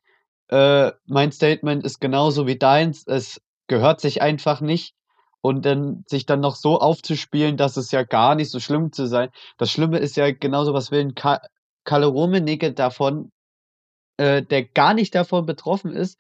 Äh, 0.49 0.93
mein 1.07 1.33
Statement 1.33 1.85
ist 1.85 2.01
genauso 2.01 2.47
wie 2.47 2.59
deins. 2.59 3.05
Es 3.07 3.41
gehört 3.69 4.01
sich 4.01 4.21
einfach 4.23 4.61
nicht. 4.61 4.95
Und 5.43 5.67
dann 5.67 6.05
sich 6.07 6.25
dann 6.25 6.41
noch 6.41 6.55
so 6.55 6.79
aufzuspielen, 6.81 7.57
dass 7.57 7.77
es 7.77 7.91
ja 7.91 8.05
gar 8.05 8.37
nicht 8.37 8.51
so 8.51 8.61
schlimm 8.61 8.93
zu 8.93 9.07
sein. 9.07 9.29
Das 9.59 9.71
Schlimme 9.71 9.99
ist 9.99 10.17
ja 10.17 10.31
genauso, 10.31 10.73
was 10.73 10.91
will 10.91 11.01
ein 11.01 11.15
Ka 11.15 11.41
Kalle 11.85 12.07
Rummenigge 12.07 12.73
davon, 12.73 13.33
äh, 14.17 14.43
der 14.43 14.65
gar 14.65 14.95
nicht 14.95 15.17
davon 15.17 15.45
betroffen 15.47 15.93
ist. 15.93 16.17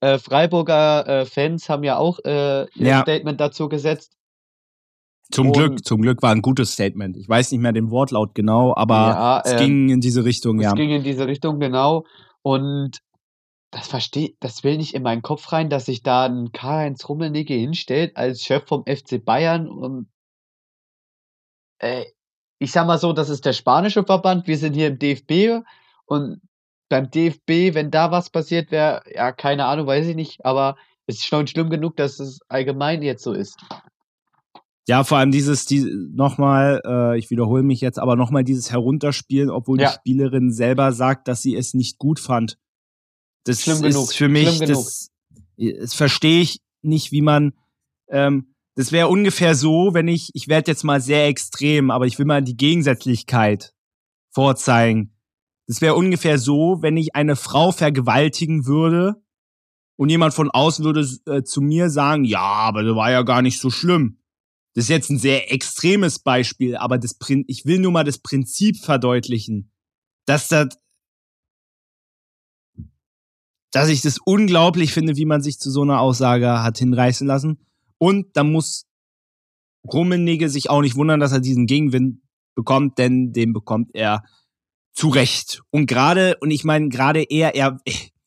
Äh, 0.00 0.18
Freiburger 0.18 1.06
äh, 1.06 1.24
Fans 1.24 1.68
haben 1.68 1.84
ja 1.84 1.98
auch 1.98 2.18
äh, 2.24 2.62
ihr 2.74 2.88
ja. 2.88 3.02
Statement 3.02 3.40
dazu 3.40 3.68
gesetzt. 3.68 4.16
Zum 5.30 5.46
und, 5.46 5.52
Glück, 5.52 5.84
zum 5.84 6.02
Glück 6.02 6.22
war 6.22 6.32
ein 6.32 6.42
gutes 6.42 6.72
Statement. 6.72 7.16
Ich 7.16 7.28
weiß 7.28 7.52
nicht 7.52 7.60
mehr 7.60 7.72
den 7.72 7.90
Wortlaut 7.90 8.34
genau, 8.34 8.74
aber 8.76 8.94
ja, 8.94 9.42
es 9.44 9.52
äh, 9.52 9.56
ging 9.56 9.88
in 9.88 10.00
diese 10.00 10.24
Richtung, 10.24 10.58
es 10.58 10.64
ja. 10.64 10.70
Es 10.70 10.76
ging 10.76 10.90
in 10.90 11.02
diese 11.02 11.26
Richtung, 11.26 11.60
genau. 11.60 12.04
Und 12.42 12.98
das 13.74 13.88
versteht, 13.88 14.36
das 14.38 14.62
will 14.62 14.76
nicht 14.76 14.94
in 14.94 15.02
meinen 15.02 15.22
Kopf 15.22 15.50
rein, 15.52 15.68
dass 15.68 15.86
sich 15.86 16.02
da 16.02 16.26
ein 16.26 16.52
Karl-Heinz 16.52 17.08
Rummenigge 17.08 17.54
hinstellt 17.54 18.16
als 18.16 18.42
Chef 18.42 18.64
vom 18.66 18.84
FC 18.86 19.22
Bayern 19.22 19.68
und 19.68 20.06
äh, 21.78 22.04
ich 22.60 22.70
sag 22.70 22.86
mal 22.86 22.98
so, 22.98 23.12
das 23.12 23.28
ist 23.28 23.44
der 23.44 23.52
spanische 23.52 24.04
Verband, 24.04 24.46
wir 24.46 24.56
sind 24.58 24.74
hier 24.74 24.86
im 24.86 24.98
DFB 25.00 25.64
und 26.06 26.40
beim 26.88 27.10
DFB, 27.10 27.74
wenn 27.74 27.90
da 27.90 28.12
was 28.12 28.30
passiert 28.30 28.70
wäre, 28.70 29.02
ja, 29.12 29.32
keine 29.32 29.64
Ahnung, 29.64 29.88
weiß 29.88 30.06
ich 30.06 30.14
nicht, 30.14 30.44
aber 30.44 30.76
es 31.06 31.16
ist 31.16 31.26
schon 31.26 31.48
schlimm 31.48 31.68
genug, 31.68 31.96
dass 31.96 32.20
es 32.20 32.38
allgemein 32.48 33.02
jetzt 33.02 33.24
so 33.24 33.32
ist. 33.32 33.58
Ja, 34.86 35.02
vor 35.02 35.18
allem 35.18 35.32
dieses, 35.32 35.66
die, 35.66 35.84
nochmal, 36.14 36.80
äh, 36.86 37.18
ich 37.18 37.30
wiederhole 37.30 37.64
mich 37.64 37.80
jetzt, 37.80 37.98
aber 37.98 38.14
nochmal 38.14 38.44
dieses 38.44 38.70
Herunterspielen, 38.70 39.50
obwohl 39.50 39.80
ja. 39.80 39.88
die 39.88 39.94
Spielerin 39.94 40.52
selber 40.52 40.92
sagt, 40.92 41.26
dass 41.26 41.42
sie 41.42 41.56
es 41.56 41.74
nicht 41.74 41.98
gut 41.98 42.20
fand. 42.20 42.56
Das 43.44 43.62
Schlimm 43.62 43.84
ist 43.84 43.94
genug. 43.94 44.12
für 44.12 44.28
mich, 44.28 44.56
Schlimm 44.56 44.68
das, 44.68 45.10
das 45.56 45.94
verstehe 45.94 46.40
ich 46.40 46.60
nicht, 46.82 47.12
wie 47.12 47.22
man, 47.22 47.52
ähm, 48.08 48.54
das 48.74 48.90
wäre 48.90 49.08
ungefähr 49.08 49.54
so, 49.54 49.94
wenn 49.94 50.08
ich, 50.08 50.30
ich 50.34 50.48
werde 50.48 50.70
jetzt 50.70 50.84
mal 50.84 51.00
sehr 51.00 51.26
extrem, 51.26 51.90
aber 51.90 52.06
ich 52.06 52.18
will 52.18 52.26
mal 52.26 52.42
die 52.42 52.56
Gegensätzlichkeit 52.56 53.72
vorzeigen. 54.32 55.14
Das 55.66 55.80
wäre 55.80 55.94
ungefähr 55.94 56.38
so, 56.38 56.78
wenn 56.82 56.96
ich 56.96 57.14
eine 57.14 57.36
Frau 57.36 57.72
vergewaltigen 57.72 58.66
würde 58.66 59.22
und 59.96 60.08
jemand 60.08 60.34
von 60.34 60.50
außen 60.50 60.84
würde 60.84 61.06
äh, 61.26 61.42
zu 61.42 61.60
mir 61.60 61.88
sagen, 61.88 62.24
ja, 62.24 62.40
aber 62.40 62.82
das 62.82 62.96
war 62.96 63.10
ja 63.10 63.22
gar 63.22 63.42
nicht 63.42 63.60
so 63.60 63.70
schlimm. 63.70 64.18
Das 64.74 64.84
ist 64.84 64.90
jetzt 64.90 65.10
ein 65.10 65.18
sehr 65.18 65.52
extremes 65.52 66.18
Beispiel, 66.18 66.76
aber 66.76 66.98
das 66.98 67.14
Prin 67.14 67.44
ich 67.46 67.64
will 67.64 67.78
nur 67.78 67.92
mal 67.92 68.04
das 68.04 68.18
Prinzip 68.18 68.78
verdeutlichen, 68.78 69.70
dass 70.26 70.48
das, 70.48 70.68
dass 73.74 73.88
ich 73.88 74.02
das 74.02 74.18
unglaublich 74.24 74.92
finde, 74.92 75.16
wie 75.16 75.24
man 75.24 75.42
sich 75.42 75.58
zu 75.58 75.68
so 75.68 75.82
einer 75.82 76.00
Aussage 76.00 76.62
hat 76.62 76.78
hinreißen 76.78 77.26
lassen. 77.26 77.58
Und 77.98 78.36
da 78.36 78.44
muss 78.44 78.86
Rummenigge 79.92 80.48
sich 80.48 80.70
auch 80.70 80.80
nicht 80.80 80.94
wundern, 80.94 81.18
dass 81.18 81.32
er 81.32 81.40
diesen 81.40 81.66
Gegenwind 81.66 82.20
bekommt, 82.54 82.98
denn 82.98 83.32
den 83.32 83.52
bekommt 83.52 83.90
er 83.92 84.22
zu 84.92 85.08
Recht. 85.08 85.60
Und 85.70 85.86
gerade, 85.86 86.36
und 86.40 86.52
ich 86.52 86.62
meine, 86.62 86.88
gerade 86.88 87.24
er, 87.24 87.56
er 87.56 87.80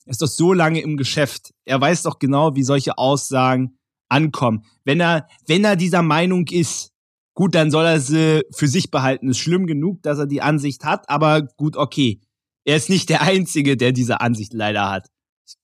ist 0.06 0.22
doch 0.22 0.28
so 0.28 0.52
lange 0.52 0.82
im 0.82 0.98
Geschäft. 0.98 1.53
Er 1.64 1.80
weiß 1.80 2.03
doch 2.03 2.19
genau, 2.19 2.56
wie 2.56 2.64
solche 2.64 2.98
Aussagen 2.98 3.78
ankommen. 4.10 4.65
Wenn 4.84 4.99
er, 4.99 5.28
wenn 5.48 5.64
er 5.64 5.78
dieser 5.78 6.02
Meinung 6.02 6.45
ist, 6.48 6.91
gut, 7.36 7.56
dann 7.56 7.72
soll 7.72 7.86
er 7.86 8.02
sie 8.02 8.44
für 8.53 8.68
sich 8.68 8.91
behalten. 8.91 9.30
Ist 9.30 9.38
schlimm 9.38 9.65
genug, 9.65 10.03
dass 10.03 10.19
er 10.19 10.28
die 10.28 10.41
Ansicht 10.41 10.84
hat, 10.84 11.10
aber 11.10 11.44
gut, 11.44 11.78
okay. 11.78 12.19
Er 12.65 12.76
ist 12.76 12.90
nicht 12.90 13.07
der 13.07 13.22
Einzige, 13.22 13.78
der 13.78 13.94
diese 13.94 14.19
Ansicht 14.19 14.52
leider 14.52 14.90
hat. 14.90 15.07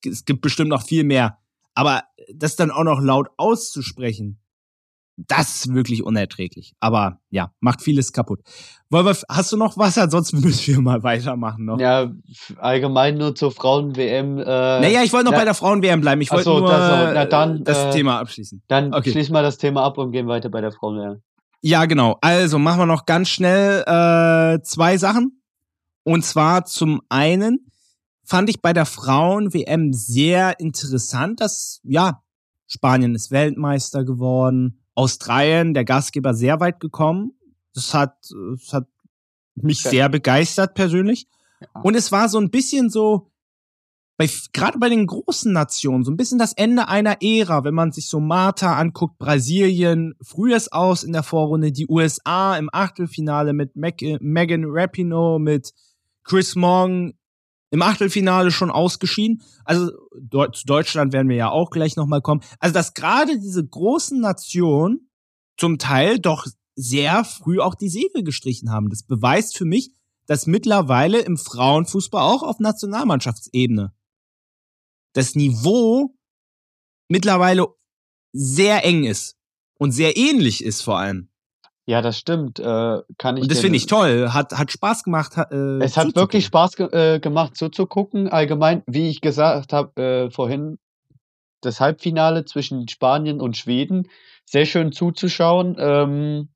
Es 0.05 0.25
gibt 0.25 0.41
bestimmt 0.41 0.69
noch 0.69 0.83
viel 0.83 1.03
mehr. 1.03 1.37
Aber 1.75 2.03
das 2.33 2.55
dann 2.55 2.71
auch 2.71 2.83
noch 2.83 3.01
laut 3.01 3.29
auszusprechen, 3.37 4.39
das 5.15 5.55
ist 5.55 5.73
wirklich 5.73 6.03
unerträglich. 6.03 6.73
Aber 6.79 7.19
ja, 7.29 7.51
macht 7.59 7.81
vieles 7.81 8.13
kaputt. 8.13 8.41
Wolver, 8.89 9.15
hast 9.29 9.51
du 9.51 9.57
noch 9.57 9.77
was? 9.77 9.97
Ansonsten 9.97 10.39
müssen 10.41 10.75
wir 10.75 10.81
mal 10.81 11.03
weitermachen 11.03 11.65
noch. 11.65 11.79
Ja, 11.79 12.11
allgemein 12.57 13.17
nur 13.17 13.35
zur 13.35 13.51
Frauen-WM. 13.51 14.39
Äh, 14.39 14.43
naja, 14.43 15.03
ich 15.03 15.13
wollte 15.13 15.25
noch 15.25 15.31
na, 15.33 15.39
bei 15.39 15.45
der 15.45 15.53
Frauen-WM 15.53 16.01
bleiben. 16.01 16.21
Ich 16.21 16.31
wollte 16.31 16.45
so, 16.45 16.59
nur 16.59 16.69
das, 16.69 17.13
na, 17.13 17.25
dann, 17.25 17.63
das 17.63 17.77
äh, 17.77 17.91
Thema 17.91 18.19
abschließen. 18.19 18.63
Dann 18.67 18.93
okay. 18.93 19.11
schließen 19.11 19.33
wir 19.33 19.41
das 19.41 19.57
Thema 19.57 19.83
ab 19.83 19.97
und 19.97 20.11
gehen 20.11 20.27
weiter 20.27 20.49
bei 20.49 20.61
der 20.61 20.71
Frauen-WM. 20.71 21.21
Ja, 21.61 21.85
genau. 21.85 22.17
Also 22.21 22.59
machen 22.59 22.79
wir 22.79 22.85
noch 22.85 23.05
ganz 23.05 23.29
schnell 23.29 23.83
äh, 23.85 24.61
zwei 24.63 24.97
Sachen. 24.97 25.41
Und 26.03 26.25
zwar 26.25 26.65
zum 26.65 27.01
einen 27.07 27.71
fand 28.23 28.49
ich 28.49 28.61
bei 28.61 28.73
der 28.73 28.85
Frauen-WM 28.85 29.93
sehr 29.93 30.59
interessant, 30.59 31.41
dass, 31.41 31.81
ja, 31.83 32.23
Spanien 32.67 33.15
ist 33.15 33.31
Weltmeister 33.31 34.03
geworden, 34.03 34.83
Australien, 34.95 35.73
der 35.73 35.85
Gastgeber, 35.85 36.33
sehr 36.33 36.59
weit 36.59 36.79
gekommen. 36.79 37.33
Das 37.73 37.93
hat, 37.93 38.15
das 38.51 38.73
hat 38.73 38.87
mich 39.55 39.81
sehr 39.81 40.09
begeistert 40.09 40.73
persönlich. 40.73 41.27
Und 41.83 41.95
es 41.95 42.11
war 42.11 42.29
so 42.29 42.39
ein 42.39 42.49
bisschen 42.49 42.89
so, 42.89 43.31
bei, 44.17 44.29
gerade 44.53 44.77
bei 44.77 44.89
den 44.89 45.07
großen 45.07 45.51
Nationen, 45.51 46.03
so 46.03 46.11
ein 46.11 46.17
bisschen 46.17 46.37
das 46.37 46.53
Ende 46.53 46.87
einer 46.87 47.17
Ära, 47.21 47.63
wenn 47.63 47.73
man 47.73 47.91
sich 47.91 48.07
so 48.07 48.19
Marta 48.19 48.77
anguckt, 48.77 49.17
Brasilien, 49.17 50.13
frühes 50.21 50.71
aus 50.71 51.03
in 51.03 51.13
der 51.13 51.23
Vorrunde, 51.23 51.71
die 51.71 51.87
USA 51.87 52.55
im 52.57 52.69
Achtelfinale 52.71 53.53
mit 53.53 53.75
Mac, 53.75 54.01
Megan 54.19 54.65
Rapinoe, 54.67 55.39
mit 55.39 55.73
Chris 56.23 56.55
Morgan 56.55 57.13
im 57.73 57.81
Achtelfinale 57.81 58.51
schon 58.51 58.69
ausgeschieden. 58.69 59.41
Also 59.65 59.89
zu 60.53 60.65
Deutschland 60.67 61.11
werden 61.11 61.27
wir 61.27 61.35
ja 61.35 61.49
auch 61.49 61.71
gleich 61.71 61.95
nochmal 61.95 62.21
kommen. 62.21 62.41
Also 62.59 62.71
dass 62.71 62.93
gerade 62.93 63.39
diese 63.39 63.65
großen 63.65 64.21
Nationen 64.21 65.09
zum 65.57 65.79
Teil 65.79 66.19
doch 66.19 66.45
sehr 66.75 67.25
früh 67.25 67.59
auch 67.59 67.73
die 67.73 67.89
Segel 67.89 68.23
gestrichen 68.23 68.69
haben. 68.69 68.91
Das 68.91 69.01
beweist 69.01 69.57
für 69.57 69.65
mich, 69.65 69.91
dass 70.27 70.45
mittlerweile 70.45 71.21
im 71.21 71.35
Frauenfußball 71.35 72.21
auch 72.21 72.43
auf 72.43 72.59
Nationalmannschaftsebene 72.59 73.91
das 75.13 75.33
Niveau 75.33 76.15
mittlerweile 77.07 77.65
sehr 78.33 78.85
eng 78.85 79.03
ist 79.03 79.35
und 79.79 79.93
sehr 79.93 80.15
ähnlich 80.15 80.63
ist 80.63 80.83
vor 80.83 80.99
allem. 80.99 81.32
Ja, 81.85 82.01
das 82.01 82.17
stimmt. 82.17 82.59
Äh, 82.59 83.01
kann 83.17 83.35
ich 83.35 83.43
und 83.43 83.51
das 83.51 83.59
finde 83.59 83.77
ich 83.77 83.87
toll. 83.87 84.29
Hat, 84.31 84.53
hat 84.53 84.71
Spaß 84.71 85.03
gemacht. 85.03 85.33
Äh, 85.51 85.83
es 85.83 85.97
hat 85.97 86.15
wirklich 86.15 86.45
Spaß 86.45 86.77
ge 86.77 86.87
äh, 86.91 87.19
gemacht 87.19 87.57
zuzugucken. 87.57 88.29
Allgemein, 88.29 88.83
wie 88.87 89.09
ich 89.09 89.19
gesagt 89.19 89.73
habe 89.73 90.01
äh, 90.01 90.31
vorhin, 90.31 90.77
das 91.59 91.81
Halbfinale 91.81 92.45
zwischen 92.45 92.87
Spanien 92.87 93.41
und 93.41 93.57
Schweden, 93.57 94.07
sehr 94.45 94.65
schön 94.65 94.91
zuzuschauen, 94.91 95.75
ähm, 95.77 96.49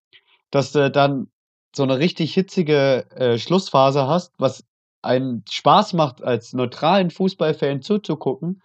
dass 0.52 0.72
du 0.72 0.90
dann 0.90 1.28
so 1.76 1.84
eine 1.84 2.00
richtig 2.00 2.34
hitzige 2.34 3.10
äh, 3.12 3.38
Schlussphase 3.38 4.08
hast, 4.08 4.34
was 4.38 4.64
einen 5.02 5.44
Spaß 5.50 5.94
macht, 5.94 6.24
als 6.24 6.54
neutralen 6.54 7.12
Fußballfan 7.12 7.82
zuzugucken. 7.82 8.62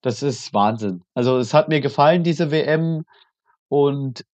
Das 0.00 0.22
ist 0.22 0.52
Wahnsinn. 0.52 1.02
Also 1.14 1.38
es 1.38 1.54
hat 1.54 1.68
mir 1.68 1.80
gefallen, 1.80 2.24
diese 2.24 2.50
WM. 2.50 3.04
Und 3.68 4.24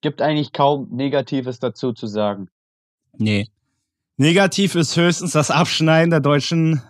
gibt 0.00 0.22
eigentlich 0.22 0.52
kaum 0.52 0.88
Negatives 0.90 1.58
dazu 1.58 1.92
zu 1.92 2.06
sagen. 2.06 2.48
Nee. 3.16 3.48
Negativ 4.16 4.74
ist 4.74 4.96
höchstens 4.96 5.32
das 5.32 5.50
Abschneiden 5.50 6.10
der 6.10 6.20
deutschen 6.20 6.82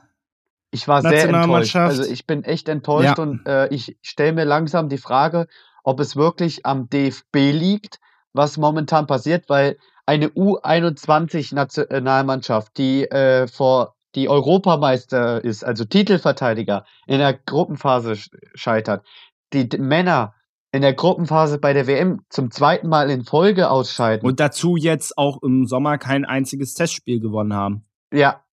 ich 0.73 0.87
war 0.87 1.03
sehr 1.03 1.29
enttäuscht. 1.29 1.75
Also 1.77 2.05
ich 2.05 2.27
bin 2.27 2.45
echt 2.45 2.69
enttäuscht 2.69 3.19
ja. 3.19 3.23
und 3.23 3.45
äh, 3.47 3.67
ich 3.69 3.97
stelle 4.03 4.33
mir 4.33 4.45
langsam 4.45 4.89
die 4.89 4.99
Frage, 4.99 5.49
ob 5.83 5.99
es 6.01 6.17
wirklich 6.17 6.65
am 6.65 6.89
DFB 6.89 7.51
liegt, 7.53 7.99
was 8.33 8.57
momentan 8.57 9.09
passiert, 9.09 9.49
weil 9.49 9.77
eine 10.07 10.29
U21-Nationalmannschaft, 10.29 12.79
die 12.79 13.11
äh, 13.11 13.49
vor 13.49 13.97
die 14.15 14.29
Europameister 14.29 15.43
ist, 15.45 15.65
also 15.65 15.85
Titelverteidiger, 15.85 16.85
in 17.07 17.19
der 17.19 17.35
Gruppenphase 17.35 18.17
scheitert, 18.55 19.05
die 19.53 19.69
Männer 19.79 20.35
in 20.73 20.83
der 20.83 20.95
Gruppenphase 20.95 21.59
bei 21.59 21.73
der 21.73 21.87
WM 21.87 22.25
zum 22.29 22.51
zweiten 22.51 22.89
Mal 22.89 23.11
in 23.11 23.25
Folge 23.25 23.71
ausscheiden. 23.71 24.27
Und 24.27 24.41
dazu 24.41 24.77
jetzt 24.77 25.19
auch 25.19 25.43
im 25.43 25.67
Sommer 25.67 25.99
kein 25.99 26.25
einziges 26.25 26.75
Testspiel 26.75 27.21
gewonnen 27.21 27.55
haben. 27.55 27.85
Ja. 28.13 28.45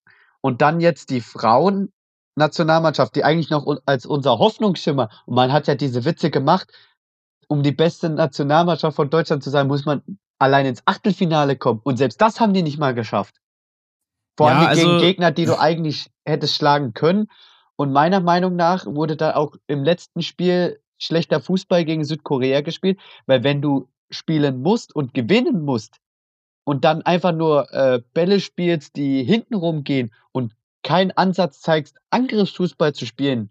Und 0.41 0.61
dann 0.61 0.80
jetzt 0.80 1.10
die 1.10 1.22
Frauen-Nationalmannschaft, 1.22 3.15
die 3.15 3.23
eigentlich 3.23 3.49
noch 3.49 3.68
als 3.85 4.06
unser 4.06 4.39
Hoffnungsschimmer, 4.39 5.10
und 5.26 5.35
man 5.35 5.52
hat 5.52 5.68
ja 5.68 5.76
diese 5.76 6.06
Witze 6.06 6.31
gemacht, 6.31 6.72
um 7.48 7.64
die 7.64 7.72
beste 7.72 8.10
Nationalmannschaft 8.10 8.95
von 8.95 9.10
Deutschland 9.10 9.44
zu 9.44 9.49
sein, 9.49 9.68
muss 9.68 9.85
man 9.85 10.02
allein 10.39 10.65
ins 10.65 10.81
Achtelfinale 10.85 11.56
kommen. 11.56 11.81
Und 11.84 11.98
selbst 11.98 12.22
das 12.22 12.39
haben 12.39 12.53
die 12.53 12.64
nicht 12.64 12.80
mal 12.80 12.94
geschafft. 12.94 13.35
Vor 14.38 14.49
allem 14.49 14.64
ja, 14.64 14.68
also 14.69 14.81
gegen 14.81 14.99
Gegner, 14.99 15.31
die 15.31 15.45
du 15.45 15.60
eigentlich 15.60 16.10
hättest 16.26 16.56
schlagen 16.56 16.94
können. 16.94 17.27
Und 17.76 17.91
meiner 17.91 18.22
Meinung 18.22 18.56
nach 18.56 18.85
wurde 18.85 19.15
da 19.15 19.35
auch 19.35 19.56
im 19.68 19.84
letzten 19.84 20.22
Spiel 20.22 20.80
schlechter 20.97 21.39
Fußball 21.39 21.85
gegen 21.85 22.03
Südkorea 22.03 22.61
gespielt, 22.61 22.99
weil 23.25 23.43
wenn 23.43 23.61
du 23.61 23.89
spielen 24.09 24.61
musst 24.61 24.95
und 24.95 25.13
gewinnen 25.13 25.63
musst 25.63 25.99
und 26.63 26.83
dann 26.85 27.01
einfach 27.01 27.33
nur 27.33 27.73
äh, 27.73 28.01
Bälle 28.13 28.39
spielst, 28.39 28.95
die 28.95 29.23
hintenrum 29.23 29.83
gehen 29.83 30.13
und 30.31 30.55
keinen 30.83 31.11
Ansatz 31.11 31.61
zeigst, 31.61 31.97
Angriffsfußball 32.09 32.93
zu 32.93 33.05
spielen, 33.05 33.49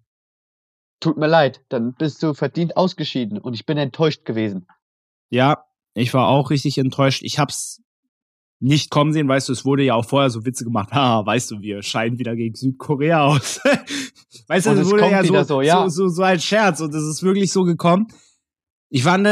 tut 1.01 1.17
mir 1.17 1.27
leid, 1.27 1.63
dann 1.69 1.95
bist 1.95 2.23
du 2.23 2.35
verdient 2.35 2.77
ausgeschieden 2.77 3.39
und 3.39 3.55
ich 3.55 3.67
bin 3.67 3.77
enttäuscht 3.79 4.25
gewesen. 4.25 4.67
Ja, 5.29 5.65
ich 5.95 6.13
war 6.15 6.29
auch 6.29 6.51
richtig 6.51 6.79
enttäuscht. 6.79 7.23
Ich 7.23 7.39
hab's 7.39 7.83
nicht 8.59 8.91
kommen 8.91 9.13
sehen, 9.13 9.29
weißt 9.29 9.49
du, 9.49 9.53
es 9.53 9.65
wurde 9.65 9.83
ja 9.83 9.95
auch 9.95 10.05
vorher 10.05 10.31
so 10.31 10.45
Witze 10.45 10.65
gemacht, 10.65 10.91
ha, 10.93 11.25
weißt 11.25 11.51
du, 11.51 11.61
wir 11.61 11.83
scheiden 11.83 12.19
wieder 12.19 12.37
gegen 12.37 12.55
Südkorea 12.55 13.25
aus. 13.25 13.61
weißt 14.49 14.67
du, 14.67 14.71
es 14.71 14.91
wurde 14.91 15.11
ja 15.11 15.25
so, 15.25 15.43
so, 15.43 15.63
ja. 15.63 15.89
so, 15.89 15.89
so, 15.89 16.09
so 16.09 16.23
ein 16.23 16.41
Scherz 16.41 16.81
und 16.81 16.95
es 16.95 17.05
ist 17.05 17.23
wirklich 17.23 17.53
so 17.53 17.65
gekommen. 17.65 18.07
Ich 18.89 19.03
fand, 19.03 19.29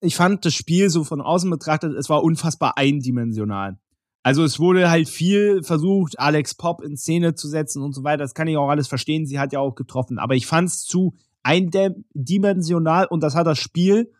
ich 0.00 0.16
fand 0.16 0.44
das 0.44 0.54
Spiel 0.54 0.90
so 0.90 1.04
von 1.04 1.20
außen 1.20 1.48
betrachtet, 1.50 1.94
es 1.94 2.08
war 2.08 2.22
unfassbar 2.22 2.76
eindimensional. 2.76 3.78
Also 4.22 4.44
es 4.44 4.58
wurde 4.58 4.90
halt 4.90 5.08
viel 5.08 5.62
versucht, 5.62 6.18
Alex 6.18 6.54
Pop 6.54 6.82
in 6.82 6.96
Szene 6.96 7.34
zu 7.34 7.48
setzen 7.48 7.82
und 7.82 7.94
so 7.94 8.04
weiter. 8.04 8.18
Das 8.18 8.34
kann 8.34 8.48
ich 8.48 8.56
auch 8.56 8.68
alles 8.68 8.88
verstehen. 8.88 9.26
Sie 9.26 9.38
hat 9.38 9.52
ja 9.52 9.60
auch 9.60 9.74
getroffen. 9.74 10.18
Aber 10.18 10.34
ich 10.34 10.46
fand 10.46 10.68
es 10.68 10.84
zu 10.84 11.14
eindimensional 11.42 13.06
und 13.06 13.22
das 13.22 13.34
hat 13.34 13.46
das 13.46 13.58
Spiel 13.58 14.12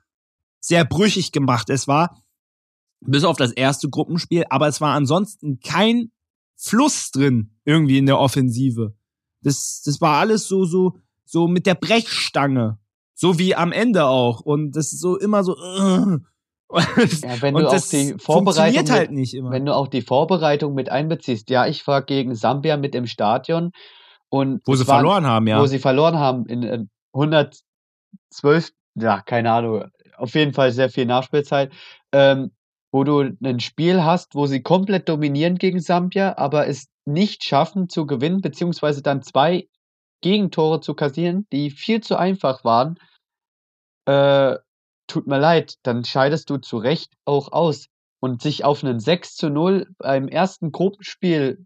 sehr 0.61 0.85
brüchig 0.85 1.33
gemacht. 1.33 1.69
Es 1.69 1.89
war 1.89 2.23
bis 3.01 3.25
auf 3.25 3.37
das 3.37 3.53
erste 3.53 3.89
Gruppenspiel, 3.89 4.45
aber 4.51 4.69
es 4.69 4.81
war 4.81 4.95
ansonsten 4.95 5.61
kein 5.61 6.11
Fluss 6.57 7.11
drin 7.11 7.57
irgendwie 7.65 7.99
in 7.99 8.07
der 8.07 8.19
Offensive. 8.19 8.95
Das, 9.43 9.83
das 9.85 10.01
war 10.01 10.19
alles 10.19 10.49
so, 10.49 10.65
so, 10.65 10.99
so 11.25 11.47
mit 11.47 11.67
der 11.67 11.75
Brechstange. 11.75 12.79
So 13.15 13.39
wie 13.39 13.55
am 13.55 13.73
Ende 13.73 14.07
auch. 14.07 14.41
Und 14.41 14.77
das 14.77 14.93
ist 14.93 15.01
so 15.01 15.19
immer 15.19 15.43
so. 15.43 15.57
Uh. 15.57 16.19
ja, 16.71 17.41
wenn 17.41 17.55
du 17.55 17.67
auch 17.67 17.81
die 17.81 18.15
Vorbereitung 18.19 18.83
mit, 18.83 18.91
halt 18.91 19.11
nicht 19.11 19.35
immer. 19.35 19.51
Wenn 19.51 19.67
du 19.67 19.75
auch 19.75 19.89
die 19.89 20.03
Vorbereitung 20.03 20.75
mit 20.75 20.91
einbeziehst. 20.91 21.51
Ja, 21.51 21.67
ich 21.67 21.87
war 21.87 22.03
gegen 22.03 22.35
Sambia 22.35 22.77
mit 22.77 22.95
im 22.95 23.07
Stadion 23.07 23.73
und 24.29 24.61
wo 24.67 24.75
sie 24.75 24.87
waren, 24.87 24.99
verloren 24.99 25.27
haben, 25.27 25.47
ja. 25.47 25.61
Wo 25.61 25.67
sie 25.67 25.79
verloren 25.79 26.19
haben 26.19 26.47
in 26.47 26.91
112, 27.13 27.57
äh, 28.45 29.03
ja, 29.03 29.21
keine 29.23 29.51
Ahnung, 29.53 29.85
auf 30.17 30.35
jeden 30.35 30.53
Fall 30.53 30.73
sehr 30.73 30.91
viel 30.91 31.07
Nachspielzeit. 31.07 31.73
Ähm, 32.13 32.51
wo 32.91 33.05
du 33.05 33.21
ein 33.21 33.61
Spiel 33.61 34.03
hast, 34.03 34.35
wo 34.35 34.47
sie 34.47 34.63
komplett 34.63 35.09
dominieren 35.09 35.57
gegen 35.57 35.81
Sambia, 35.81 36.37
aber 36.39 36.67
es 36.67 36.89
nicht 37.05 37.45
schaffen 37.45 37.89
zu 37.89 38.07
gewinnen, 38.07 38.41
beziehungsweise 38.41 39.03
dann 39.03 39.23
zwei 39.23 39.69
Gegentore 40.21 40.81
zu 40.81 40.95
kassieren, 40.95 41.47
die 41.53 41.71
viel 41.71 42.01
zu 42.01 42.17
einfach 42.17 42.65
waren, 42.65 42.99
äh, 44.07 44.57
tut 45.07 45.27
mir 45.27 45.39
leid, 45.39 45.77
dann 45.83 46.05
scheidest 46.05 46.51
du 46.51 46.59
zu 46.59 46.79
Recht 46.79 47.13
auch 47.25 47.53
aus. 47.53 47.89
Und 48.21 48.43
sich 48.43 48.65
auf 48.65 48.83
einen 48.83 48.99
6 48.99 49.37
zu 49.37 49.49
0 49.49 49.95
beim 49.99 50.27
ersten 50.27 50.73
Gruppenspiel, 50.73 51.65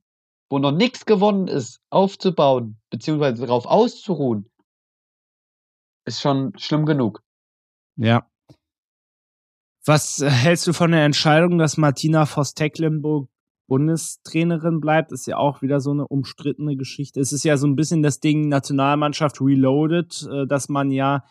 wo 0.50 0.58
noch 0.58 0.72
nichts 0.72 1.06
gewonnen 1.06 1.48
ist, 1.48 1.80
aufzubauen, 1.88 2.78
beziehungsweise 2.90 3.46
darauf 3.46 3.64
auszuruhen, 3.64 4.50
ist 6.04 6.20
schon 6.20 6.52
schlimm 6.58 6.84
genug. 6.84 7.22
Ja, 7.96 8.26
was 9.84 10.20
äh, 10.20 10.30
hältst 10.30 10.66
du 10.66 10.72
von 10.72 10.92
der 10.92 11.04
Entscheidung, 11.04 11.58
dass 11.58 11.76
Martina 11.76 12.26
Voss-Tecklenburg 12.26 13.28
Bundestrainerin 13.66 14.80
bleibt? 14.80 15.12
Ist 15.12 15.26
ja 15.26 15.36
auch 15.36 15.62
wieder 15.62 15.80
so 15.80 15.90
eine 15.90 16.06
umstrittene 16.06 16.76
Geschichte. 16.76 17.20
Es 17.20 17.32
ist 17.32 17.44
ja 17.44 17.56
so 17.56 17.66
ein 17.66 17.76
bisschen 17.76 18.02
das 18.02 18.20
Ding 18.20 18.48
Nationalmannschaft 18.48 19.40
reloaded, 19.40 20.28
äh, 20.30 20.46
dass 20.46 20.68
man 20.68 20.90
ja, 20.90 21.24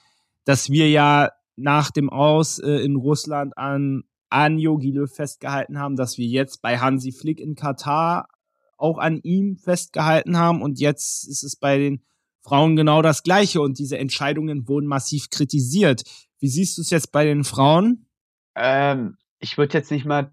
dass 0.45 0.69
wir 0.69 0.89
ja 0.89 1.29
nach 1.55 1.91
dem 1.91 2.09
Aus 2.09 2.59
äh, 2.59 2.77
in 2.83 2.95
Russland 2.95 3.57
an 3.57 4.03
an 4.31 4.57
Jogi 4.57 4.91
Löw 4.91 5.13
festgehalten 5.13 5.77
haben, 5.77 5.97
dass 5.97 6.17
wir 6.17 6.25
jetzt 6.25 6.61
bei 6.61 6.79
Hansi 6.79 7.11
Flick 7.11 7.39
in 7.41 7.55
Katar 7.55 8.29
auch 8.77 8.97
an 8.97 9.19
ihm 9.23 9.57
festgehalten 9.57 10.37
haben 10.37 10.61
und 10.61 10.79
jetzt 10.79 11.27
ist 11.27 11.43
es 11.43 11.57
bei 11.57 11.77
den 11.77 12.01
Frauen 12.41 12.75
genau 12.75 13.01
das 13.01 13.23
Gleiche 13.23 13.61
und 13.61 13.77
diese 13.77 13.97
Entscheidungen 13.97 14.67
wurden 14.67 14.87
massiv 14.87 15.29
kritisiert. 15.29 16.03
Wie 16.39 16.47
siehst 16.47 16.77
du 16.77 16.81
es 16.81 16.89
jetzt 16.89 17.11
bei 17.11 17.25
den 17.25 17.43
Frauen? 17.43 18.07
Ähm, 18.61 19.17
ich 19.39 19.57
würde 19.57 19.73
jetzt 19.77 19.91
nicht 19.91 20.05
mal, 20.05 20.31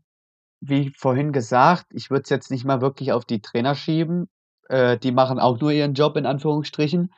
wie 0.61 0.91
vorhin 0.91 1.33
gesagt, 1.33 1.87
ich 1.93 2.11
würde 2.11 2.23
es 2.25 2.29
jetzt 2.29 2.51
nicht 2.51 2.65
mal 2.67 2.83
wirklich 2.83 3.13
auf 3.13 3.25
die 3.25 3.41
Trainer 3.41 3.75
schieben. 3.75 4.29
Äh, 4.69 4.99
die 4.99 5.13
machen 5.13 5.39
auch 5.39 5.59
nur 5.61 5.73
ihren 5.73 5.95
Job 5.95 6.17
in 6.17 6.27
Anführungsstrichen. 6.27 7.11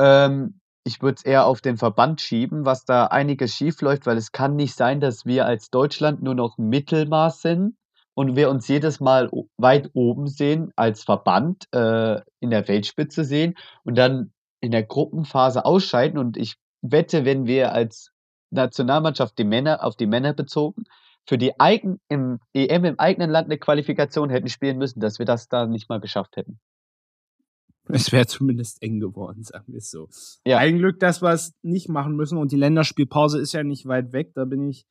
Ähm, 0.00 0.60
ich 0.84 1.00
würde 1.00 1.14
es 1.18 1.24
eher 1.24 1.46
auf 1.46 1.60
den 1.60 1.76
Verband 1.76 2.20
schieben, 2.20 2.64
was 2.64 2.84
da 2.84 3.06
einiges 3.06 3.54
schief 3.54 3.80
läuft, 3.82 4.06
weil 4.06 4.16
es 4.16 4.32
kann 4.32 4.56
nicht 4.56 4.74
sein, 4.74 4.98
dass 4.98 5.24
wir 5.24 5.46
als 5.46 5.70
Deutschland 5.70 6.22
nur 6.22 6.34
noch 6.34 6.58
Mittelmaß 6.58 7.40
sind 7.40 7.76
und 8.14 8.34
wir 8.34 8.50
uns 8.50 8.66
jedes 8.66 8.98
Mal 8.98 9.30
weit 9.58 9.90
oben 9.92 10.26
sehen, 10.26 10.72
als 10.74 11.04
Verband 11.04 11.72
äh, 11.72 12.20
in 12.40 12.50
der 12.50 12.66
Weltspitze 12.66 13.24
sehen 13.24 13.54
und 13.84 13.96
dann 13.96 14.32
in 14.60 14.72
der 14.72 14.82
Gruppenphase 14.82 15.64
ausscheiden. 15.64 16.18
Und 16.18 16.36
ich 16.36 16.56
wette, 16.80 17.24
wenn 17.24 17.46
wir 17.46 17.72
als 17.72 18.10
Nationalmannschaft 18.52 19.38
die 19.38 19.44
Männer 19.44 19.84
auf 19.84 19.96
die 19.96 20.06
Männer 20.06 20.32
bezogen 20.32 20.84
für 21.24 21.38
die 21.38 21.58
eigen, 21.60 22.00
im 22.08 22.40
EM 22.52 22.84
im 22.84 22.98
eigenen 22.98 23.30
Land 23.30 23.46
eine 23.46 23.58
Qualifikation 23.58 24.30
hätten 24.30 24.48
spielen 24.48 24.78
müssen, 24.78 25.00
dass 25.00 25.18
wir 25.18 25.26
das 25.26 25.48
da 25.48 25.66
nicht 25.66 25.88
mal 25.88 26.00
geschafft 26.00 26.36
hätten. 26.36 26.58
Es 27.88 28.12
wäre 28.12 28.26
zumindest 28.26 28.82
eng 28.82 29.00
geworden, 29.00 29.42
sagen 29.42 29.72
wir 29.72 29.78
es 29.78 29.90
so. 29.90 30.08
Ja. 30.44 30.58
Ein 30.58 30.78
Glück, 30.78 31.00
dass 31.00 31.22
wir 31.22 31.30
es 31.30 31.52
nicht 31.62 31.88
machen 31.88 32.14
müssen 32.14 32.38
und 32.38 32.52
die 32.52 32.56
Länderspielpause 32.56 33.40
ist 33.40 33.52
ja 33.52 33.64
nicht 33.64 33.86
weit 33.86 34.12
weg. 34.12 34.32
Da 34.34 34.44
bin 34.44 34.68
ich 34.68 34.86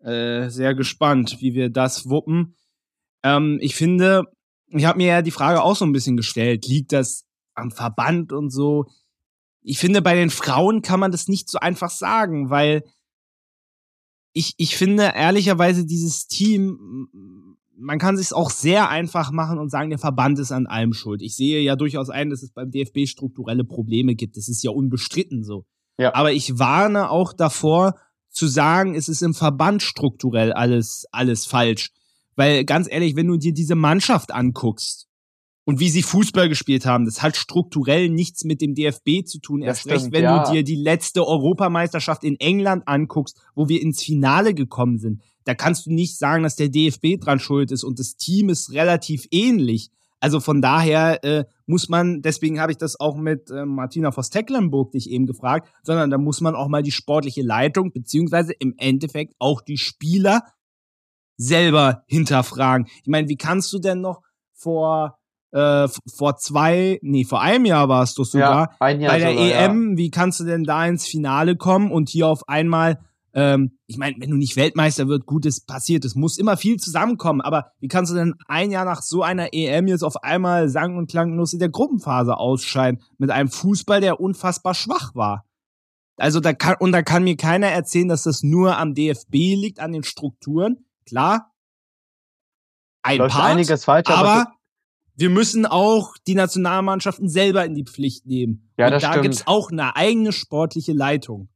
äh, 0.00 0.48
sehr 0.48 0.74
gespannt, 0.74 1.36
wie 1.40 1.54
wir 1.54 1.70
das 1.70 2.08
wuppen. 2.08 2.56
Ähm, 3.22 3.58
ich 3.60 3.76
finde, 3.76 4.24
ich 4.66 4.84
habe 4.84 4.98
mir 4.98 5.06
ja 5.06 5.22
die 5.22 5.30
Frage 5.30 5.62
auch 5.62 5.76
so 5.76 5.84
ein 5.84 5.92
bisschen 5.92 6.16
gestellt, 6.16 6.66
liegt 6.66 6.92
das 6.92 7.24
am 7.54 7.70
Verband 7.70 8.32
und 8.32 8.50
so? 8.50 8.86
Ich 9.62 9.78
finde, 9.78 10.02
bei 10.02 10.14
den 10.14 10.30
Frauen 10.30 10.82
kann 10.82 10.98
man 10.98 11.12
das 11.12 11.28
nicht 11.28 11.48
so 11.48 11.58
einfach 11.60 11.90
sagen, 11.90 12.50
weil 12.50 12.82
ich, 14.32 14.54
ich 14.56 14.76
finde 14.76 15.12
ehrlicherweise 15.14 15.84
dieses 15.84 16.26
Team, 16.26 17.08
man 17.76 17.98
kann 17.98 18.16
sich 18.16 18.32
auch 18.32 18.50
sehr 18.50 18.88
einfach 18.88 19.30
machen 19.30 19.58
und 19.58 19.70
sagen, 19.70 19.90
der 19.90 19.98
Verband 19.98 20.38
ist 20.38 20.52
an 20.52 20.66
allem 20.66 20.92
schuld. 20.92 21.22
Ich 21.22 21.36
sehe 21.36 21.60
ja 21.60 21.76
durchaus 21.76 22.10
ein, 22.10 22.30
dass 22.30 22.42
es 22.42 22.52
beim 22.52 22.70
DFB 22.70 23.06
strukturelle 23.06 23.64
Probleme 23.64 24.14
gibt. 24.14 24.36
Das 24.36 24.48
ist 24.48 24.62
ja 24.62 24.70
unbestritten 24.70 25.42
so. 25.42 25.64
Ja. 25.98 26.14
Aber 26.14 26.32
ich 26.32 26.58
warne 26.58 27.10
auch 27.10 27.32
davor, 27.32 27.94
zu 28.30 28.46
sagen, 28.46 28.94
es 28.94 29.08
ist 29.08 29.22
im 29.22 29.34
Verband 29.34 29.82
strukturell 29.82 30.52
alles, 30.52 31.06
alles 31.12 31.44
falsch. 31.44 31.90
Weil 32.34 32.64
ganz 32.64 32.90
ehrlich, 32.90 33.14
wenn 33.14 33.26
du 33.26 33.36
dir 33.36 33.52
diese 33.52 33.74
Mannschaft 33.74 34.32
anguckst 34.32 35.08
und 35.64 35.78
wie 35.78 35.90
sie 35.90 36.02
Fußball 36.02 36.48
gespielt 36.48 36.86
haben, 36.86 37.04
das 37.04 37.22
hat 37.22 37.36
strukturell 37.36 38.08
nichts 38.08 38.44
mit 38.44 38.60
dem 38.60 38.74
DFB 38.74 39.24
zu 39.24 39.38
tun. 39.38 39.62
Erst 39.62 39.82
stimmt, 39.82 39.94
recht, 39.94 40.12
wenn 40.12 40.24
ja. 40.24 40.44
du 40.44 40.52
dir 40.52 40.64
die 40.64 40.76
letzte 40.76 41.24
Europameisterschaft 41.24 42.24
in 42.24 42.38
England 42.40 42.82
anguckst, 42.86 43.40
wo 43.54 43.68
wir 43.68 43.80
ins 43.80 44.02
Finale 44.02 44.54
gekommen 44.54 44.98
sind. 44.98 45.22
Da 45.44 45.54
kannst 45.54 45.86
du 45.86 45.92
nicht 45.92 46.18
sagen, 46.18 46.42
dass 46.42 46.56
der 46.56 46.68
DFB 46.68 47.20
dran 47.20 47.38
schuld 47.38 47.70
ist 47.70 47.84
und 47.84 47.98
das 47.98 48.16
Team 48.16 48.48
ist 48.48 48.72
relativ 48.72 49.26
ähnlich. 49.30 49.90
Also 50.18 50.38
von 50.38 50.62
daher 50.62 51.24
äh, 51.24 51.44
muss 51.66 51.88
man, 51.88 52.22
deswegen 52.22 52.60
habe 52.60 52.70
ich 52.70 52.78
das 52.78 52.98
auch 52.98 53.16
mit 53.16 53.50
äh, 53.50 53.64
Martina 53.64 54.12
Voss-Tecklenburg 54.12 54.92
dich 54.92 55.10
eben 55.10 55.26
gefragt, 55.26 55.68
sondern 55.82 56.10
da 56.10 56.18
muss 56.18 56.40
man 56.40 56.54
auch 56.54 56.68
mal 56.68 56.82
die 56.82 56.92
sportliche 56.92 57.42
Leitung 57.42 57.92
beziehungsweise 57.92 58.52
im 58.52 58.74
Endeffekt 58.78 59.34
auch 59.40 59.60
die 59.60 59.78
Spieler 59.78 60.42
selber 61.36 62.04
hinterfragen. 62.06 62.86
Ich 63.02 63.08
meine, 63.08 63.28
wie 63.28 63.36
kannst 63.36 63.72
du 63.72 63.80
denn 63.80 64.00
noch 64.00 64.22
vor 64.52 65.18
äh, 65.52 65.88
vor 66.14 66.36
zwei, 66.36 66.98
nee, 67.02 67.24
vor 67.24 67.40
einem 67.40 67.64
Jahr 67.64 67.88
warst 67.88 68.18
du 68.18 68.24
sogar 68.24 68.70
ja, 68.70 68.76
bei 68.78 68.94
der 68.94 69.10
sogar, 69.18 69.32
EM, 69.32 69.90
ja. 69.90 69.98
wie 69.98 70.10
kannst 70.10 70.40
du 70.40 70.44
denn 70.44 70.64
da 70.64 70.86
ins 70.86 71.06
Finale 71.06 71.56
kommen 71.56 71.90
und 71.92 72.08
hier 72.08 72.26
auf 72.26 72.48
einmal 72.48 72.98
ähm, 73.34 73.78
ich 73.86 73.96
meine, 73.96 74.16
wenn 74.18 74.30
du 74.30 74.36
nicht 74.36 74.56
Weltmeister 74.56 75.08
wird, 75.08 75.24
gut, 75.24 75.46
es 75.46 75.64
passiert, 75.64 76.04
es 76.04 76.14
muss 76.14 76.36
immer 76.36 76.56
viel 76.56 76.76
zusammenkommen, 76.76 77.40
aber 77.40 77.72
wie 77.80 77.88
kannst 77.88 78.12
du 78.12 78.16
denn 78.16 78.34
ein 78.46 78.70
Jahr 78.70 78.84
nach 78.84 79.00
so 79.00 79.22
einer 79.22 79.54
EM 79.54 79.86
jetzt 79.86 80.02
auf 80.02 80.22
einmal 80.22 80.68
sang- 80.68 80.98
und 80.98 81.10
klanglos 81.10 81.52
in 81.52 81.58
der 81.58 81.70
Gruppenphase 81.70 82.36
ausscheiden 82.36 83.02
mit 83.18 83.30
einem 83.30 83.48
Fußball, 83.48 84.00
der 84.00 84.20
unfassbar 84.20 84.74
schwach 84.74 85.14
war? 85.14 85.46
Also 86.18 86.40
da 86.40 86.52
kann, 86.52 86.76
und 86.78 86.92
da 86.92 87.02
kann 87.02 87.24
mir 87.24 87.36
keiner 87.36 87.68
erzählen, 87.68 88.08
dass 88.08 88.24
das 88.24 88.42
nur 88.42 88.76
am 88.76 88.94
DFB 88.94 89.32
liegt, 89.32 89.80
an 89.80 89.92
den 89.92 90.04
Strukturen. 90.04 90.84
Klar, 91.06 91.52
ein 93.02 93.18
Läuft 93.18 93.34
Part, 93.34 93.52
einiges 93.52 93.84
falsch, 93.84 94.08
aber, 94.08 94.30
aber 94.30 94.52
wir 95.14 95.30
müssen 95.30 95.66
auch 95.66 96.14
die 96.26 96.34
Nationalmannschaften 96.34 97.28
selber 97.28 97.64
in 97.64 97.74
die 97.74 97.84
Pflicht 97.84 98.26
nehmen. 98.26 98.72
Ja, 98.78 98.90
das 98.90 99.04
und 99.04 99.14
da 99.14 99.20
gibt 99.20 99.34
es 99.34 99.46
auch 99.46 99.70
eine 99.70 99.96
eigene 99.96 100.32
sportliche 100.32 100.92
Leitung. 100.92 101.48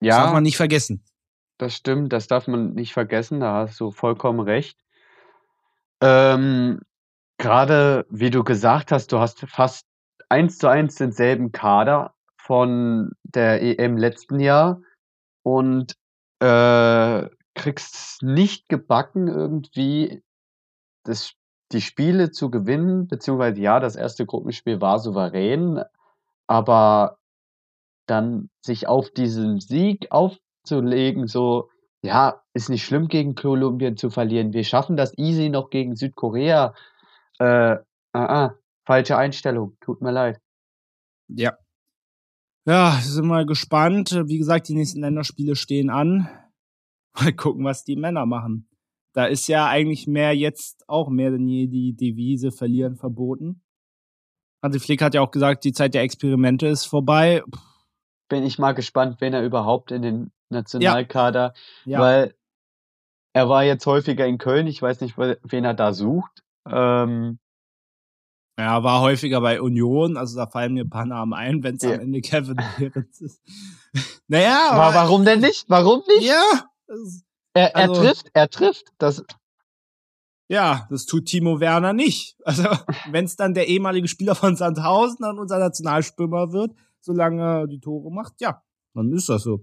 Ja. 0.00 0.16
Das 0.16 0.24
darf 0.24 0.32
man 0.32 0.42
nicht 0.42 0.56
vergessen. 0.56 1.04
Das 1.58 1.74
stimmt, 1.74 2.12
das 2.12 2.26
darf 2.26 2.46
man 2.46 2.72
nicht 2.72 2.92
vergessen, 2.92 3.40
da 3.40 3.54
hast 3.54 3.78
du 3.80 3.90
vollkommen 3.90 4.40
recht. 4.40 4.78
Ähm, 6.00 6.80
Gerade 7.36 8.06
wie 8.10 8.30
du 8.30 8.44
gesagt 8.44 8.92
hast, 8.92 9.12
du 9.12 9.18
hast 9.18 9.40
fast 9.40 9.86
eins 10.28 10.58
zu 10.58 10.68
eins 10.68 10.94
denselben 10.94 11.52
Kader 11.52 12.14
von 12.36 13.12
der 13.22 13.62
EM 13.62 13.96
letzten 13.96 14.40
Jahr 14.40 14.82
und 15.42 15.96
äh, 16.40 17.28
kriegst 17.54 18.22
nicht 18.22 18.68
gebacken, 18.68 19.28
irgendwie 19.28 20.22
das, 21.04 21.34
die 21.72 21.80
Spiele 21.80 22.30
zu 22.30 22.50
gewinnen, 22.50 23.06
beziehungsweise 23.06 23.60
ja, 23.60 23.80
das 23.80 23.96
erste 23.96 24.26
Gruppenspiel 24.26 24.80
war 24.80 24.98
souverän, 24.98 25.82
aber 26.46 27.18
dann 28.06 28.50
sich 28.64 28.88
auf 28.88 29.10
diesen 29.10 29.60
Sieg 29.60 30.10
aufzulegen, 30.10 31.28
so, 31.28 31.70
ja, 32.02 32.42
ist 32.54 32.68
nicht 32.68 32.84
schlimm 32.84 33.08
gegen 33.08 33.34
Kolumbien 33.34 33.96
zu 33.96 34.10
verlieren. 34.10 34.52
Wir 34.52 34.64
schaffen 34.64 34.96
das 34.96 35.16
easy 35.16 35.48
noch 35.48 35.70
gegen 35.70 35.94
Südkorea. 35.94 36.74
Äh, 37.38 37.44
ah, 37.44 37.84
ah, 38.12 38.54
falsche 38.84 39.16
Einstellung. 39.16 39.76
Tut 39.80 40.00
mir 40.00 40.10
leid. 40.10 40.40
Ja. 41.28 41.56
Ja, 42.66 42.98
sind 43.00 43.26
wir 43.28 43.46
gespannt. 43.46 44.10
Wie 44.26 44.38
gesagt, 44.38 44.68
die 44.68 44.74
nächsten 44.74 45.00
Länderspiele 45.00 45.54
stehen 45.56 45.90
an. 45.90 46.28
Mal 47.14 47.32
gucken, 47.32 47.64
was 47.64 47.84
die 47.84 47.96
Männer 47.96 48.26
machen. 48.26 48.69
Da 49.12 49.26
ist 49.26 49.48
ja 49.48 49.66
eigentlich 49.66 50.06
mehr 50.06 50.36
jetzt 50.36 50.88
auch 50.88 51.08
mehr 51.08 51.30
denn 51.30 51.48
je 51.48 51.66
die 51.66 51.94
Devise 51.94 52.52
verlieren 52.52 52.96
verboten. 52.96 53.62
Hansi 54.62 54.78
Flick 54.78 55.02
hat 55.02 55.14
ja 55.14 55.20
auch 55.20 55.30
gesagt, 55.30 55.64
die 55.64 55.72
Zeit 55.72 55.94
der 55.94 56.02
Experimente 56.02 56.66
ist 56.66 56.84
vorbei. 56.84 57.42
Puh 57.50 57.60
bin 58.30 58.44
ich 58.44 58.58
mal 58.58 58.72
gespannt, 58.72 59.20
wen 59.20 59.34
er 59.34 59.44
überhaupt 59.44 59.90
in 59.90 60.00
den 60.00 60.32
Nationalkader, 60.48 61.52
ja. 61.84 61.98
Ja. 61.98 62.00
weil 62.00 62.34
er 63.34 63.50
war 63.50 63.62
jetzt 63.64 63.84
häufiger 63.84 64.26
in 64.26 64.38
Köln. 64.38 64.66
Ich 64.66 64.80
weiß 64.80 65.02
nicht, 65.02 65.18
wen 65.18 65.64
er 65.64 65.74
da 65.74 65.92
sucht. 65.92 66.42
Ähm, 66.66 67.38
ja, 68.58 68.82
war 68.82 69.02
häufiger 69.02 69.40
bei 69.40 69.60
Union, 69.60 70.16
also 70.16 70.36
da 70.36 70.46
fallen 70.46 70.74
mir 70.74 70.84
ein 70.84 70.90
paar 70.90 71.06
Namen 71.06 71.32
ein, 71.32 71.62
wenn 71.62 71.76
es 71.76 71.82
ja. 71.82 71.94
am 71.94 72.00
Ende 72.00 72.20
Kevin 72.20 72.56
Behrens 72.78 73.20
ist. 73.20 73.42
naja, 74.28 74.70
aber, 74.70 74.94
warum 74.94 75.24
denn 75.24 75.40
nicht? 75.40 75.66
Warum 75.68 76.02
nicht? 76.08 76.28
Ja. 76.28 76.64
Er, 77.60 77.74
er 77.74 77.90
also, 77.90 78.00
trifft, 78.00 78.30
er 78.32 78.48
trifft. 78.48 78.86
Das, 78.96 79.22
ja, 80.48 80.86
das 80.88 81.04
tut 81.04 81.26
Timo 81.26 81.60
Werner 81.60 81.92
nicht. 81.92 82.36
Also, 82.44 82.64
wenn 83.10 83.26
es 83.26 83.36
dann 83.36 83.52
der 83.52 83.68
ehemalige 83.68 84.08
Spieler 84.08 84.34
von 84.34 84.56
Sandhausen 84.56 85.24
an 85.26 85.38
unser 85.38 85.58
Nationalstürmer 85.58 86.52
wird, 86.52 86.72
solange 87.00 87.42
er 87.42 87.66
die 87.66 87.80
Tore 87.80 88.10
macht, 88.10 88.40
ja, 88.40 88.62
dann 88.94 89.12
ist 89.12 89.28
das 89.28 89.42
so. 89.42 89.60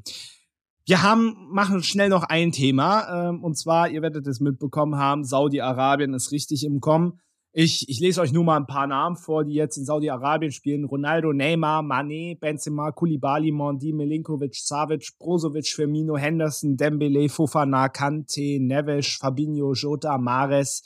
Wir 0.86 1.02
haben, 1.02 1.48
machen 1.50 1.82
schnell 1.82 2.10
noch 2.10 2.24
ein 2.24 2.52
Thema, 2.52 3.30
ähm, 3.30 3.44
und 3.44 3.58
zwar, 3.58 3.90
ihr 3.90 4.04
werdet 4.04 4.28
es 4.28 4.40
mitbekommen 4.40 4.96
haben, 4.96 5.24
Saudi-Arabien 5.24 6.14
ist 6.14 6.32
richtig 6.32 6.64
im 6.64 6.80
Kommen. 6.80 7.20
Ich, 7.60 7.90
ich 7.90 8.00
lese 8.00 8.22
euch 8.22 8.32
nur 8.32 8.44
mal 8.44 8.58
ein 8.58 8.68
paar 8.68 8.86
Namen 8.86 9.16
vor, 9.16 9.44
die 9.44 9.56
jetzt 9.56 9.78
in 9.78 9.86
Saudi-Arabien 9.86 10.52
spielen. 10.52 10.86
Ronaldo, 10.86 11.34
Neymar, 11.34 11.82
Mané, 11.82 12.38
Benzema, 12.38 12.92
Koulibaly, 12.92 13.52
Mondi, 13.52 13.94
Milinkovic, 13.94 14.54
Savic, 14.54 15.18
Brozovic, 15.18 15.66
Firmino, 15.66 16.18
Henderson, 16.18 16.78
Dembele, 16.78 17.30
Fofana, 17.30 17.90
Kante, 17.90 18.60
Neves, 18.60 19.18
Fabinho, 19.20 19.74
Jota, 19.74 20.20
Mares 20.20 20.84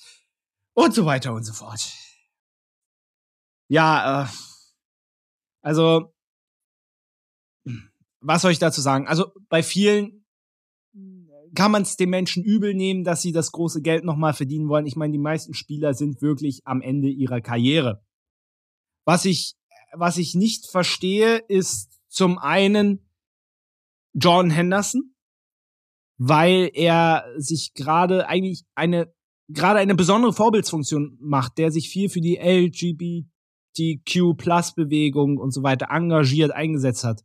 und 0.73 0.93
so 0.93 1.05
weiter 1.05 1.33
und 1.33 1.43
so 1.43 1.51
fort. 1.51 1.81
Ja, 3.67 4.23
äh, 4.23 4.27
also 5.61 6.13
was 8.21 8.43
soll 8.43 8.53
ich 8.53 8.59
dazu 8.59 8.79
sagen? 8.79 9.09
Also 9.09 9.33
bei 9.49 9.61
vielen 9.61 10.20
kann 11.55 11.71
man 11.71 11.83
es 11.83 11.97
den 11.97 12.09
Menschen 12.09 12.43
übel 12.43 12.73
nehmen, 12.73 13.03
dass 13.03 13.21
sie 13.21 13.31
das 13.31 13.51
große 13.51 13.81
Geld 13.81 14.03
nochmal 14.03 14.33
verdienen 14.33 14.69
wollen. 14.69 14.85
Ich 14.85 14.95
meine, 14.95 15.11
die 15.11 15.19
meisten 15.19 15.53
Spieler 15.53 15.93
sind 15.93 16.21
wirklich 16.21 16.61
am 16.65 16.81
Ende 16.81 17.09
ihrer 17.09 17.41
Karriere. 17.41 18.03
Was 19.05 19.25
ich, 19.25 19.55
was 19.93 20.17
ich 20.17 20.35
nicht 20.35 20.67
verstehe, 20.67 21.37
ist 21.37 22.01
zum 22.07 22.37
einen 22.37 23.05
John 24.13 24.49
Henderson, 24.49 25.13
weil 26.17 26.69
er 26.73 27.25
sich 27.37 27.73
gerade 27.73 28.27
eigentlich 28.27 28.65
eine, 28.75 29.13
gerade 29.47 29.79
eine 29.79 29.95
besondere 29.95 30.33
Vorbildsfunktion 30.33 31.17
macht, 31.19 31.57
der 31.57 31.71
sich 31.71 31.89
viel 31.89 32.09
für 32.09 32.21
die 32.21 32.37
LGBTQ-Plus-Bewegung 32.37 35.37
und 35.37 35.51
so 35.51 35.63
weiter 35.63 35.87
engagiert 35.89 36.51
eingesetzt 36.51 37.03
hat. 37.03 37.23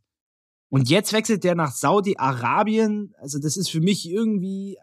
Und 0.69 0.89
jetzt 0.89 1.13
wechselt 1.13 1.43
der 1.43 1.55
nach 1.55 1.71
Saudi-Arabien. 1.71 3.13
Also 3.19 3.39
das 3.39 3.57
ist 3.57 3.69
für 3.69 3.79
mich 3.79 4.09
irgendwie, 4.09 4.77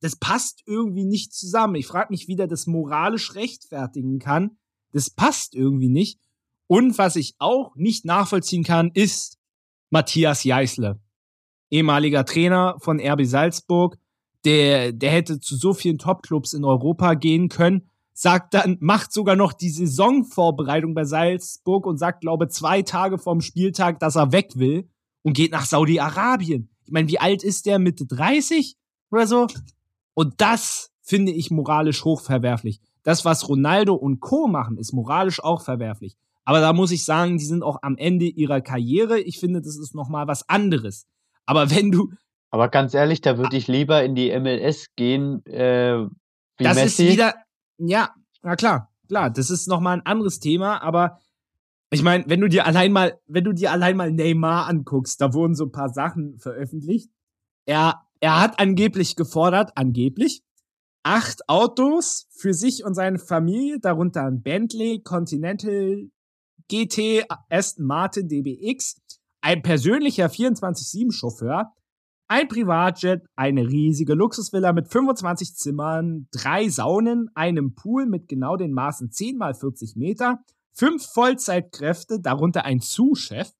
das 0.00 0.16
passt 0.16 0.62
irgendwie 0.66 1.04
nicht 1.04 1.34
zusammen. 1.34 1.74
Ich 1.74 1.86
frage 1.86 2.08
mich, 2.10 2.28
wie 2.28 2.36
der 2.36 2.46
das 2.46 2.66
moralisch 2.66 3.34
rechtfertigen 3.34 4.18
kann. 4.18 4.56
Das 4.92 5.10
passt 5.10 5.54
irgendwie 5.54 5.90
nicht. 5.90 6.18
Und 6.66 6.98
was 6.98 7.16
ich 7.16 7.34
auch 7.38 7.74
nicht 7.76 8.04
nachvollziehen 8.04 8.64
kann, 8.64 8.90
ist 8.92 9.38
Matthias 9.90 10.44
Jeißle, 10.44 11.00
ehemaliger 11.70 12.24
Trainer 12.24 12.76
von 12.78 13.00
RB 13.00 13.24
Salzburg, 13.24 13.98
der, 14.44 14.92
der 14.92 15.10
hätte 15.10 15.40
zu 15.40 15.56
so 15.56 15.72
vielen 15.72 15.98
Topclubs 15.98 16.52
in 16.52 16.64
Europa 16.64 17.14
gehen 17.14 17.48
können, 17.48 17.90
sagt 18.12 18.54
dann, 18.54 18.76
macht 18.80 19.12
sogar 19.12 19.36
noch 19.36 19.52
die 19.52 19.70
Saisonvorbereitung 19.70 20.94
bei 20.94 21.04
Salzburg 21.04 21.86
und 21.86 21.98
sagt, 21.98 22.20
glaube 22.20 22.48
zwei 22.48 22.82
Tage 22.82 23.18
vorm 23.18 23.40
Spieltag, 23.40 23.98
dass 24.00 24.16
er 24.16 24.32
weg 24.32 24.52
will 24.56 24.88
und 25.22 25.34
geht 25.34 25.52
nach 25.52 25.66
Saudi-Arabien. 25.66 26.70
Ich 26.84 26.92
meine, 26.92 27.08
wie 27.08 27.18
alt 27.18 27.42
ist 27.42 27.66
der? 27.66 27.78
Mitte 27.78 28.06
30 28.06 28.76
oder 29.10 29.26
so? 29.26 29.46
Und 30.14 30.40
das 30.40 30.90
finde 31.00 31.32
ich 31.32 31.50
moralisch 31.50 32.04
hochverwerflich. 32.04 32.80
Das, 33.02 33.24
was 33.24 33.48
Ronaldo 33.48 33.94
und 33.94 34.20
Co. 34.20 34.48
machen, 34.48 34.76
ist 34.76 34.92
moralisch 34.92 35.42
auch 35.42 35.62
verwerflich. 35.62 36.16
Aber 36.44 36.60
da 36.60 36.72
muss 36.72 36.90
ich 36.90 37.04
sagen, 37.04 37.38
die 37.38 37.44
sind 37.44 37.62
auch 37.62 37.78
am 37.82 37.96
Ende 37.96 38.24
ihrer 38.24 38.60
Karriere. 38.60 39.20
Ich 39.20 39.38
finde, 39.38 39.60
das 39.60 39.76
ist 39.76 39.94
nochmal 39.94 40.26
was 40.26 40.48
anderes. 40.48 41.06
Aber 41.46 41.70
wenn 41.70 41.90
du. 41.90 42.10
Aber 42.50 42.68
ganz 42.68 42.94
ehrlich, 42.94 43.20
da 43.20 43.36
würde 43.36 43.56
ich 43.56 43.68
lieber 43.68 44.02
in 44.02 44.14
die 44.14 44.30
MLS 44.38 44.86
gehen, 44.96 45.44
äh, 45.44 46.06
wie 46.56 46.64
das 46.64 46.76
Messi. 46.76 47.04
ist 47.06 47.12
wieder. 47.12 47.34
Ja, 47.78 48.14
na 48.42 48.56
klar, 48.56 48.90
klar. 49.08 49.30
Das 49.30 49.50
ist 49.50 49.68
nochmal 49.68 49.98
ein 49.98 50.06
anderes 50.06 50.40
Thema, 50.40 50.82
aber 50.82 51.20
ich 51.90 52.02
meine, 52.02 52.24
wenn 52.28 52.40
du 52.40 52.48
dir 52.48 52.66
allein 52.66 52.92
mal, 52.92 53.18
wenn 53.26 53.44
du 53.44 53.52
dir 53.52 53.72
allein 53.72 53.96
mal 53.96 54.12
Neymar 54.12 54.66
anguckst, 54.66 55.20
da 55.20 55.32
wurden 55.32 55.54
so 55.54 55.64
ein 55.64 55.72
paar 55.72 55.88
Sachen 55.88 56.38
veröffentlicht. 56.38 57.10
Er, 57.66 58.02
er 58.20 58.40
hat 58.40 58.60
angeblich 58.60 59.16
gefordert, 59.16 59.72
angeblich, 59.74 60.42
acht 61.02 61.48
Autos 61.48 62.26
für 62.30 62.52
sich 62.52 62.84
und 62.84 62.94
seine 62.94 63.18
Familie, 63.18 63.78
darunter 63.80 64.24
ein 64.24 64.42
Bentley, 64.42 65.00
Continental, 65.02 66.10
GT, 66.68 67.24
Aston 67.48 67.86
Martin, 67.86 68.28
DBX, 68.28 69.00
ein 69.40 69.62
persönlicher 69.62 70.26
24-7-Chauffeur, 70.26 71.72
ein 72.28 72.48
Privatjet, 72.48 73.22
eine 73.36 73.66
riesige 73.66 74.12
Luxusvilla 74.12 74.74
mit 74.74 74.88
25 74.88 75.54
Zimmern, 75.54 76.28
drei 76.30 76.68
Saunen, 76.68 77.30
einem 77.34 77.74
Pool 77.74 78.04
mit 78.04 78.28
genau 78.28 78.56
den 78.56 78.72
Maßen 78.72 79.10
10 79.10 79.38
mal 79.38 79.54
40 79.54 79.96
Meter, 79.96 80.44
fünf 80.78 81.04
Vollzeitkräfte, 81.06 82.20
darunter 82.20 82.64
ein 82.64 82.80
Zuschef, 82.80 83.50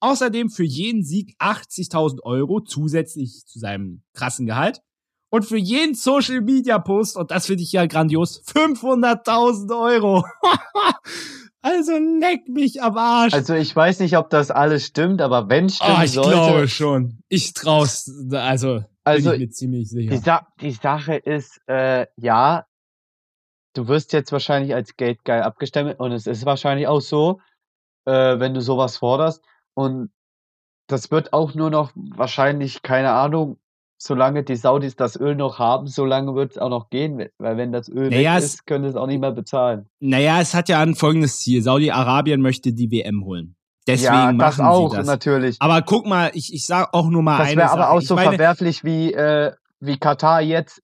außerdem 0.00 0.50
für 0.50 0.64
jeden 0.64 1.02
Sieg 1.02 1.34
80.000 1.40 2.22
Euro 2.22 2.60
zusätzlich 2.60 3.46
zu 3.46 3.58
seinem 3.58 4.02
krassen 4.12 4.46
Gehalt 4.46 4.82
und 5.30 5.44
für 5.44 5.56
jeden 5.56 5.94
Social 5.94 6.42
Media 6.42 6.78
Post, 6.78 7.16
und 7.16 7.30
das 7.30 7.46
finde 7.46 7.62
ich 7.62 7.72
ja 7.72 7.86
grandios, 7.86 8.44
500.000 8.44 9.78
Euro. 9.78 10.24
also 11.62 11.92
leck 11.92 12.46
mich 12.48 12.82
am 12.82 12.96
Arsch. 12.96 13.32
Also 13.32 13.54
ich 13.54 13.74
weiß 13.74 14.00
nicht, 14.00 14.16
ob 14.16 14.28
das 14.28 14.50
alles 14.50 14.84
stimmt, 14.84 15.22
aber 15.22 15.48
wenn 15.48 15.70
stimmt 15.70 15.98
oh, 15.98 16.02
ich 16.02 16.12
sollte. 16.12 16.30
glaube 16.30 16.68
schon. 16.68 17.18
Ich 17.28 17.54
trau's, 17.54 18.10
also, 18.30 18.84
also 19.02 19.30
bin 19.30 19.40
ich 19.40 19.46
mir 19.46 19.50
ziemlich 19.50 19.88
sicher. 19.88 20.10
Die, 20.10 20.18
Sa 20.18 20.46
die 20.60 20.72
Sache 20.72 21.16
ist, 21.16 21.58
äh, 21.66 22.06
ja, 22.16 22.65
du 23.76 23.88
wirst 23.88 24.12
jetzt 24.12 24.32
wahrscheinlich 24.32 24.74
als 24.74 24.96
geldgeil 24.96 25.42
abgestempelt 25.42 26.00
und 26.00 26.12
es 26.12 26.26
ist 26.26 26.46
wahrscheinlich 26.46 26.86
auch 26.88 27.00
so, 27.00 27.40
äh, 28.06 28.38
wenn 28.38 28.54
du 28.54 28.60
sowas 28.60 28.96
forderst. 28.96 29.44
Und 29.74 30.10
das 30.88 31.10
wird 31.10 31.32
auch 31.32 31.54
nur 31.54 31.70
noch 31.70 31.92
wahrscheinlich, 31.94 32.82
keine 32.82 33.12
Ahnung, 33.12 33.58
solange 33.98 34.44
die 34.44 34.56
Saudis 34.56 34.96
das 34.96 35.18
Öl 35.18 35.34
noch 35.34 35.58
haben, 35.58 35.86
solange 35.86 36.34
wird 36.34 36.52
es 36.52 36.58
auch 36.58 36.68
noch 36.68 36.90
gehen, 36.90 37.28
weil 37.38 37.56
wenn 37.56 37.72
das 37.72 37.88
Öl 37.88 38.10
naja, 38.10 38.36
weg 38.36 38.42
ist, 38.42 38.66
können 38.66 38.84
sie 38.84 38.90
es 38.90 38.96
auch 38.96 39.06
nicht 39.06 39.20
mehr 39.20 39.32
bezahlen. 39.32 39.88
Naja, 40.00 40.40
es 40.40 40.54
hat 40.54 40.68
ja 40.68 40.80
ein 40.80 40.94
folgendes 40.94 41.40
Ziel. 41.40 41.62
Saudi-Arabien 41.62 42.40
möchte 42.40 42.72
die 42.72 42.90
WM 42.90 43.24
holen. 43.24 43.56
Deswegen 43.86 44.14
ja, 44.14 44.32
das 44.32 44.58
machen 44.58 44.66
auch, 44.66 44.90
sie 44.90 44.96
das. 44.96 45.06
natürlich. 45.06 45.56
Aber 45.60 45.80
guck 45.82 46.06
mal, 46.06 46.30
ich, 46.34 46.52
ich 46.52 46.66
sag 46.66 46.92
auch 46.92 47.08
nur 47.08 47.22
mal 47.22 47.38
das 47.38 47.48
eine 47.48 47.56
Das 47.56 47.72
wäre 47.72 47.82
aber 47.82 47.90
auch 47.92 48.00
ich 48.00 48.08
so 48.08 48.16
meine, 48.16 48.30
verwerflich 48.30 48.84
wie, 48.84 49.12
äh, 49.12 49.52
wie 49.80 49.96
Katar 49.96 50.42
jetzt 50.42 50.82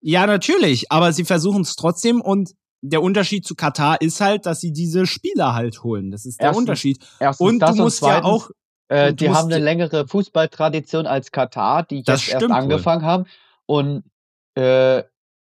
ja, 0.00 0.26
natürlich, 0.26 0.90
aber 0.92 1.12
sie 1.12 1.24
versuchen 1.24 1.62
es 1.62 1.74
trotzdem 1.76 2.20
und 2.20 2.50
der 2.80 3.02
Unterschied 3.02 3.44
zu 3.44 3.54
Katar 3.56 4.00
ist 4.00 4.20
halt, 4.20 4.46
dass 4.46 4.60
sie 4.60 4.72
diese 4.72 5.04
Spieler 5.06 5.54
halt 5.54 5.82
holen. 5.82 6.10
Das 6.12 6.24
ist 6.24 6.38
der 6.40 6.46
Erstens- 6.48 6.60
Unterschied. 6.62 7.04
erstens 7.18 7.46
Und 7.48 7.58
du 7.60 7.74
musst 7.74 8.02
und 8.02 8.08
ja 8.08 8.14
zweitens, 8.20 8.28
auch, 8.30 8.50
Äh, 8.90 9.12
die 9.14 9.28
haben 9.30 9.52
eine 9.52 9.58
längere 9.62 10.06
Fußballtradition 10.08 11.06
als 11.06 11.30
Katar, 11.32 11.82
die 11.82 12.02
Das 12.04 12.20
jetzt 12.22 12.28
erst 12.34 12.42
stimmt 12.44 12.54
wohl. 12.54 12.62
angefangen 12.62 13.04
haben. 13.04 13.24
Und 13.66 14.04
äh, 14.56 15.02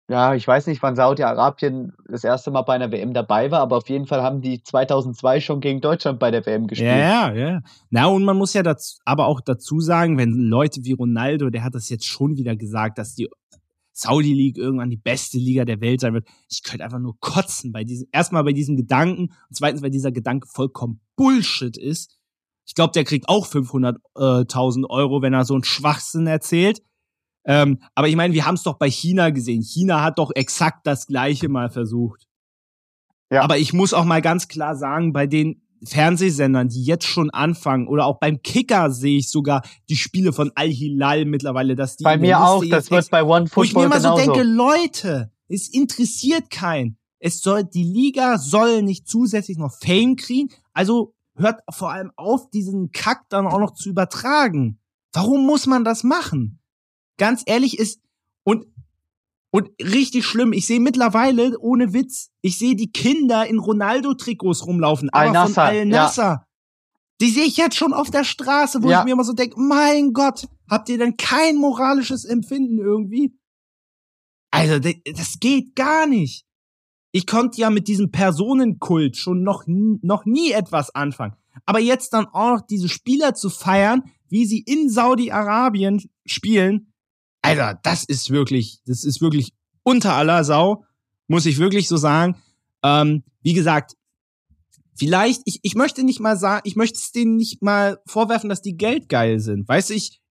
ja, 0.09 0.33
ich 0.33 0.47
weiß 0.47 0.65
nicht, 0.65 0.81
wann 0.81 0.95
Saudi-Arabien 0.95 1.93
das 2.07 2.23
erste 2.23 2.49
Mal 2.49 2.63
bei 2.63 2.73
einer 2.73 2.91
WM 2.91 3.13
dabei 3.13 3.51
war, 3.51 3.59
aber 3.59 3.77
auf 3.77 3.89
jeden 3.89 4.07
Fall 4.07 4.23
haben 4.23 4.41
die 4.41 4.63
2002 4.63 5.41
schon 5.41 5.59
gegen 5.61 5.81
Deutschland 5.81 6.17
bei 6.19 6.31
der 6.31 6.43
WM 6.47 6.65
gespielt. 6.65 6.89
ja, 6.89 7.31
ja, 7.31 7.33
ja. 7.35 7.59
Na, 7.91 8.07
und 8.07 8.23
man 8.25 8.35
muss 8.37 8.53
ja 8.55 8.63
dazu, 8.63 8.97
aber 9.05 9.27
auch 9.27 9.41
dazu 9.41 9.79
sagen, 9.79 10.17
wenn 10.17 10.31
Leute 10.31 10.83
wie 10.83 10.93
Ronaldo, 10.93 11.51
der 11.51 11.63
hat 11.63 11.75
das 11.75 11.89
jetzt 11.89 12.07
schon 12.07 12.37
wieder 12.37 12.55
gesagt, 12.55 12.97
dass 12.97 13.13
die 13.13 13.29
Saudi 13.99 14.33
League 14.33 14.57
irgendwann 14.57 14.89
die 14.89 14.97
beste 14.97 15.37
Liga 15.37 15.65
der 15.65 15.81
Welt 15.81 15.99
sein 15.99 16.13
wird. 16.13 16.27
Ich 16.49 16.63
könnte 16.63 16.83
einfach 16.85 16.99
nur 16.99 17.19
kotzen 17.19 17.71
bei 17.71 17.83
diesem, 17.83 18.07
erstmal 18.11 18.43
bei 18.43 18.53
diesem 18.53 18.77
Gedanken 18.77 19.23
und 19.23 19.55
zweitens, 19.55 19.81
weil 19.81 19.89
dieser 19.89 20.11
Gedanke 20.11 20.47
vollkommen 20.47 21.01
Bullshit 21.15 21.77
ist. 21.77 22.17
Ich 22.65 22.75
glaube, 22.75 22.93
der 22.93 23.03
kriegt 23.03 23.27
auch 23.27 23.45
500.000 23.47 24.89
Euro, 24.89 25.21
wenn 25.21 25.33
er 25.33 25.43
so 25.43 25.55
einen 25.55 25.63
Schwachsinn 25.63 26.27
erzählt. 26.27 26.81
Ähm, 27.45 27.79
aber 27.95 28.07
ich 28.07 28.15
meine, 28.15 28.33
wir 28.33 28.45
haben 28.45 28.55
es 28.55 28.63
doch 28.63 28.77
bei 28.77 28.89
China 28.89 29.31
gesehen. 29.31 29.63
China 29.63 30.01
hat 30.01 30.19
doch 30.19 30.31
exakt 30.33 30.85
das 30.85 31.07
Gleiche 31.07 31.49
mal 31.49 31.69
versucht. 31.69 32.27
Ja. 33.31 33.41
Aber 33.41 33.57
ich 33.57 33.73
muss 33.73 33.93
auch 33.93 34.05
mal 34.05 34.21
ganz 34.21 34.47
klar 34.47 34.75
sagen, 34.75 35.13
bei 35.13 35.27
den 35.27 35.61
Fernsehsendern, 35.83 36.69
die 36.69 36.83
jetzt 36.83 37.05
schon 37.05 37.29
anfangen, 37.29 37.87
oder 37.87 38.05
auch 38.05 38.19
beim 38.19 38.41
Kicker 38.41 38.91
sehe 38.91 39.17
ich 39.19 39.29
sogar 39.29 39.61
die 39.89 39.95
Spiele 39.95 40.33
von 40.33 40.51
Al-Hilal 40.55 41.25
mittlerweile, 41.25 41.75
dass 41.75 41.97
die 41.97 42.03
Bei 42.03 42.17
mir 42.17 42.41
auch, 42.43 42.63
das 42.65 42.91
wird 42.91 43.09
bei 43.09 43.23
One 43.23 43.49
wo 43.53 43.63
ich 43.63 43.73
mir 43.73 43.81
Football 43.81 43.85
immer 43.85 43.99
so 43.99 44.15
genauso. 44.15 44.33
denke, 44.33 44.49
Leute, 44.49 45.31
es 45.47 45.67
interessiert 45.69 46.49
keinen. 46.49 46.97
Es 47.19 47.41
soll, 47.41 47.63
die 47.63 47.83
Liga 47.83 48.37
soll 48.37 48.81
nicht 48.81 49.07
zusätzlich 49.07 49.57
noch 49.57 49.73
Fame 49.81 50.15
kriegen. 50.15 50.49
Also 50.73 51.13
hört 51.35 51.61
vor 51.69 51.91
allem 51.91 52.11
auf, 52.15 52.49
diesen 52.49 52.91
Kack 52.91 53.23
dann 53.29 53.47
auch 53.47 53.59
noch 53.59 53.73
zu 53.73 53.89
übertragen. 53.89 54.79
Warum 55.13 55.45
muss 55.45 55.65
man 55.65 55.83
das 55.83 56.03
machen? 56.03 56.59
Ganz 57.17 57.43
ehrlich 57.45 57.79
ist, 57.79 58.01
und, 58.43 58.65
und 59.51 59.69
richtig 59.81 60.25
schlimm, 60.25 60.53
ich 60.53 60.67
sehe 60.67 60.79
mittlerweile, 60.79 61.57
ohne 61.59 61.93
Witz, 61.93 62.29
ich 62.41 62.57
sehe 62.57 62.75
die 62.75 62.91
Kinder 62.91 63.47
in 63.47 63.59
Ronaldo-Trikots 63.59 64.65
rumlaufen, 64.65 65.09
aber 65.11 65.47
von 65.47 65.57
Al-Nassr, 65.57 66.21
ja. 66.23 66.45
Die 67.21 67.29
sehe 67.29 67.43
ich 67.43 67.57
jetzt 67.57 67.75
schon 67.75 67.93
auf 67.93 68.09
der 68.11 68.23
Straße, 68.23 68.81
wo 68.81 68.89
Ja. 68.89 68.99
ich 68.99 69.05
mir 69.05 69.11
immer 69.11 69.23
so 69.25 69.33
denke, 69.33 69.59
mein 69.59 70.13
Gott, 70.13 70.47
habt 70.69 70.87
ihr 70.89 70.97
denn 70.97 71.17
kein 71.17 71.57
moralisches 71.57 72.23
Empfinden 72.25 72.77
irgendwie? 72.77 73.35
Also, 74.51 74.79
das 74.79 75.39
geht 75.39 75.75
gar 75.75 76.07
nicht. 76.07 76.45
Ich 77.11 77.25
konnte 77.27 77.59
ja 77.59 77.69
mit 77.69 77.87
diesem 77.87 78.11
Personenkult 78.11 79.17
schon 79.17 79.43
noch, 79.43 79.63
noch 79.67 80.25
nie 80.25 80.51
etwas 80.51 80.93
anfangen. 80.93 81.35
Aber 81.65 81.79
jetzt 81.79 82.13
dann 82.13 82.27
auch 82.27 82.61
diese 82.61 82.87
Spieler 82.87 83.33
zu 83.33 83.49
feiern, 83.49 84.03
wie 84.29 84.45
sie 84.45 84.59
in 84.59 84.89
Saudi-Arabien 84.89 86.03
spielen, 86.25 86.93
Alter, 87.41 87.79
das 87.83 88.03
ist 88.03 88.31
wirklich, 88.31 88.79
das 88.85 89.03
ist 89.03 89.21
wirklich 89.21 89.53
unter 89.83 90.13
aller 90.13 90.43
Sau, 90.43 90.83
muss 91.27 91.45
ich 91.45 91.57
wirklich 91.57 91.87
so 91.87 91.97
sagen. 91.97 92.35
Ähm, 92.83 93.23
wie 93.41 93.53
gesagt, 93.53 93.95
vielleicht, 94.95 95.41
ich, 95.45 95.59
ich 95.63 95.75
möchte 95.75 96.03
nicht 96.03 96.19
mal 96.19 96.37
sagen, 96.37 96.61
ich 96.65 96.75
möchte 96.75 96.97
es 96.97 97.11
denen 97.11 97.37
nicht 97.37 97.61
mal 97.61 97.99
vorwerfen, 98.05 98.49
dass 98.49 98.61
die 98.61 98.77
geldgeil 98.77 99.39
sind. 99.39 99.67
Weißt 99.67 99.89
du, 99.89 99.93
ich, 99.93 100.21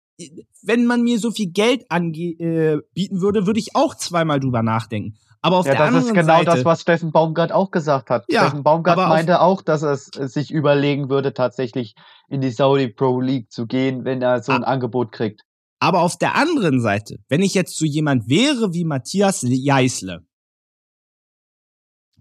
wenn 0.63 0.87
man 0.87 1.03
mir 1.03 1.19
so 1.19 1.31
viel 1.31 1.51
Geld 1.51 1.87
ange 1.89 2.19
äh, 2.19 2.81
bieten 2.93 3.21
würde, 3.21 3.47
würde 3.47 3.61
ich 3.61 3.75
auch 3.75 3.95
zweimal 3.95 4.41
drüber 4.41 4.63
nachdenken. 4.63 5.17
Aber 5.41 5.59
auf 5.59 5.67
Ja, 5.67 5.73
der 5.73 5.79
das 5.79 5.89
anderen 5.89 6.07
ist 6.07 6.15
genau 6.15 6.39
Seite, 6.39 6.51
das, 6.51 6.65
was 6.65 6.81
Steffen 6.81 7.13
Baumgart 7.13 7.53
auch 7.53 7.71
gesagt 7.71 8.11
hat. 8.11 8.25
Ja, 8.29 8.43
Steffen 8.43 8.65
Baumgart 8.65 8.97
meinte 8.97 9.41
auch, 9.41 9.63
dass 9.63 9.83
er 9.83 9.93
äh, 9.93 10.29
sich 10.29 10.51
überlegen 10.51 11.09
würde, 11.09 11.33
tatsächlich 11.33 11.95
in 12.29 12.41
die 12.41 12.51
Saudi 12.51 12.89
Pro 12.89 13.21
League 13.21 13.51
zu 13.53 13.67
gehen, 13.67 14.05
wenn 14.05 14.21
er 14.21 14.43
so 14.43 14.53
ein 14.53 14.65
Angebot 14.65 15.13
kriegt. 15.13 15.45
Aber 15.81 16.03
auf 16.03 16.17
der 16.19 16.35
anderen 16.35 16.81
Seite, 16.81 17.19
wenn 17.29 17.43
ich 17.43 17.55
jetzt 17.55 17.77
so 17.77 17.85
jemand 17.85 18.29
wäre 18.29 18.73
wie 18.75 18.85
Matthias 18.85 19.43
Jeißle, 19.43 20.27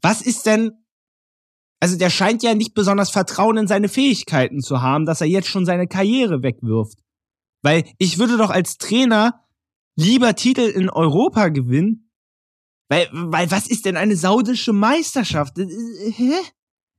was 0.02 0.22
ist 0.22 0.46
denn, 0.46 0.72
also 1.80 1.98
der 1.98 2.10
scheint 2.10 2.44
ja 2.44 2.54
nicht 2.54 2.76
besonders 2.76 3.10
Vertrauen 3.10 3.58
in 3.58 3.68
seine 3.68 3.90
Fähigkeiten 3.90 4.62
zu 4.62 4.82
haben, 4.82 5.06
dass 5.06 5.22
er 5.22 5.28
jetzt 5.28 5.48
schon 5.48 5.66
seine 5.66 5.88
Karriere 5.88 6.44
wegwirft. 6.44 7.00
Weil 7.64 7.86
ich 7.98 8.20
würde 8.20 8.38
doch 8.38 8.52
als 8.52 8.78
Trainer 8.78 9.44
lieber 9.96 10.36
Titel 10.36 10.62
in 10.62 10.90
Europa 10.90 11.50
gewinnen. 11.50 12.12
Weil, 12.90 13.10
weil 13.12 13.52
was 13.52 13.68
ist 13.68 13.86
denn 13.86 13.98
eine 13.98 14.16
saudische 14.16 14.72
Meisterschaft? 14.72 15.58
Äh, 15.58 15.64
äh, 15.64 16.12
Hä? 16.12 16.34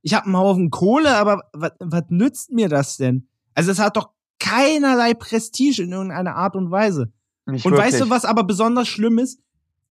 Ich 0.02 0.14
habe 0.14 0.26
einen 0.26 0.36
Haufen 0.36 0.70
Kohle, 0.70 1.16
aber 1.16 1.43
was, 1.52 1.72
was 1.80 2.05
nützt 2.09 2.51
mir 2.51 2.68
das 2.68 2.97
denn? 2.97 3.28
Also 3.55 3.70
es 3.70 3.78
hat 3.78 3.97
doch 3.97 4.10
keinerlei 4.48 5.14
Prestige 5.14 5.82
in 5.82 5.92
irgendeiner 5.92 6.36
Art 6.36 6.56
und 6.56 6.70
Weise. 6.70 7.12
Nicht 7.46 7.64
Und 7.64 7.72
wirklich. 7.72 7.92
weißt 7.92 8.00
du, 8.02 8.10
was 8.10 8.24
aber 8.24 8.44
besonders 8.44 8.88
schlimm 8.88 9.18
ist? 9.18 9.40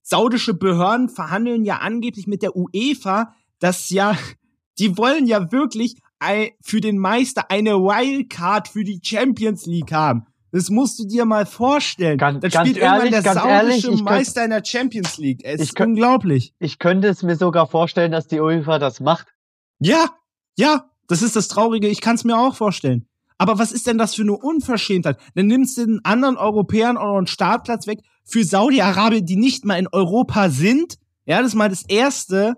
Saudische 0.02 0.54
Behörden 0.54 1.10
verhandeln 1.10 1.66
ja 1.66 1.78
angeblich 1.78 2.28
mit 2.28 2.42
der 2.42 2.56
UEFA, 2.56 3.34
dass 3.60 3.90
ja, 3.90 4.18
die 4.80 4.98
wollen 4.98 5.28
ja 5.28 5.52
wirklich 5.52 5.96
für 6.62 6.82
den 6.82 6.98
Meister 6.98 7.52
eine 7.52 7.76
Wildcard 7.76 8.68
für 8.68 8.84
die 8.84 9.00
Champions 9.04 9.66
League 9.68 9.92
haben. 9.92 10.26
Das 10.52 10.70
musst 10.70 10.98
du 10.98 11.06
dir 11.06 11.26
mal 11.26 11.46
vorstellen. 11.46 12.18
Ganz, 12.18 12.42
das 12.42 12.54
spielt 12.54 12.78
ehrlich, 12.78 13.12
irgendwann 13.12 13.34
der 13.34 13.34
saudische 13.34 13.88
ehrlich, 13.88 14.02
Meister 14.02 14.44
in 14.44 14.50
der 14.50 14.64
Champions 14.66 15.18
League. 15.18 15.42
Es 15.44 15.62
ist 15.62 15.76
könnt, 15.76 15.90
unglaublich. 15.90 16.54
Ich 16.58 16.80
könnte 16.80 17.10
es 17.10 17.22
mir 17.22 17.36
sogar 17.36 17.68
vorstellen, 17.68 18.12
dass 18.12 18.28
die 18.28 18.40
UEFA 18.40 18.80
das 18.80 19.00
macht. 19.00 19.28
Ja, 19.80 20.06
ja, 20.58 20.90
das 21.08 21.22
ist 21.22 21.36
das 21.36 21.50
Traurige. 21.50 21.88
Ich 21.88 22.02
kann 22.02 22.16
es 22.16 22.24
mir 22.24 22.38
auch 22.38 22.56
vorstellen. 22.56 23.07
Aber 23.38 23.60
was 23.60 23.72
ist 23.72 23.88
denn 23.88 23.98
das 23.98 24.16
für 24.16 24.24
eine 24.24 24.36
Unverschämtheit? 24.36 25.20
Dann 25.36 25.48
nimmst 25.48 25.78
du 25.78 25.86
den 25.86 26.04
anderen 26.04 26.38
Europäern 26.38 26.98
euren 26.98 27.28
Startplatz 27.28 27.88
weg 27.88 28.00
für 28.26 28.44
Saudi-Arabien, 28.44 29.26
die 29.26 29.36
nicht 29.36 29.66
mal 29.66 29.78
in 29.78 29.88
Europa 29.88 30.50
sind. 30.50 30.98
Ja, 31.26 31.40
das 31.40 31.50
ist 31.50 31.56
mal 31.56 31.70
das 31.70 31.84
Erste. 31.88 32.56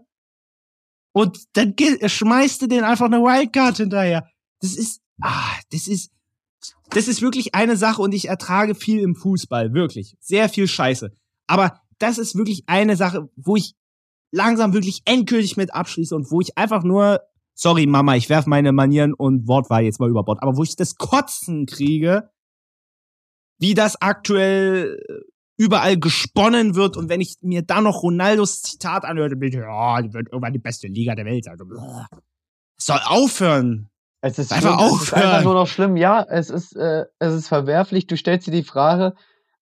Und 1.12 1.40
dann 1.54 1.76
schmeißt 2.06 2.62
du 2.62 2.68
denen 2.68 2.84
einfach 2.84 3.08
eine 3.08 3.20
Wildcard 3.22 3.78
hinterher. 3.78 4.30
Das 4.62 4.76
ist, 4.76 5.02
ah, 5.22 5.52
das 5.72 5.88
ist, 5.88 6.12
das 6.92 7.08
ist 7.08 7.22
wirklich 7.22 7.56
eine 7.56 7.78
Sache 7.78 8.02
und 8.02 8.14
ich 8.14 8.28
ertrage 8.28 8.76
viel 8.76 9.02
im 9.02 9.16
Fußball, 9.16 9.74
wirklich. 9.74 10.16
Sehr 10.20 10.50
viel 10.50 10.68
Scheiße. 10.68 11.12
Aber 11.48 11.82
das 11.98 12.18
ist 12.18 12.36
wirklich 12.36 12.64
eine 12.68 12.96
Sache, 12.96 13.30
wo 13.36 13.56
ich 13.56 13.76
langsam 14.32 14.74
wirklich 14.74 15.02
endgültig 15.06 15.58
mit 15.58 15.74
abschließe 15.74 16.16
und 16.16 16.32
wo 16.32 16.42
ich 16.42 16.58
einfach 16.58 16.84
nur, 16.84 17.20
sorry 17.60 17.86
Mama, 17.86 18.16
ich 18.16 18.30
werf 18.30 18.46
meine 18.46 18.72
Manieren 18.72 19.14
und 19.14 19.48
Wortwahl 19.48 19.84
jetzt 19.84 20.00
mal 20.00 20.10
über 20.10 20.24
Bord, 20.24 20.42
aber 20.42 20.56
wo 20.56 20.64
ich 20.64 20.76
das 20.76 20.96
Kotzen 20.96 21.66
kriege, 21.66 22.30
wie 23.60 23.74
das 23.74 24.02
aktuell 24.02 24.98
überall 25.58 25.98
gesponnen 25.98 26.76
wird 26.76 26.96
und 26.96 27.10
wenn 27.10 27.20
ich 27.20 27.36
mir 27.42 27.62
da 27.62 27.82
noch 27.82 28.02
Ronaldos 28.02 28.62
Zitat 28.62 29.04
anhöre, 29.04 29.36
bin 29.36 29.50
ich, 29.50 29.56
ja, 29.56 30.02
die 30.02 30.14
wird 30.14 30.30
irgendwann 30.30 30.54
die 30.54 30.60
beste 30.60 30.88
Liga 30.88 31.16
der 31.16 31.26
Welt. 31.26 31.50
Also, 31.50 31.66
soll 32.78 33.00
aufhören. 33.04 33.90
Es 34.22 34.40
ist, 34.40 34.54
einfach 34.54 34.80
schlimm, 34.80 34.96
es 34.96 35.04
ist 35.04 35.14
einfach 35.14 35.44
nur 35.44 35.54
noch 35.54 35.68
schlimm. 35.68 35.98
Ja, 35.98 36.26
es 36.30 36.50
ist, 36.50 36.76
äh, 36.76 37.06
es 37.20 37.34
ist 37.34 37.48
verwerflich. 37.50 38.08
Du 38.08 38.16
stellst 38.16 38.48
dir 38.48 38.52
die 38.52 38.64
Frage, 38.64 39.16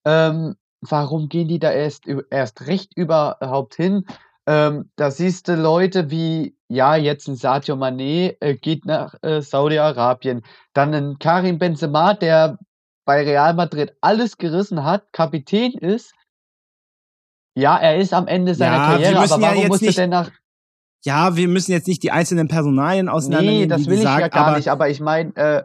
ähm, 0.06 0.56
warum 0.82 1.30
gehen 1.30 1.48
die 1.48 1.60
da 1.60 1.72
erst, 1.72 2.06
erst 2.30 2.68
recht 2.68 2.96
überhaupt 2.96 3.76
hin? 3.76 4.06
Ähm, 4.48 4.90
da 4.96 5.12
siehst 5.12 5.50
du 5.50 5.56
Leute 5.56 6.10
wie, 6.10 6.58
ja, 6.70 6.96
jetzt 6.96 7.28
ein 7.28 7.36
Sadio 7.36 7.76
Mané 7.76 8.38
äh, 8.40 8.56
geht 8.56 8.86
nach 8.86 9.16
äh, 9.22 9.42
Saudi-Arabien. 9.42 10.42
Dann 10.74 10.94
ein 10.94 11.20
Karim 11.20 11.60
Benzema, 11.60 12.14
der 12.14 12.58
bei 13.06 13.24
Real 13.24 13.54
Madrid 13.54 13.96
alles 14.00 14.38
gerissen 14.38 14.86
hat, 14.86 15.12
Kapitän 15.12 15.74
ist. 15.74 16.14
Ja, 17.56 17.78
er 17.78 17.98
ist 17.98 18.14
am 18.14 18.28
Ende 18.28 18.56
seiner 18.56 18.78
ja, 18.78 18.86
Karriere, 18.86 19.18
aber 19.20 19.42
warum 19.42 19.62
ja 19.64 19.68
musste 19.68 19.92
denn 19.92 20.12
nach 20.12 20.32
ja, 21.06 21.36
wir 21.36 21.48
müssen 21.48 21.72
jetzt 21.72 21.88
nicht 21.88 22.04
die 22.04 22.12
einzelnen 22.12 22.48
Personalien 22.48 23.08
auseinandernehmen. 23.08 23.62
Nee, 23.62 23.68
das 23.68 23.86
will 23.86 23.94
ich 23.94 24.00
gesagt, 24.00 24.20
ja 24.20 24.28
gar 24.28 24.48
aber, 24.48 24.58
nicht, 24.58 24.68
aber 24.68 24.90
ich 24.90 25.00
meine, 25.00 25.36
äh, 25.36 25.64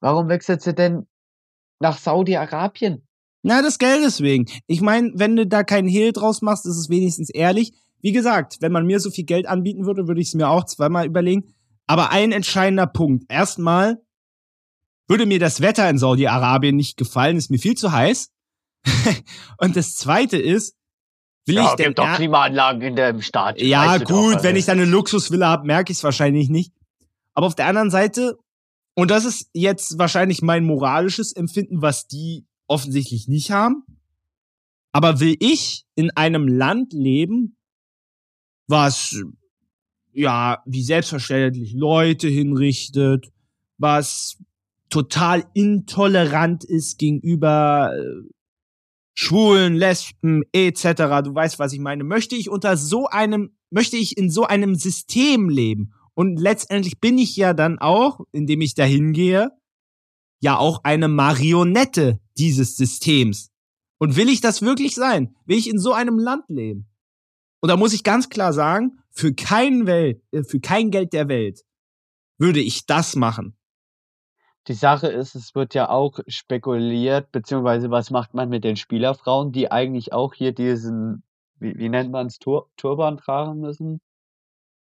warum 0.00 0.28
wechselt 0.28 0.62
sie 0.62 0.74
denn 0.74 1.06
nach 1.80 1.98
Saudi-Arabien? 1.98 3.06
Na, 3.42 3.62
das 3.62 3.78
Geld 3.78 4.02
deswegen. 4.04 4.46
Ich 4.66 4.80
meine, 4.80 5.12
wenn 5.14 5.34
du 5.36 5.46
da 5.46 5.64
keinen 5.64 5.88
Hehl 5.88 6.12
draus 6.12 6.42
machst, 6.42 6.66
ist 6.66 6.76
es 6.76 6.88
wenigstens 6.88 7.30
ehrlich. 7.30 7.72
Wie 8.00 8.12
gesagt, 8.12 8.58
wenn 8.60 8.72
man 8.72 8.86
mir 8.86 9.00
so 9.00 9.10
viel 9.10 9.24
Geld 9.24 9.46
anbieten 9.46 9.86
würde, 9.86 10.06
würde 10.06 10.20
ich 10.20 10.28
es 10.28 10.34
mir 10.34 10.48
auch 10.48 10.64
zweimal 10.64 11.06
überlegen. 11.06 11.54
Aber 11.86 12.10
ein 12.10 12.32
entscheidender 12.32 12.86
Punkt. 12.86 13.24
Erstmal 13.28 13.98
würde 15.08 15.26
mir 15.26 15.38
das 15.38 15.60
Wetter 15.60 15.88
in 15.88 15.98
Saudi-Arabien 15.98 16.76
nicht 16.76 16.96
gefallen, 16.96 17.36
ist 17.36 17.50
mir 17.50 17.58
viel 17.58 17.76
zu 17.76 17.92
heiß. 17.92 18.32
Und 19.58 19.76
das 19.76 19.96
zweite 19.96 20.36
ist, 20.36 20.76
Will 21.46 21.56
ja, 21.56 21.70
ich 21.70 21.76
denn, 21.76 21.86
gibt 21.86 22.00
doch 22.00 22.14
Klimaanlagen 22.16 22.82
in 22.82 22.96
dem 22.96 23.22
Staat. 23.22 23.60
Ja, 23.60 23.98
gut, 23.98 24.10
doch, 24.10 24.42
wenn 24.42 24.56
ich 24.56 24.64
dann 24.64 24.80
eine 24.80 24.90
Luxusvilla 24.90 25.46
habe, 25.46 25.66
merke 25.66 25.92
ich 25.92 25.98
es 25.98 26.04
wahrscheinlich 26.04 26.48
nicht. 26.48 26.72
Aber 27.34 27.46
auf 27.46 27.54
der 27.54 27.66
anderen 27.66 27.90
Seite, 27.90 28.36
und 28.94 29.12
das 29.12 29.24
ist 29.24 29.48
jetzt 29.52 29.96
wahrscheinlich 29.98 30.42
mein 30.42 30.64
moralisches 30.64 31.32
Empfinden, 31.32 31.82
was 31.82 32.08
die 32.08 32.46
offensichtlich 32.66 33.28
nicht 33.28 33.52
haben. 33.52 33.84
Aber 34.90 35.20
will 35.20 35.36
ich 35.38 35.84
in 35.94 36.10
einem 36.16 36.48
Land 36.48 36.92
leben, 36.92 37.55
was 38.66 39.22
ja 40.12 40.62
wie 40.66 40.82
selbstverständlich 40.82 41.74
Leute 41.74 42.28
hinrichtet, 42.28 43.30
was 43.78 44.38
total 44.88 45.44
intolerant 45.54 46.64
ist 46.64 46.98
gegenüber 46.98 47.92
äh, 47.94 48.28
Schwulen, 49.14 49.74
Lesben 49.74 50.42
etc. 50.52 51.22
Du 51.24 51.34
weißt, 51.34 51.58
was 51.58 51.72
ich 51.72 51.80
meine. 51.80 52.04
Möchte 52.04 52.36
ich 52.36 52.50
unter 52.50 52.76
so 52.76 53.06
einem, 53.06 53.56
möchte 53.70 53.96
ich 53.96 54.16
in 54.16 54.30
so 54.30 54.44
einem 54.44 54.74
System 54.74 55.48
leben? 55.48 55.92
Und 56.14 56.38
letztendlich 56.38 57.00
bin 57.00 57.18
ich 57.18 57.36
ja 57.36 57.54
dann 57.54 57.78
auch, 57.78 58.20
indem 58.32 58.60
ich 58.60 58.74
dahin 58.74 59.12
gehe, 59.12 59.50
ja 60.40 60.58
auch 60.58 60.80
eine 60.84 61.08
Marionette 61.08 62.20
dieses 62.36 62.76
Systems. 62.76 63.50
Und 63.98 64.16
will 64.16 64.28
ich 64.28 64.40
das 64.40 64.60
wirklich 64.60 64.94
sein? 64.94 65.34
Will 65.46 65.58
ich 65.58 65.68
in 65.68 65.78
so 65.78 65.92
einem 65.92 66.18
Land 66.18 66.44
leben? 66.48 66.86
Und 67.60 67.70
da 67.70 67.76
muss 67.76 67.92
ich 67.92 68.04
ganz 68.04 68.28
klar 68.28 68.52
sagen, 68.52 68.98
für 69.10 69.34
kein 69.34 69.86
Welt, 69.86 70.22
äh, 70.32 70.42
für 70.42 70.60
kein 70.60 70.90
Geld 70.90 71.12
der 71.12 71.28
Welt 71.28 71.62
würde 72.38 72.60
ich 72.60 72.86
das 72.86 73.16
machen. 73.16 73.56
Die 74.68 74.74
Sache 74.74 75.06
ist, 75.06 75.34
es 75.36 75.54
wird 75.54 75.74
ja 75.74 75.88
auch 75.88 76.18
spekuliert, 76.26 77.30
beziehungsweise 77.30 77.90
was 77.90 78.10
macht 78.10 78.34
man 78.34 78.48
mit 78.48 78.64
den 78.64 78.76
Spielerfrauen, 78.76 79.52
die 79.52 79.70
eigentlich 79.70 80.12
auch 80.12 80.34
hier 80.34 80.52
diesen, 80.52 81.22
wie, 81.58 81.78
wie 81.78 81.88
nennt 81.88 82.10
man 82.10 82.26
es, 82.26 82.38
Tur 82.38 82.68
Turban 82.76 83.16
tragen 83.16 83.60
müssen? 83.60 84.00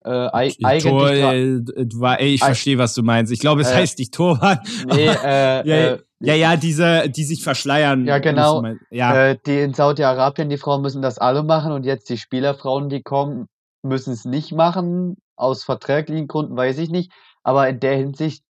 Äh, 0.02 0.28
eigentlich 0.28 0.82
Tor, 0.82 1.10
äh, 1.10 2.24
ich 2.26 2.42
verstehe, 2.42 2.78
was 2.78 2.94
du 2.94 3.02
meinst. 3.02 3.30
Ich 3.32 3.40
glaube, 3.40 3.60
es 3.60 3.70
äh, 3.70 3.74
heißt 3.74 3.98
nicht 3.98 4.14
Turban. 4.14 4.58
Nee, 4.86 5.06
äh, 5.24 5.68
ja, 5.68 5.92
äh, 5.92 5.98
ja, 6.20 6.34
ja, 6.34 6.56
diese, 6.56 7.08
die 7.08 7.24
sich 7.24 7.42
verschleiern. 7.42 8.06
Ja, 8.06 8.18
genau. 8.18 8.64
Ja. 8.90 9.28
Äh, 9.28 9.38
die 9.44 9.60
in 9.60 9.74
Saudi-Arabien, 9.74 10.48
die 10.48 10.58
Frauen 10.58 10.82
müssen 10.82 11.02
das 11.02 11.18
alle 11.18 11.42
machen 11.42 11.72
und 11.72 11.84
jetzt 11.84 12.08
die 12.08 12.18
Spielerfrauen, 12.18 12.88
die 12.88 13.02
kommen, 13.02 13.46
müssen 13.82 14.12
es 14.12 14.24
nicht 14.24 14.52
machen. 14.52 15.16
Aus 15.36 15.64
verträglichen 15.64 16.28
Gründen 16.28 16.56
weiß 16.56 16.78
ich 16.78 16.90
nicht. 16.90 17.12
Aber 17.42 17.68
in 17.68 17.80
der 17.80 17.96
Hinsicht 17.96 18.42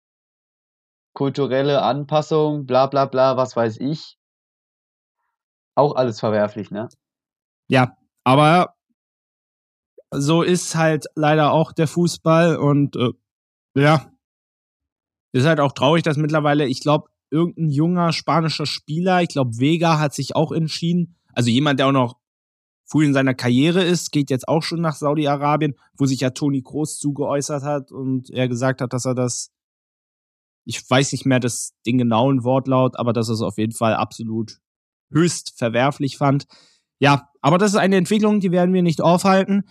kulturelle 1.14 1.82
Anpassung, 1.82 2.64
bla 2.66 2.86
bla 2.86 3.06
bla, 3.06 3.36
was 3.36 3.56
weiß 3.56 3.78
ich. 3.80 4.16
Auch 5.74 5.94
alles 5.94 6.20
verwerflich, 6.20 6.70
ne? 6.70 6.88
Ja, 7.68 7.96
aber 8.24 8.74
so 10.10 10.42
ist 10.42 10.74
halt 10.74 11.06
leider 11.14 11.52
auch 11.52 11.72
der 11.72 11.88
Fußball 11.88 12.56
und 12.56 12.96
äh, 12.96 13.10
ja, 13.74 14.10
ist 15.32 15.46
halt 15.46 15.60
auch 15.60 15.72
traurig, 15.72 16.02
dass 16.02 16.16
mittlerweile, 16.16 16.66
ich 16.66 16.80
glaube, 16.80 17.08
irgendein 17.30 17.70
junger 17.70 18.12
spanischer 18.12 18.66
Spieler, 18.66 19.22
ich 19.22 19.28
glaube, 19.28 19.58
Vega 19.58 19.98
hat 19.98 20.14
sich 20.14 20.34
auch 20.34 20.52
entschieden, 20.52 21.16
also 21.34 21.50
jemand, 21.50 21.78
der 21.78 21.88
auch 21.88 21.92
noch 21.92 22.16
früh 22.86 23.04
in 23.04 23.12
seiner 23.12 23.34
Karriere 23.34 23.84
ist, 23.84 24.12
geht 24.12 24.30
jetzt 24.30 24.48
auch 24.48 24.62
schon 24.62 24.80
nach 24.80 24.96
Saudi-Arabien, 24.96 25.74
wo 25.98 26.06
sich 26.06 26.20
ja 26.20 26.30
Toni 26.30 26.62
Kroos 26.62 26.98
zugeäußert 26.98 27.62
hat 27.62 27.92
und 27.92 28.30
er 28.30 28.48
gesagt 28.48 28.80
hat, 28.80 28.94
dass 28.94 29.04
er 29.04 29.14
das 29.14 29.52
ich 30.68 30.88
weiß 30.88 31.12
nicht 31.12 31.24
mehr 31.24 31.40
das, 31.40 31.72
den 31.86 31.96
genauen 31.96 32.44
Wortlaut, 32.44 32.98
aber 32.98 33.14
dass 33.14 33.30
er 33.30 33.34
es 33.34 33.40
auf 33.40 33.56
jeden 33.56 33.72
Fall 33.72 33.94
absolut 33.94 34.58
höchst 35.10 35.54
verwerflich 35.56 36.18
fand. 36.18 36.46
Ja, 36.98 37.30
aber 37.40 37.56
das 37.56 37.70
ist 37.70 37.78
eine 37.78 37.96
Entwicklung, 37.96 38.40
die 38.40 38.52
werden 38.52 38.74
wir 38.74 38.82
nicht 38.82 39.00
aufhalten. 39.00 39.64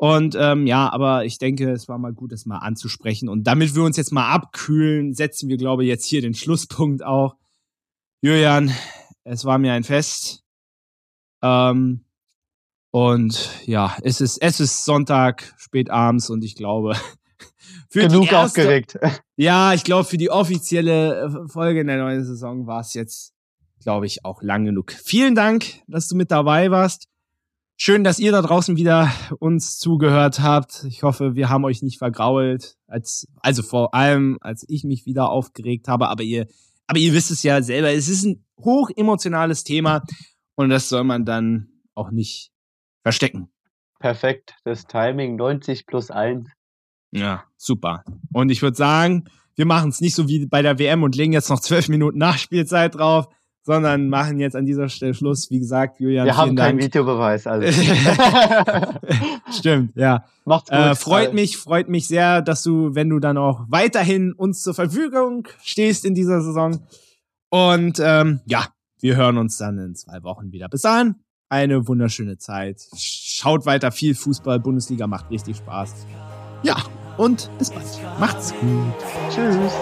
Und 0.00 0.34
ähm, 0.34 0.66
ja, 0.66 0.90
aber 0.90 1.26
ich 1.26 1.36
denke, 1.36 1.70
es 1.72 1.86
war 1.86 1.98
mal 1.98 2.14
gut, 2.14 2.32
das 2.32 2.46
mal 2.46 2.56
anzusprechen. 2.56 3.28
Und 3.28 3.44
damit 3.44 3.74
wir 3.74 3.82
uns 3.82 3.98
jetzt 3.98 4.12
mal 4.12 4.32
abkühlen, 4.32 5.12
setzen 5.12 5.50
wir, 5.50 5.58
glaube 5.58 5.82
ich, 5.82 5.90
jetzt 5.90 6.06
hier 6.06 6.22
den 6.22 6.32
Schlusspunkt 6.32 7.04
auch. 7.04 7.36
Julian, 8.22 8.72
es 9.24 9.44
war 9.44 9.58
mir 9.58 9.74
ein 9.74 9.84
Fest. 9.84 10.42
Ähm, 11.42 12.06
und 12.90 13.50
ja, 13.66 13.94
es 14.02 14.22
ist, 14.22 14.38
es 14.38 14.58
ist 14.58 14.86
Sonntag, 14.86 15.54
spät 15.58 15.90
abends 15.90 16.30
und 16.30 16.44
ich 16.44 16.54
glaube, 16.54 16.96
für 17.90 18.08
Genug 18.08 18.22
die 18.22 18.34
erste, 18.34 18.62
aufgeregt. 18.62 18.98
Ja, 19.36 19.74
ich 19.74 19.84
glaube, 19.84 20.04
für 20.04 20.16
die 20.16 20.30
offizielle 20.30 21.24
äh, 21.26 21.48
Folge 21.48 21.80
in 21.80 21.88
der 21.88 21.98
neuen 21.98 22.24
Saison 22.24 22.66
war 22.66 22.80
es 22.80 22.94
jetzt, 22.94 23.34
glaube 23.82 24.06
ich, 24.06 24.24
auch 24.24 24.40
lang 24.40 24.64
genug. 24.64 24.92
Vielen 24.92 25.34
Dank, 25.34 25.82
dass 25.88 26.08
du 26.08 26.16
mit 26.16 26.30
dabei 26.30 26.70
warst. 26.70 27.06
Schön, 27.82 28.04
dass 28.04 28.18
ihr 28.18 28.30
da 28.30 28.42
draußen 28.42 28.76
wieder 28.76 29.10
uns 29.38 29.78
zugehört 29.78 30.40
habt. 30.40 30.84
Ich 30.84 31.02
hoffe, 31.02 31.34
wir 31.34 31.48
haben 31.48 31.64
euch 31.64 31.80
nicht 31.80 31.96
vergrault, 31.96 32.76
als, 32.86 33.26
also 33.40 33.62
vor 33.62 33.94
allem, 33.94 34.36
als 34.42 34.66
ich 34.68 34.84
mich 34.84 35.06
wieder 35.06 35.30
aufgeregt 35.30 35.88
habe. 35.88 36.08
Aber 36.08 36.22
ihr, 36.22 36.46
aber 36.86 36.98
ihr 36.98 37.14
wisst 37.14 37.30
es 37.30 37.42
ja 37.42 37.62
selber. 37.62 37.90
Es 37.90 38.06
ist 38.06 38.24
ein 38.24 38.44
hoch 38.58 38.90
emotionales 38.94 39.64
Thema 39.64 40.02
und 40.56 40.68
das 40.68 40.90
soll 40.90 41.04
man 41.04 41.24
dann 41.24 41.70
auch 41.94 42.10
nicht 42.10 42.52
verstecken. 43.02 43.48
Perfekt. 43.98 44.56
Das 44.64 44.86
Timing 44.86 45.36
90 45.36 45.86
plus 45.86 46.10
1. 46.10 46.50
Ja, 47.12 47.44
super. 47.56 48.04
Und 48.34 48.50
ich 48.50 48.60
würde 48.60 48.76
sagen, 48.76 49.24
wir 49.54 49.64
machen 49.64 49.88
es 49.88 50.02
nicht 50.02 50.14
so 50.14 50.28
wie 50.28 50.44
bei 50.44 50.60
der 50.60 50.78
WM 50.78 51.02
und 51.02 51.16
legen 51.16 51.32
jetzt 51.32 51.48
noch 51.48 51.60
zwölf 51.60 51.88
Minuten 51.88 52.18
Nachspielzeit 52.18 52.96
drauf, 52.96 53.26
sondern 53.62 54.08
machen 54.08 54.40
jetzt 54.40 54.56
an 54.56 54.64
dieser 54.64 54.88
Stelle 54.88 55.14
Schluss. 55.14 55.50
Wie 55.50 55.58
gesagt, 55.58 56.00
Julian, 56.00 56.26
wir 56.26 56.36
haben 56.36 56.56
keinen 56.56 56.78
Videobeweis. 56.78 57.46
Also. 57.46 57.70
Stimmt, 59.52 59.96
ja. 59.96 60.24
Macht's 60.44 60.70
gut. 60.70 60.78
Äh, 60.78 60.94
freut 60.94 61.34
mich, 61.34 61.56
freut 61.56 61.88
mich 61.88 62.08
sehr, 62.08 62.42
dass 62.42 62.62
du, 62.62 62.94
wenn 62.94 63.08
du 63.10 63.18
dann 63.18 63.36
auch 63.36 63.64
weiterhin 63.68 64.32
uns 64.32 64.62
zur 64.62 64.74
Verfügung 64.74 65.46
stehst 65.62 66.04
in 66.04 66.14
dieser 66.14 66.40
Saison. 66.42 66.80
Und 67.50 68.00
ähm, 68.02 68.40
ja, 68.46 68.66
wir 69.00 69.16
hören 69.16 69.38
uns 69.38 69.56
dann 69.56 69.78
in 69.78 69.94
zwei 69.94 70.22
Wochen 70.22 70.52
wieder. 70.52 70.68
Bis 70.68 70.82
dahin, 70.82 71.16
eine 71.48 71.86
wunderschöne 71.86 72.38
Zeit. 72.38 72.82
Schaut 72.96 73.66
weiter 73.66 73.92
viel 73.92 74.14
Fußball. 74.14 74.60
Bundesliga 74.60 75.06
macht 75.06 75.30
richtig 75.30 75.56
Spaß. 75.56 76.06
Ja, 76.62 76.76
und 77.16 77.50
bis 77.58 77.70
bald. 77.70 77.86
Macht's 78.18 78.54
gut. 78.60 78.94
Tschüss. 79.30 79.72